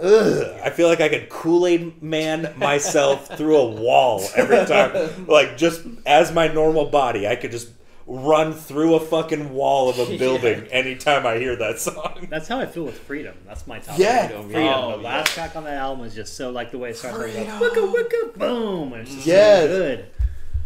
Ugh, 0.00 0.60
I 0.62 0.68
feel 0.70 0.88
like 0.88 1.00
I 1.00 1.08
could 1.08 1.30
Kool 1.30 1.66
Aid 1.66 2.02
Man 2.02 2.52
myself 2.58 3.28
through 3.38 3.56
a 3.56 3.70
wall 3.70 4.22
every 4.36 4.64
time. 4.66 5.10
Like 5.26 5.56
just 5.56 5.82
as 6.04 6.32
my 6.32 6.48
normal 6.48 6.86
body, 6.86 7.26
I 7.26 7.34
could 7.36 7.50
just 7.50 7.70
run 8.06 8.52
through 8.52 8.94
a 8.94 9.00
fucking 9.00 9.52
wall 9.52 9.88
of 9.90 9.98
a 9.98 10.16
building 10.18 10.62
anytime 10.68 11.26
I 11.26 11.38
hear 11.38 11.56
that 11.56 11.78
song. 11.80 12.26
That's 12.30 12.46
how 12.48 12.60
I 12.60 12.66
feel 12.66 12.84
with 12.84 12.98
Freedom. 13.00 13.34
That's 13.46 13.66
my 13.66 13.78
top. 13.80 13.98
Yeah. 13.98 14.28
Freedom. 14.28 14.44
Freedom. 14.50 14.62
Oh, 14.74 14.90
the 14.96 15.02
last 15.02 15.34
track 15.34 15.56
on 15.56 15.64
that 15.64 15.74
album 15.74 16.06
is 16.06 16.14
just 16.14 16.36
so 16.36 16.50
like 16.50 16.70
the 16.70 16.78
way 16.78 16.90
it 16.90 16.96
starts. 16.96 17.18
Like, 17.18 17.32
Freedom. 17.32 17.58
wicka 17.58 17.92
wicka 17.92 18.34
boom, 18.38 18.92
and 18.92 19.02
it's 19.02 19.14
just 19.14 19.26
Yes. 19.26 19.62
so 19.62 19.68
good. 19.68 20.06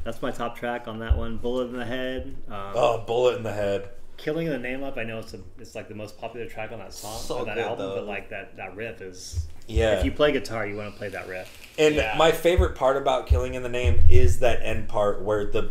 That's 0.04 0.22
my 0.22 0.30
top 0.30 0.56
track 0.56 0.88
on 0.88 0.98
that 1.00 1.16
one. 1.16 1.36
Bullet 1.38 1.68
in 1.68 1.76
the 1.78 1.84
head. 1.84 2.36
Um, 2.48 2.72
Oh, 2.74 2.98
bullet 3.06 3.36
in 3.36 3.42
the 3.42 3.52
head. 3.52 3.88
Killing 4.16 4.48
the 4.48 4.58
name 4.58 4.82
up. 4.82 4.98
I 4.98 5.04
know 5.04 5.18
it's 5.18 5.32
a, 5.32 5.40
it's 5.58 5.74
like 5.74 5.88
the 5.88 5.94
most 5.94 6.18
popular 6.18 6.44
track 6.46 6.72
on 6.72 6.78
that 6.78 6.92
song 6.92 7.18
So 7.18 7.38
on 7.38 7.46
that 7.46 7.54
good, 7.54 7.64
album, 7.64 7.88
though. 7.88 7.94
but 7.96 8.06
like 8.06 8.28
that 8.30 8.56
that 8.58 8.76
riff 8.76 9.00
is. 9.00 9.46
Yeah. 9.66 9.98
If 9.98 10.04
you 10.04 10.12
play 10.12 10.32
guitar, 10.32 10.66
you 10.66 10.76
want 10.76 10.92
to 10.92 10.98
play 10.98 11.08
that 11.08 11.26
riff. 11.28 11.50
And 11.78 11.94
Yeah. 11.94 12.14
my 12.18 12.32
favorite 12.32 12.74
part 12.74 12.98
about 12.98 13.26
Killing 13.28 13.54
in 13.54 13.62
the 13.62 13.68
Name 13.70 14.00
is 14.10 14.40
that 14.40 14.60
end 14.62 14.88
part 14.88 15.22
where 15.22 15.46
the 15.50 15.70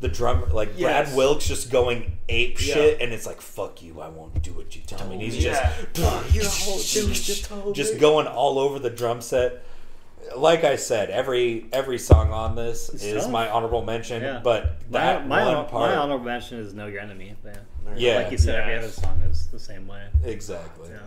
the 0.00 0.08
drummer, 0.08 0.46
like 0.46 0.70
Yes. 0.76 1.06
Brad 1.08 1.16
Wilk's 1.16 1.46
just 1.46 1.70
going 1.70 2.16
ape 2.28 2.58
Yeah. 2.66 2.74
shit 2.74 3.00
and 3.02 3.12
it's 3.12 3.26
like 3.26 3.40
fuck 3.40 3.82
you 3.82 4.00
I 4.00 4.08
won't 4.08 4.42
do 4.42 4.52
what 4.54 4.74
you 4.74 4.82
tell 4.86 5.06
me 5.06 5.14
and 5.14 5.22
he's 5.22 5.36
Yeah. 5.44 5.72
just 5.92 7.50
just 7.74 7.98
going 7.98 8.26
all 8.26 8.58
over 8.58 8.78
the 8.78 8.90
drum 8.90 9.20
set 9.20 9.62
like 10.36 10.64
I 10.64 10.76
said 10.76 11.10
every 11.10 11.66
every 11.72 11.98
song 11.98 12.30
on 12.32 12.54
this 12.54 12.88
It's 12.90 13.02
is 13.04 13.22
tough. 13.24 13.32
my 13.32 13.48
honorable 13.50 13.82
mention 13.84 14.22
Yeah. 14.22 14.40
but 14.42 14.80
that 14.90 15.26
my, 15.26 15.44
one 15.54 15.66
part 15.66 15.90
my 15.90 15.96
honorable 15.96 16.24
mention 16.24 16.58
is 16.60 16.72
"Know 16.74 16.86
Your 16.86 17.00
Enemy." 17.00 17.34
Yeah. 17.44 17.52
yeah 17.96 18.14
Like 18.16 18.30
you 18.30 18.38
said, 18.38 18.60
every 18.60 18.76
other 18.76 18.88
song 18.88 19.20
is 19.22 19.46
the 19.48 19.58
same 19.58 19.86
way. 19.88 20.06
exactly 20.24 20.90
Yeah. 20.90 20.98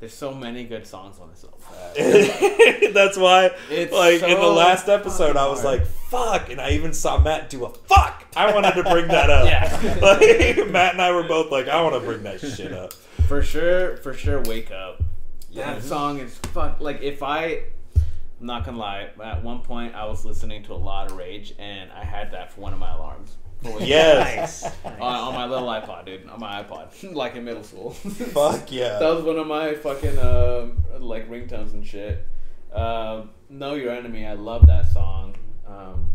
There's 0.00 0.14
so 0.14 0.32
many 0.32 0.64
good 0.64 0.86
songs 0.86 1.18
on 1.20 1.28
this 1.28 1.44
album. 1.44 1.60
That's 2.94 3.18
why, 3.18 3.50
It's 3.68 3.92
like 3.92 4.22
in 4.22 4.40
the 4.40 4.46
last 4.46 4.88
episode, 4.88 5.36
I 5.36 5.46
was 5.46 5.60
fucking 5.60 5.80
like, 5.80 5.86
"Fuck," 5.86 6.50
and 6.50 6.58
I 6.58 6.70
even 6.70 6.94
saw 6.94 7.18
Matt 7.20 7.50
do 7.50 7.66
a 7.66 7.68
"fuck." 7.68 8.24
I 8.34 8.54
wanted 8.54 8.72
to 8.76 8.82
bring 8.82 9.08
that 9.08 9.28
up. 9.28 9.44
Yeah. 9.44 9.98
like, 10.02 10.70
Matt 10.70 10.94
and 10.94 11.02
I 11.02 11.12
were 11.12 11.24
both 11.24 11.52
like, 11.52 11.68
"I 11.68 11.82
want 11.82 11.96
to 11.96 12.00
bring 12.00 12.22
that 12.22 12.40
shit 12.40 12.72
up." 12.72 12.94
For 13.28 13.42
sure, 13.42 13.98
for 13.98 14.14
sure, 14.14 14.40
wake 14.44 14.70
up. 14.70 15.02
Yeah. 15.50 15.74
That 15.74 15.82
song 15.82 16.18
is 16.18 16.34
fuck. 16.54 16.80
Like 16.80 17.02
if 17.02 17.22
I, 17.22 17.64
I'm 17.94 18.46
not 18.46 18.64
gonna 18.64 18.78
lie. 18.78 19.10
At 19.22 19.44
one 19.44 19.60
point, 19.60 19.94
I 19.94 20.06
was 20.06 20.24
listening 20.24 20.62
to 20.64 20.72
a 20.72 20.80
lot 20.80 21.10
of 21.10 21.18
Rage, 21.18 21.52
and 21.58 21.92
I 21.92 22.04
had 22.04 22.32
that 22.32 22.52
for 22.52 22.62
one 22.62 22.72
of 22.72 22.78
my 22.78 22.94
alarms. 22.94 23.36
For 23.62 23.80
Yes. 23.82 24.62
Nice. 24.62 24.74
on, 24.84 25.00
on 25.00 25.34
my 25.34 25.46
little 25.46 25.68
iPod, 25.68 26.06
dude. 26.06 26.28
On 26.28 26.40
my 26.40 26.62
iPod, 26.62 26.88
like 27.14 27.36
in 27.36 27.44
middle 27.44 27.62
school. 27.62 27.90
Fuck 28.34 28.72
yeah. 28.72 28.98
That 28.98 29.14
was 29.14 29.24
one 29.24 29.38
of 29.38 29.46
my 29.46 29.74
fucking 29.74 30.18
um, 30.18 30.78
like 30.98 31.30
ringtones 31.30 31.72
and 31.74 31.86
shit. 31.86 32.26
Um, 32.72 33.30
know 33.48 33.74
your 33.74 33.90
enemy. 33.92 34.24
I 34.26 34.34
love 34.34 34.66
that 34.68 34.86
song. 34.90 35.36
Um, 35.66 36.10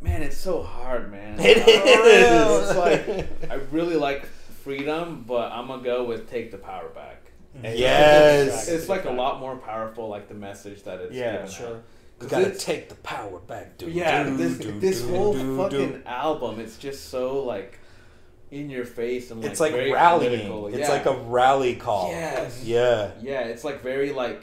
Man, 0.00 0.22
it's 0.22 0.36
so 0.36 0.62
hard, 0.62 1.10
man. 1.10 1.36
It 1.40 1.58
It's 1.66 2.70
is. 2.70 2.76
like 2.76 3.50
I 3.50 3.54
really 3.72 3.96
like 3.96 4.26
freedom, 4.26 5.24
but 5.26 5.50
I'm 5.52 5.66
gonna 5.66 5.82
go 5.82 6.04
with 6.04 6.30
take 6.30 6.50
the 6.50 6.58
power 6.58 6.88
back. 6.90 7.22
Yes. 7.62 8.68
It's 8.68 8.88
like 8.88 9.06
a 9.06 9.10
lot 9.10 9.40
more 9.40 9.56
powerful, 9.56 10.08
like 10.08 10.28
the 10.28 10.34
message 10.34 10.82
that 10.84 11.00
it's 11.00 11.14
Yeah, 11.14 11.32
giving 11.38 11.50
sure. 11.50 11.66
out. 11.76 11.82
We 12.18 12.22
'Cause 12.22 12.30
gotta 12.30 12.46
it's- 12.46 12.64
take 12.64 12.88
the 12.88 12.94
power 12.96 13.38
back, 13.40 13.76
dude. 13.78 13.92
Yeah, 13.92 14.24
do, 14.24 14.36
this 14.36 14.58
do, 14.58 14.80
this 14.80 15.02
do, 15.02 15.08
whole 15.14 15.32
do, 15.34 15.56
fucking 15.58 15.92
do. 15.92 16.02
album, 16.06 16.60
it's 16.60 16.78
just 16.78 17.10
so 17.10 17.42
like 17.44 17.78
in 18.50 18.70
your 18.70 18.84
face 18.86 19.30
and 19.30 19.42
like 19.42 19.50
It's 19.50 19.60
like 19.60 19.72
very 19.72 19.92
rallying. 19.92 20.30
political. 20.48 20.66
It's 20.68 20.78
Yeah. 20.78 20.88
like 20.90 21.06
a 21.06 21.16
rally 21.24 21.74
call. 21.76 22.10
Yes. 22.10 22.62
Yeah. 22.64 23.10
yeah, 23.20 23.40
it's 23.40 23.64
like 23.64 23.82
very 23.82 24.12
like 24.12 24.42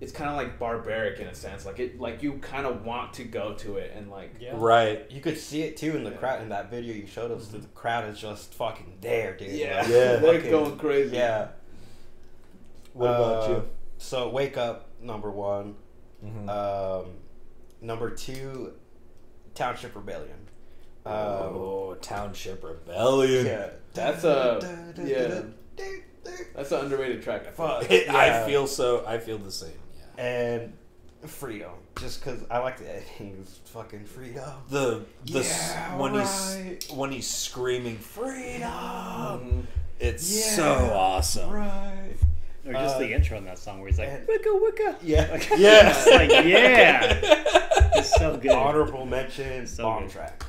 it's 0.00 0.10
kind 0.12 0.28
of 0.30 0.36
like 0.36 0.58
barbaric 0.58 1.20
in 1.20 1.26
a 1.28 1.34
sense. 1.34 1.66
Like 1.66 1.78
it, 1.78 2.00
like 2.00 2.22
you 2.22 2.32
kind 2.34 2.66
of 2.66 2.84
want 2.86 3.12
to 3.14 3.24
go 3.24 3.52
to 3.54 3.76
it 3.76 3.92
and 3.94 4.10
like 4.10 4.36
Yeah. 4.40 4.52
Right. 4.54 5.04
You 5.10 5.20
could 5.20 5.36
see 5.38 5.62
it 5.62 5.76
too 5.76 5.94
in 5.96 6.04
the 6.04 6.10
crowd 6.12 6.40
in 6.40 6.48
that 6.48 6.70
video 6.70 6.94
you 6.94 7.06
showed 7.06 7.30
us. 7.30 7.48
The 7.48 7.58
crowd 7.74 8.08
is 8.08 8.18
just 8.18 8.54
fucking 8.54 8.94
there, 9.02 9.36
dude. 9.36 9.50
yeah, 9.50 9.80
Like, 9.82 9.88
Yeah. 9.90 10.16
they're 10.16 10.34
fucking- 10.36 10.50
going 10.50 10.78
crazy. 10.78 11.16
Yeah. 11.16 11.48
What 12.94 13.06
about 13.10 13.44
Uh, 13.44 13.48
you? 13.52 13.64
So 13.98 14.28
wake 14.30 14.56
up 14.56 14.88
number 15.00 15.30
one. 15.30 15.74
Mhm. 16.24 16.48
Um, 16.48 17.06
number 17.80 18.10
two, 18.10 18.72
Township 19.54 19.94
Rebellion. 19.96 20.48
Um, 21.04 21.14
oh, 21.14 21.96
Township 22.00 22.62
Rebellion. 22.62 23.46
yeah, 23.46 23.70
That's 23.92 24.22
a- 24.24 24.94
yeah. 25.04 25.42
That's 26.54 26.70
an 26.70 26.80
underrated 26.84 27.22
track. 27.22 27.42
I 27.42 27.50
feel 27.50 27.66
Fuck. 27.66 27.90
like. 27.90 28.08
I 28.08 28.46
feel 28.46 28.66
so. 28.68 29.04
I 29.06 29.18
feel 29.18 29.38
the 29.38 29.50
same. 29.52 29.70
Yeah. 30.16 30.24
and 30.24 30.72
freedom. 31.28 31.70
Just 31.98 32.20
because 32.24 32.44
I 32.50 32.58
like 32.58 32.78
the 32.78 32.88
editing. 32.96 33.38
It's 33.40 33.58
fucking 33.70 34.04
freedom. 34.04 34.44
The 34.68 35.04
the 35.26 35.40
s 35.40 35.72
Yeah, 35.74 35.96
when 35.96 36.12
right. 36.14 36.76
he's 36.80 36.90
when 36.92 37.10
he's 37.10 37.26
screaming 37.28 37.96
freedom, 37.98 38.62
Mhm. 38.62 39.62
it's 39.98 40.30
Yeah, 40.32 40.56
so 40.56 40.74
awesome. 40.94 41.50
Right. 41.50 42.14
Or 42.66 42.72
just 42.72 42.96
Uh, 42.96 42.98
the 43.00 43.12
intro 43.12 43.36
in 43.38 43.44
that 43.46 43.58
song 43.58 43.80
where 43.80 43.88
he's 43.88 43.98
like, 43.98 44.08
and- 44.08 44.26
wicka 44.28 44.60
wicka. 44.60 44.96
Yeah. 45.02 45.42
Yeah. 45.56 45.90
It's 45.90 46.06
like, 46.10 46.30
yeah. 46.30 47.48
It's 47.94 48.14
so 48.16 48.36
good. 48.36 48.50
Honorable 48.52 49.04
mention. 49.04 49.66
So 49.66 49.82
bomb 49.84 50.04
good. 50.04 50.12
track. 50.12 50.44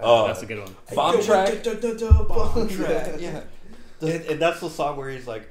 Oh, 0.00 0.26
That's 0.26 0.42
a 0.42 0.46
good 0.46 0.58
one. 0.58 0.74
Bomb 0.94 1.22
track. 1.22 1.62
Bomb 1.64 2.68
track. 2.68 3.20
Yeah. 3.20 3.40
And, 4.02 4.24
and 4.24 4.40
that's 4.42 4.58
the 4.58 4.68
song 4.68 4.96
where 4.96 5.08
he's 5.10 5.28
like, 5.28 5.48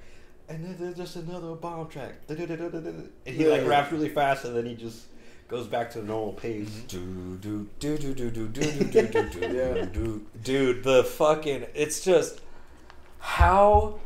and 0.50 0.62
then 0.66 0.76
there's 0.78 0.98
just 0.98 1.16
another 1.16 1.56
bomb 1.56 1.88
track. 1.88 2.16
And 2.28 2.38
he 3.26 3.48
like 3.48 3.62
Yeah. 3.62 3.66
raps 3.68 3.94
really 3.94 4.10
fast, 4.10 4.44
and 4.44 4.54
then 4.54 4.66
he 4.66 4.76
just 4.76 5.06
goes 5.48 5.68
back 5.68 5.90
to 5.92 6.02
the 6.02 6.06
normal 6.08 6.34
pace. 6.34 6.68
Do 6.90 7.38
do 7.42 7.70
do 7.80 7.98
do 7.98 8.14
do 8.14 8.30
do 8.30 8.48
do 8.50 8.72
do 8.74 9.08
do 9.08 9.08
do 9.08 9.40
do 9.40 9.86
do 9.86 10.26
dude 10.44 10.84
the 10.84 11.06
fucking 11.06 11.66
it's 11.74 12.04
just 12.04 12.42
how 13.20 14.00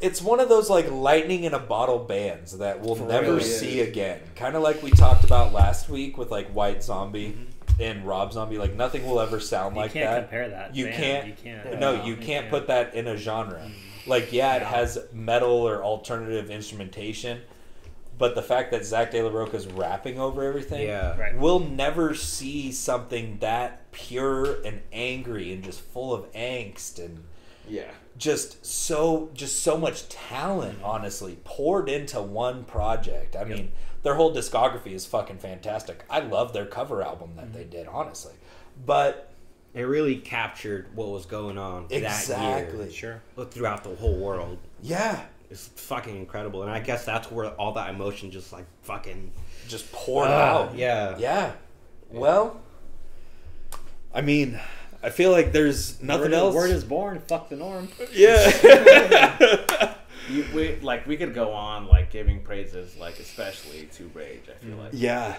it's 0.00 0.22
one 0.22 0.40
of 0.40 0.48
those 0.48 0.70
like 0.70 0.90
lightning 0.90 1.44
in 1.44 1.54
a 1.54 1.58
bottle 1.58 1.98
bands 1.98 2.58
that 2.58 2.80
we'll 2.80 2.94
For 2.96 3.06
never 3.06 3.34
real, 3.34 3.40
see 3.40 3.78
yeah. 3.78 3.84
again 3.84 4.20
kind 4.36 4.56
of 4.56 4.62
like 4.62 4.82
we 4.82 4.90
talked 4.90 5.24
about 5.24 5.52
last 5.52 5.88
week 5.88 6.16
with 6.18 6.30
like 6.30 6.48
white 6.52 6.82
zombie 6.82 7.30
mm-hmm. 7.32 7.82
and 7.82 8.06
rob 8.06 8.32
zombie 8.32 8.58
like 8.58 8.74
nothing 8.74 9.06
will 9.06 9.20
ever 9.20 9.40
sound 9.40 9.74
You 9.76 9.82
like 9.82 9.92
can't 9.92 10.10
that 10.10 10.20
compare 10.22 10.48
that. 10.48 10.74
you 10.74 10.86
band. 10.86 10.96
can't 10.96 11.26
You 11.28 11.34
can't. 11.34 11.80
no 11.80 12.04
you 12.04 12.16
can't 12.16 12.48
put 12.50 12.66
that 12.68 12.94
in 12.94 13.06
a 13.08 13.16
genre 13.16 13.60
mm. 13.60 13.72
like 14.06 14.32
yeah 14.32 14.56
it 14.56 14.62
has 14.62 14.98
metal 15.12 15.50
or 15.68 15.82
alternative 15.84 16.50
instrumentation 16.50 17.40
but 18.18 18.34
the 18.34 18.42
fact 18.42 18.70
that 18.72 18.84
Zack 18.84 19.12
de 19.12 19.22
la 19.22 19.30
Rocha's 19.30 19.66
rapping 19.66 20.20
over 20.20 20.42
everything 20.42 20.86
Yeah. 20.86 21.16
Right. 21.18 21.38
we'll 21.38 21.60
never 21.60 22.14
see 22.14 22.70
something 22.72 23.38
that 23.40 23.90
pure 23.92 24.60
and 24.62 24.80
angry 24.92 25.52
and 25.54 25.64
just 25.64 25.80
full 25.80 26.12
of 26.12 26.30
angst 26.32 26.98
and 27.02 27.24
Yeah. 27.68 27.90
Just 28.18 28.64
so 28.66 29.30
just 29.34 29.60
so 29.62 29.76
much 29.78 30.08
talent 30.08 30.78
honestly 30.82 31.38
poured 31.44 31.88
into 31.88 32.20
one 32.20 32.64
project 32.64 33.34
i 33.36 33.44
mean 33.44 33.70
their 34.02 34.14
whole 34.14 34.34
discography 34.34 34.92
is 34.92 35.06
fucking 35.06 35.38
fantastic 35.38 36.04
i 36.10 36.20
love 36.20 36.52
their 36.52 36.66
cover 36.66 37.02
album 37.02 37.30
that 37.36 37.52
they 37.52 37.64
did 37.64 37.86
honestly 37.86 38.34
but 38.84 39.32
It 39.74 39.82
really 39.82 40.16
captured 40.16 40.86
what 40.94 41.08
was 41.08 41.26
going 41.26 41.56
on 41.58 41.86
that 41.88 41.94
Exactly. 41.96 42.84
year. 42.84 42.90
Sure. 43.36 43.46
Throughout 43.50 43.84
the 43.84 43.94
whole 43.94 44.16
world. 44.18 44.58
yeah 44.82 45.22
It's 45.50 45.68
fucking 45.68 46.16
incredible. 46.16 46.62
And 46.62 46.70
I 46.72 46.80
guess 46.80 47.04
that's 47.04 47.30
where 47.30 47.50
all 47.50 47.72
that 47.74 47.90
emotion 47.90 48.30
just 48.32 48.52
like 48.52 48.66
fucking. 48.82 49.30
just 49.68 49.90
poured 49.92 50.28
Ah, 50.28 50.48
out 50.50 50.74
yeah. 50.76 51.16
yeah 51.18 51.52
well 52.10 52.60
i 54.12 54.20
mean 54.20 54.58
i 55.02 55.10
feel 55.10 55.30
like 55.30 55.52
there's 55.52 56.00
nothing 56.02 56.30
word, 56.30 56.34
else 56.34 56.54
Word 56.54 56.70
is 56.70 56.84
born. 56.84 57.20
Fuck 57.20 57.48
the 57.48 57.56
norm. 57.56 57.88
yeah 58.12 59.96
You, 60.28 60.46
we, 60.54 60.76
like 60.76 61.06
we 61.08 61.16
could 61.16 61.34
go 61.34 61.52
on 61.52 61.88
like 61.88 62.10
giving 62.10 62.40
praises, 62.42 62.96
like 62.96 63.18
especially 63.18 63.88
to 63.94 64.08
Rage. 64.14 64.42
I 64.48 64.52
feel 64.58 64.70
mm-hmm. 64.70 64.80
like 64.80 64.90
yeah 64.92 65.36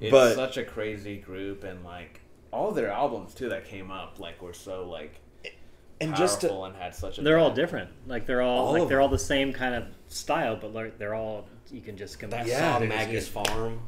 it's 0.00 0.12
but- 0.12 0.34
such 0.36 0.56
a 0.58 0.64
crazy 0.64 1.16
group, 1.16 1.64
and 1.64 1.84
like 1.84 2.20
all 2.52 2.70
their 2.70 2.90
albums 2.90 3.34
too 3.34 3.48
that 3.48 3.66
came 3.66 3.90
up, 3.90 4.20
like 4.20 4.40
were 4.40 4.52
so 4.52 4.88
like 4.88 5.20
and 6.00 6.14
just 6.14 6.40
to, 6.42 6.48
powerful 6.48 6.64
and 6.66 6.76
had 6.76 6.94
such 6.94 7.18
a. 7.18 7.22
They're 7.22 7.38
all 7.38 7.50
different. 7.50 7.90
Like 8.06 8.26
they're 8.26 8.42
all, 8.42 8.66
All 8.66 8.72
like 8.72 8.88
they're 8.88 8.98
them. 8.98 9.02
all 9.02 9.08
the 9.08 9.18
same 9.18 9.52
kind 9.52 9.74
of 9.74 9.84
style, 10.06 10.56
but 10.56 10.72
like 10.72 10.98
they're 10.98 11.14
all 11.14 11.46
you 11.70 11.80
can 11.80 11.96
just 11.96 12.18
compare. 12.18 12.46
Yeah, 12.46 12.74
song 12.74 12.82
it 12.82 12.86
is 12.86 12.88
Maggie's 12.90 13.28
Farm. 13.28 13.80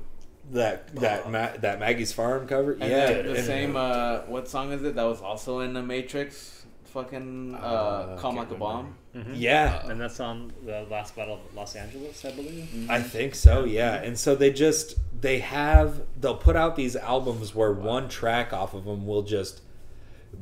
That 0.51 0.95
that 0.97 1.31
Ma- 1.31 1.57
that 1.61 1.79
Maggie's 1.79 2.13
Farm 2.13 2.47
cover. 2.49 2.73
And 2.73 2.83
yeah, 2.91 3.13
the, 3.13 3.23
the 3.23 3.37
and- 3.37 3.45
same. 3.47 3.77
Uh, 3.77 4.21
what 4.27 4.49
song 4.49 4.73
is 4.73 4.83
it 4.83 4.95
that 4.97 5.05
was 5.05 5.21
also 5.21 5.61
in 5.61 5.73
the 5.75 5.83
Matrix? 5.83 6.57
Fucking 6.87 7.55
uh, 7.55 7.59
Uh, 7.59 8.19
"Calm 8.19 8.35
can't 8.35 8.51
Like 8.51 8.59
a 8.59 8.61
remember. 8.61 8.91
Bomb." 9.15 9.35
Yeah, 9.35 9.87
And 9.89 10.01
that's 10.01 10.19
on 10.21 10.53
the 10.65 10.83
last 10.91 11.15
battle 11.15 11.35
of 11.35 11.55
Los 11.55 11.77
Angeles, 11.77 12.25
I 12.25 12.33
believe. 12.33 12.91
I 12.91 13.01
think 13.01 13.35
so. 13.37 13.65
Yeah, 13.65 13.95
and 13.95 14.19
so 14.19 14.35
they 14.35 14.53
just 14.53 14.97
they 15.21 15.39
have 15.39 16.03
they'll 16.21 16.35
put 16.37 16.57
out 16.57 16.75
these 16.75 16.97
albums 16.97 17.55
where 17.55 17.73
one 17.73 18.09
track 18.09 18.53
off 18.53 18.75
of 18.75 18.85
them 18.85 19.07
will 19.07 19.23
just 19.23 19.61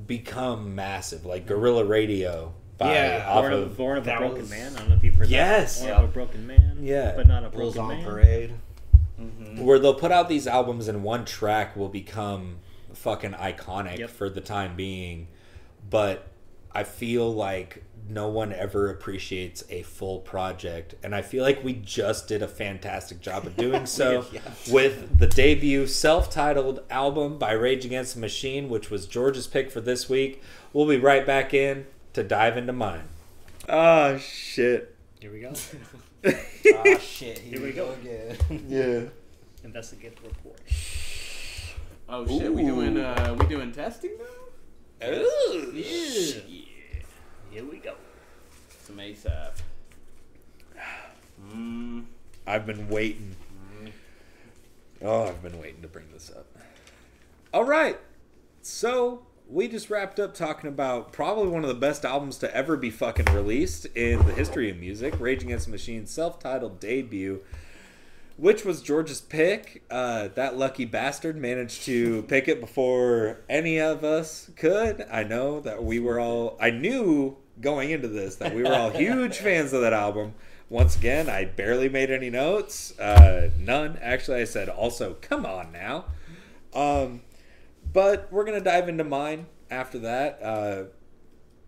become 0.06 0.74
massive, 0.74 1.24
like 1.26 1.46
Guerrilla 1.46 1.84
Radio. 1.84 2.54
By, 2.78 2.94
Yeah, 2.94 3.24
off 3.28 3.42
Born, 3.42 3.52
of, 3.52 3.58
of, 3.60 3.76
Born 3.76 3.98
of 3.98 4.06
a 4.08 4.16
Broken 4.16 4.38
was- 4.42 4.50
Man. 4.50 4.72
I 4.74 4.78
don't 4.78 4.88
know 4.90 4.94
if 4.94 5.02
you've 5.04 5.14
heard 5.16 5.28
Yes. 5.28 5.80
that. 5.80 5.86
Born 5.86 5.90
Yeah. 5.98 6.02
of 6.04 6.08
a 6.08 6.12
Broken 6.12 6.46
Man. 6.46 6.78
Yeah. 6.80 7.12
But 7.16 7.26
not 7.26 7.38
a 7.44 7.48
broken 7.48 7.60
Bulls 7.60 7.74
broken 7.74 7.96
on 7.96 8.02
man. 8.04 8.04
Parade. 9.18 9.58
where 9.58 9.78
they'll 9.78 9.94
put 9.94 10.12
out 10.12 10.28
these 10.28 10.46
albums 10.46 10.88
and 10.88 11.02
one 11.02 11.24
track 11.24 11.76
will 11.76 11.88
become 11.88 12.58
fucking 12.94 13.32
iconic 13.32 13.98
Yep. 13.98 14.10
for 14.10 14.30
the 14.30 14.40
time 14.40 14.76
being, 14.76 15.28
but 15.90 16.28
I 16.72 16.84
feel 16.84 17.32
like 17.32 17.82
no 18.08 18.28
one 18.28 18.52
ever 18.52 18.88
appreciates 18.90 19.64
a 19.70 19.82
full 19.82 20.20
project, 20.20 20.94
and 21.02 21.14
I 21.14 21.22
feel 21.22 21.42
like 21.44 21.62
we 21.64 21.72
just 21.74 22.28
did 22.28 22.42
a 22.42 22.48
fantastic 22.48 23.20
job 23.20 23.46
of 23.46 23.56
doing 23.56 23.84
so 24.00 24.24
Yeah. 24.32 24.40
with 24.70 25.18
the 25.18 25.26
debut 25.26 25.86
self-titled 25.86 26.82
album 26.90 27.38
by 27.38 27.52
Rage 27.52 27.84
Against 27.84 28.14
the 28.14 28.20
Machine, 28.20 28.68
which 28.68 28.90
was 28.90 29.06
George's 29.06 29.46
pick 29.46 29.70
for 29.70 29.80
this 29.80 30.08
week. 30.08 30.42
We'll 30.72 30.86
be 30.86 30.98
right 30.98 31.26
back 31.26 31.52
in 31.52 31.86
to 32.14 32.22
dive 32.22 32.56
into 32.56 32.72
mine. 32.72 33.04
Oh 33.68 34.16
shit! 34.18 34.94
Here 35.20 35.32
we 35.32 35.40
go. 35.40 35.52
ah 36.26 36.30
shit, 37.00 37.38
here, 37.38 37.58
Here 37.58 37.60
we 37.60 37.66
we 37.66 37.72
go. 37.72 37.86
go 37.86 37.92
again. 37.92 38.36
Yeah. 38.68 39.00
Investigate 39.64 40.16
the 40.22 40.28
report. 40.28 40.58
Oh 42.08 42.26
shit, 42.26 42.52
we 42.52 42.62
doing 42.62 42.96
uh, 42.98 43.36
we 43.38 43.46
doing 43.46 43.72
testing 43.72 44.12
now? 44.18 45.08
Ooh. 45.08 45.72
Yeah. 45.74 46.40
Here 47.50 47.64
we 47.64 47.78
go. 47.78 47.94
Some 48.84 48.96
ASAP. 48.96 49.52
Mm, 51.52 52.04
I've 52.46 52.66
been 52.66 52.88
waiting. 52.88 53.36
Oh, 55.02 55.28
I've 55.28 55.42
been 55.42 55.60
waiting 55.60 55.82
to 55.82 55.88
bring 55.88 56.06
this 56.12 56.30
up. 56.34 56.46
All 57.54 57.64
right. 57.64 57.98
So, 58.62 59.22
we 59.50 59.66
just 59.66 59.88
wrapped 59.88 60.20
up 60.20 60.34
talking 60.34 60.68
about 60.68 61.12
probably 61.12 61.48
one 61.48 61.62
of 61.62 61.68
the 61.68 61.74
best 61.74 62.04
albums 62.04 62.36
to 62.38 62.54
ever 62.54 62.76
be 62.76 62.90
fucking 62.90 63.26
released 63.34 63.86
in 63.86 64.18
the 64.26 64.32
history 64.32 64.70
of 64.70 64.76
music 64.76 65.18
Rage 65.18 65.42
Against 65.42 65.66
the 65.66 65.72
Machine's 65.72 66.10
self 66.10 66.38
titled 66.38 66.78
debut, 66.80 67.40
which 68.36 68.64
was 68.64 68.82
George's 68.82 69.22
pick. 69.22 69.82
Uh, 69.90 70.28
that 70.34 70.58
lucky 70.58 70.84
bastard 70.84 71.36
managed 71.36 71.84
to 71.84 72.22
pick 72.24 72.46
it 72.46 72.60
before 72.60 73.40
any 73.48 73.80
of 73.80 74.04
us 74.04 74.50
could. 74.56 75.06
I 75.10 75.24
know 75.24 75.60
that 75.60 75.82
we 75.82 75.98
were 75.98 76.20
all, 76.20 76.58
I 76.60 76.70
knew 76.70 77.38
going 77.60 77.90
into 77.90 78.08
this 78.08 78.36
that 78.36 78.54
we 78.54 78.62
were 78.62 78.74
all 78.74 78.90
huge 78.94 79.38
fans 79.38 79.72
of 79.72 79.80
that 79.80 79.94
album. 79.94 80.34
Once 80.68 80.94
again, 80.94 81.30
I 81.30 81.46
barely 81.46 81.88
made 81.88 82.10
any 82.10 82.28
notes. 82.28 82.98
Uh, 82.98 83.48
none. 83.58 83.98
Actually, 84.02 84.42
I 84.42 84.44
said 84.44 84.68
also, 84.68 85.16
come 85.22 85.46
on 85.46 85.72
now. 85.72 86.04
Um, 86.74 87.22
but 87.92 88.28
we're 88.30 88.44
going 88.44 88.58
to 88.58 88.64
dive 88.64 88.88
into 88.88 89.04
mine 89.04 89.46
after 89.70 89.98
that. 90.00 90.40
Uh, 90.42 90.84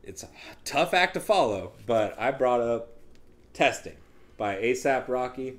it's 0.03 0.23
a 0.23 0.29
tough 0.65 0.95
act 0.95 1.15
to 1.15 1.21
follow, 1.21 1.73
but 1.87 2.19
I 2.19 2.31
brought 2.31 2.61
up 2.61 2.97
Testing 3.53 3.97
by 4.37 4.57
ASAP 4.57 5.09
Rocky. 5.09 5.59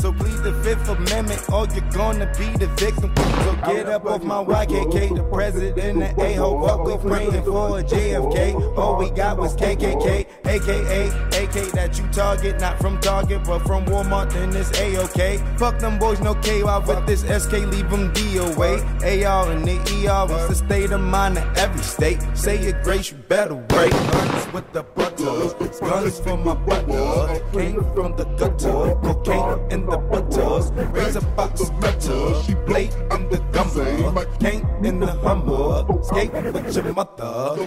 So 0.00 0.12
plead 0.12 0.38
the 0.42 0.54
Fifth 0.64 0.88
Amendment, 0.88 1.42
or 1.52 1.66
you're 1.74 1.90
gonna 1.90 2.26
be 2.38 2.46
the 2.56 2.68
victim. 2.78 3.12
So 3.16 3.54
get 3.66 3.86
up 3.86 4.06
off 4.06 4.22
my 4.22 4.42
YKK, 4.42 5.14
the 5.14 5.22
president, 5.24 6.16
the 6.16 6.24
a-hole. 6.24 6.58
What 6.58 6.84
we 6.84 6.96
praying 6.96 7.42
for 7.44 7.78
a 7.78 7.82
JFK? 7.82 8.78
All 8.78 8.96
we 8.96 9.10
got 9.10 9.36
was 9.36 9.54
KKK, 9.56 10.26
aka 10.46 11.08
AK 11.42 11.72
that 11.72 11.98
you 11.98 12.06
target, 12.12 12.60
not 12.60 12.78
from 12.78 12.98
Target, 13.00 13.44
but 13.44 13.60
from 13.60 13.84
Walmart. 13.86 14.32
Then 14.32 14.56
it's 14.56 14.70
A-OK. 14.78 15.38
Fuck 15.58 15.78
them 15.78 15.98
boys, 15.98 16.20
no 16.20 16.34
KY 16.34 16.62
with 16.86 17.06
this 17.06 17.20
SK, 17.20 17.52
leave 17.52 17.90
them 17.90 18.12
DOA. 18.14 18.80
AR 19.02 19.50
and 19.50 19.64
the 19.66 19.76
ER 19.76 20.24
is 20.40 20.48
the 20.48 20.54
state 20.54 20.92
of 20.92 21.00
mind 21.00 21.38
of 21.38 21.58
every 21.58 21.82
state. 21.82 22.18
Say 22.34 22.62
your 22.62 22.80
grace, 22.82 23.10
you 23.10 23.18
better 23.18 23.54
wait. 23.54 23.92
Guns 23.92 24.52
with 24.52 24.72
the 24.72 24.82
butter, 24.82 25.80
guns 25.80 26.20
from 26.20 26.44
my 26.44 26.54
butter. 26.54 27.42
Came 27.52 27.84
from 27.94 28.16
the 28.16 28.24
gutter, 28.38 28.94
cocaine 29.02 29.70
in 29.70 29.86
the 29.86 29.89
butters. 29.98 30.70
Raise 30.92 31.16
a 31.16 31.20
box 31.20 31.70
gutter, 31.80 32.42
she 32.42 32.54
played 32.66 32.92
in 33.10 33.28
the 33.30 33.38
gummer. 33.52 34.40
Came 34.40 34.66
in 34.84 35.00
the 35.00 35.06
hummer, 35.06 35.84
skate 36.02 36.32
with 36.32 36.74
your 36.74 36.92
mother. 36.92 37.66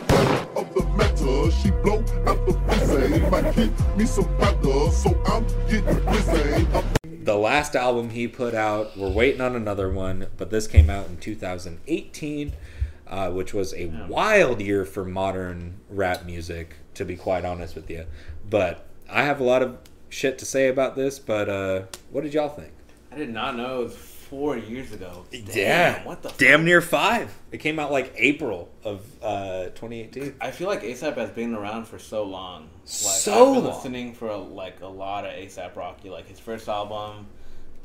of 0.56 0.74
the 0.74 0.94
metal. 0.98 1.50
She 1.52 1.72
blow 1.72 2.00
out 2.26 2.45
the 2.45 2.54
pussy. 2.68 3.20
Might 3.30 3.54
hit 3.56 3.72
me 3.98 4.06
some 4.06 4.38
butter, 4.38 4.91
so 4.91 5.22
I'm 5.26 5.45
getting 5.68 6.06
busy. 6.06 6.68
The 7.24 7.36
last 7.36 7.76
album 7.76 8.10
he 8.10 8.28
put 8.28 8.54
out, 8.54 8.98
we're 8.98 9.10
waiting 9.10 9.40
on 9.40 9.56
another 9.56 9.90
one, 9.90 10.28
but 10.36 10.50
this 10.50 10.68
came 10.68 10.90
out 10.90 11.08
in 11.08 11.18
2018, 11.18 12.52
uh, 13.08 13.32
which 13.32 13.54
was 13.54 13.74
a 13.74 13.86
wild 14.10 14.60
year 14.60 14.84
for 14.84 15.06
modern 15.06 15.80
rap 15.90 16.26
music, 16.26 16.76
to 16.95 17.06
be 17.06 17.16
quite 17.16 17.45
honest 17.45 17.76
with 17.76 17.90
you. 17.90 18.06
But 18.50 18.86
I 19.10 19.24
have 19.24 19.40
a 19.40 19.44
lot 19.44 19.62
of 19.62 19.78
shit 20.14 20.38
to 20.40 20.45
say 20.45 20.68
about 20.68 20.95
this, 20.95 21.19
but 21.19 21.49
uh, 21.49 21.84
what 22.11 22.23
did 22.23 22.34
y'all 22.34 22.49
think? 22.49 22.72
I 23.11 23.15
did 23.18 23.30
not 23.30 23.56
know 23.57 23.81
it 23.81 23.84
was 23.85 23.95
four 23.95 24.57
years 24.57 24.91
ago. 24.91 25.26
Damn, 25.31 25.45
yeah, 25.56 26.03
What 26.06 26.23
the 26.23 26.30
damn 26.38 26.60
fuck? 26.60 26.65
near 26.65 26.81
five. 26.81 27.31
It 27.52 27.60
came 27.60 27.77
out 27.80 27.91
like 27.91 28.11
April 28.15 28.69
of 28.84 29.02
uh, 29.22 29.65
2018. 29.76 30.35
I 30.41 30.49
feel 30.52 30.68
like 30.68 30.81
ASAP 30.81 31.15
has 31.18 31.30
been 31.30 31.53
around 31.53 31.85
for 31.88 31.99
so 31.99 32.23
long. 32.23 32.64
Like, 32.64 32.88
So 32.88 33.31
I've 33.49 33.56
been 33.56 33.64
long. 33.65 33.76
listening 33.76 34.14
for 34.14 34.35
like 34.35 34.81
a 34.81 34.88
lot 34.88 35.26
of 35.26 35.31
ASAP 35.34 35.76
Rocky, 35.76 36.10
like 36.10 36.27
his 36.27 36.40
first 36.40 36.68
album, 36.68 37.27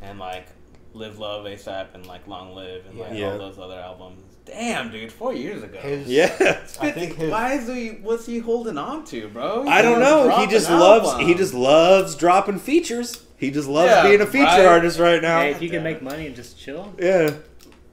and 0.01 0.19
like 0.19 0.47
Live 0.95 1.19
Love 1.19 1.45
ASAP 1.45 1.89
and 1.95 2.07
like 2.07 2.27
Long 2.27 2.55
Live 2.55 2.87
and 2.87 2.99
like 2.99 3.13
Yeah. 3.13 3.33
all 3.33 3.39
those 3.39 3.59
other 3.59 3.79
albums. 3.79 4.28
Damn, 4.49 4.91
dude, 4.91 5.13
four 5.13 5.33
years 5.35 5.63
ago. 5.63 5.79
His, 5.79 6.09
Yeah. 6.09 6.27
I 6.81 6.91
think 6.91 7.17
his, 7.17 7.31
Why 7.31 7.53
is 7.55 7.69
he? 7.69 7.89
What's 8.03 8.27
he 8.27 8.39
holding 8.39 8.79
on 8.79 9.05
to, 9.07 9.29
bro? 9.29 9.65
He 9.65 9.69
I 9.71 9.83
don't 9.83 10.01
know. 10.01 10.31
He 10.41 10.47
just 10.47 10.71
loves. 10.71 11.09
album. 11.11 11.27
He 11.27 11.35
just 11.35 11.55
loves 11.55 12.15
dropping 12.17 12.59
features. 12.59 13.23
He 13.37 13.51
just 13.51 13.69
loves 13.69 13.91
Yeah, 13.91 14.03
being 14.05 14.21
a 14.21 14.27
feature 14.27 14.45
right. 14.45 14.67
artist 14.67 14.99
right 14.99 15.23
now. 15.23 15.41
Hey, 15.43 15.51
if 15.53 15.63
you 15.63 15.71
can 15.71 15.83
make 15.85 16.03
money 16.03 16.27
and 16.27 16.35
just 16.35 16.59
chill, 16.59 16.93
Yeah, 16.99 17.31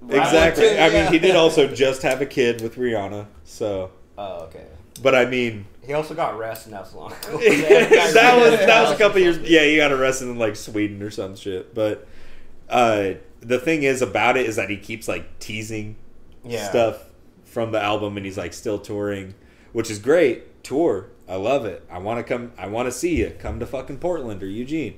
Right. 0.02 0.22
exactly. 0.22 0.80
I 0.80 0.90
mean, 0.90 1.12
he 1.12 1.20
did 1.20 1.36
also 1.44 1.68
just 1.68 2.02
have 2.02 2.22
a 2.22 2.26
kid 2.26 2.62
with 2.62 2.76
Rihanna, 2.76 3.28
so. 3.44 3.92
oh, 4.18 4.44
okay. 4.46 4.66
But 5.04 5.14
I 5.14 5.26
mean, 5.26 5.66
He 5.86 5.94
also 5.94 6.14
got 6.16 6.34
arrested 6.36 6.72
not 6.72 6.88
so 6.88 6.98
long 7.00 7.12
ago. 7.28 7.38
that 7.38 8.38
was 8.40 8.60
that 8.66 8.82
was 8.84 8.92
a 8.92 8.98
couple 8.98 9.20
years. 9.20 9.38
Yeah, 9.40 9.66
he 9.66 9.76
got 9.76 9.92
arrested 9.92 10.30
in 10.30 10.40
like 10.40 10.56
Sweden 10.56 11.02
or 11.04 11.12
some 11.12 11.36
shit. 11.36 11.76
But 11.76 12.08
uh, 12.70 13.16
the 13.42 13.60
thing 13.60 13.84
is 13.84 14.02
about 14.02 14.38
it 14.38 14.46
is 14.48 14.56
that 14.56 14.70
he 14.70 14.78
keeps 14.78 15.08
like 15.08 15.38
teasing 15.40 15.98
Yeah. 16.46 16.70
stuff 16.70 17.06
from 17.44 17.72
the 17.72 17.82
album, 17.82 18.18
and 18.18 18.26
he's 18.26 18.38
like 18.38 18.54
still 18.54 18.80
touring, 18.80 19.34
which 19.74 19.90
is 19.90 20.00
great. 20.00 20.64
Tour, 20.64 21.08
I 21.30 21.36
love 21.36 21.66
it. 21.66 21.86
I 21.92 22.00
want 22.00 22.20
to 22.20 22.24
come. 22.24 22.52
I 22.58 22.68
want 22.68 22.88
to 22.88 22.92
see 22.92 23.16
you. 23.18 23.36
Come 23.40 23.60
to 23.60 23.66
fucking 23.66 24.00
Portland 24.00 24.42
or 24.42 24.48
Eugene, 24.48 24.98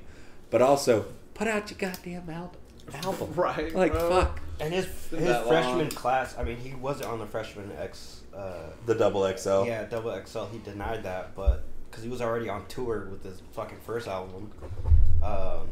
but 0.50 0.62
also 0.62 1.06
put 1.34 1.46
out 1.48 1.70
your 1.70 1.78
goddamn 1.78 2.28
album. 2.30 2.60
Album, 3.04 3.32
Right, 3.36 3.74
Like 3.74 3.92
bro. 3.92 4.08
fuck 4.08 4.40
And 4.60 4.72
his 4.72 4.86
his 5.10 5.36
freshman 5.46 5.78
long. 5.78 5.88
class, 5.90 6.34
I 6.38 6.42
mean, 6.44 6.56
he 6.56 6.74
wasn't 6.74 7.10
on 7.10 7.18
the 7.18 7.26
freshman 7.26 7.70
X. 7.78 8.22
Uh, 8.34 8.70
the 8.86 8.94
double 8.94 9.30
XL. 9.36 9.64
Yeah, 9.66 9.84
double 9.84 10.18
XL. 10.26 10.44
He 10.46 10.58
denied 10.60 11.02
that, 11.02 11.34
but 11.36 11.64
because 11.90 12.02
he 12.02 12.08
was 12.08 12.22
already 12.22 12.48
on 12.48 12.64
tour 12.66 13.08
with 13.10 13.22
his 13.24 13.42
fucking 13.52 13.78
first 13.84 14.08
album, 14.08 14.50
um, 15.22 15.68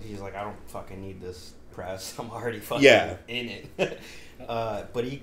he's 0.00 0.20
like, 0.20 0.34
I 0.34 0.42
don't 0.44 0.56
fucking 0.68 1.00
need 1.00 1.20
this 1.20 1.54
press. 1.72 2.14
I'm 2.18 2.30
already 2.30 2.58
fucking 2.60 2.84
Yeah. 2.84 3.16
in 3.26 3.48
it. 3.78 4.00
uh, 4.46 4.84
but 4.92 5.04
he, 5.04 5.22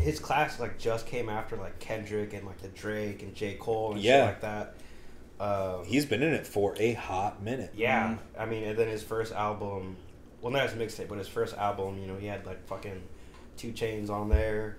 his 0.00 0.18
class 0.18 0.58
like 0.60 0.78
just 0.78 1.06
came 1.06 1.28
after 1.28 1.56
like 1.56 1.78
Kendrick 1.78 2.32
and 2.34 2.46
like 2.46 2.58
the 2.60 2.68
Drake 2.68 3.22
and 3.22 3.34
J 3.34 3.54
Cole 3.54 3.92
and 3.92 4.00
Yeah. 4.00 4.16
shit 4.18 4.24
like 4.26 4.40
that. 4.40 4.74
Um, 5.40 5.84
He's 5.84 6.06
been 6.06 6.22
in 6.22 6.32
it 6.34 6.46
for 6.46 6.74
a 6.78 6.92
hot 6.92 7.42
minute. 7.42 7.72
yeah, 7.74 8.16
I 8.38 8.46
mean, 8.46 8.64
and 8.64 8.78
then 8.78 8.88
his 8.88 9.02
first 9.02 9.32
album, 9.32 9.96
well, 10.40 10.52
not 10.52 10.68
his 10.70 10.72
mixtape, 10.78 11.08
but 11.08 11.18
his 11.18 11.28
first 11.28 11.56
album, 11.56 11.98
you 11.98 12.06
know, 12.06 12.16
he 12.16 12.26
had 12.26 12.46
like 12.46 12.64
fucking 12.66 13.02
2 13.56 13.72
Chainz 13.72 14.08
on 14.10 14.28
there. 14.28 14.76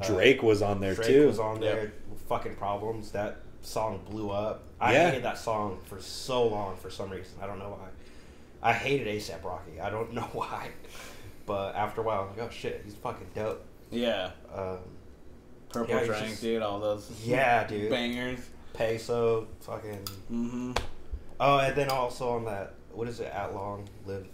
Uh, 0.00 0.06
Drake 0.06 0.42
was 0.42 0.60
on 0.60 0.80
there 0.80 0.94
Drake 0.94 1.08
too. 1.08 1.26
was 1.26 1.38
on 1.38 1.60
there. 1.60 1.92
Fucking 2.28 2.56
problems. 2.56 3.12
That 3.12 3.40
song 3.62 4.00
blew 4.10 4.30
up. 4.30 4.64
I 4.80 4.92
Yeah. 4.92 5.08
hated 5.10 5.24
that 5.24 5.38
song 5.38 5.80
for 5.84 6.00
so 6.00 6.46
long 6.48 6.76
for 6.76 6.90
some 6.90 7.08
reason. 7.10 7.34
I 7.40 7.46
don't 7.46 7.58
know 7.58 7.70
why. 7.78 7.88
I 8.62 8.72
hated 8.72 9.06
ASAP 9.06 9.42
Rocky. 9.44 9.80
I 9.80 9.88
don't 9.90 10.12
know 10.14 10.28
why. 10.32 10.68
But 11.46 11.74
after 11.74 12.00
a 12.00 12.04
while, 12.04 12.22
I'm 12.22 12.28
like, 12.36 12.46
oh 12.46 12.50
shit, 12.50 12.82
he's 12.84 12.94
fucking 12.94 13.28
dope. 13.34 13.64
Yeah, 13.90 14.30
Um, 14.54 14.78
Purple 15.68 15.94
Yeah, 15.94 16.04
Drank, 16.04 16.28
just- 16.28 16.40
dude. 16.42 16.62
All 16.62 16.80
those 16.80 17.10
yeah, 17.24 17.66
dude. 17.66 17.90
bangers. 17.90 18.40
Peso, 18.72 19.46
fucking. 19.60 20.00
Mm-hmm. 20.32 20.72
Oh, 21.40 21.58
and 21.58 21.76
then 21.76 21.90
also 21.90 22.30
on 22.30 22.44
that, 22.46 22.74
what 22.92 23.08
is 23.08 23.20
it? 23.20 23.32
At 23.32 23.54
long 23.54 23.88
live 24.06 24.26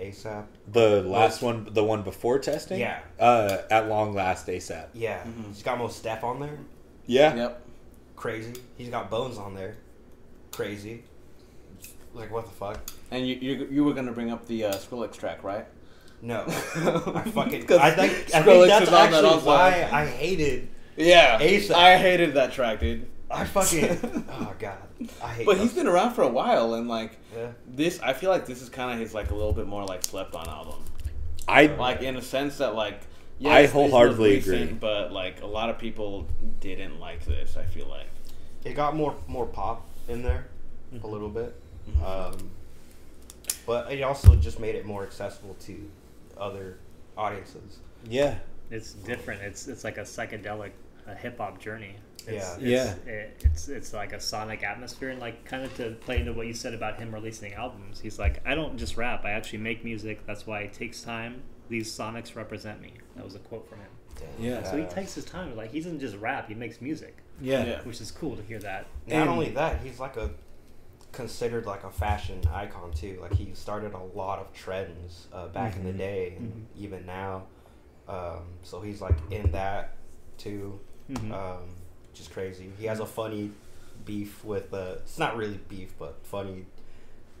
ASAP. 0.00 0.44
The 0.72 1.02
last 1.02 1.42
one, 1.42 1.68
the 1.72 1.84
one 1.84 2.02
before 2.02 2.38
testing. 2.38 2.78
Yeah. 2.80 3.00
Uh, 3.18 3.58
at 3.70 3.88
long 3.88 4.14
last, 4.14 4.46
ASAP. 4.46 4.86
Yeah, 4.94 5.22
Mhm. 5.24 5.48
he's 5.48 5.62
got 5.62 5.78
Mos 5.78 6.00
Def 6.00 6.22
on 6.24 6.40
there. 6.40 6.58
Yeah. 7.06 7.34
Yep. 7.34 7.62
Crazy. 8.16 8.54
He's 8.76 8.88
got 8.88 9.10
Bones 9.10 9.38
on 9.38 9.54
there. 9.54 9.76
Crazy. 10.52 11.02
Like 12.14 12.30
what 12.32 12.46
the 12.46 12.52
fuck? 12.52 12.78
And 13.10 13.26
you 13.26 13.34
you, 13.36 13.68
you 13.70 13.84
were 13.84 13.92
gonna 13.92 14.12
bring 14.12 14.30
up 14.30 14.46
the 14.46 14.64
uh, 14.64 14.74
Skrillex 14.74 15.16
track, 15.18 15.42
right? 15.44 15.66
No, 16.22 16.44
I 16.46 17.22
fucking. 17.30 17.66
'Cause 17.66 17.78
I 17.78 17.90
think, 17.90 18.12
I 18.34 18.42
think 18.42 18.66
that's 18.66 18.84
is 18.84 18.90
that 18.90 19.12
actually 19.12 19.28
also. 19.28 19.46
why 19.46 19.88
I 19.92 20.06
hated. 20.06 20.68
Yeah, 20.96 21.38
A$AP. 21.40 21.70
I 21.76 21.96
hated 21.98 22.34
that 22.34 22.52
track, 22.52 22.80
dude. 22.80 23.06
I 23.30 23.44
fucking. 23.44 24.24
oh 24.30 24.54
god, 24.58 24.78
I 25.22 25.28
hate. 25.28 25.46
But 25.46 25.54
those- 25.58 25.62
he's 25.64 25.74
been 25.74 25.86
around 25.86 26.14
for 26.14 26.22
a 26.22 26.28
while, 26.28 26.74
and 26.74 26.88
like 26.88 27.18
Yeah. 27.36 27.48
this, 27.66 28.00
I 28.00 28.12
feel 28.14 28.30
like 28.30 28.46
this 28.46 28.62
is 28.62 28.68
kind 28.68 28.92
of 28.92 28.98
his 28.98 29.12
like 29.14 29.30
a 29.30 29.34
little 29.34 29.52
bit 29.52 29.66
more 29.66 29.84
like 29.84 30.04
slept 30.04 30.34
on 30.34 30.48
album. 30.48 30.82
I 31.46 31.66
Like 31.66 32.00
in 32.02 32.16
a 32.16 32.22
sense 32.22 32.58
that 32.58 32.74
like 32.74 33.00
I 33.44 33.66
wholeheartedly 33.66 34.36
recent, 34.36 34.62
agree. 34.62 34.72
But 34.80 35.12
like 35.12 35.42
a 35.42 35.46
lot 35.46 35.68
of 35.70 35.78
people 35.78 36.26
didn't 36.60 36.98
like 36.98 37.24
this. 37.26 37.56
I 37.56 37.64
feel 37.64 37.86
like. 37.88 38.06
It 38.64 38.74
got 38.74 38.96
more 38.96 39.14
more 39.28 39.46
pop 39.46 39.86
in 40.08 40.22
there, 40.22 40.46
a 41.04 41.06
little 41.06 41.28
bit. 41.28 41.54
Um, 42.04 42.50
but 43.66 43.92
it 43.92 44.02
also 44.02 44.34
just 44.36 44.58
made 44.58 44.74
it 44.74 44.84
more 44.86 45.02
accessible 45.04 45.54
to 45.66 45.88
other 46.36 46.78
audiences. 47.16 47.78
yeah. 48.08 48.36
it's 48.70 48.92
different. 48.92 49.42
It's 49.42 49.68
it's 49.68 49.84
like 49.84 49.96
a 49.98 50.02
psychedelic, 50.02 50.72
a 51.06 51.14
hip 51.14 51.38
hop 51.38 51.60
journey. 51.60 51.96
It's, 52.26 52.58
Yeah. 52.58 52.94
it's, 52.94 53.06
It, 53.06 53.36
it's 53.44 53.68
it's 53.68 53.92
like 53.92 54.12
a 54.12 54.20
sonic 54.20 54.62
atmosphere, 54.64 55.10
and 55.10 55.20
like 55.20 55.44
kind 55.44 55.64
of 55.64 55.74
to 55.76 55.90
play 56.04 56.18
into 56.18 56.32
what 56.32 56.46
you 56.48 56.54
said 56.54 56.74
about 56.74 56.98
him 56.98 57.14
releasing 57.14 57.54
albums. 57.54 58.00
He's 58.00 58.18
like, 58.18 58.42
I 58.46 58.54
don't 58.56 58.76
just 58.76 58.96
rap. 58.96 59.24
I 59.24 59.30
actually 59.30 59.60
make 59.60 59.84
music. 59.84 60.26
That's 60.26 60.46
why 60.46 60.60
it 60.62 60.72
takes 60.72 61.00
time. 61.02 61.42
These 61.68 61.90
sonics 61.96 62.34
represent 62.34 62.80
me. 62.80 62.94
That 63.14 63.24
was 63.24 63.34
a 63.36 63.38
quote 63.40 63.68
from 63.68 63.78
him. 63.78 63.90
Yeah. 64.40 64.62
So 64.64 64.76
he 64.76 64.84
takes 64.84 65.14
his 65.14 65.24
time. 65.24 65.54
Like 65.56 65.70
he 65.70 65.80
doesn't 65.80 66.00
just 66.00 66.16
rap. 66.16 66.48
He 66.48 66.54
makes 66.54 66.80
music, 66.80 67.16
Yeah. 67.40 67.64
Yeah. 67.64 67.82
which 67.82 68.00
is 68.00 68.10
cool 68.10 68.34
to 68.36 68.42
hear 68.42 68.58
that. 68.60 68.86
Not 69.06 69.16
And- 69.20 69.30
only 69.30 69.50
that, 69.50 69.80
he's 69.82 70.00
like 70.00 70.16
a 70.16 70.30
considered 71.16 71.66
like 71.66 71.82
a 71.84 71.90
fashion 71.90 72.40
icon 72.52 72.92
too. 72.92 73.18
Like 73.20 73.34
he 73.34 73.50
started 73.54 73.92
a 73.94 74.02
lot 74.16 74.38
of 74.38 74.52
trends 74.52 75.26
uh, 75.32 75.48
back 75.48 75.74
in 75.76 75.84
the 75.84 75.92
day, 75.92 76.34
and 76.36 76.66
even 76.78 77.04
now. 77.06 77.44
Um, 78.08 78.44
so 78.62 78.80
he's 78.80 79.00
like 79.00 79.16
in 79.30 79.50
that 79.52 79.94
too. 80.38 80.78
Mhm. 81.10 81.32
Um, 81.32 81.62
just 82.14 82.30
crazy. 82.32 82.70
He 82.78 82.86
has 82.86 83.00
a 83.00 83.06
funny 83.06 83.50
beef 84.04 84.44
with. 84.44 84.72
Uh, 84.72 84.94
it's 84.98 85.18
not 85.18 85.36
really 85.36 85.58
beef, 85.68 85.92
but 85.98 86.18
funny 86.22 86.66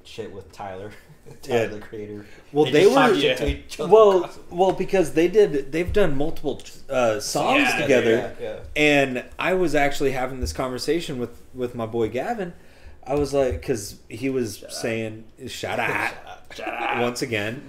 shit 0.02 0.32
with 0.32 0.52
Tyler, 0.52 0.92
Tyler 1.42 1.60
Yeah. 1.62 1.66
the 1.66 1.78
creator. 1.80 2.24
Well, 2.52 2.64
they 2.70 2.82
just 2.84 2.94
talk 2.94 3.10
were- 3.10 3.16
shit 3.20 3.36
to 3.38 3.46
each 3.48 3.80
other 3.80 3.92
Well, 3.92 4.20
constantly. 4.22 4.56
well, 4.58 4.72
because 4.72 5.12
they 5.14 5.28
did. 5.28 5.72
They've 5.72 5.92
done 5.92 6.16
multiple 6.16 6.62
uh, 6.88 7.18
songs 7.20 7.62
Yeah, 7.62 7.80
together, 7.80 8.34
yeah, 8.40 8.46
yeah. 8.48 8.58
and 8.76 9.24
I 9.38 9.54
was 9.54 9.74
actually 9.74 10.12
having 10.12 10.40
this 10.40 10.52
conversation 10.52 11.18
with 11.18 11.42
with 11.54 11.74
my 11.74 11.86
boy 11.86 12.08
Gavin. 12.08 12.54
I 13.06 13.14
was 13.14 13.32
like, 13.32 13.60
because 13.60 14.00
he 14.08 14.28
was 14.28 14.64
saying, 14.68 15.24
"Shout 15.46 15.78
out, 15.78 16.14
once 17.00 17.22
again," 17.22 17.62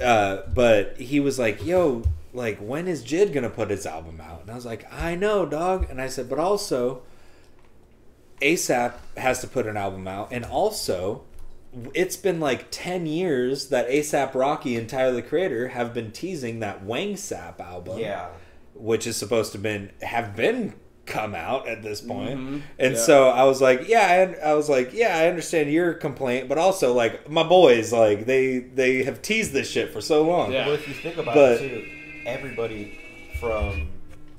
uh, 0.00 0.42
but 0.54 0.96
he 0.98 1.20
was 1.20 1.38
like, 1.38 1.64
"Yo, 1.64 2.02
like, 2.32 2.58
when 2.58 2.88
is 2.88 3.04
JID 3.04 3.32
gonna 3.32 3.50
put 3.50 3.70
his 3.70 3.86
album 3.86 4.20
out?" 4.20 4.42
And 4.42 4.50
I 4.50 4.54
was 4.54 4.66
like, 4.66 4.90
"I 4.92 5.14
know, 5.14 5.44
dog." 5.44 5.86
And 5.90 6.00
I 6.00 6.08
said, 6.08 6.28
"But 6.28 6.38
also, 6.38 7.02
ASAP 8.40 8.94
has 9.16 9.40
to 9.40 9.46
put 9.46 9.66
an 9.66 9.76
album 9.76 10.08
out, 10.08 10.28
and 10.32 10.44
also." 10.44 11.24
it's 11.94 12.16
been 12.16 12.40
like 12.40 12.66
10 12.70 13.06
years 13.06 13.68
that 13.68 13.88
ASAP 13.88 14.34
Rocky 14.34 14.76
and 14.76 14.88
Tyler 14.88 15.12
the 15.12 15.22
Creator 15.22 15.68
have 15.68 15.92
been 15.92 16.10
teasing 16.10 16.60
that 16.60 16.82
Wang 16.82 17.16
Sap 17.16 17.60
album. 17.60 17.98
Yeah. 17.98 18.28
Which 18.74 19.06
is 19.06 19.16
supposed 19.16 19.52
to 19.52 19.58
been 19.58 19.90
have 20.02 20.36
been 20.36 20.74
come 21.08 21.34
out 21.34 21.66
at 21.66 21.82
this 21.82 22.00
point. 22.00 22.38
Mhm. 22.38 22.62
And 22.78 22.92
Yeah. 22.94 22.98
so 23.00 23.28
I 23.30 23.44
was 23.44 23.60
like, 23.60 23.88
yeah, 23.88 24.36
I, 24.42 24.50
I 24.50 24.54
was 24.54 24.68
like, 24.68 24.92
yeah, 24.92 25.16
I 25.18 25.26
understand 25.28 25.72
your 25.72 25.94
complaint, 25.94 26.48
but 26.48 26.58
also 26.58 26.92
like 26.92 27.28
my 27.28 27.42
boys 27.42 27.92
like 27.92 28.26
they 28.26 28.58
they 28.58 29.02
have 29.04 29.22
teased 29.22 29.52
this 29.52 29.68
shit 29.70 29.90
for 29.92 30.00
so 30.00 30.22
long. 30.22 30.52
Yeah. 30.52 30.66
Well, 30.66 30.74
if 30.74 30.86
you 30.86 30.94
think 30.94 31.16
about 31.16 31.34
But- 31.34 31.60
it 31.60 31.68
too, 31.68 31.84
everybody 32.26 32.98
from 33.40 33.88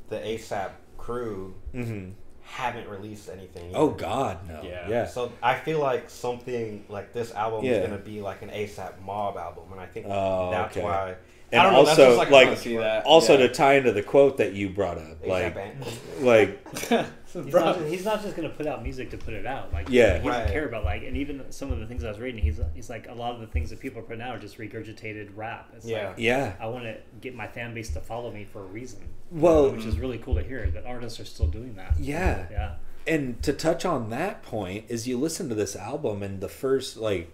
the 0.09 0.17
ASAP 0.19 0.71
crew 0.97 1.55
Mhm. 1.73 2.13
haven't 2.43 2.87
released 2.89 3.29
anything. 3.29 3.71
Oh 3.75 3.89
god, 3.89 4.37
no. 4.47 4.61
Yeah. 4.63 4.87
Yeah. 4.89 5.05
So 5.07 5.31
I 5.41 5.55
feel 5.55 5.79
like 5.79 6.09
something 6.09 6.83
like 6.89 7.13
this 7.13 7.33
album 7.33 7.65
Yeah. 7.65 7.71
is 7.73 7.87
gonna 7.87 8.01
be 8.01 8.21
like 8.21 8.41
an 8.41 8.49
ASAP 8.49 9.01
Mob 9.05 9.37
album, 9.37 9.65
and 9.71 9.79
I 9.81 9.85
think 9.85 10.05
Oh, 10.09 10.49
that's 10.51 10.75
okay. 10.77 10.85
why. 10.85 11.15
And 11.51 11.59
I 11.61 11.63
don't 11.63 11.73
know. 11.73 11.85
That's 11.85 11.97
also, 11.99 12.05
just 12.09 12.17
like, 12.17 12.29
like, 12.29 12.47
a 12.49 12.57
see 12.57 12.77
that. 12.77 13.05
Also 13.05 13.33
Yeah. 13.33 13.47
to 13.47 13.53
tie 13.53 13.73
into 13.75 13.91
the 13.91 14.03
quote 14.03 14.37
that 14.37 14.53
you 14.53 14.69
brought 14.69 14.97
up, 14.97 15.25
like 15.25 15.55
like 16.21 16.67
He's 17.31 17.53
not, 17.53 17.75
just, 17.77 17.85
he's 17.89 18.05
not 18.05 18.23
just 18.23 18.35
gonna 18.35 18.49
put 18.49 18.65
out 18.65 18.81
music 18.81 19.11
to 19.11 19.17
put 19.17 19.35
it 19.35 19.45
out. 19.45 19.71
Like 19.71 19.87
Yeah. 19.89 20.19
he 20.19 20.27
doesn't 20.27 20.51
care 20.51 20.67
about 20.67 20.83
like, 20.83 21.03
and 21.03 21.15
even 21.15 21.43
some 21.51 21.71
of 21.71 21.79
the 21.79 21.85
things 21.85 22.03
I 22.03 22.09
was 22.09 22.19
reading, 22.19 22.41
he's 22.41 22.59
he's 22.73 22.89
like 22.89 23.07
a 23.07 23.13
lot 23.13 23.35
of 23.35 23.39
the 23.41 23.47
things 23.47 23.69
that 23.69 23.79
people 23.79 23.99
are 23.99 24.03
putting 24.03 24.21
out 24.21 24.35
are 24.35 24.39
just 24.39 24.57
regurgitated 24.57 25.29
rap. 25.35 25.69
It's 25.75 25.85
Yeah. 25.85 26.07
like 26.09 26.15
yeah. 26.17 26.53
I 26.59 26.67
want 26.67 26.85
to 26.85 26.97
get 27.21 27.35
my 27.35 27.47
fan 27.47 27.73
base 27.73 27.89
to 27.91 27.99
follow 28.01 28.31
me 28.31 28.45
for 28.45 28.59
a 28.61 28.65
reason. 28.67 29.01
Well- 29.31 29.71
which 29.71 29.85
is 29.85 29.99
really 29.99 30.17
cool 30.17 30.35
to 30.35 30.43
hear 30.43 30.69
that 30.71 30.85
artists 30.85 31.19
are 31.19 31.25
still 31.25 31.47
doing 31.47 31.75
that. 31.75 31.99
Yeah. 31.99 32.47
yeah. 32.51 32.71
and 33.07 33.41
to 33.43 33.53
touch 33.53 33.85
on 33.85 34.09
that 34.09 34.43
point 34.43 34.85
is 34.89 35.07
you 35.07 35.17
listen 35.17 35.49
to 35.49 35.55
this 35.55 35.75
album 35.75 36.21
and 36.23 36.41
the 36.41 36.49
first 36.49 36.97
like 36.97 37.31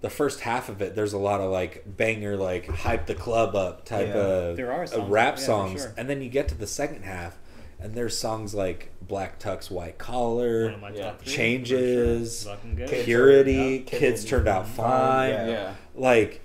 the 0.00 0.10
first 0.10 0.40
half 0.40 0.68
of 0.68 0.80
it 0.80 0.94
there's 0.94 1.12
a 1.12 1.18
lot 1.18 1.40
of 1.40 1.50
like 1.50 1.84
banger 1.86 2.36
like 2.36 2.66
hype 2.68 3.06
the 3.06 3.14
club 3.14 3.54
up 3.54 3.84
type 3.84 4.08
Yeah. 4.08 4.14
of 4.20 4.56
There 4.56 4.72
are 4.72 4.86
songs, 4.86 5.10
rap 5.10 5.36
yeah, 5.38 5.44
songs 5.44 5.82
sure. 5.82 5.94
and 5.96 6.08
then 6.08 6.22
you 6.22 6.28
get 6.30 6.48
to 6.48 6.54
the 6.54 6.66
second 6.66 7.02
half 7.02 7.36
and 7.78 7.94
there's 7.94 8.16
songs 8.16 8.54
like 8.54 8.90
black 9.02 9.38
tux 9.38 9.70
white 9.70 9.98
collar 9.98 10.74
Yeah. 10.94 11.14
Changes, 11.22 12.42
sure. 12.42 12.54
Fucking. 12.54 12.76
Kids 12.86 13.04
purity 13.04 13.80
kids, 13.80 13.98
Kids 14.00 14.24
turned 14.24 14.48
out 14.48 14.66
fine 14.66 15.30
Yeah. 15.30 15.46
Yeah. 15.48 15.74
like 15.94 16.40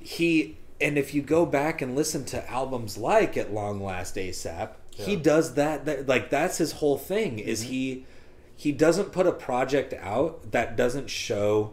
he 0.00 0.58
and 0.80 0.96
if 0.96 1.12
you 1.14 1.22
go 1.22 1.44
back 1.46 1.82
and 1.82 1.96
listen 1.96 2.24
to 2.26 2.50
albums 2.50 2.96
like 2.96 3.36
at 3.36 3.52
long 3.52 3.82
last 3.82 4.14
asap 4.16 4.70
he 4.90 5.14
does 5.14 5.54
that, 5.54 5.84
that 5.84 6.08
like 6.08 6.28
that's 6.28 6.58
his 6.58 6.72
whole 6.72 6.98
thing 6.98 7.38
is 7.38 7.62
Mm-hmm. 7.62 7.70
he 7.72 8.06
he 8.56 8.72
doesn't 8.72 9.12
put 9.12 9.26
a 9.26 9.32
project 9.32 9.94
out 9.94 10.50
that 10.50 10.76
doesn't 10.76 11.08
show 11.08 11.72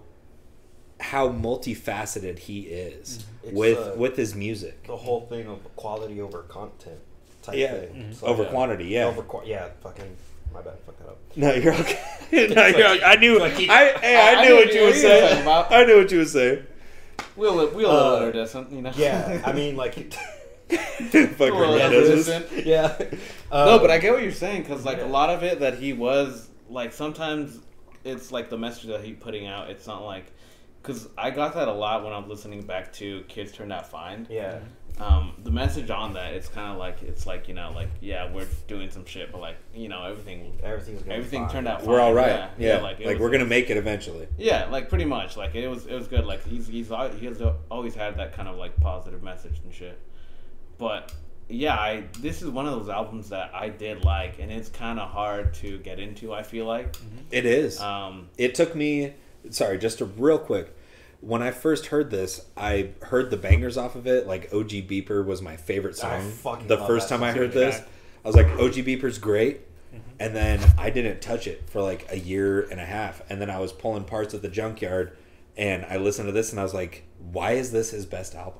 how 0.99 1.29
multifaceted 1.29 2.39
he 2.39 2.61
is 2.61 3.19
Mm-hmm. 3.45 3.47
It's, 3.49 3.55
with 3.57 3.77
uh, 3.77 3.91
with 3.95 4.15
his 4.17 4.33
music 4.33 4.87
the 4.87 4.97
whole 4.97 5.21
thing 5.27 5.45
of 5.47 5.59
quality 5.75 6.19
over 6.19 6.39
content 6.43 6.97
type 7.43 7.55
Yeah. 7.55 7.73
thing. 7.81 8.11
So, 8.13 8.25
over 8.25 8.41
yeah. 8.43 8.49
quantity 8.49 8.85
yeah 8.85 9.05
Over 9.05 9.21
qua- 9.21 9.43
yeah, 9.45 9.67
fucking. 9.83 10.17
My 10.51 10.61
bad, 10.61 10.79
fuck 10.85 10.97
that 10.99 11.07
up. 11.09 11.17
no 11.35 11.53
you're 11.53 11.73
okay 11.75 11.99
no, 12.55 12.65
you're 12.67 12.87
okay. 12.87 13.03
i 13.03 13.15
knew 13.17 13.37
like 13.39 13.53
he- 13.53 13.69
I, 13.69 13.97
hey, 13.99 14.15
I, 14.15 14.19
I- 14.19 14.35
I 14.35 14.41
knew 14.41 14.49
knew 14.49 14.55
what 14.55 14.73
you 14.73 14.73
were 14.73 14.79
you 14.79 14.85
were 14.85 14.91
talking 14.93 15.01
saying 15.01 15.41
about. 15.43 15.71
i 15.71 15.83
knew 15.85 15.97
what 15.97 16.11
you 16.11 16.17
were 16.19 16.25
saying 16.25 16.65
We'll 17.35 17.55
we'll 17.75 17.91
Uh, 17.91 18.13
let 18.13 18.21
her 18.23 18.31
doesn't 18.31 18.71
you 18.71 18.81
know. 18.81 18.91
Yeah, 18.95 19.41
I 19.45 19.51
mean, 19.59 19.75
like, 19.75 19.93
Fuck 20.69 21.39
We'll 21.39 21.69
let 21.71 21.91
her 21.91 21.99
Hernandez. 22.01 22.65
yeah. 22.65 22.97
no, 23.51 23.75
Um, 23.75 23.81
but 23.81 23.91
I 23.91 23.97
get 23.99 24.13
what 24.13 24.23
you're 24.23 24.31
saying 24.31 24.63
because 24.63 24.85
like 24.85 24.97
yeah. 24.97 25.05
a 25.05 25.07
lot 25.19 25.29
of 25.29 25.43
it 25.43 25.59
that 25.59 25.77
he 25.77 25.93
was 25.93 26.49
like 26.69 26.93
sometimes 26.93 27.59
it's 28.03 28.31
like 28.31 28.49
the 28.49 28.57
message 28.57 28.85
that 28.87 29.03
he's 29.03 29.17
putting 29.19 29.45
out. 29.47 29.69
It's 29.69 29.85
not 29.87 30.03
like 30.03 30.25
because 30.85 31.09
I 31.17 31.31
got 31.31 31.53
that 31.55 31.67
a 31.67 31.73
lot 31.73 32.03
when 32.03 32.13
I'm 32.13 32.29
listening 32.29 32.61
back 32.61 32.93
to 32.93 33.23
Kids 33.27 33.51
Turned 33.51 33.73
Out 33.73 33.89
Fine. 33.89 34.27
Yeah. 34.29 34.59
Um, 34.97 35.33
the 35.43 35.51
message 35.51 35.89
on 35.89 36.13
that 36.13 36.33
it's 36.35 36.47
kind 36.47 36.71
of 36.71 36.77
like 36.77 37.03
it's 37.03 37.25
like 37.27 37.49
you 37.49 37.53
know 37.53 37.69
like 37.75 37.89
yeah 37.99 38.31
we're 38.31 38.47
doing 38.69 38.89
some 38.89 39.05
shit 39.05 39.29
but 39.29 39.41
like 39.41 39.57
you 39.73 39.89
know 39.89 40.05
everything 40.05 40.57
Everything's 40.63 40.99
gonna 41.01 41.09
be 41.15 41.17
everything 41.17 41.41
fine. 41.43 41.51
turned 41.51 41.67
out 41.67 41.81
fine. 41.81 41.89
we're 41.89 41.99
all 41.99 42.13
right 42.13 42.29
Yeah, 42.29 42.49
yeah, 42.57 42.77
like, 42.81 42.99
like, 42.99 43.07
was- 43.07 43.19
we're 43.19 43.29
gonna 43.29 43.43
make 43.43 43.69
it 43.69 43.75
eventually 43.75 44.25
yeah, 44.37 44.67
like 44.67 44.87
pretty 44.87 45.03
much. 45.03 45.35
Like 45.35 45.53
it 45.53 45.67
was, 45.67 45.85
it 45.85 45.93
was 45.95 46.07
good. 46.07 46.25
Like 46.25 46.47
he's 46.47 46.65
he's 46.67 46.91
al- 46.93 47.09
he 47.11 47.25
has 47.25 47.41
always 47.69 47.93
had 47.93 48.15
that 48.19 48.31
kind 48.31 48.47
of 48.47 48.55
like 48.55 48.79
positive 48.79 49.21
message 49.21 49.59
and 49.65 49.73
shit. 49.73 49.99
But 50.77 51.11
yeah, 51.49 51.75
I 51.75 52.05
this 52.19 52.41
is 52.41 52.49
one 52.49 52.65
of 52.65 52.79
those 52.79 52.87
albums 52.87 53.27
that 53.29 53.51
I 53.53 53.67
did 53.67 54.05
like, 54.05 54.39
and 54.39 54.49
it's 54.49 54.69
kind 54.69 54.97
of 54.97 55.09
hard 55.09 55.53
to 55.55 55.77
get 55.79 55.99
into. 55.99 56.33
I 56.33 56.41
feel 56.43 56.65
like. 56.67 56.95
it 57.31 57.45
is 57.45 57.81
Um, 57.81 58.29
it 58.37 58.55
took 58.55 58.73
me 58.75 59.13
sorry 59.49 59.77
just 59.77 60.01
a 60.01 60.05
real 60.05 60.37
quick 60.39 60.73
when 61.21 61.41
i 61.41 61.51
first 61.51 61.87
heard 61.87 62.11
this 62.11 62.45
i 62.57 62.89
heard 63.03 63.29
the 63.31 63.37
bangers 63.37 63.77
off 63.77 63.95
of 63.95 64.05
it 64.07 64.27
like 64.27 64.49
og 64.53 64.67
beeper 64.69 65.25
was 65.25 65.41
my 65.41 65.55
favorite 65.57 65.95
song. 65.95 66.31
the 66.67 66.77
first 66.85 67.09
time 67.09 67.23
i 67.23 67.31
heard 67.31 67.51
this 67.51 67.81
i 68.23 68.27
was 68.27 68.35
like 68.35 68.47
og 68.59 68.71
beeper's 68.85 69.17
great. 69.17 69.61
And 70.19 70.35
then 70.35 70.59
i 70.77 70.89
didn't 70.89 71.21
touch 71.21 71.47
it 71.47 71.69
for 71.69 71.81
like 71.81 72.05
a 72.11 72.19
year 72.19 72.61
and 72.61 72.79
a 72.81 72.85
half. 72.85 73.21
And 73.29 73.41
then 73.41 73.49
i 73.49 73.59
was 73.59 73.71
pulling 73.71 74.03
parts 74.03 74.33
at 74.33 74.41
the 74.41 74.49
junkyard 74.49 75.15
and 75.55 75.85
i 75.85 75.95
listened 75.97 76.27
to 76.27 76.33
this 76.33 76.51
and 76.51 76.59
i 76.59 76.63
was 76.63 76.73
like 76.73 77.03
why 77.31 77.51
is 77.53 77.71
this 77.71 77.91
his 77.91 78.05
best 78.05 78.35
album? 78.35 78.59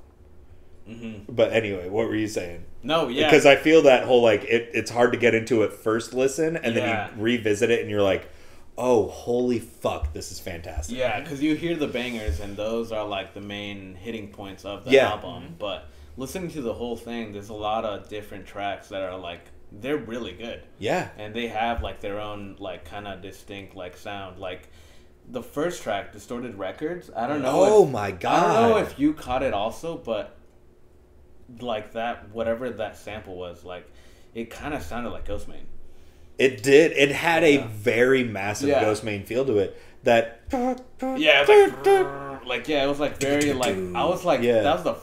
But 1.28 1.52
anyway 1.52 1.90
what 1.90 2.08
were 2.08 2.16
you 2.16 2.28
saying? 2.28 2.64
No, 2.84 3.08
yeah, 3.10 3.28
because 3.28 3.46
i 3.46 3.56
feel 3.56 3.82
that 3.84 4.06
whole 4.06 4.22
like 4.22 4.44
it, 4.46 4.70
it's 4.74 4.92
hard 4.92 5.12
to 5.12 5.18
get 5.18 5.34
into 5.36 5.64
it 5.64 5.74
first 5.74 6.14
listen 6.14 6.56
and 6.58 6.74
Yeah. 6.76 7.08
then 7.10 7.18
you 7.18 7.24
revisit 7.24 7.70
it 7.70 7.82
and 7.82 7.90
you're 7.90 8.02
like 8.04 8.30
oh 8.78 9.08
holy 9.08 9.60
fuck 9.60 10.12
this 10.14 10.32
is 10.32 10.40
fantastic 10.40 10.98
yeah, 10.98 11.20
because 11.22 11.42
you 11.42 11.56
hear 11.56 11.76
the 11.76 11.88
bangers, 11.88 12.40
and 12.42 12.58
those 12.58 12.92
are 12.92 13.06
like 13.08 13.34
the 13.34 13.42
main 13.42 13.96
hitting 13.96 14.28
points 14.30 14.66
of 14.66 14.84
the 14.86 14.92
Yeah. 14.92 15.12
album. 15.12 15.44
Mm-hmm. 15.44 15.54
But 15.60 15.88
listening 16.18 16.52
to 16.52 16.62
the 16.62 16.74
whole 16.74 16.96
thing, 16.98 17.32
there's 17.32 17.50
a 17.50 17.54
lot 17.54 17.86
of 17.86 18.10
different 18.10 18.46
tracks 18.46 18.90
that 18.90 19.02
are 19.02 19.18
like 19.18 19.42
they're 19.72 19.98
really 19.98 20.32
good. 20.34 20.62
yeah 20.78 21.10
and 21.18 21.34
they 21.34 21.48
have 21.48 21.82
like 21.82 22.00
their 22.00 22.20
own 22.20 22.56
like 22.60 22.86
kind 22.86 23.08
of 23.08 23.22
distinct 23.22 23.76
like 23.76 23.98
sound 23.98 24.40
like 24.40 24.70
the 25.28 25.42
first 25.42 25.82
track 25.82 26.14
distorted 26.14 26.56
records 26.56 27.10
i 27.16 27.28
don't 27.28 27.42
know 27.42 27.52
Oh 27.66 27.84
if- 27.84 27.90
my 27.92 28.08
i 28.08 28.12
don't 28.12 28.70
know 28.70 28.78
if 28.78 28.98
you 29.00 29.12
caught 29.14 29.42
it 29.44 29.54
also 29.54 29.98
but 29.98 30.38
like 31.60 31.94
that 31.94 32.30
whatever 32.30 32.70
that 32.70 32.96
sample 32.98 33.36
was 33.36 33.64
like 33.66 33.92
it 34.34 34.50
kind 34.50 34.74
of 34.74 34.82
sounded 34.84 35.10
like 35.10 35.26
Ghostemane 35.28 35.66
It 36.38 36.64
did. 36.64 36.92
It 36.94 37.12
had 37.12 37.44
a 37.44 37.66
very 37.68 38.24
massive 38.24 38.70
Yeah. 38.70 38.84
Ghostemane 38.84 39.26
feel 39.26 39.46
to 39.46 39.60
it. 39.60 39.82
That 40.04 40.42
yeah 40.52 41.44
it 41.48 41.48
was 41.48 41.86
like, 41.88 42.46
like 42.46 42.68
yeah 42.68 42.84
it 42.84 42.88
was 42.88 43.00
like 43.00 43.18
very 43.20 43.54
like 43.54 43.76
i 43.96 44.06
was 44.06 44.24
like 44.24 44.42
Yeah. 44.44 44.62
that 44.62 44.76
was 44.76 44.84
the 44.84 44.96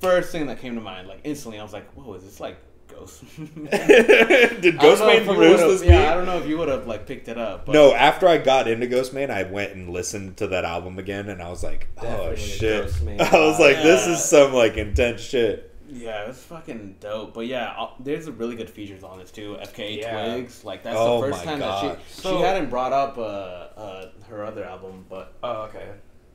first 0.00 0.32
thing 0.32 0.46
that 0.48 0.60
came 0.60 0.74
to 0.74 0.82
mind 0.82 1.08
like 1.08 1.20
instantly 1.24 1.58
i 1.58 1.62
was 1.62 1.72
like 1.72 1.90
whoa 1.94 2.12
is 2.14 2.24
this 2.24 2.40
like 2.40 2.58
ghost 2.88 3.24
did 3.38 4.78
Ghost 4.78 5.00
know 5.00 5.06
Main 5.06 5.22
if 5.22 5.26
you 5.26 5.34
produce 5.34 5.60
this 5.60 5.82
yeah 5.84 6.12
i 6.12 6.14
don't 6.14 6.26
know 6.26 6.38
if 6.38 6.46
you 6.46 6.58
would 6.58 6.68
have 6.68 6.86
like 6.86 7.06
picked 7.06 7.28
it 7.28 7.38
up 7.38 7.64
but 7.64 7.72
No, 7.72 7.94
after 7.94 8.28
I 8.28 8.36
got 8.36 8.68
into 8.68 8.86
Ghostemane, 8.86 9.30
I 9.30 9.44
went 9.44 9.72
and 9.72 9.88
listened 9.88 10.36
to 10.38 10.46
that 10.48 10.64
album 10.66 10.98
again, 10.98 11.28
and 11.30 11.40
I 11.40 11.48
was 11.48 11.62
like, 11.62 11.88
"Oh 11.98 12.02
Definitely 12.02 12.36
shit!" 12.36 12.84
I 13.32 13.38
was 13.46 13.58
like, 13.58 13.76
"This 13.76 14.06
is 14.06 14.22
some 14.22 14.52
like 14.52 14.76
intense 14.76 15.22
shit." 15.22 15.69
Yeah, 15.92 16.28
it's 16.28 16.42
fucking 16.44 16.96
dope. 17.00 17.34
But 17.34 17.46
yeah, 17.46 17.72
uh, 17.76 17.90
there's 17.98 18.26
a 18.28 18.32
really 18.32 18.54
good 18.56 18.70
features 18.70 19.02
on 19.02 19.18
this 19.18 19.30
too. 19.30 19.56
FKA 19.60 19.98
Yeah. 20.00 20.34
Twigs, 20.34 20.64
like 20.64 20.82
that's 20.82 20.96
Oh 20.98 21.20
the 21.20 21.30
first 21.32 21.44
time 21.44 21.58
God. 21.58 21.84
that 21.96 21.98
she 22.06 22.20
So- 22.22 22.36
she 22.36 22.42
hadn't 22.42 22.70
brought 22.70 22.92
up 22.92 23.18
uh, 23.18 23.20
uh, 23.22 24.10
her 24.28 24.44
other 24.44 24.64
album, 24.64 25.04
but 25.08 25.34
Oh, 25.42 25.62
okay. 25.62 25.88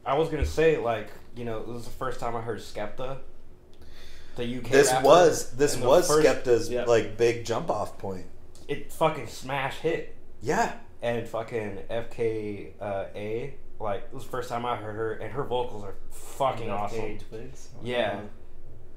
I 0.05 0.15
was 0.17 0.29
gonna 0.29 0.45
say 0.45 0.77
like 0.77 1.09
you 1.35 1.45
know 1.45 1.59
this 1.59 1.67
was 1.73 1.83
the 1.85 1.91
first 1.91 2.19
time 2.19 2.35
I 2.35 2.41
heard 2.41 2.59
Skepta. 2.59 3.17
The 4.35 4.43
UK. 4.57 4.69
This 4.69 4.91
rapper, 4.91 5.05
was 5.05 5.51
this 5.51 5.77
was 5.77 6.07
first- 6.07 6.27
Skepta's 6.27 6.69
yeah. 6.69 6.83
like 6.83 7.17
big 7.17 7.45
jump 7.45 7.69
off 7.69 7.97
point. 7.97 8.25
It 8.67 8.91
fucking 8.91 9.27
smash 9.27 9.77
hit 9.77 10.15
Yeah, 10.41 10.73
and 11.01 11.27
fucking 11.27 11.79
FKA 11.89 12.73
uh, 12.81 13.05
like 13.79 14.01
it 14.03 14.13
was 14.13 14.23
the 14.25 14.29
first 14.29 14.49
time 14.49 14.65
I 14.65 14.75
heard 14.75 14.95
her 14.95 15.13
and 15.13 15.31
her 15.31 15.43
vocals 15.43 15.83
are 15.83 15.95
fucking 16.11 16.69
awesome. 16.69 17.17
Twigs. 17.19 17.69
Yeah, 17.83 18.21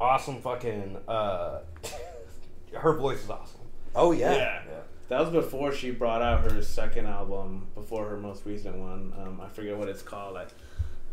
awesome 0.00 0.40
fucking. 0.40 0.96
uh 1.08 1.60
Her 2.74 2.92
voice 2.94 3.24
is 3.24 3.30
awesome. 3.30 3.60
oh 3.96 4.12
yeah, 4.12 4.34
yeah. 4.34 4.62
that 5.08 5.20
was 5.20 5.30
before 5.30 5.72
she 5.72 5.90
brought 5.90 6.20
out 6.20 6.50
her 6.50 6.60
second 6.62 7.06
album, 7.06 7.66
before 7.74 8.06
her 8.08 8.16
most 8.18 8.44
recent 8.44 8.76
one. 8.76 9.12
Um, 9.18 9.40
I 9.40 9.48
forget 9.48 9.76
what 9.76 9.88
it's 9.88 10.02
called, 10.02 10.34
like 10.34 10.48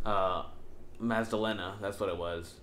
uh, 0.05 0.43
Magdalene. 0.99 1.59
That's 1.81 1.99
what 1.99 2.09
it 2.09 2.17
was. 2.17 2.55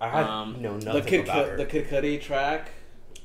I 0.00 0.08
had 0.10 0.24
Um, 0.26 0.60
know 0.60 0.78
the 0.78 0.84
nothing 0.84 1.04
Kid 1.04 1.20
about 1.24 1.46
Cudi- 1.46 1.50
her. 1.50 1.56
the 1.56 1.64
Kid 1.64 1.88
Cudi 1.88 2.20
track. 2.20 2.68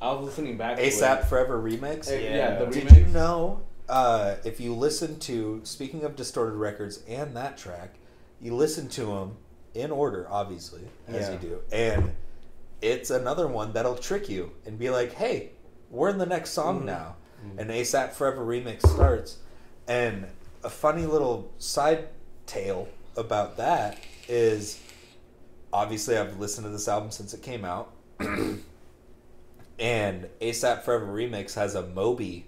I 0.02 0.14
was 0.14 0.26
listening 0.26 0.58
back 0.58 0.78
to 0.78 0.84
ASAP. 0.84 1.26
Forever 1.26 1.62
remix. 1.62 2.10
Uh, 2.10 2.16
yeah, 2.16 2.56
the 2.58 2.66
Did 2.68 2.86
remix. 2.88 2.98
you 2.98 3.06
know? 3.08 3.62
Uh, 3.90 4.36
if 4.46 4.62
you 4.62 4.74
listen 4.74 5.20
to, 5.20 5.60
speaking 5.66 6.06
of 6.06 6.16
distorted 6.16 6.56
records 6.56 7.04
and 7.10 7.36
that 7.36 7.58
track, 7.58 7.96
you 8.40 8.56
listen 8.56 8.88
to 8.88 9.06
them 9.08 9.36
in 9.76 9.92
order, 9.92 10.26
obviously, 10.30 10.84
as 11.10 11.28
Yeah. 11.28 11.34
you 11.34 11.38
do, 11.40 11.60
and 11.74 12.16
it's 12.82 13.10
another 13.10 13.48
one 13.48 13.74
that'll 13.74 13.96
trick 13.98 14.30
you 14.30 14.52
and 14.66 14.80
be 14.80 14.90
like, 14.90 15.14
"Hey, 15.14 15.52
we're 15.90 16.10
in 16.10 16.18
the 16.18 16.26
next 16.26 16.52
song 16.52 16.78
Mm-hmm. 16.78 16.86
now," 16.88 17.16
and 17.58 17.70
ASAP 17.70 18.14
Forever 18.14 18.46
remix 18.46 18.86
starts, 18.88 19.38
and 19.88 20.26
a 20.64 20.70
funny 20.70 21.06
little 21.06 21.52
side 21.58 22.08
tale 22.46 22.88
about 23.18 23.58
that 23.58 23.98
is 24.28 24.80
obviously 25.74 26.18
I've 26.18 26.40
listened 26.40 26.66
to 26.66 26.70
this 26.72 26.88
album 26.88 27.12
since 27.12 27.34
it 27.34 27.42
came 27.42 27.66
out, 27.66 27.92
and 28.20 28.64
ASAP 30.42 30.84
Forever 30.84 31.08
Remix 31.08 31.54
has 31.56 31.76
a 31.76 31.86
Moby 31.88 32.46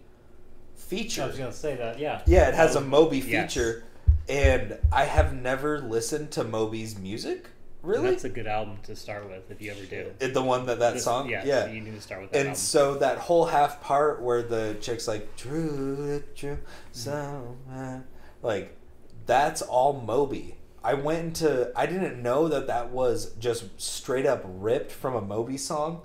feature. 0.76 1.24
I 1.24 1.28
was 1.28 1.38
gonna 1.38 1.52
say 1.54 1.76
that. 1.76 2.00
Yeah. 2.00 2.22
Yeah, 2.26 2.50
it 2.50 2.56
has 2.56 2.76
a 2.76 2.82
Moby 2.82 3.20
Yes. 3.20 3.54
feature, 3.54 3.84
and 4.30 4.78
I 4.92 5.06
have 5.06 5.34
never 5.34 5.80
listened 5.80 6.32
to 6.32 6.44
Moby's 6.44 6.98
music. 6.98 7.48
Really, 7.84 8.12
That's 8.12 8.24
a 8.24 8.30
good 8.30 8.48
album 8.48 8.78
to 8.84 8.96
start 8.96 9.30
with 9.30 9.52
if 9.52 9.62
you 9.62 9.72
ever 9.72 9.84
do. 9.84 10.14
It- 10.22 10.34
the 10.34 10.42
one 10.42 10.66
that 10.68 10.80
that 10.80 10.94
This- 10.94 11.04
song, 11.04 11.30
yeah, 11.30 11.44
yeah. 11.46 11.68
you 11.68 11.82
need 11.82 11.94
to 11.96 12.02
start 12.02 12.22
with 12.22 12.32
that 12.32 12.38
And 12.40 12.48
album. 12.50 12.56
so 12.60 12.96
that 12.96 13.18
whole 13.18 13.46
half 13.46 13.82
part 13.82 14.22
where 14.22 14.42
the 14.42 14.78
chick's 14.80 15.06
like 15.08 15.36
true, 15.36 16.24
true, 16.34 16.60
so 16.94 17.58
uh," 17.72 18.00
like 18.42 18.78
that's 19.26 19.62
all 19.62 19.94
Moby. 19.94 20.56
I 20.82 20.94
went 20.94 21.20
into 21.26 21.72
I 21.76 21.86
didn't 21.86 22.22
know 22.24 22.48
that 22.48 22.68
that 22.68 22.90
was 22.92 23.34
just 23.34 23.66
straight 23.82 24.26
up 24.26 24.44
ripped 24.46 24.92
from 24.92 25.14
a 25.16 25.22
Moby 25.22 25.58
song. 25.58 26.04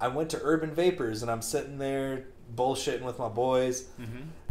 I 0.00 0.08
went 0.08 0.30
to 0.30 0.40
Urban 0.42 0.74
Vapors 0.74 1.22
and 1.22 1.30
I'm 1.30 1.42
sitting 1.42 1.78
there 1.78 2.24
bullshitting 2.54 3.02
with 3.02 3.18
my 3.20 3.28
boys 3.28 3.84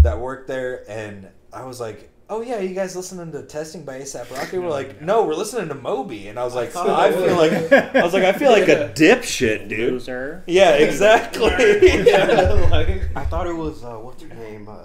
that 0.01 0.17
work 0.19 0.47
there, 0.47 0.83
and 0.89 1.27
I 1.51 1.65
was 1.65 1.79
like, 1.81 2.09
"Oh 2.29 2.41
yeah, 2.41 2.59
you 2.59 2.73
guys 2.73 2.95
listening 2.95 3.31
to 3.31 3.43
Testing 3.43 3.83
by 3.83 3.99
ASAP 3.99 4.31
Rocky?" 4.35 4.57
We're 4.57 4.69
like, 4.69 5.01
"No, 5.01 5.23
we're 5.25 5.35
listening 5.35 5.69
to 5.69 5.75
Moby," 5.75 6.27
and 6.27 6.39
I 6.39 6.43
was 6.43 6.55
like, 6.55 6.69
thought 6.69 6.89
"I 6.89 7.11
feel 7.11 7.35
like 7.35 7.71
I 7.95 8.03
was 8.03 8.13
like 8.13 8.23
I 8.23 8.33
feel 8.33 8.51
like 8.51 8.67
a 8.69 8.91
dipshit, 8.95 9.67
dude." 9.69 9.93
Loser. 9.93 10.43
Yeah, 10.47 10.71
exactly. 10.75 11.49
like, 11.49 13.03
I 13.15 13.25
thought 13.25 13.47
it 13.47 13.55
was 13.55 13.83
uh, 13.83 13.95
what's 13.95 14.23
her 14.23 14.33
name? 14.33 14.67
Uh, 14.69 14.77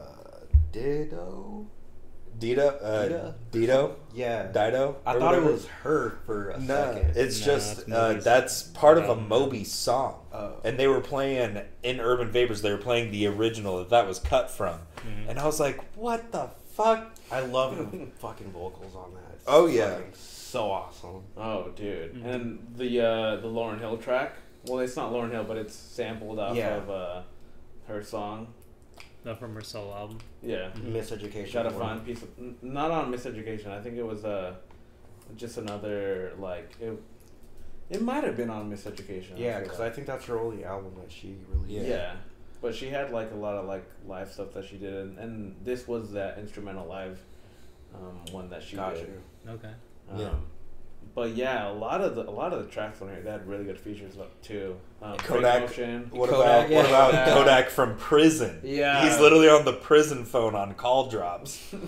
Dido. 0.73 1.67
Dito, 2.39 2.79
uh, 2.81 3.03
Dita? 3.09 3.35
Dito, 3.51 3.95
Yeah. 4.15 4.45
Dido. 4.53 4.99
I 5.05 5.15
or 5.15 5.19
thought 5.19 5.35
it 5.35 5.43
was 5.43 5.67
her 5.83 6.19
for 6.25 6.51
a 6.51 6.61
No, 6.61 6.95
second. 6.95 7.17
it's 7.17 7.41
No, 7.41 7.47
just 7.47 7.87
that's 7.89 7.91
uh, 7.91 8.21
that's 8.23 8.63
part 8.63 8.97
of 8.99 9.09
a. 9.09 9.17
Moby 9.17 9.65
song, 9.65 10.21
Oh. 10.33 10.53
and 10.65 10.79
they 10.79 10.87
were 10.87 11.01
playing 11.01 11.61
in 11.83 11.99
Urban 12.01 12.31
Vapors. 12.31 12.63
They 12.63 12.71
were 12.71 12.79
playing 12.79 13.11
the 13.11 13.27
original 13.27 13.79
that 13.79 13.91
that 13.91 14.07
was 14.07 14.21
cut 14.21 14.51
from, 14.53 14.79
Mm-hmm. 14.99 15.31
and 15.31 15.39
I 15.41 15.47
was 15.47 15.59
like, 15.59 15.81
"What 15.97 16.31
the 16.31 16.51
fuck?" 16.83 17.11
I 17.31 17.41
love 17.41 17.77
the 17.77 18.07
fucking 18.21 18.51
vocals 18.53 18.95
on 18.97 19.13
that. 19.15 19.35
It's 19.35 19.45
Oh, 19.47 19.67
yeah. 19.67 19.99
so 20.15 20.71
awesome. 20.71 21.23
oh, 21.37 21.69
dude. 21.77 22.15
Mm-hmm. 22.15 22.27
And 22.29 22.67
the 22.77 23.01
uh, 23.01 23.37
the 23.37 23.49
Lauryn 23.49 23.79
Hill 23.81 23.97
track. 23.99 24.35
Well, 24.67 24.81
it's 24.81 24.97
not 24.97 25.13
Lauryn 25.13 25.31
Hill, 25.31 25.45
but 25.45 25.57
it's 25.57 25.75
sampled 25.75 26.39
off 26.39 26.57
Yeah. 26.57 26.77
of 26.77 26.91
uh, 26.91 27.23
her 27.87 28.03
song. 28.03 28.49
Not 29.25 29.39
from 29.39 29.55
her 29.55 29.63
solo 29.63 29.95
album. 29.95 30.19
Yeah. 30.43 30.71
Miseducation. 30.77 31.53
Got 31.53 31.67
a 31.67 31.71
one. 31.71 31.81
fine 31.99 32.01
piece 32.01 32.23
of 32.23 32.29
n- 32.39 32.57
not 32.63 32.91
on 32.91 33.13
Miseducation. 33.13 33.69
I 33.69 33.81
think 33.83 33.97
it 33.97 34.03
was 34.07 34.25
uh, 34.25 34.55
just 35.37 35.59
another 35.59 36.33
like 36.39 36.77
it. 36.81 37.01
It 37.91 38.03
might 38.03 38.23
have 38.25 38.37
been 38.37 38.51
on 38.51 38.71
Miseducation. 38.71 39.33
Yeah, 39.39 39.55
feel 39.57 39.65
because 39.65 39.79
like. 39.81 39.93
I 39.93 39.95
think 39.95 40.07
that's 40.07 40.25
her 40.27 40.39
only 40.39 40.65
album 40.65 40.93
that 41.01 41.11
she 41.11 41.37
released. 41.53 41.87
Yeah. 41.87 42.15
But 42.61 42.75
she 42.75 42.89
had 42.89 43.11
like 43.13 43.31
a 43.33 43.37
lot 43.37 43.55
of 43.57 43.67
like 43.67 43.85
live 44.07 44.33
stuff 44.33 44.53
that 44.55 44.65
she 44.65 44.77
did, 44.77 44.93
and, 44.95 45.19
and 45.19 45.57
this 45.65 45.87
was 45.87 46.13
that 46.13 46.39
instrumental 46.39 46.87
live 46.87 47.21
um, 47.95 48.21
one 48.33 48.51
that 48.51 48.63
she 48.63 48.77
Got 48.77 48.95
did. 48.95 49.21
Okay. 49.49 49.71
Um, 50.11 50.19
Yeah. 50.21 50.31
But 51.15 51.35
yeah, 51.35 51.71
a 51.71 51.73
lot 51.73 52.01
of 52.01 52.15
the 52.15 52.29
a 52.29 52.31
lot 52.31 52.53
of 52.53 52.65
the 52.65 52.71
tracks 52.71 53.01
on 53.03 53.09
here 53.09 53.21
they 53.23 53.31
had 53.31 53.47
really 53.49 53.65
good 53.65 53.79
features 53.79 54.19
up 54.19 54.41
too. 54.43 54.77
Um, 55.03 55.17
Kodak- 55.17 55.63
Ocean. 55.63 56.09
What 56.13 56.31
Kodak, 56.31 56.67
about 56.67 56.71
yeah. 56.71 56.77
what 56.77 56.87
about 56.87 57.11
Kodak. 57.13 57.35
Kodak 57.35 57.71
from 57.71 57.97
prison? 57.97 58.61
Yeah. 58.63 59.03
he's 59.09 59.19
literally 59.19 59.49
on 59.49 59.65
the 59.65 59.73
prison 59.73 60.25
phone 60.25 60.55
on 60.55 60.75
call 60.75 61.09
drops. 61.09 61.75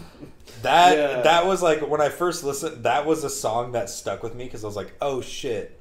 That 0.62 0.96
Yeah. 0.98 1.22
that 1.22 1.46
was 1.46 1.62
like 1.62 1.80
when 1.88 2.00
I 2.00 2.08
first 2.10 2.44
listened. 2.44 2.84
That 2.84 3.06
was 3.06 3.24
a 3.24 3.30
song 3.30 3.72
that 3.72 3.88
stuck 3.88 4.22
with 4.22 4.34
me 4.34 4.44
because 4.44 4.62
I 4.62 4.66
was 4.66 4.76
like, 4.76 4.92
"Oh 5.00 5.20
shit!" 5.22 5.80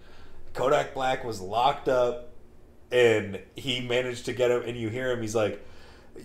Kodak 0.53 0.93
Black 0.93 1.23
was 1.25 1.41
locked 1.41 1.89
up, 1.89 2.28
and 2.91 3.39
he 3.55 3.81
managed 3.81 4.25
to 4.25 4.33
get 4.33 4.51
him. 4.51 4.63
And 4.63 4.77
you 4.77 4.89
hear 4.89 5.11
him. 5.11 5.21
He's 5.21 5.35
like, 5.35 5.65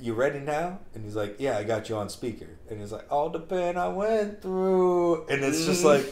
"You 0.00 0.14
ready 0.14 0.40
now?" 0.40 0.80
And 0.94 1.04
he's 1.04 1.16
like, 1.16 1.36
"Yeah, 1.38 1.58
I 1.58 1.64
got 1.64 1.88
you 1.88 1.96
on 1.96 2.08
speaker." 2.08 2.48
And 2.70 2.80
he's 2.80 2.92
like, 2.92 3.10
"All 3.10 3.30
the 3.30 3.40
pain 3.40 3.76
I 3.76 3.88
went 3.88 4.42
through," 4.42 5.26
and 5.28 5.44
it's 5.44 5.64
just 5.66 5.84
like 5.92 6.10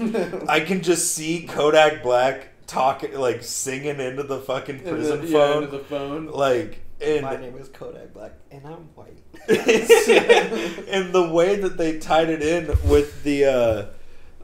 I 0.49 0.61
can 0.61 0.83
just 0.83 1.15
see 1.15 1.47
Kodak 1.47 2.03
Black 2.03 2.49
talking, 2.66 3.15
like 3.19 3.43
singing 3.43 3.99
into 4.01 4.23
the 4.23 4.39
fucking 4.41 4.77
And 4.77 4.87
the- 4.87 4.91
prison 4.91 5.23
yeah, 5.27 5.33
phone, 5.33 5.65
into 5.65 5.79
the 5.79 5.85
phone. 5.85 6.27
like. 6.27 6.79
And 7.05 7.23
My 7.23 7.35
name 7.37 7.57
is 7.59 7.66
Kodak 7.69 8.15
Black, 8.15 8.31
and 8.53 8.65
I'm 8.65 8.89
white. 8.95 9.19
and 9.49 11.12
the 11.12 11.31
way 11.35 11.57
that 11.57 11.77
they 11.77 11.99
tied 11.99 12.31
it 12.31 12.43
in 12.43 12.69
with 12.89 13.24
the 13.24 13.45
uh, 13.47 13.87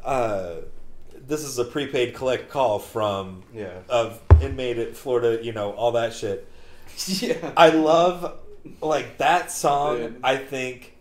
uh, 0.05 0.55
this 1.29 1.45
is 1.45 1.59
a 1.59 1.65
prepaid 1.65 2.15
collect 2.15 2.51
call 2.51 2.79
from 2.81 3.43
Yeah. 3.55 3.79
of 3.89 4.21
inmate 4.41 4.79
at 4.79 4.97
Florida, 4.97 5.45
you 5.45 5.53
know, 5.53 5.73
all 5.73 5.93
that 5.93 6.13
shit. 6.15 6.49
yeah. 7.07 7.53
I 7.57 7.69
love 7.69 8.39
like 8.81 9.19
that 9.19 9.53
song. 9.53 9.97
Dude. 9.99 10.21
I 10.25 10.37
think 10.37 10.95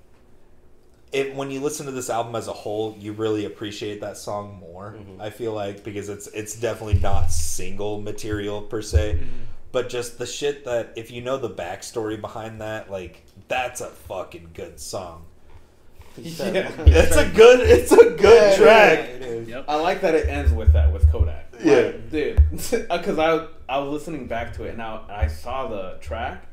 it 1.13 1.33
when 1.35 1.49
you 1.49 1.61
listen 1.61 1.85
to 1.85 1.91
this 1.91 2.09
album 2.09 2.35
as 2.35 2.47
a 2.47 2.53
whole, 2.53 2.95
you 2.99 3.13
really 3.13 3.45
appreciate 3.45 4.01
that 4.01 4.17
song 4.17 4.57
more. 4.59 4.95
Mhm. 4.99 5.21
I 5.21 5.29
feel 5.29 5.53
like 5.53 5.83
because 5.83 6.09
it's 6.09 6.27
it's 6.27 6.55
definitely 6.55 6.99
not 6.99 7.31
single 7.31 8.01
material 8.01 8.61
per 8.61 8.81
se, 8.81 9.19
but 9.71 9.87
just 9.89 10.17
the 10.17 10.25
shit 10.25 10.65
that 10.65 10.91
if 10.97 11.09
you 11.09 11.21
know 11.21 11.37
the 11.37 11.49
backstory 11.49 12.19
behind 12.19 12.59
that, 12.61 12.91
like 12.91 13.23
that's 13.47 13.79
a 13.79 13.87
fucking 13.87 14.49
good 14.53 14.79
song. 14.79 15.23
Yeah. 16.17 16.71
It's 16.85 17.15
a 17.15 17.29
good 17.29 17.59
it's 17.61 17.91
a 17.91 18.09
good 18.11 18.57
track. 18.57 18.99
it 18.99 19.21
is. 19.21 19.47
Yep. 19.49 19.65
I 19.67 19.75
like 19.75 20.01
that 20.01 20.15
it 20.15 20.27
ends 20.27 20.51
with 20.51 20.73
that 20.73 20.91
with 20.91 21.09
Kodak. 21.11 21.53
Yeah. 21.63 21.75
Like, 21.75 22.11
dude, 22.11 22.41
because 22.51 23.17
I 23.19 23.47
I 23.69 23.79
was 23.79 23.91
listening 23.93 24.27
back 24.27 24.53
to 24.55 24.63
it 24.63 24.71
and 24.71 24.81
I, 24.81 25.01
I 25.09 25.27
saw 25.27 25.67
the 25.67 25.97
track 26.01 26.45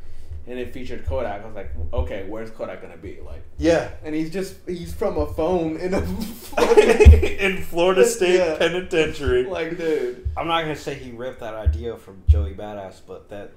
and 0.47 0.59
it 0.59 0.73
featured 0.75 1.07
Kodak. 1.07 1.43
I 1.43 1.47
was 1.47 1.55
like, 1.55 1.71
okay, 1.93 2.27
where's 2.29 2.51
Kodak 2.51 2.83
gonna 2.83 2.97
be? 2.99 3.19
Like, 3.25 3.43
Yeah. 3.59 3.89
and 4.05 4.15
he's 4.15 4.31
just 4.31 4.57
he's 4.69 4.93
from 4.95 5.17
a 5.17 5.27
phone 5.27 5.77
in 5.77 5.95
a 5.95 6.01
In 7.41 7.63
Florida 7.63 8.05
State 8.07 8.37
Yeah. 8.37 8.57
Penitentiary. 8.59 9.45
like, 9.45 9.77
dude. 9.79 10.29
I'm 10.37 10.47
not 10.47 10.63
gonna 10.63 10.77
say 10.77 10.95
he 10.95 11.11
ripped 11.13 11.41
that 11.41 11.55
idea 11.55 11.97
from 11.97 12.23
Joey 12.29 12.55
Badass, 12.55 13.01
but 13.07 13.29
that 13.31 13.53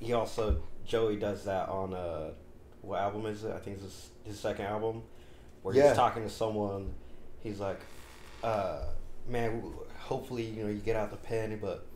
he 0.00 0.12
also 0.12 0.62
Joey 0.86 1.16
does 1.16 1.44
that 1.44 1.68
on 1.68 1.94
uh 1.94 2.30
what 2.82 3.00
album 3.00 3.26
is 3.26 3.44
it? 3.44 3.52
I 3.52 3.58
think 3.58 3.76
it's 3.76 3.84
his, 3.84 4.08
his 4.24 4.40
second 4.40 4.64
album, 4.64 5.02
where 5.62 5.74
Yeah. 5.74 5.88
he's 5.88 5.96
talking 5.96 6.22
to 6.22 6.30
someone. 6.30 6.94
He's 7.40 7.60
like, 7.60 7.80
uh, 8.42 8.80
"Man, 9.28 9.62
hopefully 9.98 10.44
you 10.44 10.64
know 10.64 10.70
you 10.70 10.78
get 10.80 10.96
out 10.96 11.10
the 11.10 11.16
pen, 11.16 11.58
but 11.60 11.86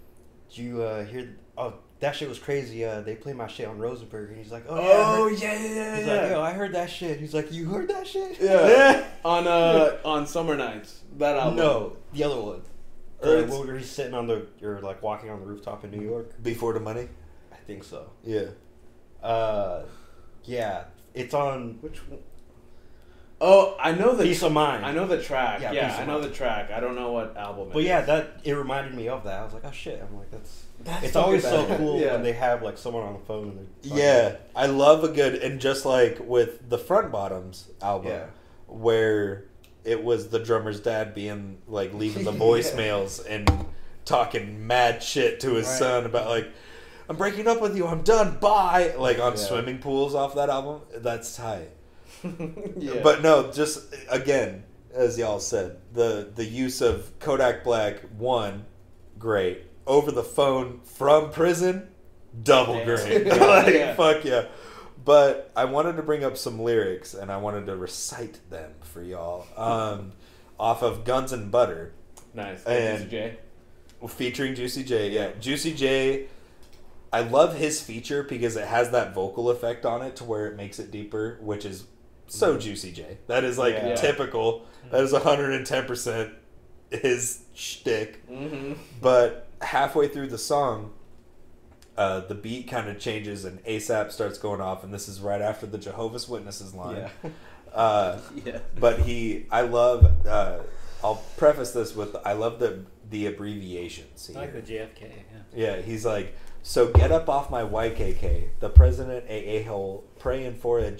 do 0.54 0.62
you 0.62 0.82
uh, 0.82 1.04
hear? 1.04 1.36
Oh, 1.56 1.74
that 2.00 2.14
shit 2.16 2.28
was 2.28 2.38
crazy. 2.38 2.84
Uh, 2.84 3.00
they 3.00 3.14
play 3.14 3.32
my 3.32 3.46
shit 3.46 3.66
on 3.68 3.78
Rosenberg." 3.78 4.30
And 4.30 4.38
he's 4.38 4.52
like, 4.52 4.64
"Oh, 4.68 4.76
yeah." 4.76 4.82
I 4.82 5.16
Oh 5.16 5.28
heard-" 5.28 5.38
yeah, 5.40 5.52
yeah, 5.62 5.74
yeah. 5.74 5.96
He's 5.96 6.06
like, 6.06 6.30
"Yo, 6.30 6.40
I 6.42 6.52
heard 6.52 6.72
that 6.74 6.90
shit." 6.90 7.20
He's 7.20 7.34
like, 7.34 7.52
"You 7.52 7.68
heard 7.68 7.88
that 7.88 8.06
shit?" 8.06 8.38
Yeah. 8.40 9.04
on 9.24 9.46
uh 9.46 9.98
on 10.04 10.26
Summer 10.26 10.56
Knights 10.56 11.00
that 11.18 11.36
album. 11.36 11.56
No, 11.56 11.96
the 12.12 12.24
other 12.24 12.40
one. 12.40 12.62
Or 13.22 13.28
Uh, 13.28 13.40
it's- 13.40 13.50
where 13.66 13.76
he's 13.76 13.90
sitting 13.90 14.12
on 14.14 14.26
the, 14.26 14.46
you're 14.60 14.80
like 14.80 15.02
walking 15.02 15.30
on 15.30 15.40
the 15.40 15.46
rooftop 15.46 15.82
in 15.84 15.90
New 15.90 16.02
York. 16.02 16.42
Before 16.42 16.72
the 16.74 16.80
money. 16.80 17.08
I 17.52 17.56
think 17.66 17.84
so. 17.84 18.10
Yeah. 18.22 18.48
Uh, 19.22 19.84
yeah, 20.44 20.84
it's 21.14 21.32
on 21.32 21.78
Which 21.80 21.98
one? 22.08 22.18
Oh, 23.40 23.76
I 23.80 23.92
know 23.92 24.14
the 24.14 24.24
Peace 24.24 24.42
of 24.42 24.52
Mind. 24.52 24.86
I 24.86 24.92
know 24.92 25.06
the 25.06 25.20
track. 25.22 25.60
Yeah, 25.60 25.72
Yeah, 25.72 25.88
Peace 25.88 25.94
of 25.96 26.02
I 26.02 26.06
know 26.06 26.18
Mind. 26.20 26.30
the 26.32 26.34
track. 26.36 26.70
I 26.70 26.80
don't 26.80 26.94
know 26.94 27.12
what 27.12 27.36
album. 27.36 27.70
But 27.72 27.80
it 27.82 27.86
yeah, 27.86 28.00
is. 28.00 28.06
that 28.06 28.40
it 28.44 28.52
reminded 28.52 28.94
me 28.94 29.08
of 29.08 29.24
that. 29.24 29.40
I 29.40 29.44
was 29.44 29.52
like, 29.52 29.64
oh 29.64 29.70
shit. 29.72 30.02
I'm 30.06 30.16
like, 30.16 30.30
that's. 30.30 30.62
That's 30.80 31.04
it's 31.06 31.16
always 31.16 31.42
so 31.42 31.66
bad. 31.66 31.78
cool 31.78 32.00
Yeah. 32.00 32.12
when 32.12 32.22
they 32.22 32.32
have 32.32 32.62
like 32.62 32.76
someone 32.78 33.04
on 33.04 33.14
the 33.14 33.18
phone 33.20 33.48
and 33.48 33.58
they're. 33.58 33.66
fucking- 33.82 33.98
Yeah, 33.98 34.36
I 34.54 34.66
love 34.66 35.02
a 35.04 35.08
good 35.08 35.36
and 35.36 35.60
just 35.60 35.84
like 35.86 36.18
with 36.20 36.68
the 36.68 36.78
Front 36.78 37.10
Bottoms 37.12 37.68
album, 37.82 38.10
Yeah. 38.10 38.24
where 38.66 39.44
it 39.84 40.02
was 40.02 40.28
the 40.28 40.38
drummer's 40.40 40.80
dad 40.80 41.14
being 41.14 41.58
like 41.68 41.92
leaving 41.94 42.24
the 42.24 42.32
Yeah. 42.32 42.38
voicemails 42.38 43.24
and 43.28 43.66
talking 44.04 44.66
mad 44.66 45.02
shit 45.02 45.40
to 45.40 45.54
his 45.54 45.66
Right. 45.66 45.78
son 45.78 46.06
about 46.06 46.28
like 46.28 46.48
I'm 47.08 47.16
breaking 47.16 47.46
up 47.48 47.60
with 47.60 47.76
you, 47.76 47.86
I'm 47.86 48.02
done, 48.02 48.38
bye. 48.40 48.94
Like 48.98 49.18
on 49.18 49.32
Yeah. 49.32 49.38
swimming 49.38 49.78
pools 49.78 50.14
off 50.14 50.34
that 50.36 50.48
album, 50.50 50.80
that's 50.96 51.36
tight. 51.36 51.70
yeah. 52.78 53.00
But 53.02 53.22
no, 53.22 53.50
just 53.52 53.94
again, 54.08 54.64
as 54.92 55.18
y'all 55.18 55.40
said, 55.40 55.78
the 55.92 56.30
the 56.34 56.44
use 56.44 56.80
of 56.80 57.18
Kodak 57.18 57.64
Black 57.64 58.00
one, 58.16 58.64
great. 59.18 59.62
Over 59.86 60.10
the 60.10 60.22
phone 60.24 60.80
from 60.84 61.30
prison, 61.30 61.88
double 62.42 62.84
great. 62.84 63.26
Yeah. 63.26 63.34
like 63.44 63.74
Yeah. 63.74 63.94
fuck 63.94 64.24
yeah. 64.24 64.46
But 65.04 65.50
I 65.54 65.66
wanted 65.66 65.96
to 65.96 66.02
bring 66.02 66.24
up 66.24 66.36
some 66.38 66.58
lyrics 66.60 67.12
and 67.12 67.30
I 67.30 67.36
wanted 67.36 67.66
to 67.66 67.76
recite 67.76 68.40
them 68.48 68.72
for 68.80 69.02
y'all. 69.02 69.46
Um, 69.56 70.12
off 70.58 70.82
of 70.82 71.04
Guns 71.04 71.30
and 71.32 71.50
Butter, 71.50 71.92
nice. 72.32 72.64
and- 72.64 73.10
Jay. 73.10 73.36
featuring 74.08 74.54
Juicy 74.54 74.82
J. 74.84 75.10
Yeah, 75.10 75.32
Juicy 75.40 75.74
J. 75.74 76.26
I 77.12 77.20
love 77.20 77.54
his 77.56 77.80
feature 77.82 78.22
because 78.22 78.56
it 78.56 78.66
has 78.66 78.90
that 78.92 79.14
vocal 79.14 79.50
effect 79.50 79.84
on 79.84 80.00
it 80.02 80.16
to 80.16 80.24
where 80.24 80.46
it 80.46 80.56
makes 80.56 80.78
it 80.78 80.90
deeper, 80.90 81.38
which 81.42 81.64
is 81.64 81.84
so 82.34 82.58
Juicy 82.58 82.92
J. 82.92 83.18
That 83.26 83.44
is 83.44 83.58
like 83.58 83.74
Yeah. 83.74 83.94
typical. 83.94 84.64
That 84.90 85.02
is 85.02 85.12
110% 85.12 86.30
his 86.90 87.40
shtick. 87.54 88.26
Mm-hmm. 88.28 88.74
But 89.00 89.48
halfway 89.62 90.08
through 90.08 90.28
the 90.28 90.38
song, 90.38 90.92
uh, 91.96 92.20
the 92.20 92.34
beat 92.34 92.68
kind 92.68 92.88
of 92.88 92.98
changes 92.98 93.44
and 93.44 93.62
ASAP 93.64 94.10
starts 94.12 94.38
going 94.38 94.60
off, 94.60 94.84
and 94.84 94.92
this 94.92 95.08
is 95.08 95.20
right 95.20 95.40
after 95.40 95.66
the 95.66 95.78
Jehovah's 95.78 96.28
Witnesses 96.28 96.74
line. 96.74 96.96
Yeah. 97.22 97.30
Uh, 97.74 98.20
Yeah. 98.44 98.58
but 98.78 99.00
he, 99.00 99.46
I 99.50 99.62
love. 99.62 100.24
Uh, 100.24 100.58
I'll 101.02 101.24
preface 101.36 101.72
this 101.72 101.96
with 101.96 102.14
I 102.24 102.32
love 102.34 102.60
the 102.60 102.84
the 103.10 103.26
abbreviations. 103.26 104.30
I 104.32 104.38
like 104.38 104.52
the. 104.52 104.62
JFK. 104.62 105.00
Yeah. 105.02 105.76
Yeah, 105.76 105.82
he's 105.82 106.06
like, 106.06 106.36
so 106.62 106.92
get 106.92 107.10
up 107.10 107.28
off 107.28 107.50
my 107.50 107.62
YKK. 107.62 108.50
The 108.60 108.68
president 108.68 109.24
a 109.28 109.32
a 109.56 109.62
hole 109.64 110.04
praying 110.20 110.54
for 110.54 110.78
a 110.78 110.92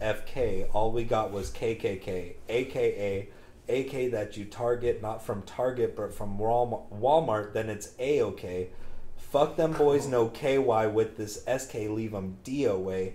JFK. 0.00 0.68
All 0.72 0.92
we 0.92 1.04
got 1.04 1.32
was 1.32 1.50
KKK, 1.50 2.34
aka 2.48 3.28
AK 3.68 4.10
that 4.10 4.36
you 4.36 4.44
target 4.44 5.00
not 5.00 5.24
from 5.24 5.42
Target 5.42 5.96
but 5.96 6.12
from 6.12 6.38
Walmart. 6.38 7.52
Then 7.52 7.70
it's 7.70 7.94
a 7.98 8.22
okay. 8.22 8.68
Fuck 9.16 9.56
them 9.56 9.72
boys, 9.72 10.06
no 10.06 10.28
KY 10.28 10.86
with 10.86 11.16
this 11.16 11.44
SK. 11.44 11.74
Leave 11.74 12.12
them 12.12 12.38
DOA. 12.44 13.14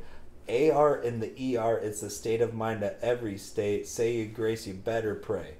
AR 0.49 0.95
in 0.95 1.19
the 1.19 1.57
ER, 1.57 1.77
it's 1.77 2.01
the 2.01 2.09
state 2.09 2.41
of 2.41 2.55
mind 2.55 2.83
of 2.83 2.95
every 3.01 3.37
state. 3.37 3.87
Say 3.87 4.15
you 4.15 4.25
grace, 4.25 4.65
you 4.65 4.73
better 4.73 5.13
pray. 5.13 5.55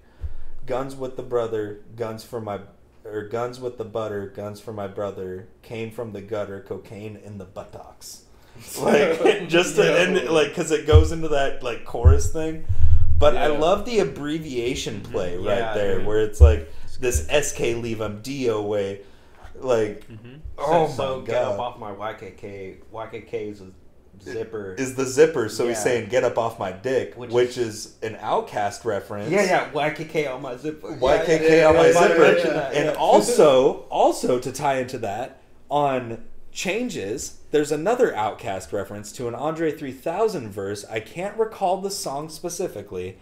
Guns 0.65 0.95
with 0.95 1.15
the 1.15 1.23
brother, 1.23 1.81
guns 1.95 2.23
for 2.23 2.41
my, 2.41 2.61
or 3.05 3.27
guns 3.27 3.59
with 3.59 3.77
the 3.77 3.85
butter, 3.85 4.27
guns 4.27 4.59
for 4.59 4.73
my 4.73 4.87
brother. 4.87 5.47
Came 5.61 5.91
from 5.91 6.11
the 6.11 6.21
gutter, 6.21 6.59
cocaine 6.67 7.15
in 7.15 7.37
the 7.37 7.45
buttocks. 7.45 8.23
Like 8.81 9.48
just 9.49 9.76
to 9.76 9.99
end, 9.99 10.18
it, 10.18 10.31
like 10.31 10.49
because 10.49 10.72
it 10.72 10.88
goes 10.88 11.11
into 11.11 11.30
that 11.30 11.64
like 11.64 11.86
chorus 11.86 12.31
thing. 12.31 12.65
But 13.18 13.36
I 13.36 13.48
love 13.48 13.86
the 13.86 13.99
abbreviation 13.99 15.02
mm-hmm. 15.02 15.11
play 15.11 15.38
right 15.38 15.57
Yeah, 15.57 15.73
there, 15.73 15.98
dude. 15.98 16.07
where 16.07 16.22
it's 16.22 16.40
like 16.40 16.72
this 16.99 17.27
SK 17.27 17.60
leave 17.60 17.98
them 17.99 18.22
DOA. 18.22 18.99
Like, 19.56 20.07
mm-hmm. 20.07 20.36
oh 20.57 20.88
so, 20.88 20.95
so 20.95 21.19
my 21.19 21.26
get 21.26 21.44
up 21.44 21.60
off 21.60 21.80
my 21.80 21.91
YKK. 21.91 22.77
YKK 22.94 23.34
is 23.52 23.61
a 23.61 23.72
zipper. 24.23 24.73
is 24.76 24.95
the 24.95 25.06
zipper? 25.06 25.49
So 25.49 25.68
he's 25.68 25.81
saying 25.81 26.10
get 26.10 26.23
up 26.23 26.38
off 26.38 26.60
my 26.60 26.72
dick, 26.72 27.15
which, 27.15 27.31
Which 27.31 27.57
is, 27.57 27.95
an 28.02 28.15
OutKast 28.15 28.86
reference. 28.86 29.30
yeah, 29.30 29.44
yeah. 29.44 29.72
YKK 29.72 30.34
on 30.34 30.41
my 30.41 30.56
zipper. 30.56 30.88
YKK 30.88 31.49
Yeah, 31.49 31.68
on 31.68 31.76
yeah, 31.76 31.81
my 31.81 31.88
yeah, 31.88 32.07
zipper. 32.07 32.72
and 32.73 32.98
also, 32.98 33.86
also 33.90 34.40
to 34.40 34.52
tie 34.52 34.77
into 34.80 34.98
that, 34.99 35.41
on 35.69 36.23
Changes, 36.52 37.39
there's 37.51 37.71
another 37.71 38.11
OutKast 38.11 38.71
reference 38.71 39.11
to 39.13 39.27
an 39.27 39.35
Andre 39.35 39.71
3000 39.71 40.49
verse. 40.49 40.85
I 40.89 40.99
can't 40.99 41.38
recall 41.38 41.81
the 41.81 41.89
song 41.89 42.30
specifically, 42.30 43.17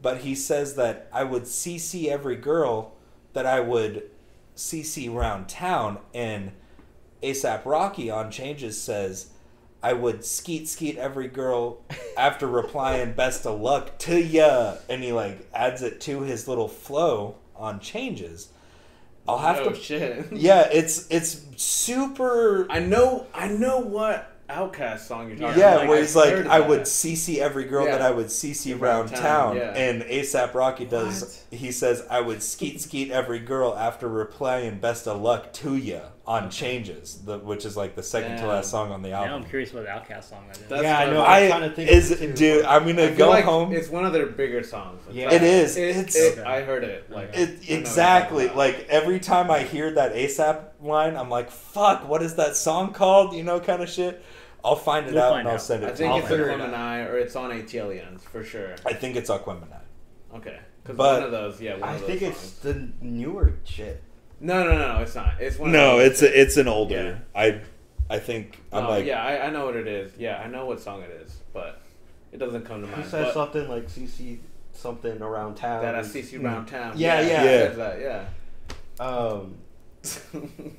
but 0.00 0.18
he 0.18 0.34
says 0.34 0.74
that 0.76 1.08
I 1.12 1.24
would 1.24 1.44
CC 1.44 2.06
every 2.08 2.36
girl 2.36 2.92
that 3.32 3.46
I 3.46 3.60
would 3.60 4.10
CC 4.56 5.12
round 5.12 5.48
town, 5.48 5.98
and 6.14 6.52
ASAP 7.22 7.64
Rocky 7.64 8.10
on 8.10 8.30
Changes 8.30 8.80
says, 8.80 9.30
I 9.82 9.94
would 9.94 10.24
skeet 10.24 10.68
skeet 10.68 10.96
every 10.96 11.26
girl 11.26 11.78
after 12.16 12.46
replying 12.46 13.12
best 13.16 13.46
of 13.46 13.60
luck 13.60 13.98
to 14.00 14.20
ya, 14.20 14.76
and 14.88 15.02
he 15.02 15.12
like 15.12 15.48
adds 15.52 15.82
it 15.82 16.00
to 16.02 16.22
his 16.22 16.46
little 16.46 16.68
flow 16.68 17.36
on 17.56 17.80
Changes. 17.80 18.50
I'll 19.28 19.38
have 19.38 19.58
oh, 19.58 19.70
to, 19.70 19.74
shit. 19.76 20.26
yeah, 20.32 20.68
it's 20.72 21.06
it's 21.10 21.40
super. 21.56 22.66
I 22.70 22.80
know. 22.80 23.26
I 23.34 23.48
know 23.48 23.78
what 23.78 24.32
OutKast 24.48 25.00
song 25.00 25.28
you're 25.28 25.38
talking 25.38 25.44
about. 25.44 25.56
Yeah, 25.56 25.74
about. 25.76 25.88
where 25.88 26.00
he's 26.00 26.16
like, 26.16 26.46
I 26.46 26.60
would 26.60 26.82
CC 26.82 27.38
every 27.38 27.64
girl 27.64 27.86
Yeah. 27.86 27.92
that 27.92 28.02
I 28.02 28.10
would 28.10 28.26
CC 28.26 28.72
Around 28.72 28.80
round 28.80 29.08
town, 29.10 29.20
town, 29.20 29.56
yeah. 29.56 29.74
and 29.76 30.02
ASAP 30.02 30.54
Rocky 30.54 30.84
does. 30.84 31.44
He 31.50 31.72
says, 31.72 32.04
I 32.10 32.20
would 32.20 32.42
skeet 32.42 32.80
skeet 32.80 33.10
every 33.10 33.38
girl 33.38 33.76
after 33.76 34.08
replying 34.08 34.78
best 34.78 35.06
of 35.06 35.20
luck 35.20 35.52
to 35.54 35.76
ya 35.76 36.00
on 36.24 36.48
Changes, 36.50 37.18
the, 37.24 37.38
which 37.38 37.64
is 37.64 37.76
like 37.76 37.96
the 37.96 38.02
second 38.02 38.36
to 38.38 38.46
last 38.46 38.70
song 38.70 38.92
on 38.92 39.02
the 39.02 39.10
album. 39.10 39.30
Now 39.30 39.36
I'm 39.38 39.44
curious 39.44 39.72
what 39.72 39.82
the 39.84 39.90
OutKast 39.90 40.24
song 40.24 40.44
that 40.46 40.56
is. 40.56 40.66
That's 40.68 40.82
Yeah, 40.84 40.98
I 40.98 41.06
know. 41.10 41.22
I 41.22 41.50
I'm 41.50 41.74
think 41.74 41.90
is 41.90 42.12
it 42.12 42.36
dude. 42.36 42.64
I'm 42.64 42.86
gonna 42.86 43.02
I 43.02 43.10
go 43.14 43.28
like 43.28 43.44
home. 43.44 43.72
It's 43.72 43.88
one 43.88 44.04
of 44.04 44.12
their 44.12 44.26
bigger 44.26 44.62
songs. 44.62 45.00
It's 45.08 45.16
Yeah. 45.16 45.26
like- 45.26 45.34
It 45.34 45.42
is. 45.42 45.76
It, 45.76 45.82
It's- 45.96 46.14
it- 46.14 46.38
Okay. 46.38 46.42
I 46.48 46.62
heard 46.62 46.84
it. 46.84 47.10
Like 47.10 47.30
It, 47.34 47.36
know 47.48 47.54
what 47.56 47.68
you're 47.68 47.78
exactly. 47.80 48.48
Like 48.50 48.86
every 48.88 49.18
time 49.18 49.50
I 49.50 49.60
hear 49.64 49.90
that 49.94 50.14
ASAP 50.14 50.60
line, 50.80 51.16
I'm 51.16 51.28
like, 51.28 51.50
"Fuck! 51.50 52.08
What 52.08 52.22
is 52.22 52.36
that 52.36 52.54
song 52.56 52.92
called?" 52.92 53.34
You 53.34 53.42
know, 53.42 53.58
kind 53.58 53.82
of 53.82 53.90
shit. 53.90 54.22
I'll 54.64 54.76
find 54.76 55.08
it 55.08 55.14
We'll 55.14 55.24
out 55.24 55.30
find 55.30 55.40
and 55.40 55.48
I'll 55.48 55.54
out. 55.54 55.60
send 55.62 55.82
it. 55.82 55.86
I 55.86 55.90
to 55.90 55.96
think 55.96 56.12
you. 56.14 56.20
it's 56.20 56.28
figure 56.28 56.50
it 56.50 56.56
Aquemini 56.60 57.10
or 57.10 57.18
it's 57.18 57.34
on 57.34 57.50
ATLiens 57.50 58.20
for 58.22 58.44
sure. 58.44 58.76
I 58.86 58.92
think 58.92 59.16
it's 59.16 59.28
Aquemini. 59.28 59.80
Okay, 60.36 60.60
because 60.84 60.96
But- 60.96 61.14
one 61.14 61.22
of 61.24 61.30
those, 61.32 61.60
yeah, 61.60 61.72
one 61.78 61.82
I 61.88 61.94
of 61.94 62.00
those 62.02 62.08
think 62.08 62.22
it's 62.22 62.38
songs. 62.38 62.58
the 62.60 62.88
newer 63.00 63.54
shit. 63.64 64.00
No, 64.42 64.64
no, 64.64 64.76
no, 64.76 64.94
no, 64.96 65.02
it's 65.02 65.14
not. 65.14 65.34
It's 65.40 65.58
one. 65.58 65.70
No, 65.72 65.98
it's 66.00 66.20
a, 66.20 66.40
it's 66.40 66.56
an 66.56 66.66
older. 66.68 67.20
Yeah. 67.34 67.40
I 67.40 67.60
I 68.10 68.18
think 68.18 68.58
I'm 68.72 68.84
Oh, 68.86 68.90
like 68.90 69.06
yeah, 69.06 69.22
I, 69.22 69.46
I 69.46 69.50
know 69.50 69.64
what 69.66 69.76
it 69.76 69.86
is. 69.86 70.12
Yeah, 70.18 70.38
I 70.44 70.48
know 70.48 70.66
what 70.66 70.80
song 70.80 71.00
it 71.02 71.10
is, 71.24 71.36
but 71.54 71.80
it 72.32 72.38
doesn't 72.38 72.64
come 72.66 72.80
to 72.82 72.86
He 72.88 72.92
mind. 72.92 73.04
says 73.08 73.26
But 73.26 73.34
something 73.34 73.68
like 73.68 73.88
CC 73.88 74.38
something 74.72 75.22
around 75.22 75.54
town. 75.54 75.82
that 75.82 75.94
I 75.94 76.02
see 76.02 76.20
you 76.22 76.44
around 76.44 76.66
town. 76.66 76.94
Yeah, 76.96 77.20
yeah. 77.20 77.42
it 77.44 77.46
Yeah. 77.62 77.68
that, 77.76 78.00
yeah. 78.00 79.04
Um, 79.04 79.54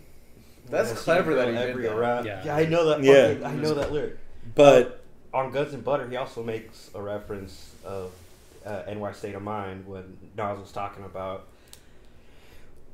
That's 0.70 0.92
I 0.92 0.96
clever 0.96 1.36
that 1.36 1.50
he 1.50 1.56
every 1.56 1.84
did 1.84 1.92
that. 1.92 1.98
around. 1.98 2.26
Yeah. 2.26 2.42
Yeah. 2.46 2.56
I 2.56 2.66
know 2.66 2.86
that. 2.90 3.04
Yeah. 3.04 3.28
fucking- 3.30 3.44
I 3.46 3.56
know 3.56 3.74
that 3.76 3.92
lyric. 3.92 4.18
but 4.56 5.04
On 5.34 5.52
Guns 5.52 5.74
and 5.74 5.84
Butter, 5.84 6.08
he 6.10 6.16
also 6.16 6.44
makes 6.44 6.90
a 6.96 7.02
reference 7.02 7.74
of 7.86 8.12
uh, 8.66 8.84
NY 8.88 9.12
State 9.14 9.36
of 9.36 9.42
Mind 9.42 9.86
when 9.88 10.18
Nas 10.38 10.60
was 10.60 10.72
talking 10.72 11.04
about 11.06 11.48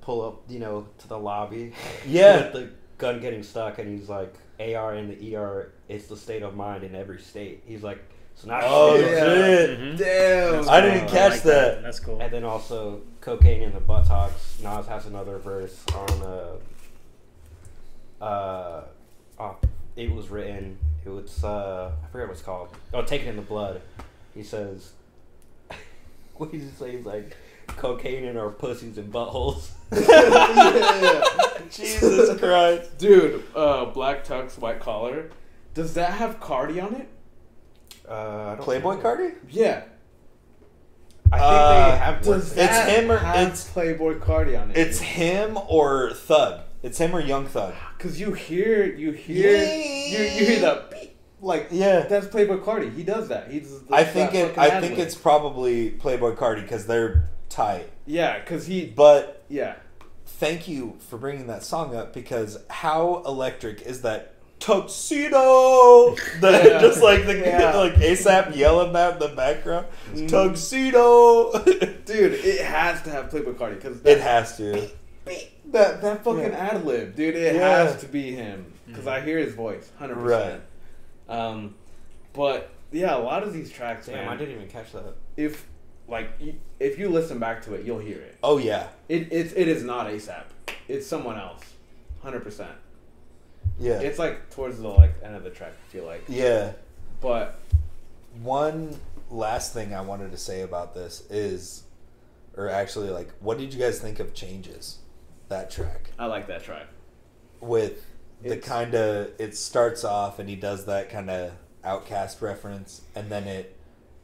pull 0.09 0.25
up, 0.25 0.41
you 0.49 0.57
know, 0.57 0.87
to 0.97 1.07
the 1.07 1.19
lobby. 1.19 1.71
Yeah. 2.07 2.37
with 2.37 2.53
the 2.53 2.69
gun 2.97 3.19
getting 3.19 3.43
stuck, 3.43 3.77
and 3.77 3.87
he's 3.87 4.09
like, 4.09 4.33
AR 4.59 4.95
and 4.95 5.07
the 5.07 5.35
ER, 5.35 5.71
it's 5.87 6.07
the 6.07 6.17
state 6.17 6.41
of 6.41 6.55
mind 6.55 6.83
in 6.83 6.95
every 6.95 7.19
state. 7.19 7.61
He's 7.67 7.83
like, 7.83 8.03
so 8.33 8.47
now 8.47 8.59
oh 8.63 8.97
shit. 8.97 9.07
shit. 9.07 9.79
Mhm. 9.79 9.97
Damn. 9.99 10.69
I 10.69 10.81
didn't 10.81 11.09
catch 11.09 11.33
like 11.33 11.43
that. 11.43 11.83
That's 11.83 11.99
cool. 11.99 12.19
And 12.19 12.33
then 12.33 12.43
also 12.43 13.01
cocaine 13.21 13.61
in 13.61 13.71
the 13.71 13.81
buttocks. 13.81 14.57
Nas 14.63 14.87
has 14.87 15.05
another 15.05 15.37
verse 15.37 15.85
on 15.93 16.09
uh 16.23 16.55
uh 18.23 18.83
oh, 19.39 19.57
it 19.97 20.09
was 20.09 20.29
written 20.29 20.77
it 21.05 21.09
was 21.09 21.43
uh 21.43 21.91
I 22.01 22.07
forget 22.11 22.27
what 22.29 22.33
it's 22.33 22.41
called. 22.41 22.69
Oh 22.93 23.01
Taken 23.01 23.27
in 23.27 23.35
the 23.35 23.41
Blood. 23.41 23.81
He 24.33 24.43
says 24.43 24.93
what 26.35 26.49
does 26.51 26.63
he 26.63 26.69
say? 26.69 26.95
He's 26.95 27.05
like 27.05 27.35
cocaine 27.77 28.23
in 28.23 28.37
our 28.37 28.49
pussies 28.49 28.97
and 28.97 29.11
buttholes. 29.11 29.69
Jesus 31.71 32.39
Christ. 32.39 32.97
Dude, 32.97 33.43
uh, 33.55 33.85
black 33.85 34.23
tux, 34.25 34.57
white 34.57 34.79
collar. 34.79 35.29
Does 35.73 35.93
that 35.95 36.13
have 36.13 36.39
Carti 36.39 36.83
on 36.83 36.95
it? 36.95 37.07
Uh 38.07 38.13
I 38.13 38.55
don't 38.55 38.65
Playboi 38.65 38.91
think- 38.93 39.03
Carti? 39.03 39.33
Yeah. 39.49 39.83
I 41.31 41.37
think 41.37 41.43
Uh, 41.51 41.91
they 41.91 41.97
have 41.97 42.17
Does 42.19 42.27
words. 42.27 42.47
It's 42.51 42.57
that 42.57 42.89
him 42.89 43.11
or- 43.11 43.17
have 43.17 43.35
it's- 43.47 43.71
Playboi 43.73 44.19
Carti 44.19 44.59
on 44.59 44.71
it? 44.71 44.77
It's 44.77 44.99
him 44.99 45.57
or 45.67 46.11
Thug. 46.13 46.61
It's 46.81 46.97
him 46.97 47.15
or 47.15 47.19
Young 47.19 47.45
Thug. 47.45 47.73
Cause 47.99 48.19
you 48.19 48.31
hear 48.33 48.85
you 48.85 49.11
hear 49.11 49.51
you, 49.57 50.17
you 50.23 50.45
hear 50.45 50.59
the 50.61 50.83
beep, 50.89 51.15
like 51.41 51.67
Yeah. 51.71 52.01
that's 52.07 52.25
Playboi 52.27 52.63
Carti. 52.63 52.93
He 52.95 53.03
does 53.03 53.27
that. 53.27 53.51
He 53.51 53.59
does 53.59 53.81
I 53.91 54.03
think 54.05 54.31
that 54.31 54.51
it. 54.51 54.57
I 54.57 54.79
think 54.81 54.97
it's 54.97 55.13
probably 55.15 55.91
Playboi 55.91 56.35
Carti 56.35 56.61
because 56.63 56.87
they're 56.87 57.29
tight. 57.49 57.89
yeah, 58.05 58.39
cause 58.43 58.67
he 58.67 58.85
But 58.85 59.43
yeah 59.49 59.75
thank 60.25 60.67
you 60.67 60.95
for 61.09 61.17
bringing 61.17 61.47
that 61.47 61.63
song 61.63 61.95
up 61.95 62.13
because 62.13 62.57
how 62.69 63.23
electric 63.25 63.81
is 63.81 64.01
that 64.03 64.35
tuxedo? 64.59 66.15
That 66.41 66.65
Yeah. 66.65 66.79
just 66.81 67.01
like 67.01 67.25
the 67.25 67.37
Yeah. 67.39 67.75
like 67.77 67.95
ASAP 67.95 68.55
yelling 68.55 68.93
that 68.93 69.13
in 69.13 69.19
the 69.19 69.35
background. 69.35 69.87
Tuxedo. 70.27 71.51
dude, 72.05 72.33
it 72.33 72.61
has 72.65 73.01
to 73.03 73.09
have 73.09 73.29
Playboi 73.29 73.55
Carti 73.55 73.75
because 73.75 74.03
it 74.05 74.19
has 74.21 74.57
to. 74.57 74.89
that 75.71 76.01
that 76.01 76.23
fucking 76.23 76.39
Yeah. 76.51 76.69
ad 76.71 76.85
lib, 76.85 77.15
dude. 77.15 77.35
It 77.35 77.55
Yeah. 77.55 77.83
has 77.83 77.99
to 78.01 78.07
be 78.07 78.31
him 78.35 78.73
because 78.87 79.07
I 79.07 79.21
hear 79.21 79.37
his 79.37 79.53
voice, 79.53 79.89
hundred 79.97 80.15
Right. 80.17 80.43
percent. 80.43 80.61
Um, 81.27 81.75
but 82.33 82.69
yeah, 82.91 83.15
a 83.15 83.19
lot 83.19 83.43
of 83.43 83.53
these 83.53 83.71
tracks, 83.71 84.07
Damn, 84.07 84.15
man. 84.15 84.27
I 84.29 84.35
didn't 84.37 84.55
even 84.55 84.67
catch 84.67 84.91
that. 84.93 85.15
If 85.37 85.67
like 86.09 86.29
if 86.79 86.97
you 86.97 87.09
listen 87.09 87.39
back 87.39 87.61
to 87.63 87.73
it, 87.75 87.85
you'll 87.85 87.99
hear 87.99 88.17
it. 88.17 88.37
Oh 88.43 88.57
yeah. 88.57 88.87
It 89.07 89.31
it's 89.31 89.53
it 89.53 89.67
is 89.67 89.83
not 89.83 90.07
ASAP. 90.07 90.43
It's 90.87 91.05
someone 91.05 91.37
else, 91.37 91.61
hundred 92.21 92.43
percent. 92.43 92.71
Yeah. 93.79 93.99
It's 94.01 94.19
like 94.19 94.49
towards 94.49 94.79
the 94.79 94.87
like 94.87 95.13
end 95.23 95.35
of 95.35 95.43
the 95.43 95.49
track. 95.49 95.73
I 95.87 95.91
feel 95.91 96.05
like, 96.05 96.23
yeah. 96.27 96.73
but 97.21 97.59
One 98.41 98.99
last 99.29 99.73
thing 99.73 99.93
I 99.93 100.01
wanted 100.01 100.31
to 100.31 100.37
say 100.37 100.61
about 100.61 100.93
this 100.95 101.23
is, 101.29 101.83
or 102.57 102.69
actually, 102.69 103.09
like, 103.09 103.29
what 103.39 103.57
did 103.57 103.73
you 103.73 103.79
guys 103.79 103.99
think 103.99 104.19
of 104.19 104.33
Changes? 104.33 104.97
That 105.49 105.71
track 105.71 106.11
I 106.19 106.25
like 106.27 106.47
that 106.47 106.63
track. 106.63 106.87
with 107.59 108.05
the 108.43 108.57
kind 108.57 108.93
of 108.93 109.31
it 109.39 109.55
starts 109.57 110.03
off 110.03 110.37
and 110.39 110.47
he 110.47 110.55
does 110.55 110.85
that 110.85 111.09
kind 111.09 111.29
of 111.29 111.53
OutKast 111.83 112.41
reference 112.41 113.01
and 113.15 113.29
then 113.29 113.47
it 113.47 113.75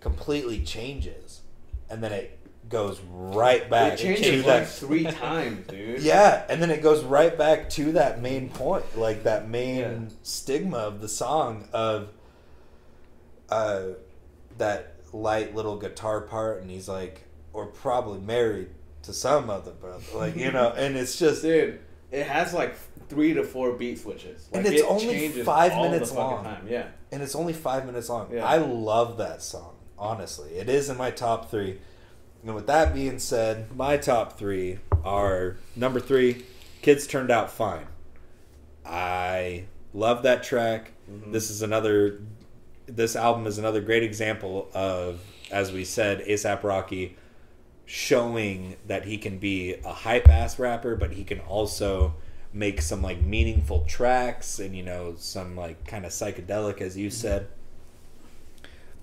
completely 0.02 0.62
changes, 0.62 1.42
and 1.90 2.04
then 2.04 2.12
it 2.12 2.40
goes 2.70 3.00
right 3.10 3.70
back 3.70 3.94
It 3.94 3.98
to 3.98 4.04
changes 4.16 4.46
that 4.46 4.60
like 4.62 4.68
three 4.68 5.04
times, 5.12 5.68
dude. 5.68 6.02
Yeah, 6.02 6.46
and 6.50 6.62
then 6.62 6.72
it 6.72 6.82
goes 6.82 7.04
right 7.04 7.38
back 7.38 7.70
to 7.72 7.92
that 7.94 8.22
main 8.22 8.50
point, 8.50 8.98
like 8.98 9.24
that 9.24 9.48
main 9.48 9.78
Yeah. 9.78 10.00
stigma 10.24 10.78
of 10.78 11.02
the 11.02 11.08
song 11.10 11.68
of 11.74 12.10
uh 13.50 13.90
that 14.58 14.96
light 15.14 15.56
little 15.56 15.78
guitar 15.78 16.22
part 16.22 16.62
and 16.62 16.70
he's 16.72 16.88
like 16.90 17.22
or 17.54 17.68
probably 17.68 18.20
married 18.20 18.70
to 19.04 19.14
some 19.14 19.50
other 19.50 19.72
brother. 19.72 20.04
Like, 20.16 20.36
you 20.36 20.52
know, 20.52 20.72
and 20.76 20.98
it's 20.98 21.18
just 21.18 21.42
Dude, 21.44 21.80
it 22.12 22.26
has 22.26 22.54
like 22.54 22.76
three 23.08 23.34
to 23.36 23.44
four 23.44 23.74
beat 23.74 24.00
switches. 24.00 24.50
And 24.52 24.66
it's 24.66 24.82
it 24.82 24.86
only 24.88 25.30
five 25.44 25.74
minutes 25.74 26.12
long. 26.12 26.44
Time. 26.44 26.68
Yeah. 26.68 26.88
and 27.12 27.22
it's 27.22 27.36
only 27.36 27.54
five 27.54 27.86
minutes 27.86 28.10
long. 28.10 28.30
Yeah. 28.34 28.44
I 28.46 28.58
love 28.58 29.18
that 29.18 29.42
song, 29.44 29.75
honestly. 30.06 30.52
It 30.52 30.70
is 30.70 30.90
in 30.90 30.98
my 30.98 31.12
top 31.12 31.50
three. 31.50 31.80
And 32.44 32.54
with 32.54 32.68
that 32.68 32.94
being 32.94 33.20
said, 33.20 33.76
my 33.76 33.98
top 33.98 34.38
three 34.38 34.80
are 35.04 35.58
number 35.76 36.00
three, 36.00 36.46
Kids 36.82 37.08
Turned 37.08 37.32
Out 37.32 37.50
Fine. 37.52 37.88
I 38.86 39.66
love 39.94 40.24
that 40.24 40.44
track. 40.44 40.92
Mm-hmm. 41.10 41.32
This 41.32 41.50
is 41.50 41.64
another, 41.64 42.22
this 42.86 43.16
album 43.16 43.48
is 43.48 43.58
another 43.58 43.82
great 43.82 44.04
example 44.04 44.70
of, 44.74 45.22
as 45.52 45.72
we 45.72 45.84
said, 45.84 46.24
ASAP 46.26 46.64
Rocky 46.64 47.18
showing 47.88 48.76
that 48.88 49.06
he 49.06 49.18
can 49.18 49.38
be 49.40 49.76
a 49.84 49.94
hype 49.94 50.30
ass 50.30 50.60
rapper, 50.60 50.96
but 50.96 51.14
he 51.14 51.24
can 51.24 51.40
also 51.40 52.14
make 52.54 52.82
some 52.82 53.02
like 53.02 53.22
meaningful 53.22 53.84
tracks 53.86 54.60
and 54.60 54.74
you 54.78 54.82
know 54.82 55.14
some 55.18 55.58
like 55.58 55.86
kind 55.86 56.06
of 56.06 56.12
psychedelic 56.12 56.80
as 56.80 56.98
you 56.98 57.10
mm-hmm. 57.10 57.16
said. 57.16 57.48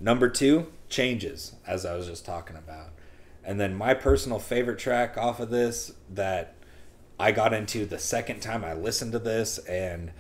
Number 0.01 0.29
two, 0.29 0.67
changes, 0.93 1.55
as 1.67 1.85
I 1.85 1.97
was 1.97 2.07
just 2.07 2.25
talking 2.25 2.57
about. 2.57 2.91
And 3.43 3.59
then 3.59 3.75
my 3.75 3.95
personal 3.95 4.39
favorite 4.39 4.79
track 4.79 5.19
off 5.19 5.41
of 5.41 5.51
this 5.51 5.93
that 6.09 6.55
I 7.19 7.33
got 7.33 7.53
into 7.53 7.85
the 7.87 7.99
second 7.99 8.41
time 8.41 8.65
I 8.65 8.73
listened 8.75 9.11
to 9.13 9.19
this 9.19 9.59
and 9.59 10.13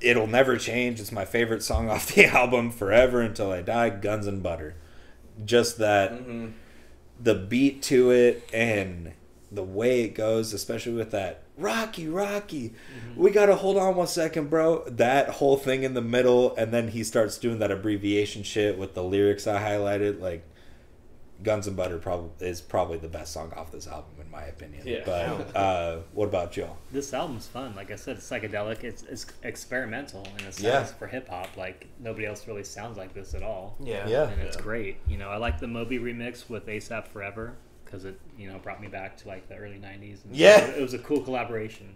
it'll 0.00 0.26
never 0.28 0.56
change. 0.56 1.00
It's 1.00 1.10
my 1.10 1.24
favorite 1.24 1.62
song 1.64 1.90
off 1.90 2.14
the 2.14 2.26
album 2.26 2.70
forever 2.70 3.20
until 3.20 3.50
I 3.50 3.62
die, 3.62 3.90
Guns 3.90 4.26
and 4.28 4.42
Butter. 4.42 4.76
Just 5.44 5.78
that 5.78 6.12
Mm-hmm. 6.12 6.46
the 7.20 7.34
beat 7.34 7.82
to 7.84 8.10
it 8.10 8.48
and 8.52 9.12
the 9.50 9.62
way 9.64 10.02
it 10.02 10.14
goes, 10.14 10.52
especially 10.52 10.92
with 10.94 11.10
that 11.10 11.42
Rocky, 11.56 12.06
Rocky, 12.06 12.74
we 13.16 13.30
gotta 13.30 13.56
hold 13.56 13.76
on 13.78 13.96
one 13.96 14.06
second, 14.06 14.50
bro. 14.50 14.84
That 14.88 15.30
whole 15.30 15.56
thing 15.56 15.84
in 15.84 15.94
the 15.94 16.02
middle, 16.02 16.54
and 16.56 16.72
then 16.72 16.88
he 16.88 17.02
starts 17.02 17.38
doing 17.38 17.58
that 17.60 17.70
abbreviation 17.70 18.42
shit 18.42 18.76
with 18.78 18.94
the 18.94 19.02
lyrics 19.02 19.46
I 19.46 19.60
highlighted. 19.62 20.20
Like, 20.20 20.44
Guns 21.42 21.66
and 21.66 21.76
Butter 21.76 21.98
probably 21.98 22.30
is 22.46 22.60
probably 22.60 22.98
the 22.98 23.08
best 23.08 23.32
song 23.32 23.52
off 23.56 23.70
this 23.70 23.86
album, 23.86 24.10
in 24.20 24.30
my 24.30 24.44
opinion. 24.44 24.86
Yeah. 24.86 25.02
But 25.04 25.56
uh, 25.56 25.98
what 26.12 26.26
about 26.28 26.52
Joe? 26.52 26.76
This 26.92 27.12
album's 27.12 27.46
fun. 27.46 27.74
Like 27.74 27.90
I 27.90 27.96
said, 27.96 28.16
it's 28.16 28.28
psychedelic. 28.28 28.84
It's, 28.84 29.02
it's 29.02 29.26
experimental 29.42 30.26
in 30.38 30.46
a 30.46 30.52
sense 30.52 30.60
Yeah. 30.62 30.84
for 30.84 31.06
hip 31.06 31.28
hop. 31.28 31.56
Like 31.56 31.88
nobody 32.00 32.26
else 32.26 32.46
really 32.48 32.64
sounds 32.64 32.96
like 32.96 33.12
this 33.12 33.34
at 33.34 33.42
all. 33.42 33.76
Yeah. 33.80 34.08
Yeah. 34.08 34.28
and 34.30 34.40
it's 34.42 34.56
great. 34.56 34.96
You 35.06 35.18
know, 35.18 35.28
I 35.28 35.36
like 35.36 35.60
the 35.60 35.68
Moby 35.68 35.98
remix 35.98 36.48
with 36.48 36.66
ASAP 36.66 37.08
Forever 37.08 37.54
because 37.86 38.04
it 38.04 38.20
you 38.36 38.50
know 38.52 38.58
brought 38.58 38.80
me 38.82 38.88
back 38.88 39.16
to 39.18 39.28
like 39.28 39.48
the 39.48 39.56
early 39.56 39.78
'90s. 39.78 40.24
And 40.24 40.36
Yeah. 40.36 40.58
it 40.66 40.82
was 40.82 40.92
a 40.92 40.98
cool 40.98 41.20
collaboration. 41.22 41.94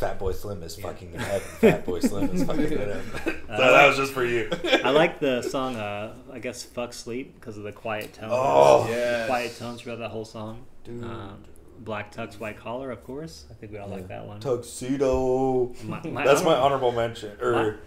Fatboy 0.00 0.34
Slim 0.34 0.62
is 0.62 0.76
fucking 0.76 1.14
in 1.14 1.20
heaven. 1.20 1.48
Fatboy 1.62 2.02
Slim 2.06 2.28
is 2.30 2.44
fucking 2.44 2.64
in 2.72 2.78
heaven. 2.78 3.02
so 3.24 3.56
that 3.56 3.86
was 3.86 3.96
just 3.96 4.12
for 4.12 4.24
you. 4.26 4.50
I 4.84 4.90
like 4.90 5.20
the 5.20 5.40
song. 5.42 5.76
Uh, 5.76 6.14
I 6.32 6.38
guess 6.38 6.62
"Fuck 6.64 6.92
Sleep" 6.92 7.34
because 7.36 7.56
of 7.56 7.62
the 7.62 7.72
quiet 7.72 8.12
tones. 8.12 8.32
Oh, 8.34 8.86
Yes. 8.90 9.26
quiet 9.28 9.56
tones 9.58 9.80
throughout 9.80 10.00
that 10.00 10.10
whole 10.10 10.24
song. 10.26 10.64
Um, 10.88 11.44
Black 11.78 12.14
Tux, 12.14 12.38
White 12.38 12.58
Collar, 12.58 12.90
of 12.90 13.04
course. 13.04 13.44
I 13.50 13.54
think 13.54 13.72
we 13.72 13.78
all 13.78 13.88
like 13.88 14.08
that 14.08 14.26
one. 14.26 14.40
Tuxedo. 14.40 15.72
My- 15.84 16.00
my 16.06 16.24
That's 16.26 16.42
my 16.42 16.54
honorable 16.54 16.92
mention. 16.92 17.32
Or, 17.40 17.78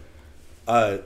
uh, 0.67 0.97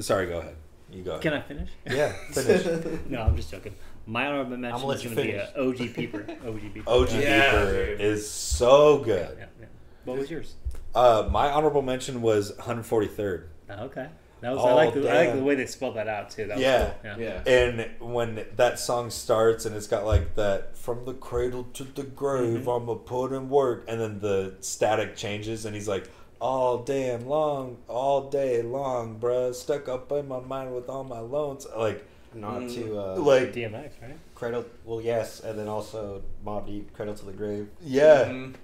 sorry, 0.00 0.26
go 0.26 0.38
ahead. 0.40 0.56
You 0.90 1.02
go. 1.02 1.10
Ahead. 1.12 1.22
Can 1.22 1.32
I 1.34 1.40
finish? 1.40 1.70
Yeah, 1.86 2.12
finish. 2.32 3.00
no, 3.08 3.22
I'm 3.22 3.36
just 3.36 3.50
joking. 3.50 3.74
My 4.06 4.26
honorable 4.26 4.56
mention 4.56 4.80
gonna 4.82 4.92
is 4.94 5.02
going 5.02 5.16
to 5.16 5.22
be 5.22 5.32
finish. 5.32 5.48
a 5.54 5.60
OG 5.60 5.76
Beeper. 5.76 6.46
OG 6.46 6.60
Beeper. 6.74 6.86
OG 6.86 7.12
Yeah, 7.12 7.52
Beeper 7.54 7.86
dude. 7.88 8.00
is 8.00 8.28
so 8.30 8.98
good. 8.98 9.36
Yeah, 9.38 9.44
yeah. 9.60 9.66
What 10.04 10.18
was 10.18 10.30
yours? 10.30 10.54
Uh, 10.94 11.28
my 11.30 11.50
honorable 11.50 11.82
mention 11.82 12.20
was 12.22 12.52
143rd. 12.52 13.44
Oh, 13.70 13.84
okay. 13.84 14.08
That 14.40 14.50
was, 14.52 14.60
Oh, 14.60 14.66
I, 14.66 14.72
like 14.74 14.94
the, 14.94 15.10
I 15.10 15.24
like 15.26 15.34
the 15.36 15.42
way 15.42 15.54
they 15.54 15.64
spelled 15.64 15.96
that 15.96 16.06
out 16.06 16.28
too. 16.30 16.46
That 16.46 16.56
was 16.56 16.62
Yeah. 16.62 16.92
cool. 17.02 17.18
Yeah. 17.18 17.42
And 17.46 17.90
when 17.98 18.44
that 18.56 18.78
song 18.78 19.08
starts 19.10 19.64
and 19.64 19.74
it's 19.74 19.86
got 19.86 20.04
like 20.04 20.34
that 20.34 20.76
from 20.76 21.06
the 21.06 21.14
cradle 21.14 21.64
to 21.72 21.84
the 21.84 22.02
grave, 22.02 22.60
Mm-hmm. 22.60 22.68
I'ma 22.70 22.94
put 22.96 23.32
in 23.32 23.48
work, 23.48 23.84
and 23.88 23.98
then 23.98 24.18
the 24.20 24.54
static 24.60 25.16
changes 25.16 25.64
and 25.64 25.74
he's 25.74 25.88
like, 25.88 26.10
all 26.40 26.78
damn 26.78 27.26
long, 27.26 27.78
all 27.88 28.28
day 28.28 28.60
long, 28.60 29.18
bruh, 29.18 29.54
stuck 29.54 29.88
up 29.88 30.12
in 30.12 30.28
my 30.28 30.40
mind 30.40 30.74
with 30.74 30.90
all 30.90 31.04
my 31.04 31.20
loans. 31.20 31.66
Like, 31.74 32.04
Not 32.34 32.68
to 32.70 32.98
uh, 32.98 33.14
like, 33.16 33.52
DMX, 33.52 33.90
right? 34.02 34.16
cradle. 34.34 34.64
Well, 34.84 35.00
yes, 35.00 35.40
and 35.40 35.58
then 35.58 35.68
also 35.68 36.22
Mobb 36.44 36.66
Deep, 36.66 36.92
cradle 36.94 37.14
to 37.14 37.24
the 37.24 37.32
grave. 37.32 37.68
yeah. 37.82 38.24
Mhm. 38.26 38.54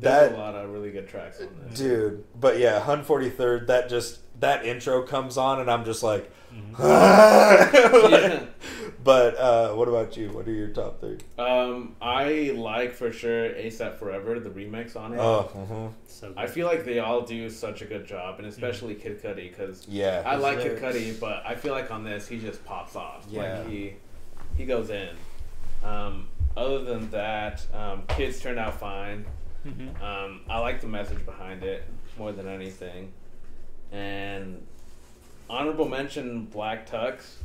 There's 0.00 0.30
That 0.30 0.32
a 0.32 0.40
lot 0.40 0.54
of 0.56 0.70
really 0.70 0.90
good 0.90 1.06
tracks 1.08 1.40
on 1.40 1.48
this. 1.68 1.78
dude 1.78 2.24
but 2.40 2.58
yeah 2.58 2.80
143rd 2.80 3.68
that 3.68 3.88
just 3.88 4.18
that 4.40 4.66
intro 4.66 5.02
comes 5.02 5.36
on 5.38 5.60
and 5.60 5.70
i'm 5.70 5.84
just 5.84 6.02
like 6.02 6.28
Yeah. 6.78 8.44
but 9.04 9.36
uh 9.36 9.72
what 9.74 9.88
about 9.88 10.16
you 10.16 10.30
what 10.30 10.46
are 10.48 10.52
your 10.52 10.68
top 10.68 11.00
three? 11.00 11.18
Um, 11.38 11.94
I 12.00 12.52
like 12.56 12.94
for 12.94 13.12
sure 13.12 13.50
ASAP 13.50 13.98
Forever, 13.98 14.40
the 14.40 14.50
remix 14.50 14.96
on 14.96 15.14
it. 15.14 15.18
Oh 15.18 15.50
mhm. 15.54 15.92
So 16.06 16.28
good. 16.28 16.38
I 16.38 16.46
feel 16.46 16.66
like 16.66 16.84
they 16.84 16.98
all 17.00 17.20
do 17.22 17.50
such 17.50 17.82
a 17.82 17.84
good 17.84 18.06
job, 18.06 18.38
and 18.38 18.46
especially 18.48 18.94
Kid 18.94 19.22
Cudi, 19.22 19.50
because 19.50 19.86
yeah 19.88 20.22
I 20.24 20.36
like 20.36 20.58
Kid 20.60 20.80
lyrics. 20.80 20.98
Cudi, 20.98 21.20
but 21.20 21.42
I 21.46 21.54
feel 21.54 21.72
like 21.72 21.90
on 21.90 22.04
this 22.04 22.26
he 22.28 22.38
just 22.38 22.64
pops 22.64 22.96
off. 22.96 23.26
Yeah. 23.28 23.58
Like 23.58 23.68
he 23.68 23.94
he 24.56 24.64
goes 24.64 24.90
in. 24.90 25.10
Um, 25.84 26.28
other 26.56 26.82
than 26.82 27.10
that, 27.10 27.66
um, 27.74 28.04
kids 28.08 28.40
turned 28.40 28.58
out 28.58 28.78
fine. 28.80 29.26
Mhm. 29.66 30.00
Um, 30.02 30.40
I 30.48 30.58
like 30.60 30.80
the 30.80 30.86
message 30.86 31.24
behind 31.26 31.62
it 31.62 31.84
more 32.18 32.32
than 32.32 32.46
anything. 32.48 33.12
And 33.92 34.66
honorable 35.48 35.88
mention 35.88 36.46
Black 36.46 36.88
Tux. 36.88 37.36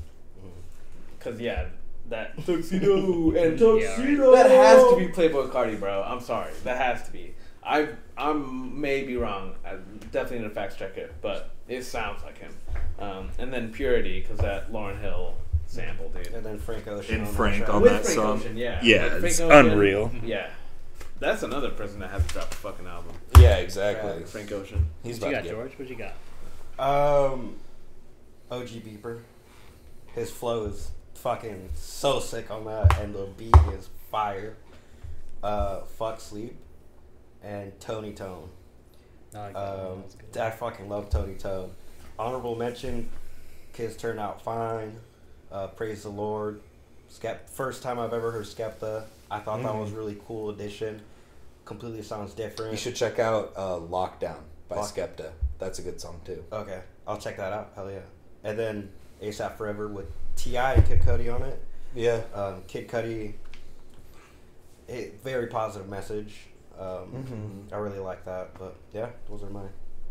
Cause 1.20 1.40
yeah, 1.40 1.66
that 2.08 2.36
tuxedo 2.46 3.32
and 3.32 3.60
tuxedo. 3.60 4.32
That 4.32 4.50
has 4.50 4.84
to 4.90 4.96
be 4.98 5.08
Playboi 5.08 5.52
Carti, 5.52 5.80
bro. 5.80 6.02
I'm 6.04 6.22
sorry, 6.22 6.54
that 6.64 6.78
has 6.78 7.06
to 7.08 7.12
be. 7.12 7.34
I 7.64 7.90
I'm 8.18 8.80
may 8.80 9.04
be 9.04 9.18
wrong. 9.18 9.56
I 9.66 9.76
definitely 10.12 10.40
need 10.40 10.44
to 10.46 10.50
fact 10.52 10.80
check 10.80 10.98
it, 10.98 11.14
but 11.22 11.52
it 11.68 11.84
sounds 11.84 12.24
like 12.24 12.38
him. 12.38 12.54
Um, 13.00 13.30
and 13.38 13.52
then 13.52 13.72
Purity, 13.72 14.22
cause 14.22 14.38
that 14.38 14.72
Lauryn 14.72 15.00
Hill 15.02 15.36
sample, 15.68 16.10
dude. 16.10 16.28
And 16.28 16.46
then 16.46 16.58
Frank 16.58 16.88
Ocean. 16.88 17.16
And 17.16 17.28
on 17.28 17.34
Frank 17.34 17.66
that 17.66 17.72
on 17.72 17.82
track. 17.82 17.94
that 17.94 18.04
Frank 18.04 18.16
song. 18.16 18.38
Ocean, 18.40 18.58
yeah, 18.58 18.80
Yeah, 18.82 19.06
Like, 19.06 19.24
it's 19.24 19.40
Ocean, 19.40 19.72
unreal. 19.72 20.12
Yeah, 20.24 20.50
that's 21.20 21.44
another 21.44 21.70
person 21.70 22.00
that 22.00 22.10
hasn't 22.12 22.32
dropped 22.32 22.54
a 22.54 22.58
fucking 22.58 22.88
album. 22.88 23.14
yeah 23.40 23.58
exactly 23.58 24.24
Frank 24.24 24.52
Ocean. 24.52 24.88
he's 25.04 25.20
what 25.20 25.28
you 25.28 25.36
got, 25.36 25.44
to 25.44 25.50
get 25.50 25.54
George? 25.54 25.72
What 25.78 25.90
you 25.90 25.98
got? 25.98 27.34
Um, 27.34 27.56
OG 28.52 28.68
Beeper. 28.84 29.20
His 30.14 30.32
flow 30.32 30.66
is 30.66 30.92
fucking 31.16 31.70
so 31.76 32.20
sick 32.20 32.50
on 32.52 32.66
that, 32.66 32.98
and 33.00 33.14
the 33.14 33.28
beat 33.38 33.56
is 33.74 33.90
fire. 34.12 34.56
Uh, 35.44 35.82
fuck 35.82 36.20
sleep, 36.20 36.56
and 37.44 37.78
Tony 37.80 38.14
Tone. 38.14 38.50
I 39.36 39.38
like. 39.40 39.56
Um, 39.56 40.04
That. 40.34 40.48
I 40.48 40.56
fucking 40.56 40.90
love 40.90 41.10
Tony 41.10 41.36
Tone. 41.36 41.72
Honorable 42.18 42.56
mention: 42.56 43.10
Kids 43.74 43.96
turn 43.96 44.20
out 44.20 44.42
fine. 44.42 45.00
Uh, 45.52 45.68
praise 45.68 46.04
the 46.04 46.10
Lord. 46.10 46.62
Skep- 47.08 47.50
first 47.50 47.82
time 47.82 47.98
I've 48.00 48.14
ever 48.14 48.32
heard 48.32 48.46
Skepta. 48.46 49.04
I 49.32 49.40
thought 49.40 49.62
that 49.64 49.76
was 49.76 49.92
a 49.92 49.96
really 49.96 50.18
cool 50.28 50.50
addition. 50.50 51.02
Completely 51.66 52.02
sounds 52.02 52.34
different. 52.34 52.72
you 52.72 52.78
should 52.78 52.96
check 52.96 53.20
out 53.20 53.54
uh 53.56 53.76
lockdown 53.78 54.40
by 54.68 54.78
Lock- 54.78 54.92
skepta 54.96 55.30
that's 55.60 55.78
a 55.78 55.84
good 55.84 56.02
song 56.02 56.20
too 56.26 56.44
Okay, 56.52 56.80
I'll 57.08 57.18
check 57.20 57.38
that 57.38 57.54
out. 57.54 57.74
Hell 57.76 57.92
yeah. 57.92 58.00
And 58.44 58.58
then 58.58 58.90
ASAP 59.22 59.58
Forever 59.58 59.88
with 59.88 60.08
T.I 60.36 60.74
and 60.74 60.86
Kid 60.86 61.02
Cudi 61.02 61.34
on 61.34 61.42
it. 61.44 61.62
yeah 61.94 62.22
Um, 62.34 62.64
Kid 62.68 62.88
Cudi, 62.88 63.34
a 64.88 65.12
very 65.24 65.48
positive 65.48 65.90
message. 65.90 66.48
Um, 66.78 67.66
Mhm. 67.70 67.74
I 67.74 67.78
really 67.78 68.00
like 68.00 68.24
that. 68.26 68.54
But 68.58 68.76
yeah, 68.94 69.10
those 69.30 69.44
are 69.44 69.50
mine. 69.50 69.70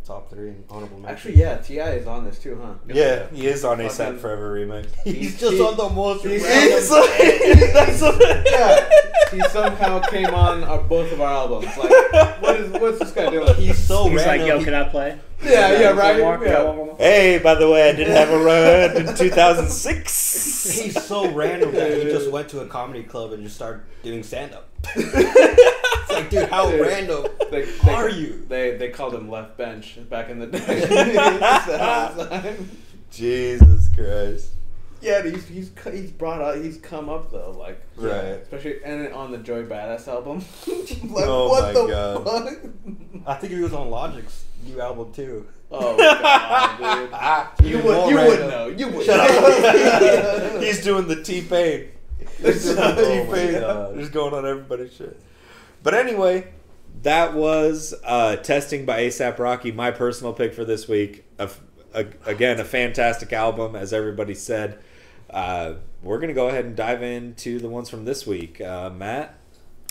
Top 0.09 0.31
three 0.31 0.49
and 0.49 0.65
honorable 0.71 0.97
mention. 1.01 1.15
Actually, 1.15 1.37
yeah, 1.37 1.59
T.I 1.59 1.91
is 1.97 2.07
on 2.07 2.25
this 2.25 2.39
too, 2.39 2.59
huh? 2.63 2.73
Yeah, 2.89 3.27
he 3.31 3.47
is 3.47 3.63
on 3.63 3.77
ASAP 3.77 3.91
Fucking- 3.99 4.19
Forever 4.21 4.55
remix. 4.59 4.87
He's 5.05 5.39
just 5.39 5.61
on 5.61 5.77
the 5.77 5.91
most 5.95 6.25
he's- 6.25 6.47
He's 6.47 6.91
like- 6.91 7.73
that's 7.75 8.01
what- 8.01 8.47
yeah, 8.51 8.89
he 9.31 9.41
somehow 9.51 10.01
came 10.01 10.33
on 10.35 10.65
our, 10.65 10.79
both 10.81 11.13
of 11.13 11.21
our 11.21 11.31
albums. 11.31 11.67
Like, 11.77 12.41
what 12.41 12.57
is 12.59 12.71
what's 12.81 12.99
this 13.01 13.13
guy 13.13 13.29
doing? 13.29 13.55
He's 13.57 13.77
so 13.87 14.09
He's 14.09 14.17
random. 14.25 14.39
like, 14.39 14.49
yo, 14.49 14.59
he- 14.61 14.65
can 14.65 14.73
I 14.75 14.85
play? 14.85 15.19
yeah, 15.45 15.79
yeah, 15.79 15.89
right. 15.91 16.23
One 16.25 16.39
more? 16.39 16.49
Yeah. 16.49 16.63
one 16.63 16.77
more? 16.77 16.97
Hey, 16.97 17.39
by 17.39 17.55
the 17.55 17.69
way, 17.71 17.91
I 17.91 17.93
didn't 17.93 18.17
have 18.17 18.31
a 18.31 18.39
run 18.43 18.97
in 19.09 19.15
2006. 19.15 20.71
He's 20.81 21.05
so 21.05 21.31
random 21.33 21.73
that 21.75 21.99
he 21.99 22.05
just 22.05 22.31
went 22.31 22.49
to 22.49 22.61
a 22.61 22.67
comedy 22.67 23.03
club 23.03 23.33
and 23.35 23.43
just 23.43 23.57
started 23.57 23.83
doing 24.03 24.23
stand 24.23 24.55
up. 24.55 24.68
It's 24.85 26.11
like, 26.11 26.31
dude, 26.31 26.49
how 26.49 26.71
Dude. 26.71 26.81
random 26.81 27.27
They, 27.51 27.65
they, 27.65 27.91
are 27.93 28.09
you? 28.09 28.45
They 28.49 28.77
they 28.77 28.91
called 28.91 29.15
him 29.15 29.29
left 29.31 29.57
bench 29.57 29.99
back 30.09 30.31
in 30.31 30.39
the 30.39 30.47
day. 30.47 30.57
Jesus 33.11 33.89
Christ. 33.95 34.51
yeah, 35.01 35.23
he's 35.23 35.47
he's 35.49 35.71
he's 35.93 36.11
brought 36.11 36.41
up 36.41 36.57
he's 36.63 36.77
come 36.79 37.09
up 37.09 37.31
though, 37.31 37.53
like 37.59 37.81
Right. 37.97 38.41
especially 38.43 38.83
and 38.85 39.13
on 39.13 39.31
the 39.33 39.39
Joey 39.39 39.65
Bada$$ 39.65 40.07
album. 40.09 40.39
like, 41.13 41.25
Oh 41.27 41.49
what 41.49 41.63
my 41.63 41.73
the 41.73 41.87
God. 41.87 42.25
fuck? 42.25 42.59
I 43.27 43.35
think 43.35 43.53
he 43.53 43.61
was 43.61 43.73
on 43.75 43.91
Logic's 43.91 44.45
new 44.67 44.81
album 44.81 45.13
too. 45.13 45.47
Oh 45.71 45.97
god, 45.97 47.49
dude. 47.59 47.71
You 47.71 47.77
would 47.83 47.85
more 47.85 48.11
you 48.11 48.17
would 48.17 48.39
random. 48.39 48.51
know. 48.51 48.67
You 48.69 48.89
would. 48.89 49.05
Shut 49.07 49.17
know. 49.19 50.57
up. 50.57 50.63
He's 50.63 50.83
doing 50.83 51.07
the 51.09 51.23
T-Pain. 51.23 51.89
He's 52.43 52.65
doing 52.65 52.77
the 52.77 52.83
Oh 52.83 53.25
my 53.25 53.37
T-Pain. 53.37 53.61
God. 53.61 53.95
Just 53.99 54.13
going 54.13 54.35
on 54.35 54.47
everybody's 54.47 54.95
shit. 54.95 55.21
But 55.83 55.95
anyway, 55.95 56.53
that 57.03 57.35
was 57.35 57.95
uh, 58.05 58.37
Testing 58.37 58.85
by 58.85 59.03
ASAP 59.03 59.39
Rocky, 59.39 59.73
my 59.73 59.91
personal 59.91 60.33
pick 60.33 60.55
for 60.55 60.65
this 60.65 60.89
week. 60.89 61.25
A 61.39 61.49
a- 61.95 62.07
again, 62.27 62.61
a 62.61 62.65
fantastic 62.65 63.33
album, 63.33 63.75
as 63.75 63.93
everybody 63.93 64.35
said. 64.35 64.79
Uh, 65.31 65.75
we're 66.03 66.19
going 66.19 66.29
to 66.29 66.35
go 66.35 66.49
ahead 66.49 66.65
and 66.65 66.77
dive 66.77 67.03
into 67.03 67.59
the 67.59 67.69
ones 67.69 67.89
from 67.91 68.05
this 68.05 68.27
week. 68.27 68.61
Uh, 68.61 68.91
Matt? 68.91 69.38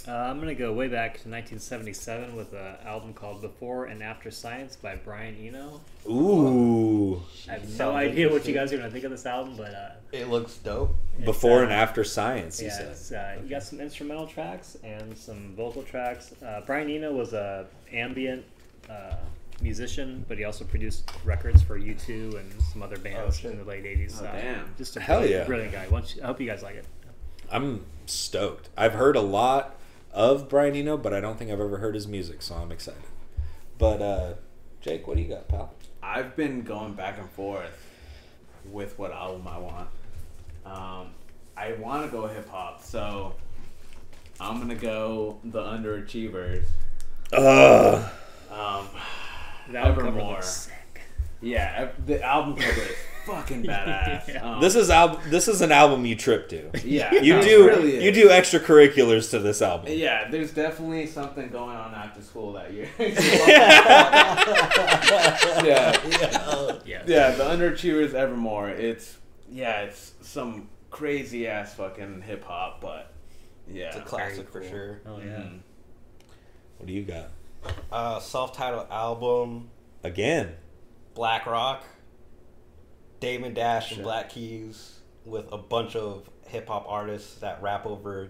Uh, 0.08 0.12
I'm 0.14 0.40
gonna 0.40 0.56
go 0.56 0.72
way 0.72 0.88
back 0.88 1.16
to 1.24 1.30
1977 1.30 2.34
with 2.36 2.54
an 2.54 2.76
album 2.86 3.14
called 3.14 3.42
"Before 3.42 3.86
and 3.88 4.02
After 4.02 4.32
Science" 4.32 4.78
by 4.78 4.96
Brian 4.96 5.36
Eno. 5.46 5.82
Ooh. 6.10 7.22
I 7.50 7.54
have 7.54 7.78
no 7.78 7.92
idea 7.92 8.32
what 8.32 8.48
you 8.48 8.54
guys 8.54 8.72
are 8.72 8.78
gonna 8.78 8.90
think 8.90 9.04
of 9.04 9.12
this 9.12 9.26
album, 9.26 9.56
but 9.58 9.74
uh, 9.74 9.90
It 10.14 10.30
looks 10.30 10.56
dope. 10.58 10.96
Before 11.26 11.60
uh, 11.60 11.64
and 11.64 11.74
After 11.74 12.06
Science, 12.06 12.58
he 12.60 12.68
Yeah, 12.68 12.78
said. 12.78 12.88
it's, 12.88 13.12
uh, 13.12 13.38
you 13.44 13.50
got 13.50 13.64
some 13.64 13.82
instrumental 13.82 14.28
tracks 14.28 14.78
and 14.82 15.18
some 15.18 15.54
vocal 15.58 15.84
tracks. 15.84 16.34
Uh, 16.42 16.62
Brian 16.66 16.90
Eno 16.90 17.12
was 17.12 17.34
a 17.34 17.66
ambient 17.92 18.46
uh, 18.90 19.16
musician, 19.62 20.24
but 20.30 20.38
he 20.38 20.46
also 20.46 20.64
produced 20.64 21.12
records 21.26 21.62
for 21.62 21.78
U2 21.78 22.40
and 22.40 22.62
some 22.72 22.82
other 22.82 22.98
bands 22.98 23.40
shit. 23.40 23.52
in 23.52 23.58
the 23.58 23.66
late 23.66 23.84
80s. 23.84 24.22
Oh, 24.22 24.26
Uh, 24.26 24.32
damn. 24.42 24.74
Just 24.78 24.96
a 24.96 25.02
Hell 25.02 25.20
brilliant, 25.20 25.42
yeah. 25.42 25.48
brilliant 25.48 25.74
guy. 25.74 25.88
Once, 25.90 26.16
I 26.24 26.28
hope 26.28 26.40
you 26.40 26.48
guys 26.48 26.64
like 26.64 26.76
it. 26.76 26.86
I'm 27.52 27.86
stoked. 28.06 28.70
I've 28.78 28.94
heard 28.94 29.16
a 29.18 29.22
lot 29.22 29.77
of 30.18 30.50
Brian 30.50 30.76
Eno, 30.76 30.98
but 30.98 31.14
I 31.14 31.20
don't 31.22 31.38
think 31.38 31.52
I've 31.52 31.60
ever 31.62 31.78
heard 31.78 31.94
his 31.94 32.08
music, 32.08 32.42
so 32.42 32.56
I'm 32.56 32.72
excited. 32.72 33.04
But 33.78 34.02
uh, 34.02 34.34
Jake, 34.82 35.08
what 35.08 35.16
do 35.16 35.22
you 35.24 35.30
got, 35.30 35.48
pal? 35.48 35.74
I've 36.02 36.36
been 36.36 36.64
going 36.64 36.94
back 36.94 37.20
and 37.20 37.30
forth 37.30 37.86
with 38.66 38.98
what 38.98 39.12
album 39.12 39.48
I 39.48 39.58
want. 39.60 39.88
Um, 40.66 41.08
I 41.56 41.74
want 41.74 42.06
to 42.06 42.12
go 42.12 42.26
hip 42.28 42.50
hop, 42.50 42.84
so 42.84 43.36
I'm 44.40 44.60
gonna 44.60 44.76
go 44.76 45.38
the 45.44 45.62
Underachievers. 45.62 46.66
Ugh. 47.34 48.12
Um, 48.52 48.88
That 49.70 49.86
album 49.86 50.06
cover 50.06 50.08
Evermore. 50.20 50.42
yeah, 51.42 51.90
the 52.06 52.24
album 52.24 52.56
cover 52.56 52.82
is 52.82 52.96
fucking 53.28 53.64
badass. 53.64 54.28
Yeah. 54.34 54.44
Um, 54.56 54.62
This 54.62 54.76
is 54.76 54.90
al- 54.90 55.22
This 55.30 55.48
is 55.48 55.62
an 55.62 55.72
album 55.72 56.06
you 56.06 56.16
trip 56.16 56.50
to. 56.50 56.72
yeah, 56.84 57.14
You 57.22 57.42
do 57.42 57.68
really 57.68 58.04
you 58.04 58.12
do 58.12 58.30
extracurriculars 58.30 59.30
to 59.32 59.40
this 59.40 59.62
album. 59.62 59.92
Yeah, 59.94 60.30
there's 60.30 60.52
definitely 60.52 61.06
something 61.08 61.50
going 61.50 61.76
on 61.78 61.94
after 61.94 62.22
school 62.22 62.54
that 62.54 62.74
year. 62.74 62.88
yeah, 65.64 65.94
Yeah. 66.86 67.04
yeah. 67.06 67.32
The 67.32 67.44
Underachievers 67.44 68.14
Evermore. 68.14 68.70
It's 68.70 69.18
yeah, 69.50 69.82
it's 69.84 70.14
some 70.22 70.70
crazy 70.90 71.48
ass 71.48 71.74
fucking 71.76 72.22
hip 72.24 72.44
hop, 72.44 72.82
but 72.82 73.12
yeah, 73.70 73.88
It's 73.88 73.98
a 73.98 74.02
classic 74.02 74.50
for 74.50 74.64
sure. 74.64 75.02
Oh 75.06 75.20
yeah. 75.20 75.40
Mhm. 75.40 75.60
What 76.78 76.88
do 76.88 76.94
you 76.94 77.04
got? 77.04 77.30
Uh, 77.92 78.20
self-titled 78.20 78.88
album, 78.92 79.70
Again. 80.04 80.54
Black 81.16 81.46
Rock, 81.48 81.84
Damon 83.20 83.54
Dash 83.54 83.92
and 83.92 84.04
Black 84.04 84.30
Keys 84.30 85.00
with 85.26 85.52
a 85.52 85.58
bunch 85.58 85.96
of 85.96 86.30
hip 86.48 86.68
hop 86.68 86.86
artists 86.88 87.36
that 87.40 87.62
rap 87.62 87.86
over 87.86 88.30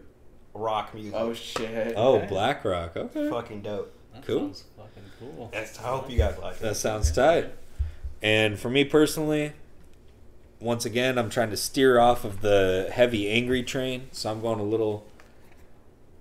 rock 0.53 0.93
music. 0.93 1.13
Oh 1.15 1.33
shit. 1.33 1.93
Oh, 1.95 2.15
Okay. 2.17 2.27
BlakRoc. 2.27 2.95
Okay. 2.97 3.29
Fucking 3.29 3.61
dope. 3.61 3.93
That 4.13 4.25
Cool. 4.25 4.39
sounds 4.53 4.63
fucking 4.77 5.03
cool. 5.19 5.51
I 5.53 5.87
hope 5.87 6.09
you 6.09 6.17
guys 6.17 6.37
like 6.39 6.55
it. 6.55 6.61
That 6.61 6.75
sounds 6.77 7.11
tight. 7.11 7.51
And 8.21 8.57
for 8.57 8.69
me 8.69 8.83
personally, 8.83 9.53
once 10.59 10.85
again, 10.85 11.19
I'm 11.19 11.29
trying 11.29 11.51
to 11.51 11.57
steer 11.57 11.99
off 11.99 12.23
of 12.25 12.41
the 12.41 12.89
heavy 12.91 13.29
angry 13.29 13.61
train, 13.61 14.07
so 14.11 14.31
I'm 14.31 14.41
going 14.41 14.59
a 14.59 14.63
little. 14.63 15.05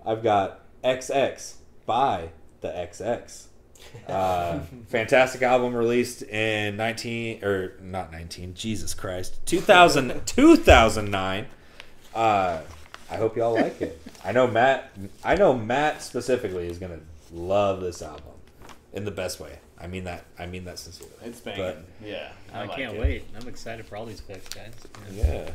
I've 0.05 0.22
got 0.22 0.60
XX 0.84 1.55
by 1.86 2.30
the 2.60 2.68
XX. 2.68 3.47
Uh, 4.08 4.60
fantastic 4.86 5.42
album 5.42 5.74
released 5.74 6.22
in 6.22 6.76
19 6.76 7.42
or 7.42 7.72
not 7.82 8.12
19 8.12 8.54
jesus 8.54 8.94
christ 8.94 9.44
2000 9.46 10.22
2009 10.26 11.46
uh, 12.14 12.60
i 13.10 13.16
hope 13.16 13.36
y'all 13.36 13.52
like 13.54 13.80
it 13.82 14.00
i 14.24 14.30
know 14.30 14.46
matt 14.46 14.92
i 15.24 15.34
know 15.34 15.52
matt 15.52 16.00
specifically 16.02 16.68
is 16.68 16.78
gonna 16.78 17.00
love 17.32 17.80
this 17.80 18.00
album 18.00 18.32
in 18.92 19.04
the 19.04 19.10
best 19.10 19.40
way 19.40 19.58
i 19.80 19.88
mean 19.88 20.04
that 20.04 20.24
i 20.38 20.46
mean 20.46 20.64
that 20.64 20.78
sincerely 20.78 21.12
It's 21.24 21.40
banging. 21.40 21.60
But- 21.64 21.84
yeah, 22.06 22.30
I, 22.54 22.60
like 22.66 22.76
can't 22.76 22.94
it. 22.94 23.00
wait. 23.00 23.24
I'm 23.40 23.48
excited 23.48 23.86
for 23.86 23.96
all 23.96 24.06
these 24.06 24.20
picks, 24.20 24.48
guys. 24.50 24.72
yeah 25.12 25.50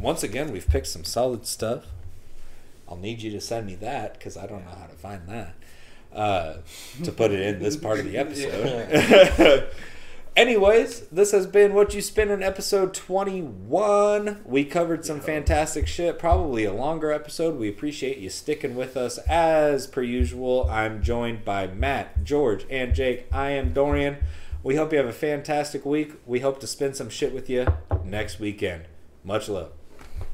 once 0.00 0.22
again 0.22 0.52
we've 0.52 0.68
picked 0.68 0.86
some 0.86 1.02
solid 1.02 1.44
stuff 1.44 1.86
i'll 2.88 2.96
need 2.96 3.20
you 3.20 3.32
to 3.32 3.40
send 3.40 3.66
me 3.66 3.74
that 3.74 4.12
because 4.16 4.36
i 4.36 4.46
don't 4.46 4.64
know 4.64 4.76
how 4.78 4.86
to 4.86 4.94
find 4.94 5.26
that 5.26 5.54
uh, 6.16 6.56
to 7.04 7.12
put 7.12 7.30
it 7.30 7.40
in 7.40 7.58
this 7.60 7.76
part 7.76 7.98
of 7.98 8.06
the 8.06 8.16
episode 8.16 9.68
Anyways, 10.36 11.06
this 11.08 11.32
has 11.32 11.46
been 11.46 11.72
Whatchu 11.72 12.02
Spinnin' 12.02 12.42
episode 12.42 12.92
21. 12.92 14.42
We 14.44 14.64
covered 14.66 15.06
some 15.06 15.18
fantastic 15.18 15.86
shit, 15.86 16.18
probably 16.18 16.64
a 16.64 16.74
longer 16.74 17.10
episode. 17.10 17.58
We 17.58 17.70
appreciate 17.70 18.18
you 18.18 18.28
sticking 18.28 18.74
with 18.74 18.98
us 18.98 19.16
as 19.20 19.86
per 19.86 20.02
usual. 20.02 20.68
I'm 20.70 21.02
joined 21.02 21.46
by 21.46 21.68
Matt, 21.68 22.22
George, 22.22 22.66
and 22.68 22.94
Jake. 22.94 23.28
I 23.32 23.52
am 23.52 23.72
Dorian. 23.72 24.18
We 24.62 24.76
hope 24.76 24.92
you 24.92 24.98
have 24.98 25.08
a 25.08 25.12
fantastic 25.14 25.86
week. 25.86 26.12
We 26.26 26.40
hope 26.40 26.60
to 26.60 26.66
spend 26.66 26.96
some 26.96 27.08
shit 27.08 27.32
with 27.32 27.48
you 27.48 27.68
next 28.04 28.38
weekend. 28.38 28.88
Much 29.24 29.48
love. 29.48 29.75